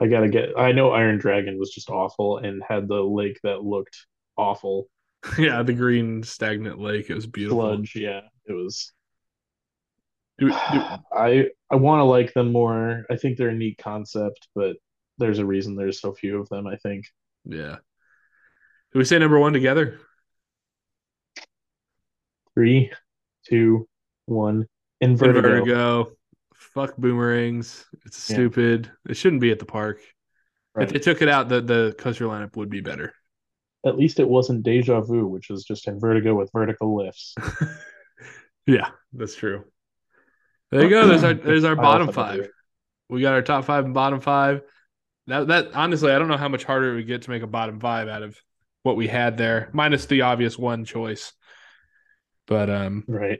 I 0.00 0.08
gotta 0.08 0.28
get. 0.28 0.50
I 0.58 0.72
know 0.72 0.90
Iron 0.90 1.18
Dragon 1.18 1.58
was 1.58 1.70
just 1.70 1.90
awful 1.90 2.38
and 2.38 2.62
had 2.68 2.88
the 2.88 3.02
lake 3.02 3.38
that 3.44 3.62
looked 3.62 4.06
awful. 4.36 4.88
yeah, 5.38 5.62
the 5.62 5.72
green 5.72 6.22
stagnant 6.22 6.78
lake. 6.78 7.10
It 7.10 7.14
was 7.14 7.26
beautiful. 7.26 7.60
Sludge, 7.60 7.96
yeah, 7.96 8.20
it 8.46 8.52
was. 8.52 8.92
Do, 10.38 10.48
do, 10.48 10.54
I 11.12 11.48
I 11.70 11.76
want 11.76 12.00
to 12.00 12.04
like 12.04 12.32
them 12.34 12.52
more. 12.52 13.04
I 13.10 13.16
think 13.16 13.36
they're 13.38 13.48
a 13.48 13.54
neat 13.54 13.78
concept, 13.78 14.48
but 14.54 14.76
there's 15.18 15.38
a 15.38 15.46
reason 15.46 15.76
there's 15.76 16.00
so 16.00 16.12
few 16.12 16.40
of 16.40 16.48
them. 16.48 16.66
I 16.66 16.76
think. 16.76 17.06
yeah. 17.44 17.76
Do 18.92 18.98
we 19.00 19.04
say 19.04 19.18
number 19.18 19.38
one 19.38 19.52
together? 19.52 19.98
Three, 22.54 22.90
two, 23.46 23.88
one. 24.26 24.66
Invertigo. 25.02 25.42
Vertigo. 25.42 26.12
Fuck 26.54 26.96
boomerangs. 26.96 27.84
It's 28.06 28.30
Yeah. 28.30 28.36
stupid. 28.36 28.90
It 29.08 29.14
shouldn't 29.16 29.42
be 29.42 29.50
at 29.50 29.58
the 29.58 29.66
park. 29.66 30.00
Right. 30.74 30.86
If 30.86 30.92
they 30.92 30.98
took 30.98 31.20
it 31.20 31.28
out, 31.28 31.48
the, 31.48 31.60
the 31.60 31.94
coaster 31.98 32.24
lineup 32.24 32.56
would 32.56 32.70
be 32.70 32.80
better. 32.80 33.12
At 33.86 33.96
least 33.96 34.18
it 34.20 34.28
wasn't 34.28 34.64
Deja 34.64 35.00
Vu, 35.00 35.26
which 35.26 35.48
is 35.48 35.64
just 35.64 35.86
Invertigo 35.86 36.36
with 36.36 36.50
vertical 36.52 36.96
lifts. 36.96 37.34
Yeah, 38.68 38.88
that's 39.12 39.36
true. 39.36 39.62
There 40.72 40.82
you 40.82 40.90
go. 40.90 41.06
There's 41.06 41.22
our 41.22 41.34
there's 41.34 41.62
our 41.62 41.76
bottom 41.88 42.10
five. 42.10 42.48
We 43.08 43.20
got 43.20 43.34
our 43.34 43.42
top 43.42 43.64
five 43.64 43.84
and 43.84 43.94
bottom 43.94 44.18
five. 44.20 44.62
That 45.28 45.46
that 45.46 45.74
honestly, 45.76 46.10
I 46.10 46.18
don't 46.18 46.26
know 46.26 46.36
how 46.36 46.48
much 46.48 46.64
harder 46.64 46.90
it 46.92 46.96
would 46.96 47.06
get 47.06 47.22
to 47.22 47.30
make 47.30 47.44
a 47.44 47.46
bottom 47.46 47.78
five 47.78 48.08
out 48.08 48.24
of 48.24 48.36
what 48.82 48.96
we 48.96 49.06
had 49.06 49.36
there, 49.38 49.70
minus 49.72 50.06
the 50.06 50.22
obvious 50.22 50.58
one 50.58 50.84
choice. 50.84 51.32
But 52.48 52.68
um, 52.70 53.04
Right. 53.06 53.38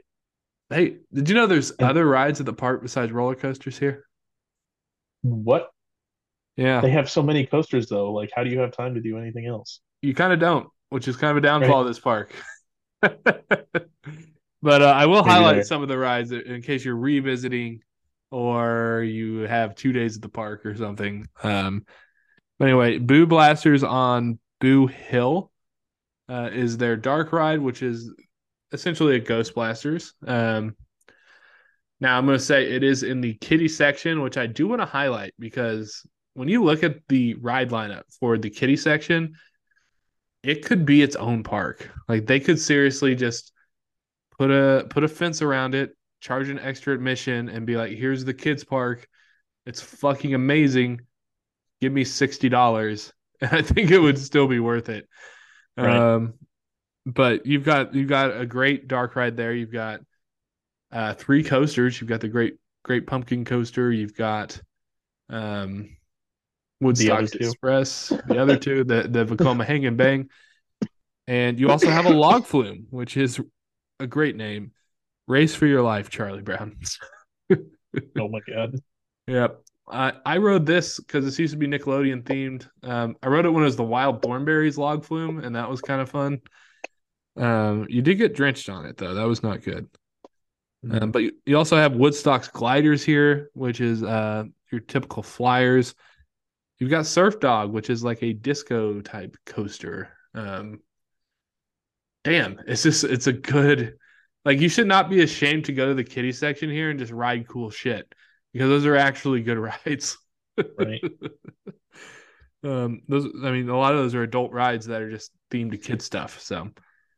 hey, 0.69 0.99
did 1.13 1.27
you 1.27 1.35
know 1.35 1.45
there's 1.45 1.71
And- 1.71 1.89
other 1.89 2.05
rides 2.05 2.39
at 2.39 2.45
the 2.45 2.53
park 2.53 2.81
besides 2.81 3.11
roller 3.11 3.35
coasters 3.35 3.77
here? 3.77 4.05
What? 5.23 5.69
Yeah, 6.55 6.79
They 6.79 6.91
have 6.91 7.09
so 7.09 7.21
many 7.21 7.45
coasters 7.45 7.87
though. 7.89 8.13
Like, 8.13 8.29
how 8.33 8.45
do 8.45 8.49
you 8.49 8.59
have 8.59 8.71
time 8.71 8.95
to 8.95 9.01
do 9.01 9.17
anything 9.17 9.45
else? 9.45 9.81
You 10.01 10.13
kind 10.13 10.33
of 10.33 10.39
don't, 10.39 10.67
which 10.89 11.07
is 11.07 11.17
kind 11.17 11.31
of 11.31 11.37
a 11.37 11.41
downfall 11.41 11.81
of 11.81 11.87
this 11.87 11.99
park. 11.99 12.33
but 13.01 14.81
uh, 14.81 14.85
I 14.85 15.05
will 15.05 15.23
Maybe 15.23 15.29
highlight 15.29 15.55
they're- 15.55 15.63
some 15.63 15.81
of 15.81 15.87
the 15.87 15.97
rides 15.97 16.31
in 16.31 16.61
case 16.61 16.83
you're 16.85 16.95
revisiting 16.95 17.81
or 18.31 19.03
you 19.07 19.39
have 19.41 19.75
two 19.75 19.91
days 19.93 20.15
at 20.17 20.21
the 20.21 20.29
park 20.29 20.65
or 20.65 20.75
something. 20.75 21.27
Um, 21.43 21.85
but 22.59 22.65
anyway, 22.65 22.97
Boo 22.97 23.25
Blasters 23.25 23.83
on 23.83 24.39
Boo 24.59 24.87
Hill 24.87 25.51
uh, 26.27 26.49
is 26.51 26.77
their 26.77 26.97
dark 26.97 27.31
ride, 27.31 27.59
which 27.61 27.81
is 27.81 28.11
essentially 28.73 29.15
a 29.15 29.19
Ghost 29.19 29.55
Blasters. 29.55 30.13
Um, 30.25 30.75
now 32.01 32.17
I'm 32.17 32.25
going 32.25 32.37
to 32.37 32.43
say 32.43 32.69
it 32.69 32.83
is 32.83 33.03
in 33.03 33.21
the 33.21 33.35
kiddie 33.35 33.69
section, 33.69 34.21
which 34.21 34.37
I 34.37 34.45
do 34.45 34.67
want 34.67 34.81
to 34.81 34.85
highlight 34.85 35.33
because 35.39 36.05
when 36.33 36.49
you 36.49 36.63
look 36.63 36.83
at 36.83 36.97
the 37.07 37.35
ride 37.35 37.69
lineup 37.69 38.03
for 38.19 38.37
the 38.37 38.49
kiddie 38.49 38.75
section, 38.77 39.33
it 40.43 40.65
could 40.65 40.85
be 40.85 41.01
its 41.01 41.15
own 41.15 41.43
park. 41.43 41.89
Like 42.07 42.25
they 42.25 42.39
could 42.39 42.59
seriously 42.59 43.15
just 43.15 43.51
put 44.37 44.51
a 44.51 44.85
put 44.89 45.03
a 45.03 45.07
fence 45.07 45.41
around 45.41 45.75
it, 45.75 45.95
charge 46.21 46.49
an 46.49 46.59
extra 46.59 46.93
admission, 46.93 47.49
and 47.49 47.65
be 47.65 47.75
like, 47.75 47.91
"Here's 47.91 48.25
the 48.25 48.33
kids' 48.33 48.63
park. 48.63 49.07
It's 49.65 49.81
fucking 49.81 50.33
amazing. 50.33 51.01
Give 51.81 51.91
me 51.91 52.03
sixty 52.03 52.49
dollars." 52.49 53.13
And 53.39 53.51
I 53.51 53.61
think 53.61 53.91
it 53.91 53.99
would 53.99 54.17
still 54.17 54.47
be 54.47 54.59
worth 54.59 54.89
it. 54.89 55.07
Right. 55.77 55.95
Um, 55.95 56.33
but 57.05 57.45
you've 57.45 57.63
got 57.63 57.93
you've 57.93 58.09
got 58.09 58.35
a 58.35 58.47
great 58.47 58.87
dark 58.87 59.15
ride 59.15 59.37
there. 59.37 59.53
You've 59.53 59.71
got 59.71 59.99
uh, 60.91 61.13
three 61.13 61.43
coasters. 61.43 62.01
You've 62.01 62.09
got 62.09 62.21
the 62.21 62.29
great 62.29 62.55
great 62.83 63.05
pumpkin 63.05 63.45
coaster. 63.45 63.91
You've 63.91 64.15
got 64.15 64.59
um, 65.29 65.96
Woodstock 66.79 67.19
other 67.19 67.27
two. 67.27 67.37
Express. 67.39 68.09
The 68.27 68.39
other 68.39 68.57
two, 68.57 68.83
the 68.83 69.03
the 69.03 69.25
Vekoma 69.25 69.65
Hang 69.65 69.85
and 69.85 69.97
Bang, 69.97 70.29
and 71.27 71.59
you 71.59 71.69
also 71.69 71.89
have 71.89 72.05
a 72.05 72.13
log 72.13 72.45
flume, 72.45 72.87
which 72.89 73.17
is 73.17 73.39
a 73.99 74.07
great 74.07 74.35
name. 74.35 74.71
Race 75.27 75.55
for 75.55 75.65
your 75.65 75.81
life, 75.81 76.09
Charlie 76.09 76.41
Brown. 76.41 76.77
Oh 78.19 78.27
my 78.27 78.41
god. 78.47 78.75
Yep. 79.25 79.61
I 79.89 80.13
I 80.25 80.37
rode 80.37 80.65
this 80.65 80.99
because 80.99 81.25
this 81.25 81.39
used 81.39 81.53
to 81.53 81.57
be 81.57 81.67
Nickelodeon 81.67 82.23
themed. 82.23 82.67
Um, 82.83 83.15
I 83.23 83.27
rode 83.27 83.45
it 83.45 83.49
when 83.49 83.63
it 83.63 83.65
was 83.65 83.75
the 83.75 83.83
Wild 83.83 84.21
Thornberrys 84.21 84.77
log 84.77 85.03
flume, 85.03 85.39
and 85.39 85.55
that 85.55 85.69
was 85.69 85.81
kind 85.81 86.01
of 86.01 86.09
fun. 86.09 86.41
Um, 87.37 87.87
you 87.89 88.01
did 88.01 88.15
get 88.15 88.35
drenched 88.35 88.69
on 88.69 88.85
it 88.85 88.97
though. 88.97 89.13
That 89.13 89.23
was 89.23 89.41
not 89.41 89.63
good. 89.63 89.89
Um, 90.89 91.11
but 91.11 91.23
you, 91.23 91.31
you 91.45 91.57
also 91.57 91.77
have 91.77 91.95
Woodstock's 91.95 92.49
gliders 92.49 93.03
here, 93.03 93.49
which 93.53 93.81
is 93.81 94.03
uh 94.03 94.43
your 94.71 94.81
typical 94.81 95.23
flyers. 95.23 95.95
You've 96.79 96.91
got 96.91 97.05
Surf 97.05 97.39
Dog, 97.39 97.71
which 97.71 97.89
is 97.89 98.03
like 98.03 98.21
a 98.21 98.33
disco 98.33 99.01
type 99.01 99.35
coaster. 99.45 100.09
Um, 100.33 100.79
damn, 102.23 102.59
it's 102.67 102.83
just 102.83 103.03
it's 103.03 103.27
a 103.27 103.33
good 103.33 103.95
like 104.45 104.59
you 104.59 104.69
should 104.69 104.87
not 104.87 105.09
be 105.09 105.21
ashamed 105.21 105.65
to 105.65 105.73
go 105.73 105.87
to 105.87 105.93
the 105.93 106.03
kiddie 106.03 106.31
section 106.31 106.69
here 106.69 106.89
and 106.89 106.99
just 106.99 107.11
ride 107.11 107.47
cool 107.47 107.69
shit 107.69 108.13
because 108.53 108.69
those 108.69 108.85
are 108.85 108.95
actually 108.95 109.41
good 109.41 109.57
rides. 109.85 110.17
Right. 110.77 111.03
um, 112.63 113.01
those 113.07 113.25
I 113.43 113.51
mean, 113.51 113.69
a 113.69 113.77
lot 113.77 113.93
of 113.93 113.99
those 113.99 114.15
are 114.15 114.23
adult 114.23 114.51
rides 114.51 114.85
that 114.87 115.01
are 115.01 115.11
just 115.11 115.31
themed 115.51 115.71
to 115.71 115.77
kid 115.77 116.01
stuff. 116.01 116.39
So 116.39 116.69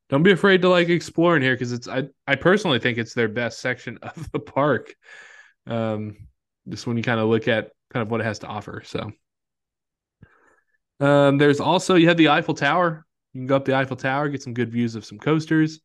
don't 0.10 0.23
be 0.23 0.31
afraid 0.31 0.61
to 0.61 0.69
like 0.69 0.90
explore 0.90 1.36
in 1.36 1.41
here 1.41 1.53
because 1.53 1.73
it's 1.73 1.88
I 1.88 2.06
I 2.26 2.36
personally 2.36 2.80
think 2.80 2.98
it's 2.98 3.14
their 3.14 3.27
best 3.27 3.60
section 3.60 3.99
of 4.02 4.31
the 4.31 4.40
park. 4.40 4.95
Um, 5.68 6.15
just 6.68 6.88
when 6.88 6.98
you 6.98 7.03
kind 7.03 7.19
of 7.19 7.30
look 7.30 7.48
at 7.48 7.72
kind 7.91 8.03
of 8.03 8.11
what 8.11 8.22
it 8.22 8.26
has 8.26 8.40
to 8.40 8.48
offer. 8.48 8.81
So 8.86 9.11
um, 10.99 11.38
there's 11.38 11.59
also 11.59 11.95
you 11.95 12.07
have 12.07 12.17
the 12.17 12.30
Eiffel 12.30 12.53
Tower. 12.53 13.05
You 13.34 13.41
can 13.41 13.47
go 13.47 13.55
up 13.55 13.65
the 13.65 13.76
Eiffel 13.76 13.95
Tower, 13.97 14.30
get 14.30 14.41
some 14.43 14.53
good 14.53 14.71
views 14.71 14.95
of 14.95 15.05
some 15.05 15.19
coasters. 15.19 15.80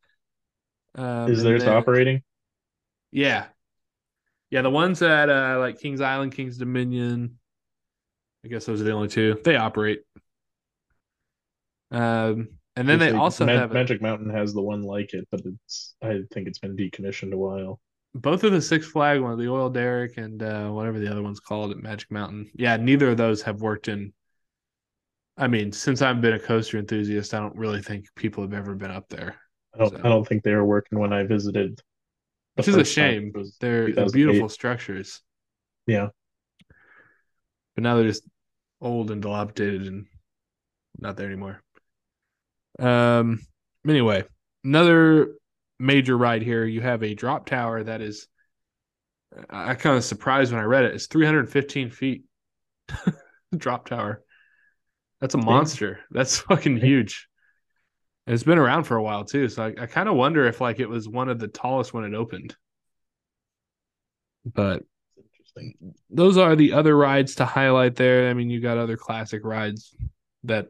Um, 0.95 1.31
Is 1.31 1.43
theirs 1.43 1.65
operating? 1.65 2.23
Yeah, 3.11 3.47
yeah. 4.51 4.63
The 4.63 4.71
ones 4.71 5.03
at 5.03 5.29
uh, 5.31 5.59
like 5.59 5.79
Kings 5.81 6.01
Island, 6.01 6.33
Kings 6.33 6.59
Dominion. 6.59 7.39
I 8.45 8.49
guess 8.49 8.65
those 8.67 8.81
are 8.81 8.85
the 8.85 8.93
only 8.93 9.09
two 9.09 9.41
they 9.45 9.57
operate. 9.57 10.01
Um, 11.91 12.49
and 12.77 12.89
then 12.89 12.99
they 12.99 13.13
also 13.13 13.47
Ma- 13.47 13.53
have 13.53 13.73
Magic 13.73 14.03
Mountain 14.03 14.31
has 14.31 14.53
the 14.53 14.63
one 14.63 14.83
like 14.83 15.15
it, 15.15 15.27
but 15.31 15.41
it's 15.45 15.95
I 16.03 16.23
think 16.33 16.49
it's 16.49 16.59
been 16.59 16.77
decommissioned 16.77 17.33
a 17.33 17.37
while. 17.39 17.81
both 18.15 18.45
of 18.45 18.53
the 18.53 18.61
Six 18.61 18.87
Flag 18.87 19.21
one, 19.21 19.39
the 19.39 19.49
Oil 19.49 19.71
Derrick 19.71 20.17
and 20.19 20.43
uh, 20.43 20.69
whatever 20.71 20.99
the 20.99 21.11
other 21.11 21.23
one's 21.23 21.41
called 21.41 21.71
at 21.71 21.79
Magic 21.79 22.11
Mountain. 22.11 22.51
Yeah, 22.55 22.77
neither 22.77 23.11
of 23.11 23.17
those 23.17 23.43
have 23.43 23.61
worked 23.61 23.89
in. 23.89 24.13
I 25.37 25.49
mean, 25.49 25.73
since 25.73 26.01
I've 26.03 26.21
been 26.21 26.35
a 26.35 26.39
coaster 26.39 26.79
enthusiast, 26.79 27.35
I 27.35 27.41
don't 27.41 27.57
really 27.57 27.83
think 27.83 28.07
people 28.15 28.43
have 28.45 28.53
ever 28.55 28.75
been 28.75 28.91
up 28.91 29.09
there, 29.09 29.37
I 29.75 29.79
don't 29.79 29.91
So- 29.91 29.99
I 29.99 30.09
don't 30.09 30.27
think 30.27 30.43
they 30.45 30.55
were 30.55 30.65
working 30.65 30.99
when 30.99 31.13
I 31.13 31.25
visited. 31.25 31.81
which 32.55 32.69
is 32.69 32.77
a 32.77 32.85
shame. 32.85 33.33
They're, 33.61 33.87
they're 33.87 33.87
2008. 33.87 34.13
beautiful 34.13 34.49
structures, 34.49 35.21
Yeah. 35.89 36.09
but 37.75 37.83
now 37.83 37.97
they're 37.97 38.07
just 38.07 38.29
old 38.81 39.11
and 39.11 39.21
dilapidated 39.23 39.87
and 39.89 40.07
not 40.99 41.17
there 41.17 41.27
anymore. 41.27 41.61
Um. 42.79 43.41
Anyway, 43.87 44.25
another 44.65 45.35
major 45.79 46.17
ride 46.17 46.43
here. 46.43 46.65
You 46.65 46.81
have 46.81 47.03
a 47.03 47.15
drop 47.15 47.47
tower 47.47 47.83
that 47.83 48.01
is 48.01 48.29
I, 49.51 49.71
I 49.71 49.75
kind 49.75 49.97
of 49.97 50.05
surprised 50.05 50.53
when 50.53 50.61
I 50.61 50.65
read 50.65 50.85
it. 50.85 50.95
It's 50.95 51.07
315 51.07 51.91
feet 51.91 52.25
drop 53.57 53.89
tower. 53.89 54.23
That's 55.21 55.35
a 55.35 55.39
monster. 55.39 56.01
That's 56.11 56.39
fucking 56.41 56.79
huge. 56.79 57.29
And 58.27 58.35
it's 58.35 58.45
been 58.45 58.59
around 58.59 58.85
for 58.85 58.97
a 58.97 59.03
while 59.03 59.25
too. 59.25 59.49
So 59.49 59.65
I, 59.65 59.83
I 59.83 59.87
kind 59.87 60.09
of 60.09 60.17
wonder 60.17 60.47
if 60.47 60.61
like 60.61 60.81
it 60.81 60.89
was 60.89 61.09
one 61.09 61.29
of 61.29 61.39
the 61.39 61.49
tallest 61.49 61.93
when 61.93 62.05
it 62.05 62.15
opened. 62.15 62.57
But 64.45 64.83
Interesting. 65.17 65.95
those 66.11 66.37
are 66.37 66.57
the 66.57 66.73
other 66.73 66.97
rides 66.97 67.37
to 67.37 67.45
highlight 67.45 67.97
there. 67.97 68.29
I 68.29 68.35
mean, 68.35 68.51
you 68.51 68.61
got 68.61 68.79
other 68.79 68.97
classic 68.97 69.45
rides 69.45 69.95
that 70.45 70.69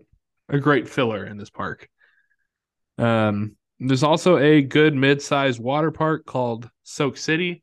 are 0.49 0.59
great 0.59 0.89
filler 0.89 1.25
in 1.25 1.37
this 1.37 1.51
park. 1.51 1.89
Um, 2.99 3.57
there's 3.81 4.05
also 4.05 4.39
a 4.39 4.63
good 4.63 4.95
mid-sized 4.95 5.61
water 5.61 5.91
park 5.91 6.27
called 6.27 6.71
Soak 6.85 7.17
City, 7.17 7.63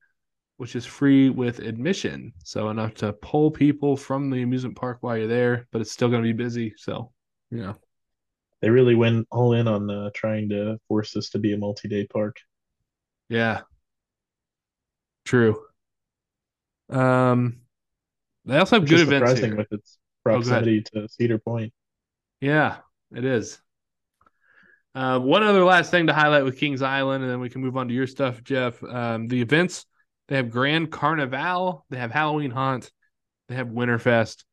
which 0.61 0.75
is 0.75 0.85
free 0.85 1.27
with 1.31 1.57
admission, 1.57 2.31
so 2.43 2.69
enough 2.69 2.93
to 2.93 3.11
pull 3.13 3.49
people 3.49 3.97
from 3.97 4.29
the 4.29 4.43
amusement 4.43 4.75
park 4.75 4.99
while 5.01 5.17
you're 5.17 5.25
there, 5.25 5.65
but 5.71 5.81
it's 5.81 5.91
still 5.91 6.07
going 6.07 6.21
to 6.21 6.27
be 6.29 6.33
busy. 6.33 6.71
So, 6.77 7.11
you 7.49 7.57
know, 7.63 7.75
They 8.61 8.69
really 8.69 8.93
went 8.93 9.27
all 9.31 9.53
in 9.53 9.67
on 9.67 9.89
uh, 9.89 10.11
trying 10.13 10.49
to 10.49 10.77
force 10.87 11.13
this 11.13 11.31
to 11.31 11.39
be 11.39 11.53
a 11.53 11.57
multi-day 11.57 12.05
park. 12.13 12.35
yeah, 13.27 13.61
true. 15.25 15.59
Um, 16.89 17.61
they 18.45 18.59
also 18.59 18.75
have 18.75 18.83
Which 18.83 18.91
good 18.91 18.99
events 19.07 19.39
here. 19.39 19.55
with 19.55 19.71
its 19.71 19.97
ahead. 20.27 20.35
proximity 20.43 20.83
to 20.93 21.07
Cedar 21.09 21.39
Point. 21.39 21.73
Yeah, 22.39 22.77
it 23.15 23.25
is. 23.25 23.59
Uh, 24.93 25.17
one 25.17 25.41
other 25.41 25.63
last 25.63 25.89
thing 25.89 26.05
to 26.05 26.13
highlight 26.13 26.43
with 26.43 26.59
Kings 26.59 26.83
Island, 26.83 27.23
and 27.23 27.31
then 27.31 27.39
we 27.39 27.49
can 27.49 27.61
move 27.61 27.77
on 27.77 27.87
to 27.87 27.95
your 27.95 28.05
stuff, 28.05 28.43
Jeff. 28.43 28.83
Um, 28.83 29.27
the 29.27 29.41
events 29.41 29.87
they 30.31 30.37
have 30.37 30.49
Grand 30.49 30.89
Carnival, 30.89 31.85
they 31.89 31.97
have 31.97 32.09
Halloween 32.09 32.51
Haunt, 32.51 32.89
they 33.49 33.55
have 33.55 33.67
Winterfest, 33.67 34.45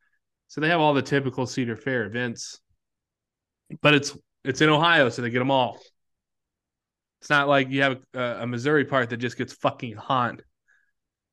so 0.48 0.60
they 0.60 0.70
have 0.70 0.80
all 0.80 0.92
the 0.92 1.02
typical 1.02 1.46
Cedar 1.46 1.76
Fair 1.76 2.05
events. 2.05 2.59
But 3.80 3.94
it's 3.94 4.18
it's 4.42 4.60
in 4.60 4.70
Ohio, 4.70 5.09
so 5.09 5.22
they 5.22 5.30
get 5.30 5.38
them 5.38 5.52
all. 5.52 5.78
It's 7.20 7.30
not 7.30 7.46
like 7.46 7.70
you 7.70 7.82
have 7.82 7.98
a, 8.12 8.38
a 8.40 8.46
Missouri 8.48 8.86
park 8.86 9.10
that 9.10 9.18
just 9.18 9.38
gets 9.38 9.52
fucking 9.52 9.94
haunt 9.94 10.40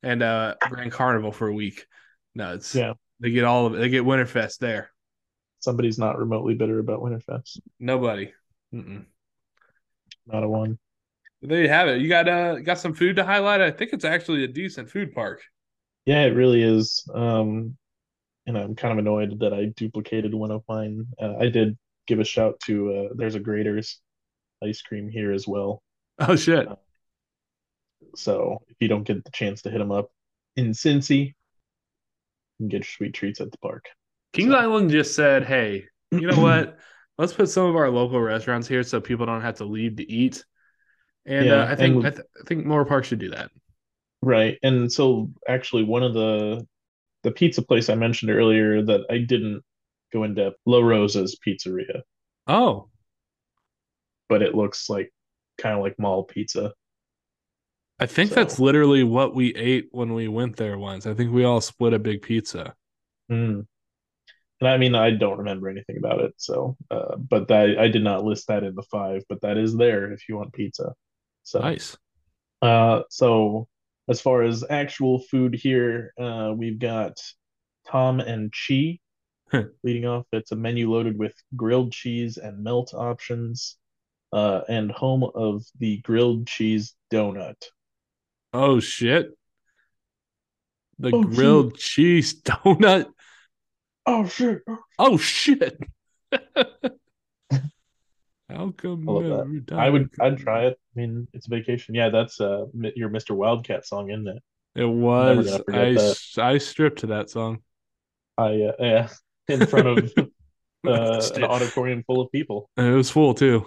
and 0.03 0.21
uh 0.21 0.53
Grand 0.69 0.91
Carnival 0.91 1.31
for 1.31 1.47
a 1.47 1.53
week. 1.53 1.87
No, 2.35 2.53
it's 2.53 2.75
Yeah. 2.75 2.93
they 3.19 3.31
get 3.31 3.45
all 3.45 3.65
of 3.65 3.73
it. 3.73 3.77
They 3.79 3.89
get 3.89 4.03
Winterfest 4.03 4.59
there. 4.59 4.91
Somebody's 5.57 5.97
not 5.97 6.19
remotely 6.19 6.53
bitter 6.53 6.77
about 6.77 7.01
Winterfest. 7.01 7.61
Nobody. 7.79 8.31
Mm-mm. 8.71 9.05
Not 10.27 10.43
a 10.43 10.47
one. 10.47 10.77
There 11.47 11.61
you 11.61 11.69
have 11.69 11.87
it. 11.87 12.01
You 12.01 12.09
got 12.09 12.27
uh 12.27 12.59
got 12.59 12.79
some 12.79 12.93
food 12.93 13.15
to 13.17 13.23
highlight. 13.23 13.61
I 13.61 13.71
think 13.71 13.93
it's 13.93 14.05
actually 14.05 14.43
a 14.43 14.47
decent 14.47 14.89
food 14.89 15.13
park. 15.13 15.41
Yeah, 16.05 16.23
it 16.23 16.35
really 16.35 16.61
is. 16.63 17.07
Um, 17.13 17.77
and 18.45 18.57
I'm 18.57 18.75
kind 18.75 18.91
of 18.91 18.99
annoyed 18.99 19.39
that 19.39 19.53
I 19.53 19.65
duplicated 19.75 20.33
one 20.33 20.51
of 20.51 20.63
mine. 20.69 21.07
Uh, 21.19 21.35
I 21.39 21.49
did 21.49 21.77
give 22.07 22.19
a 22.19 22.23
shout 22.23 22.59
to 22.65 22.93
uh, 22.93 23.13
there's 23.15 23.35
a 23.35 23.39
Graeter's 23.39 23.99
ice 24.63 24.81
cream 24.81 25.09
here 25.09 25.31
as 25.31 25.47
well. 25.47 25.81
Oh 26.19 26.35
shit. 26.35 26.67
So 28.15 28.59
if 28.67 28.77
you 28.79 28.87
don't 28.87 29.03
get 29.03 29.23
the 29.23 29.31
chance 29.31 29.61
to 29.63 29.69
hit 29.71 29.79
them 29.79 29.91
up 29.91 30.11
in 30.55 30.71
Cincy, 30.71 31.27
you 31.27 31.33
can 32.59 32.67
get 32.69 32.77
your 32.77 32.83
sweet 32.83 33.13
treats 33.13 33.41
at 33.41 33.51
the 33.51 33.57
park. 33.57 33.85
Kings 34.33 34.51
So- 34.51 34.57
Island 34.57 34.89
just 34.91 35.15
said, 35.15 35.43
"Hey, 35.43 35.85
you 36.11 36.27
know 36.27 36.39
what? 36.41 36.77
Let's 37.17 37.33
put 37.33 37.49
some 37.49 37.65
of 37.65 37.75
our 37.77 37.89
local 37.89 38.19
restaurants 38.19 38.67
here 38.67 38.83
so 38.83 38.99
people 38.99 39.25
don't 39.25 39.41
have 39.41 39.55
to 39.55 39.65
leave 39.65 39.95
to 39.97 40.09
eat." 40.09 40.43
And 41.25 41.45
Yeah, 41.45 41.63
uh, 41.63 41.71
I 41.71 41.75
think 41.75 41.95
and- 41.97 42.07
I, 42.07 42.09
th- 42.11 42.27
I 42.39 42.47
think 42.47 42.65
more 42.65 42.85
parks 42.85 43.07
should 43.07 43.19
do 43.19 43.31
that. 43.31 43.51
Right. 44.21 44.57
And 44.63 44.91
so 44.91 45.29
actually 45.47 45.83
one 45.83 46.03
of 46.03 46.13
the 46.13 46.65
the 47.23 47.31
pizza 47.31 47.61
place 47.61 47.89
I 47.89 47.95
mentioned 47.95 48.29
earlier 48.31 48.83
that 48.83 49.01
I 49.09 49.17
didn't 49.19 49.63
go 50.13 50.23
in 50.23 50.35
depth, 50.35 50.57
La 50.65 50.79
Rosa's 50.79 51.37
Pizzeria, 51.45 52.01
Oh, 52.47 52.89
but 54.29 54.41
it 54.43 54.53
looks 54.55 54.89
like 54.89 55.11
kind 55.57 55.75
of 55.75 55.81
like 55.81 55.97
mall 55.99 56.23
pizza. 56.23 56.73
I 57.99 58.05
think 58.05 58.29
So- 58.29 58.35
that's 58.35 58.59
literally 58.59 59.03
what 59.03 59.33
we 59.35 59.55
ate 59.55 59.87
when 59.91 60.13
we 60.13 60.27
went 60.27 60.57
there 60.57 60.77
once. 60.77 61.07
I 61.07 61.13
think 61.13 61.31
we 61.33 61.43
all 61.43 61.61
split 61.61 61.93
a 61.93 61.99
big 61.99 62.21
pizza. 62.21 62.75
Mm. 63.31 63.65
And 64.61 64.69
I 64.69 64.77
mean, 64.77 64.95
I 64.95 65.11
don't 65.11 65.39
remember 65.39 65.67
anything 65.69 65.97
about 65.97 66.21
it, 66.21 66.33
so 66.37 66.77
uh, 66.91 67.15
but 67.17 67.47
that 67.49 67.77
I 67.79 67.87
did 67.87 68.03
not 68.03 68.23
list 68.23 68.47
that 68.47 68.63
in 68.63 68.73
the 68.75 68.83
five, 68.83 69.23
but 69.29 69.41
that 69.41 69.57
is 69.57 69.75
there 69.75 70.11
if 70.13 70.29
you 70.29 70.37
want 70.37 70.53
pizza. 70.53 70.93
So 71.45 71.59
Nice. 71.59 71.95
Uh, 72.61 73.03
so 73.09 73.67
as 74.09 74.19
far 74.19 74.41
as 74.41 74.63
actual 74.69 75.19
food 75.19 75.53
here, 75.53 76.11
uh, 76.19 76.53
we've 76.55 76.79
got 76.79 77.21
Tom 77.87 78.19
and 78.19 78.51
Chee 78.51 78.99
leading 79.83 80.05
off. 80.05 80.25
It's 80.31 80.51
a 80.51 80.55
menu 80.55 80.91
loaded 80.91 81.17
with 81.17 81.33
grilled 81.55 81.91
cheese 81.91 82.37
and 82.37 82.63
melt 82.63 82.93
options, 82.93 83.77
uh, 84.33 84.61
and 84.67 84.91
home 84.91 85.23
of 85.23 85.63
the 85.79 85.97
grilled 85.97 86.47
cheese 86.47 86.95
donut. 87.13 87.63
Oh 88.51 88.79
shit. 88.79 89.29
The 90.97 91.11
Oh, 91.13 91.23
grilled 91.23 91.77
cheese 91.77 92.41
donut. 92.41 93.05
Oh 94.07 94.27
shit! 94.27 94.61
Oh 94.97 95.17
shit. 95.17 95.77
How 98.55 98.71
come 98.71 99.09
I 99.09 99.13
that. 99.21 99.63
time 99.67 99.79
I 99.79 99.89
would, 99.89 100.09
I'd 100.21 100.37
try 100.37 100.65
it. 100.65 100.79
I 100.95 100.99
mean, 100.99 101.27
it's 101.33 101.47
a 101.47 101.49
vacation. 101.49 101.93
Yeah, 101.95 102.09
that's 102.09 102.39
uh 102.39 102.65
your 102.73 103.09
Mr. 103.09 103.35
Wildcat 103.35 103.85
song, 103.85 104.09
isn't 104.09 104.27
it? 104.27 104.41
It 104.75 104.85
was. 104.85 105.61
I 105.71 105.93
that. 105.93 106.17
I 106.37 106.57
stripped 106.57 106.99
to 106.99 107.07
that 107.07 107.29
song. 107.29 107.59
I 108.37 108.43
uh, 108.43 108.71
yeah, 108.79 109.07
in 109.47 109.65
front 109.65 109.87
of 109.87 110.13
uh, 110.87 111.29
an 111.35 111.43
auditorium 111.43 112.03
full 112.03 112.21
of 112.21 112.31
people. 112.31 112.69
it 112.77 112.83
was 112.83 113.09
full 113.09 113.33
too. 113.33 113.65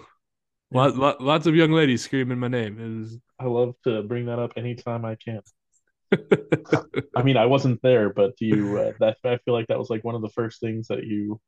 Lot, 0.70 0.97
lot, 0.97 1.20
lots 1.23 1.47
of 1.47 1.55
young 1.55 1.73
ladies 1.73 2.05
screaming 2.05 2.39
my 2.39 2.48
name. 2.48 2.78
It 2.78 3.01
was 3.01 3.19
I 3.39 3.44
love 3.44 3.74
to 3.85 4.02
bring 4.02 4.27
that 4.27 4.39
up 4.39 4.52
anytime 4.56 5.05
I 5.05 5.16
can. 5.16 5.40
I 7.16 7.23
mean, 7.23 7.36
I 7.36 7.47
wasn't 7.47 7.81
there, 7.82 8.10
but 8.10 8.32
you 8.40 8.78
uh, 8.78 8.93
that 9.01 9.16
I 9.24 9.39
feel 9.39 9.55
like 9.55 9.69
that 9.69 9.78
was 9.78 9.90
like 9.90 10.05
one 10.05 10.15
of 10.15 10.23
the 10.23 10.28
first 10.31 10.60
things 10.60 10.89
that 10.89 11.05
you 11.05 11.40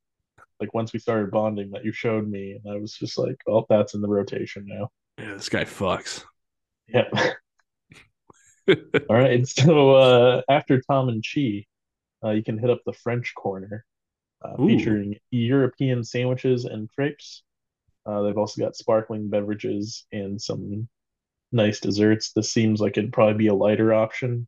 like 0.61 0.75
once 0.75 0.93
we 0.93 0.99
started 0.99 1.31
bonding 1.31 1.71
that 1.71 1.85
you 1.85 1.93
showed 1.93 2.29
me, 2.29 2.59
and 2.63 2.73
I 2.73 2.79
was 2.79 2.95
just 2.95 3.19
like, 3.19 3.37
"Oh, 3.49 3.67
that's 3.69 3.95
in 3.95 4.01
the 4.01 4.09
rotation 4.09 4.67
now." 4.67 4.91
yeah, 5.19 5.35
this 5.35 5.49
guy 5.49 5.65
fucks. 5.65 6.25
Yeah. 6.89 7.09
All 8.69 9.17
right. 9.17 9.47
So 9.49 9.95
uh, 9.95 10.43
after 10.49 10.81
Tom 10.81 11.09
and 11.09 11.23
Chee, 11.23 11.67
uh, 12.25 12.31
you 12.31 12.43
can 12.43 12.59
hit 12.59 12.71
up 12.71 12.81
the 12.87 12.93
French 12.93 13.35
corner, 13.35 13.85
uh, 14.43 14.57
featuring 14.57 15.17
European 15.31 16.05
sandwiches 16.05 16.65
and 16.65 16.89
crepes. 16.91 17.43
Uh, 18.07 18.23
they've 18.23 18.39
also 18.39 18.63
got 18.63 18.77
sparkling 18.77 19.29
beverages 19.29 20.07
and 20.13 20.41
some 20.41 20.89
nice 21.53 21.81
desserts. 21.81 22.33
This 22.33 22.53
seems 22.53 22.81
like 22.81 22.97
it'd 22.97 23.13
probably 23.13 23.35
be 23.35 23.49
a 23.49 23.55
lighter 23.55 23.93
option, 23.93 24.47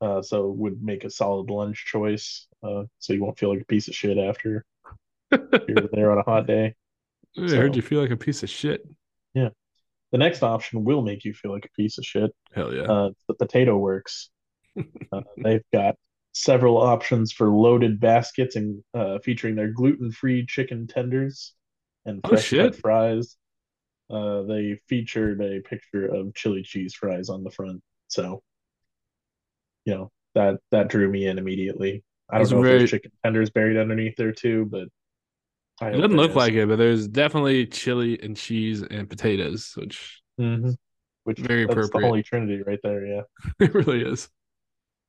uh, 0.00 0.22
so 0.22 0.50
it 0.50 0.56
would 0.56 0.82
make 0.82 1.04
a 1.04 1.10
solid 1.10 1.50
lunch 1.50 1.84
choice. 1.86 2.46
Uh, 2.62 2.84
so 2.98 3.12
you 3.12 3.22
won't 3.22 3.38
feel 3.38 3.50
like 3.50 3.62
a 3.62 3.66
piece 3.66 3.88
of 3.88 3.94
shit 3.94 4.18
after 4.18 4.64
you're 5.68 5.88
there 5.92 6.12
on 6.12 6.18
a 6.18 6.22
hot 6.22 6.46
day. 6.46 6.74
I 7.38 7.46
So- 7.46 7.56
heard 7.56 7.76
you 7.76 7.82
feel 7.82 8.00
like 8.00 8.10
a 8.10 8.16
piece 8.16 8.42
of 8.42 8.50
shit. 8.50 8.86
Yeah. 9.34 9.48
The 10.12 10.18
next 10.18 10.42
option 10.42 10.84
will 10.84 11.00
make 11.02 11.24
you 11.24 11.32
feel 11.32 11.52
like 11.52 11.64
a 11.64 11.70
piece 11.80 11.96
of 11.98 12.04
shit. 12.04 12.30
Hell 12.54 12.74
yeah. 12.74 12.82
uh, 12.82 13.10
the 13.28 13.34
Potato 13.34 13.76
Works. 13.78 14.28
Uh, 15.10 15.22
they've 15.42 15.64
got 15.72 15.94
several 16.32 16.76
options 16.78 17.32
for 17.32 17.48
loaded 17.48 17.98
baskets 18.00 18.56
and 18.56 18.82
uh, 18.94 19.18
featuring 19.20 19.54
their 19.54 19.68
gluten-free 19.68 20.44
chicken 20.46 20.86
tenders 20.86 21.54
and 22.04 22.20
Oh, 22.24 22.28
fresh 22.30 22.44
shit. 22.44 22.74
fries. 22.76 23.36
Uh, 24.10 24.42
they 24.42 24.78
featured 24.88 25.40
a 25.40 25.60
picture 25.60 26.06
of 26.06 26.34
chili 26.34 26.62
cheese 26.62 26.92
fries 26.94 27.30
on 27.30 27.42
the 27.44 27.50
front, 27.50 27.80
so 28.08 28.42
you 29.86 29.94
know 29.94 30.10
that 30.34 30.56
that 30.70 30.88
drew 30.88 31.08
me 31.10 31.26
in 31.26 31.38
immediately. 31.38 32.04
I 32.30 32.34
don't 32.34 32.42
It's 32.42 32.50
know 32.50 32.58
if 32.58 32.64
there's 32.64 32.90
chicken 32.90 33.12
tenders 33.24 33.48
buried 33.50 33.78
underneath 33.78 34.16
there 34.16 34.32
too, 34.32 34.66
but 34.70 34.88
It 35.88 35.96
doesn't 35.98 36.16
look 36.16 36.30
is. 36.30 36.36
like 36.36 36.52
it, 36.54 36.68
but 36.68 36.76
there's 36.76 37.08
definitely 37.08 37.66
chili 37.66 38.20
and 38.22 38.36
cheese 38.36 38.82
and 38.82 39.08
potatoes, 39.08 39.72
which 39.76 40.22
Mhm. 40.40 40.76
Which 41.24 41.38
Very 41.38 41.66
that's 41.66 41.88
the 41.90 42.00
holy 42.00 42.22
trinity 42.22 42.62
right 42.62 42.80
there, 42.82 43.06
yeah. 43.06 43.22
it 43.60 43.74
really 43.74 44.02
is. 44.02 44.28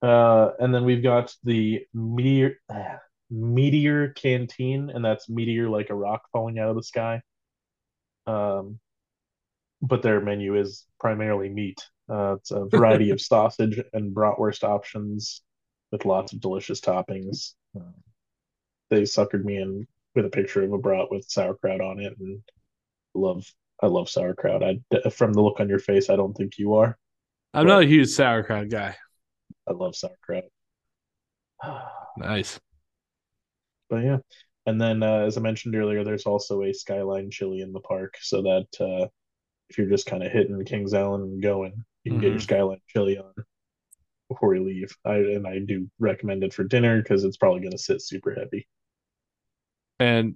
Uh, 0.01 0.51
and 0.59 0.73
then 0.73 0.83
we've 0.85 1.01
got 1.01 1.35
the 1.43 1.85
meteor 1.93 2.57
uh, 2.69 2.97
meteor 3.31 4.09
canteen, 4.09 4.91
and 4.91 5.03
that's 5.03 5.29
meteor 5.29 5.69
like 5.69 5.89
a 5.89 5.95
rock 5.95 6.23
falling 6.31 6.59
out 6.59 6.69
of 6.69 6.75
the 6.75 6.83
sky. 6.83 7.21
Um, 8.27 8.79
but 9.81 10.01
their 10.01 10.21
menu 10.21 10.55
is 10.55 10.85
primarily 10.99 11.49
meat. 11.49 11.83
Uh, 12.09 12.35
it's 12.37 12.51
a 12.51 12.65
variety 12.69 13.09
of 13.09 13.19
sausage 13.19 13.81
and 13.93 14.15
bratwurst 14.15 14.63
options 14.63 15.41
with 15.91 16.05
lots 16.05 16.33
of 16.33 16.41
delicious 16.41 16.79
toppings. 16.79 17.53
Um, 17.75 17.93
they 18.89 19.01
suckered 19.03 19.43
me 19.43 19.57
in 19.57 19.87
with 20.15 20.25
a 20.25 20.29
picture 20.29 20.63
of 20.63 20.71
a 20.73 20.77
brat 20.77 21.07
with 21.11 21.29
sauerkraut 21.29 21.81
on 21.81 21.99
it, 21.99 22.13
and 22.19 22.41
love 23.13 23.45
I 23.81 23.87
love 23.87 24.09
sauerkraut. 24.09 24.63
I 24.63 24.79
from 25.09 25.33
the 25.33 25.41
look 25.41 25.59
on 25.59 25.69
your 25.69 25.79
face, 25.79 26.09
I 26.09 26.15
don't 26.15 26.33
think 26.33 26.57
you 26.57 26.75
are. 26.75 26.97
I'm 27.53 27.67
not 27.67 27.83
a 27.83 27.87
huge 27.87 28.09
sauerkraut 28.09 28.69
guy. 28.69 28.95
I 29.67 29.73
love 29.73 29.95
sauerkraut. 29.95 30.45
Nice. 32.17 32.59
But 33.89 34.03
yeah, 34.03 34.17
and 34.65 34.79
then 34.79 35.01
uh, 35.03 35.19
as 35.25 35.37
I 35.37 35.41
mentioned 35.41 35.75
earlier, 35.75 36.03
there's 36.03 36.25
also 36.25 36.63
a 36.63 36.73
Skyline 36.73 37.31
Chili 37.31 37.61
in 37.61 37.71
the 37.73 37.79
park, 37.79 38.17
so 38.21 38.41
that 38.43 38.67
uh, 38.79 39.07
if 39.69 39.77
you're 39.77 39.89
just 39.89 40.05
kind 40.07 40.23
of 40.23 40.31
hitting 40.31 40.63
Kings 40.65 40.93
Island 40.93 41.23
and 41.23 41.41
going, 41.43 41.83
you 42.03 42.11
can 42.11 42.19
get 42.19 42.31
your 42.31 42.39
Mhm. 42.39 42.43
Skyline 42.43 42.81
Chili 42.89 43.17
on 43.17 43.33
before 44.29 44.55
you 44.55 44.63
leave. 44.63 44.95
I 45.05 45.15
and 45.17 45.47
I 45.47 45.59
do 45.59 45.89
recommend 45.99 46.43
it 46.43 46.53
for 46.53 46.63
dinner 46.63 47.01
because 47.01 47.23
it's 47.23 47.37
probably 47.37 47.61
going 47.61 47.71
to 47.71 47.77
sit 47.77 48.01
super 48.01 48.33
heavy. 48.33 48.67
And 50.03 50.35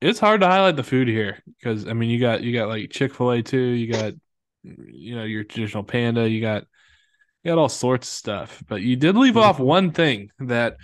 it's 0.00 0.20
hard 0.20 0.40
to 0.42 0.46
highlight 0.48 0.76
the 0.76 0.84
food 0.84 1.08
here 1.08 1.42
because 1.58 1.88
I 1.88 1.94
mean 1.94 2.10
you 2.10 2.20
got 2.20 2.42
you 2.42 2.52
got 2.52 2.68
like 2.68 2.90
Chick 2.90 3.14
Fil 3.14 3.32
A 3.32 3.42
too. 3.42 3.58
You 3.58 3.92
got 3.92 4.14
you 4.62 5.16
know 5.16 5.24
your 5.24 5.44
traditional 5.44 5.84
Panda. 5.84 6.28
You 6.28 6.40
got 6.40 6.64
you 7.44 7.50
got 7.50 7.58
all 7.58 7.68
sorts 7.68 8.08
of 8.08 8.12
stuff. 8.14 8.62
But 8.68 8.82
you 8.82 8.96
did 8.96 9.16
leave 9.16 9.34
Mhm. 9.34 9.42
off 9.42 9.58
one 9.60 9.92
thing 9.92 10.30
that 10.40 10.76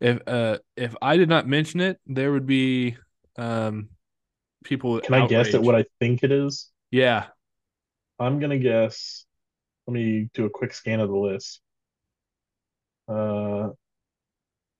if 0.00 0.20
uh 0.26 0.58
if 0.76 0.96
I 1.02 1.16
did 1.16 1.28
not 1.28 1.48
mention 1.48 1.80
it, 1.80 2.00
there 2.06 2.32
would 2.32 2.46
be 2.46 2.96
um 3.36 3.90
people. 4.64 5.00
Can 5.00 5.14
I 5.14 5.26
guess 5.26 5.54
at 5.54 5.62
what 5.62 5.74
I 5.74 5.84
think 6.00 6.22
it 6.22 6.32
is? 6.32 6.70
Yeah, 6.90 7.26
I'm 8.18 8.38
gonna 8.40 8.58
guess. 8.58 9.26
Let 9.86 9.94
me 9.94 10.30
do 10.34 10.46
a 10.46 10.50
quick 10.50 10.74
scan 10.74 11.00
of 11.00 11.10
the 11.10 11.16
list. 11.16 11.60
Uh, 13.08 13.70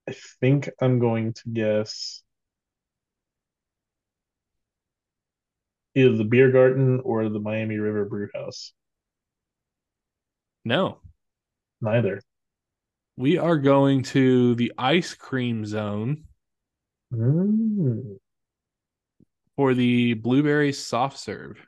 I 0.08 0.14
think 0.40 0.70
I'm 0.80 0.98
going 0.98 1.32
to 1.34 1.42
guess 1.52 2.22
either 5.94 6.16
the 6.16 6.24
Beer 6.24 6.50
Garden 6.50 7.00
or 7.04 7.28
the 7.28 7.40
Miami 7.40 7.76
River 7.78 8.04
Brew 8.04 8.28
House. 8.34 8.72
no, 10.64 11.00
Neither. 11.80 12.20
we 13.16 13.38
are 13.38 13.58
going 13.58 14.02
to 14.02 14.54
the 14.56 14.72
ice 14.78 15.14
cream 15.14 15.64
zone 15.66 16.24
Mm, 17.12 18.18
for 19.56 19.74
the 19.74 20.14
blueberry 20.14 20.72
soft 20.72 21.18
serve. 21.18 21.58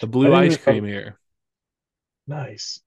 The 0.00 0.06
blue 0.06 0.34
ice 0.34 0.56
cream 0.56 0.84
here. 0.84 1.18
nice. 2.26 2.80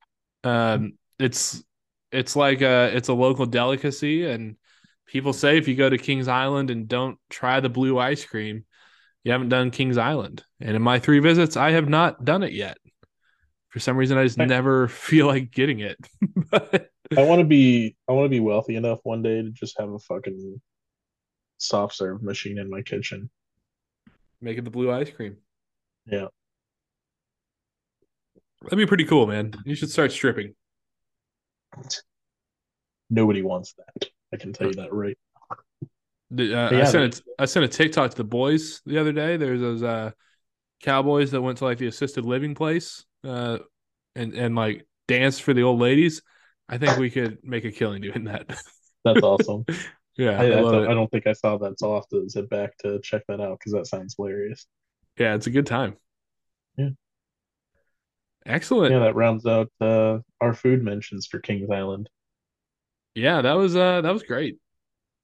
Um, 0.43 0.93
it's 1.17 1.63
it's 2.11 2.35
like 2.35 2.61
a 2.61 2.95
it's 2.95 3.09
a 3.09 3.13
local 3.13 3.45
delicacy, 3.45 4.25
and 4.25 4.55
people 5.05 5.33
say 5.33 5.57
if 5.57 5.67
you 5.67 5.75
go 5.75 5.89
to 5.89 5.97
Kings 5.97 6.27
Island 6.27 6.69
and 6.69 6.87
don't 6.87 7.17
try 7.29 7.59
the 7.59 7.69
blue 7.69 7.97
ice 7.97 8.23
cream, 8.25 8.65
you 9.23 9.31
haven't 9.31 9.49
done 9.49 9.71
Kings 9.71 9.97
Island. 9.97 10.43
And 10.59 10.75
in 10.75 10.81
my 10.81 10.99
three 10.99 11.19
visits, 11.19 11.57
I 11.57 11.71
have 11.71 11.89
not 11.89 12.23
done 12.25 12.43
it 12.43 12.53
yet. 12.53 12.77
For 13.69 13.79
some 13.79 13.97
reason, 13.97 14.17
I 14.17 14.23
just 14.23 14.37
never 14.37 14.87
feel 14.87 15.27
like 15.27 15.51
getting 15.51 15.79
it. 15.79 15.97
but 16.49 16.89
I 17.17 17.23
want 17.23 17.39
to 17.39 17.45
be 17.45 17.95
I 18.07 18.13
want 18.13 18.25
to 18.25 18.29
be 18.29 18.39
wealthy 18.39 18.75
enough 18.75 18.99
one 19.03 19.21
day 19.21 19.41
to 19.41 19.51
just 19.51 19.79
have 19.79 19.89
a 19.89 19.99
fucking 19.99 20.61
soft 21.57 21.95
serve 21.95 22.23
machine 22.23 22.57
in 22.57 22.69
my 22.69 22.81
kitchen. 22.81 23.29
make 24.41 24.57
it 24.57 24.63
the 24.63 24.71
blue 24.71 24.91
ice 24.91 25.09
cream. 25.11 25.37
Yeah. 26.05 26.27
That'd 28.63 28.77
be 28.77 28.85
pretty 28.85 29.05
cool, 29.05 29.27
man. 29.27 29.53
You 29.65 29.75
should 29.75 29.89
start 29.89 30.11
stripping. 30.11 30.53
Nobody 33.09 33.41
wants 33.41 33.73
that. 33.73 34.09
I 34.33 34.37
can 34.37 34.53
tell 34.53 34.67
you 34.67 34.73
that 34.73 34.93
right. 34.93 35.17
The- 36.31 36.53
Uh, 36.53 36.69
But 36.69 36.81
I 36.81 36.85
sent 36.85 37.19
a, 37.19 37.23
I 37.39 37.45
sent 37.45 37.65
a 37.65 37.67
TikTok 37.67 38.11
to 38.11 38.17
the 38.17 38.23
boys 38.23 38.81
the 38.85 38.97
other 38.99 39.11
day. 39.11 39.37
There's 39.37 39.61
those 39.61 39.83
uh, 39.83 40.11
cowboys 40.81 41.31
that 41.31 41.41
went 41.41 41.57
to 41.59 41.65
like 41.65 41.77
the 41.79 41.87
assisted 41.87 42.25
living 42.25 42.55
place 42.55 43.05
uh, 43.23 43.59
and 44.15 44.33
and 44.33 44.55
like 44.55 44.85
danced 45.07 45.41
for 45.43 45.53
the 45.53 45.63
old 45.63 45.79
ladies. 45.79 46.21
I 46.67 46.77
think 46.77 46.97
we 46.97 47.09
could 47.09 47.39
make 47.43 47.65
a 47.65 47.71
killing 47.71 48.01
doing 48.01 48.25
that. 48.25 48.47
That's 49.05 49.21
awesome. 49.23 49.65
yeah, 50.17 50.39
I, 50.39 50.45
I, 50.45 50.59
I, 50.59 50.61
thought- 50.61 50.87
I 50.89 50.93
don't 50.93 51.09
think 51.09 51.25
I 51.25 51.33
saw 51.33 51.57
that, 51.57 51.79
so 51.79 51.89
I'll 51.89 51.95
have 52.01 52.07
to 52.09 52.29
zip 52.29 52.49
back 52.49 52.77
to 52.79 52.99
check 53.01 53.23
that 53.27 53.41
out 53.41 53.57
because 53.59 53.73
that 53.73 53.87
sounds 53.87 54.15
hilarious. 54.15 54.67
Yeah, 55.17 55.33
it's 55.35 55.47
a 55.47 55.51
good 55.51 55.65
time. 55.65 55.95
Yeah. 56.77 56.89
Excellent. 58.45 58.91
Yeah, 58.91 58.99
Yeah. 58.99 59.03
that 59.05 59.15
rounds 59.15 59.45
out 59.45 59.71
uh, 59.81 60.19
our 60.41 60.53
food 60.53 60.83
mentions 60.83 61.27
for 61.27 61.39
Kings 61.39 61.69
Island. 61.71 62.09
Yeah, 63.15 63.41
that 63.41 63.53
was 63.53 63.75
uh 63.75 64.01
that 64.01 64.13
was 64.13 64.23
great. 64.23 64.57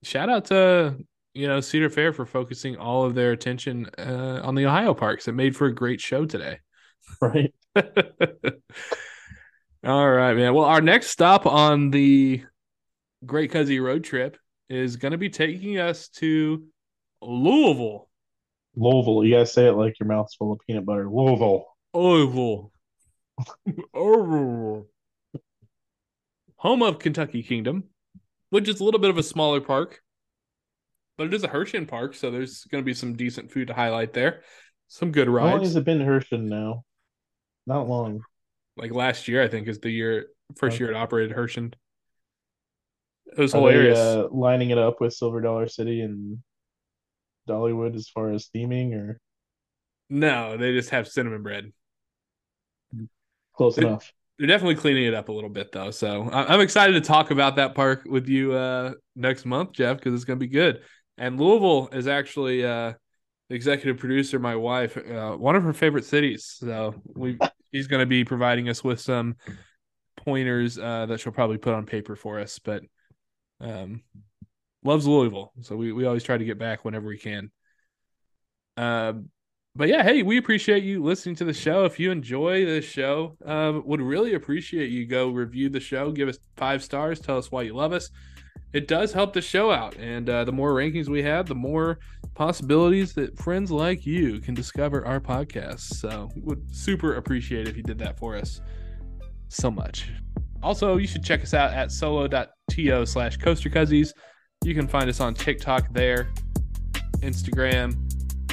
Shout 0.06 0.30
out 0.30 0.45
to 0.45 0.98
you 1.34 1.48
know 1.48 1.60
Cedar 1.61 1.90
Fair 1.90 2.14
for 2.14 2.27
focusing 2.27 2.77
all 2.77 3.06
of 3.06 3.15
their 3.15 3.32
attention 3.32 3.90
uh, 3.98 4.40
on 4.44 4.53
the 4.53 4.68
Ohio 4.68 4.94
parks. 4.94 5.27
It 5.27 5.32
made 5.32 5.56
for 5.56 5.65
a 5.65 5.73
great 5.73 5.99
show 5.99 6.26
today. 6.26 6.60
Right. 7.22 7.53
All 9.86 10.10
right, 10.10 10.34
man. 10.34 10.56
Well, 10.56 10.65
our 10.65 10.82
next 10.82 11.11
stop 11.11 11.45
on 11.45 11.91
the 11.91 12.44
Great 13.23 13.52
Cuzzy 13.52 13.80
road 13.80 14.03
trip 14.03 14.38
is 14.69 14.95
going 14.95 15.11
to 15.11 15.19
be 15.19 15.30
taking 15.30 15.77
us 15.77 16.10
to 16.10 16.65
Louisville. 17.22 18.10
Louisville. 18.76 19.23
You 19.23 19.36
guys 19.36 19.53
say 19.53 19.68
it 19.68 19.73
like 19.73 19.99
your 19.99 20.07
mouth's 20.07 20.34
full 20.34 20.52
of 20.52 20.60
peanut 20.65 20.84
butter. 20.84 21.07
Louisville. 21.07 21.68
Louisville. 21.94 22.72
Louisville. 23.94 24.88
Home 26.56 26.82
of 26.82 26.98
Kentucky 26.98 27.44
Kingdom, 27.44 27.84
which 28.49 28.67
is 28.69 28.80
a 28.80 28.84
little 28.84 28.99
bit 28.99 29.09
of 29.09 29.17
a 29.17 29.23
smaller 29.23 29.61
park, 29.61 30.01
but 31.17 31.27
it 31.27 31.34
is 31.34 31.43
a 31.43 31.47
Herschend 31.47 31.88
park, 31.88 32.13
so 32.15 32.31
there's 32.31 32.63
going 32.65 32.84
to 32.84 32.85
be 32.85 32.93
some 32.93 33.15
decent 33.15 33.51
food 33.51 33.67
to 33.67 33.73
highlight 33.73 34.13
there. 34.13 34.41
Some 34.88 35.11
good 35.11 35.27
How 35.27 35.34
long 35.34 35.51
rides. 35.53 35.63
has 35.69 35.76
it 35.76 35.85
been 35.85 36.01
Herschend 36.01 36.47
now? 36.49 36.84
Not 37.65 37.88
long. 37.88 38.22
Like 38.77 38.91
last 38.93 39.27
year, 39.27 39.41
I 39.41 39.47
think 39.47 39.67
is 39.67 39.80
the 39.80 39.89
year 39.89 40.27
first 40.57 40.80
year 40.80 40.91
it 40.91 40.95
operated 40.95 41.31
Herschend. 41.35 41.76
It 43.26 43.39
was 43.39 43.55
Are 43.55 43.61
they, 43.61 43.72
hilarious. 43.73 43.97
uh, 43.97 44.27
lining 44.31 44.69
it 44.69 44.77
up 44.77 45.01
with 45.01 45.13
Silver 45.13 45.41
Dollar 45.41 45.67
City 45.67 46.01
and 46.01 46.43
Dollywood 47.49 47.95
as 47.95 48.07
far 48.09 48.31
as 48.31 48.47
theming, 48.55 48.93
or 48.93 49.19
No, 50.09 50.55
they 50.57 50.73
just 50.73 50.91
have 50.91 51.07
cinnamon 51.07 51.41
bread. 51.41 51.73
close 53.53 53.77
It- 53.77 53.85
enough? 53.85 54.11
They're 54.37 54.47
definitely 54.47 54.75
cleaning 54.75 55.05
it 55.05 55.13
up 55.13 55.29
a 55.29 55.31
little 55.31 55.49
bit 55.49 55.71
though. 55.71 55.91
So 55.91 56.29
I'm 56.31 56.59
excited 56.59 56.93
to 56.93 57.01
talk 57.01 57.31
about 57.31 57.55
that 57.55 57.73
park 57.73 58.03
with 58.05 58.27
you 58.27 58.53
uh, 58.53 58.93
next 59.15 59.45
month, 59.45 59.71
Jeff, 59.73 59.97
because 59.97 60.13
it's 60.13 60.25
going 60.25 60.39
to 60.39 60.45
be 60.45 60.51
good. 60.51 60.81
And 61.17 61.39
Louisville 61.39 61.89
is 61.93 62.07
actually 62.07 62.65
uh, 62.65 62.93
the 63.49 63.55
executive 63.55 63.97
producer, 63.97 64.39
my 64.39 64.55
wife, 64.55 64.97
uh, 64.97 65.35
one 65.37 65.55
of 65.55 65.63
her 65.63 65.73
favorite 65.73 66.05
cities. 66.05 66.57
So 66.59 66.95
we 67.15 67.37
she's 67.73 67.87
going 67.87 68.01
to 68.01 68.05
be 68.05 68.25
providing 68.25 68.67
us 68.67 68.83
with 68.83 68.99
some 68.99 69.35
pointers 70.17 70.77
uh, 70.77 71.05
that 71.05 71.19
she'll 71.19 71.31
probably 71.31 71.57
put 71.57 71.73
on 71.73 71.85
paper 71.85 72.15
for 72.15 72.39
us. 72.39 72.59
But 72.59 72.83
um, 73.61 74.01
loves 74.83 75.07
Louisville, 75.07 75.53
so 75.61 75.77
we 75.77 75.93
we 75.93 76.05
always 76.05 76.23
try 76.23 76.37
to 76.37 76.45
get 76.45 76.59
back 76.59 76.83
whenever 76.83 77.07
we 77.07 77.17
can. 77.17 77.51
Um, 78.77 79.29
but 79.77 79.89
yeah, 79.89 80.03
hey, 80.03 80.23
we 80.23 80.38
appreciate 80.38 80.84
you 80.84 81.03
listening 81.03 81.35
to 81.35 81.43
the 81.43 81.53
show. 81.53 81.84
If 81.84 81.99
you 81.99 82.10
enjoy 82.10 82.65
this 82.65 82.85
show, 82.85 83.35
um, 83.43 83.84
would 83.85 84.02
really 84.02 84.35
appreciate 84.35 84.89
you 84.89 85.06
go 85.06 85.30
review 85.30 85.68
the 85.69 85.81
show, 85.81 86.11
give 86.11 86.30
us 86.30 86.38
five 86.56 86.81
stars, 86.81 87.19
tell 87.19 87.38
us 87.38 87.52
why 87.52 87.64
you 87.64 87.73
love 87.73 87.91
us. 87.91 88.10
It 88.72 88.88
does 88.88 89.11
help 89.11 89.34
the 89.34 89.41
show 89.41 89.72
out, 89.72 89.95
and 89.97 90.30
uh, 90.30 90.45
the 90.45 90.52
more 90.52 90.73
rankings 90.73 91.10
we 91.10 91.23
have, 91.23 91.47
the 91.47 91.56
more 91.56 91.99
possibilities 92.35 93.14
that 93.14 93.38
friends 93.38 93.69
like 93.69 94.06
you 94.06 94.39
can 94.39 94.53
discover 94.53 95.06
our 95.06 95.19
podcast. 95.19 95.80
So, 95.80 96.30
would 96.38 96.73
super 96.73 97.15
appreciate 97.15 97.68
if 97.68 97.76
you 97.76 97.84
did 97.84 97.97
that 97.99 98.18
for 98.18 98.35
us 98.35 98.61
so 99.49 99.69
much. 99.69 100.10
Also, 100.64 100.97
you 100.97 101.07
should 101.07 101.23
check 101.23 101.41
us 101.41 101.53
out 101.53 101.73
at 101.73 101.91
solo.to 101.91 103.06
slash 103.06 103.38
coaster 103.38 103.69
coastercuzzies. 103.69 104.11
You 104.64 104.73
can 104.73 104.88
find 104.88 105.10
us 105.10 105.19
on 105.19 105.34
TikTok 105.34 105.93
there, 105.93 106.30
Instagram, 107.19 107.95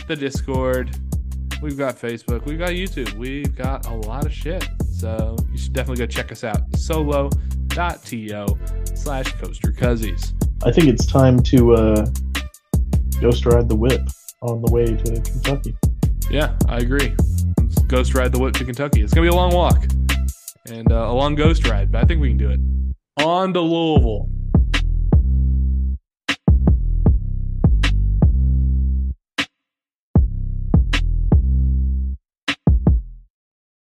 the 0.06 0.16
Discord. 0.16 0.96
We've 1.62 1.78
got 1.78 1.96
Facebook. 1.96 2.44
We've 2.44 2.58
got 2.58 2.70
YouTube. 2.70 3.14
We've 3.14 3.54
got 3.54 3.86
a 3.86 3.94
lot 3.94 4.26
of 4.26 4.32
shit. 4.32 4.68
So 4.90 5.36
you 5.52 5.56
should 5.56 5.72
definitely 5.72 6.04
go 6.04 6.06
check 6.06 6.32
us 6.32 6.42
out. 6.42 6.60
Solo.to 6.76 8.58
slash 8.94 9.32
coaster 9.34 9.70
cuzzies. 9.70 10.34
I 10.64 10.72
think 10.72 10.88
it's 10.88 11.06
time 11.06 11.40
to 11.44 11.74
uh, 11.74 12.06
ghost 13.20 13.46
ride 13.46 13.68
the 13.68 13.76
whip 13.76 14.02
on 14.42 14.60
the 14.60 14.72
way 14.72 14.86
to 14.86 15.20
Kentucky. 15.20 15.76
Yeah, 16.30 16.56
I 16.68 16.78
agree. 16.78 17.14
Let's 17.58 17.78
ghost 17.82 18.14
ride 18.14 18.32
the 18.32 18.40
whip 18.40 18.54
to 18.54 18.64
Kentucky. 18.64 19.02
It's 19.02 19.14
going 19.14 19.24
to 19.24 19.30
be 19.30 19.34
a 19.34 19.38
long 19.38 19.54
walk 19.54 19.84
and 20.68 20.90
uh, 20.90 21.10
a 21.10 21.12
long 21.12 21.36
ghost 21.36 21.66
ride, 21.68 21.92
but 21.92 22.02
I 22.02 22.04
think 22.06 22.20
we 22.20 22.28
can 22.28 22.38
do 22.38 22.50
it. 22.50 22.60
On 23.24 23.52
to 23.52 23.60
Louisville. 23.60 24.28